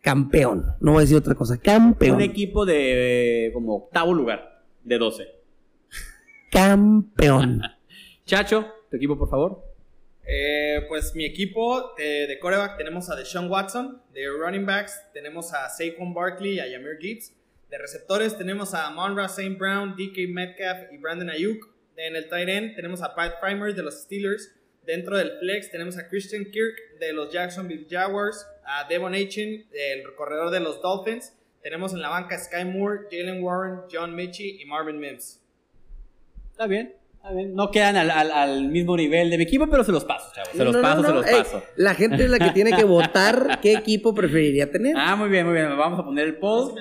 campeón. 0.00 0.66
No 0.80 0.92
voy 0.92 1.00
a 1.00 1.02
decir 1.02 1.16
otra 1.16 1.34
cosa, 1.34 1.58
campeón. 1.58 2.16
Un 2.16 2.22
equipo 2.22 2.64
de 2.64 3.46
eh, 3.46 3.52
como 3.52 3.76
octavo 3.76 4.14
lugar, 4.14 4.62
de 4.84 4.98
12. 4.98 5.24
Campeón. 6.50 7.62
Chacho, 8.26 8.66
tu 8.90 8.96
equipo, 8.96 9.18
por 9.18 9.28
favor. 9.28 9.69
Eh, 10.32 10.84
pues 10.86 11.16
mi 11.16 11.24
equipo 11.24 11.92
eh, 11.98 12.26
de 12.28 12.38
coreback 12.38 12.76
tenemos 12.76 13.10
a 13.10 13.16
Deshaun 13.16 13.50
Watson. 13.50 14.00
De 14.12 14.28
running 14.28 14.64
backs 14.64 15.02
tenemos 15.12 15.52
a 15.52 15.68
Saquon 15.68 16.14
Barkley 16.14 16.54
y 16.54 16.60
a 16.60 16.68
Yamir 16.68 16.98
Gibbs. 17.00 17.34
De 17.68 17.78
receptores 17.78 18.38
tenemos 18.38 18.72
a 18.72 18.88
Monra 18.90 19.24
St. 19.24 19.56
Brown, 19.56 19.96
DK 19.96 20.28
Metcalf 20.28 20.92
y 20.92 20.98
Brandon 20.98 21.30
Ayuk. 21.30 21.68
En 21.96 22.14
el 22.14 22.28
tight 22.28 22.48
end 22.48 22.76
tenemos 22.76 23.02
a 23.02 23.12
Pat 23.16 23.40
Primer 23.40 23.74
de 23.74 23.82
los 23.82 24.02
Steelers. 24.02 24.54
Dentro 24.86 25.18
del 25.18 25.32
flex 25.40 25.68
tenemos 25.72 25.98
a 25.98 26.08
Christian 26.08 26.44
Kirk 26.44 26.76
de 27.00 27.12
los 27.12 27.32
Jacksonville 27.32 27.88
Jaguars, 27.90 28.46
a 28.64 28.86
Devon 28.88 29.14
Achin, 29.14 29.66
el 29.72 30.14
corredor 30.14 30.50
de 30.52 30.60
los 30.60 30.80
Dolphins. 30.80 31.36
Tenemos 31.60 31.92
en 31.92 32.02
la 32.02 32.08
banca 32.08 32.38
Sky 32.38 32.64
Moore, 32.64 33.08
Jalen 33.10 33.42
Warren, 33.42 33.80
John 33.90 34.14
Mitchie 34.14 34.62
y 34.62 34.64
Marvin 34.64 35.00
Mims. 35.00 35.42
Está 36.52 36.68
bien. 36.68 36.99
No 37.52 37.70
quedan 37.70 37.96
al, 37.96 38.10
al- 38.10 38.32
al 38.32 38.68
mismo 38.68 38.96
nivel 38.96 39.30
de 39.30 39.36
mi 39.36 39.44
equipo, 39.44 39.66
pero 39.68 39.84
se 39.84 39.92
los 39.92 40.04
paso, 40.04 40.30
chavos. 40.34 40.50
Se 40.52 40.58
No, 40.58 40.64
los 40.64 40.76
no, 40.76 40.82
paso, 40.82 41.02
no, 41.02 41.08
se 41.08 41.14
los 41.14 41.26
Ey, 41.26 41.34
paso. 41.38 41.62
la 41.76 41.94
gente 41.94 42.24
es 42.24 42.30
la 42.30 42.38
que 42.38 42.50
tiene 42.54 42.72
que 42.72 42.84
votar 42.84 43.60
qué 43.62 43.74
equipo 43.74 44.14
preferiría 44.14 44.70
tener. 44.70 44.94
Ah, 44.96 45.16
muy 45.16 45.28
bien, 45.28 45.44
muy 45.46 45.54
bien. 45.54 45.76
Vamos 45.76 45.98
a 46.00 46.04
poner 46.04 46.26
el 46.26 46.36
poll. 46.38 46.74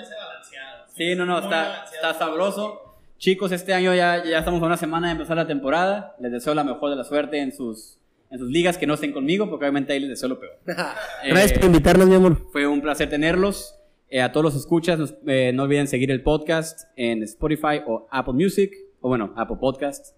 Sí, 0.95 1.15
no, 1.15 1.25
no, 1.25 1.37
está, 1.39 1.49
balanceado. 1.49 1.95
está 1.95 2.13
sabroso. 2.13 2.81
Chicos, 3.17 3.51
este 3.51 3.73
año 3.73 3.93
ya, 3.93 4.23
ya 4.23 4.39
estamos 4.39 4.61
a 4.63 4.65
una 4.65 4.77
semana 4.77 5.07
de 5.07 5.13
empezar 5.13 5.35
la 5.37 5.45
temporada. 5.47 6.15
Les 6.19 6.31
deseo 6.31 6.53
la 6.55 6.63
mejor 6.63 6.89
de 6.89 6.95
la 6.95 7.03
suerte 7.03 7.39
en 7.41 7.51
sus, 7.51 7.97
en 8.31 8.39
sus 8.39 8.49
ligas 8.49 8.77
que 8.77 8.87
no 8.87 8.93
estén 8.93 9.11
conmigo, 9.11 9.49
porque 9.49 9.65
obviamente 9.65 9.93
ahí 9.93 9.99
les 9.99 10.09
deseo 10.09 10.29
lo 10.29 10.39
peor. 10.39 10.53
Gracias 10.65 11.51
Eh, 11.51 11.55
por 11.55 11.65
invitarnos, 11.65 12.07
mi 12.07 12.15
amor. 12.15 12.37
Fue 12.51 12.65
un 12.65 12.81
placer 12.81 13.09
tenerlos. 13.09 13.75
Eh, 14.09 14.21
a 14.21 14.31
todos 14.31 14.43
los 14.45 14.55
escuchas, 14.55 14.97
nos- 14.97 15.15
eh, 15.27 15.51
no 15.53 15.63
olviden 15.63 15.87
seguir 15.87 16.09
el 16.11 16.23
podcast 16.23 16.89
en 16.95 17.21
Spotify 17.23 17.81
o 17.85 18.07
Apple 18.09 18.33
Music, 18.33 18.71
o 19.01 19.09
bueno, 19.09 19.33
Apple 19.35 19.57
Podcasts. 19.59 20.15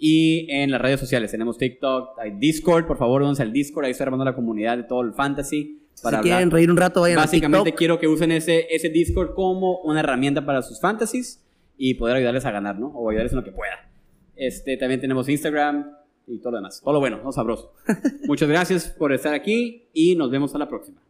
Y 0.00 0.46
en 0.50 0.70
las 0.70 0.80
redes 0.80 1.00
sociales 1.00 1.30
tenemos 1.32 1.58
TikTok, 1.58 2.18
hay 2.20 2.30
Discord, 2.38 2.86
por 2.86 2.98
favor, 2.98 3.22
únanse 3.22 3.42
al 3.42 3.52
Discord, 3.52 3.86
ahí 3.86 3.90
estoy 3.90 4.04
armando 4.04 4.24
la 4.24 4.34
comunidad 4.34 4.76
de 4.76 4.84
todo 4.84 5.02
el 5.02 5.12
fantasy. 5.12 5.82
Si 5.94 6.02
Para 6.04 6.20
quieren 6.20 6.44
hablar. 6.44 6.52
reír 6.54 6.70
un 6.70 6.76
rato, 6.76 7.00
vayan 7.00 7.16
Básicamente 7.16 7.58
a 7.58 7.64
TikTok. 7.64 7.78
quiero 7.78 7.98
que 7.98 8.06
usen 8.06 8.30
ese, 8.30 8.66
ese 8.70 8.90
Discord 8.90 9.34
como 9.34 9.78
una 9.80 9.98
herramienta 10.00 10.46
para 10.46 10.62
sus 10.62 10.80
fantasies 10.80 11.44
y 11.76 11.94
poder 11.94 12.16
ayudarles 12.16 12.44
a 12.44 12.52
ganar, 12.52 12.78
¿no? 12.78 12.88
O 12.88 13.10
ayudarles 13.10 13.32
en 13.32 13.38
lo 13.38 13.44
que 13.44 13.50
pueda. 13.50 13.90
Este, 14.36 14.76
también 14.76 15.00
tenemos 15.00 15.28
Instagram 15.28 15.90
y 16.28 16.38
todo 16.38 16.52
lo 16.52 16.58
demás. 16.58 16.80
Todo 16.80 16.94
lo 16.94 17.00
bueno, 17.00 17.18
todo 17.18 17.32
sabroso. 17.32 17.72
Muchas 18.28 18.48
gracias 18.48 18.86
por 18.96 19.12
estar 19.12 19.34
aquí 19.34 19.88
y 19.92 20.14
nos 20.14 20.30
vemos 20.30 20.54
a 20.54 20.58
la 20.58 20.68
próxima. 20.68 21.00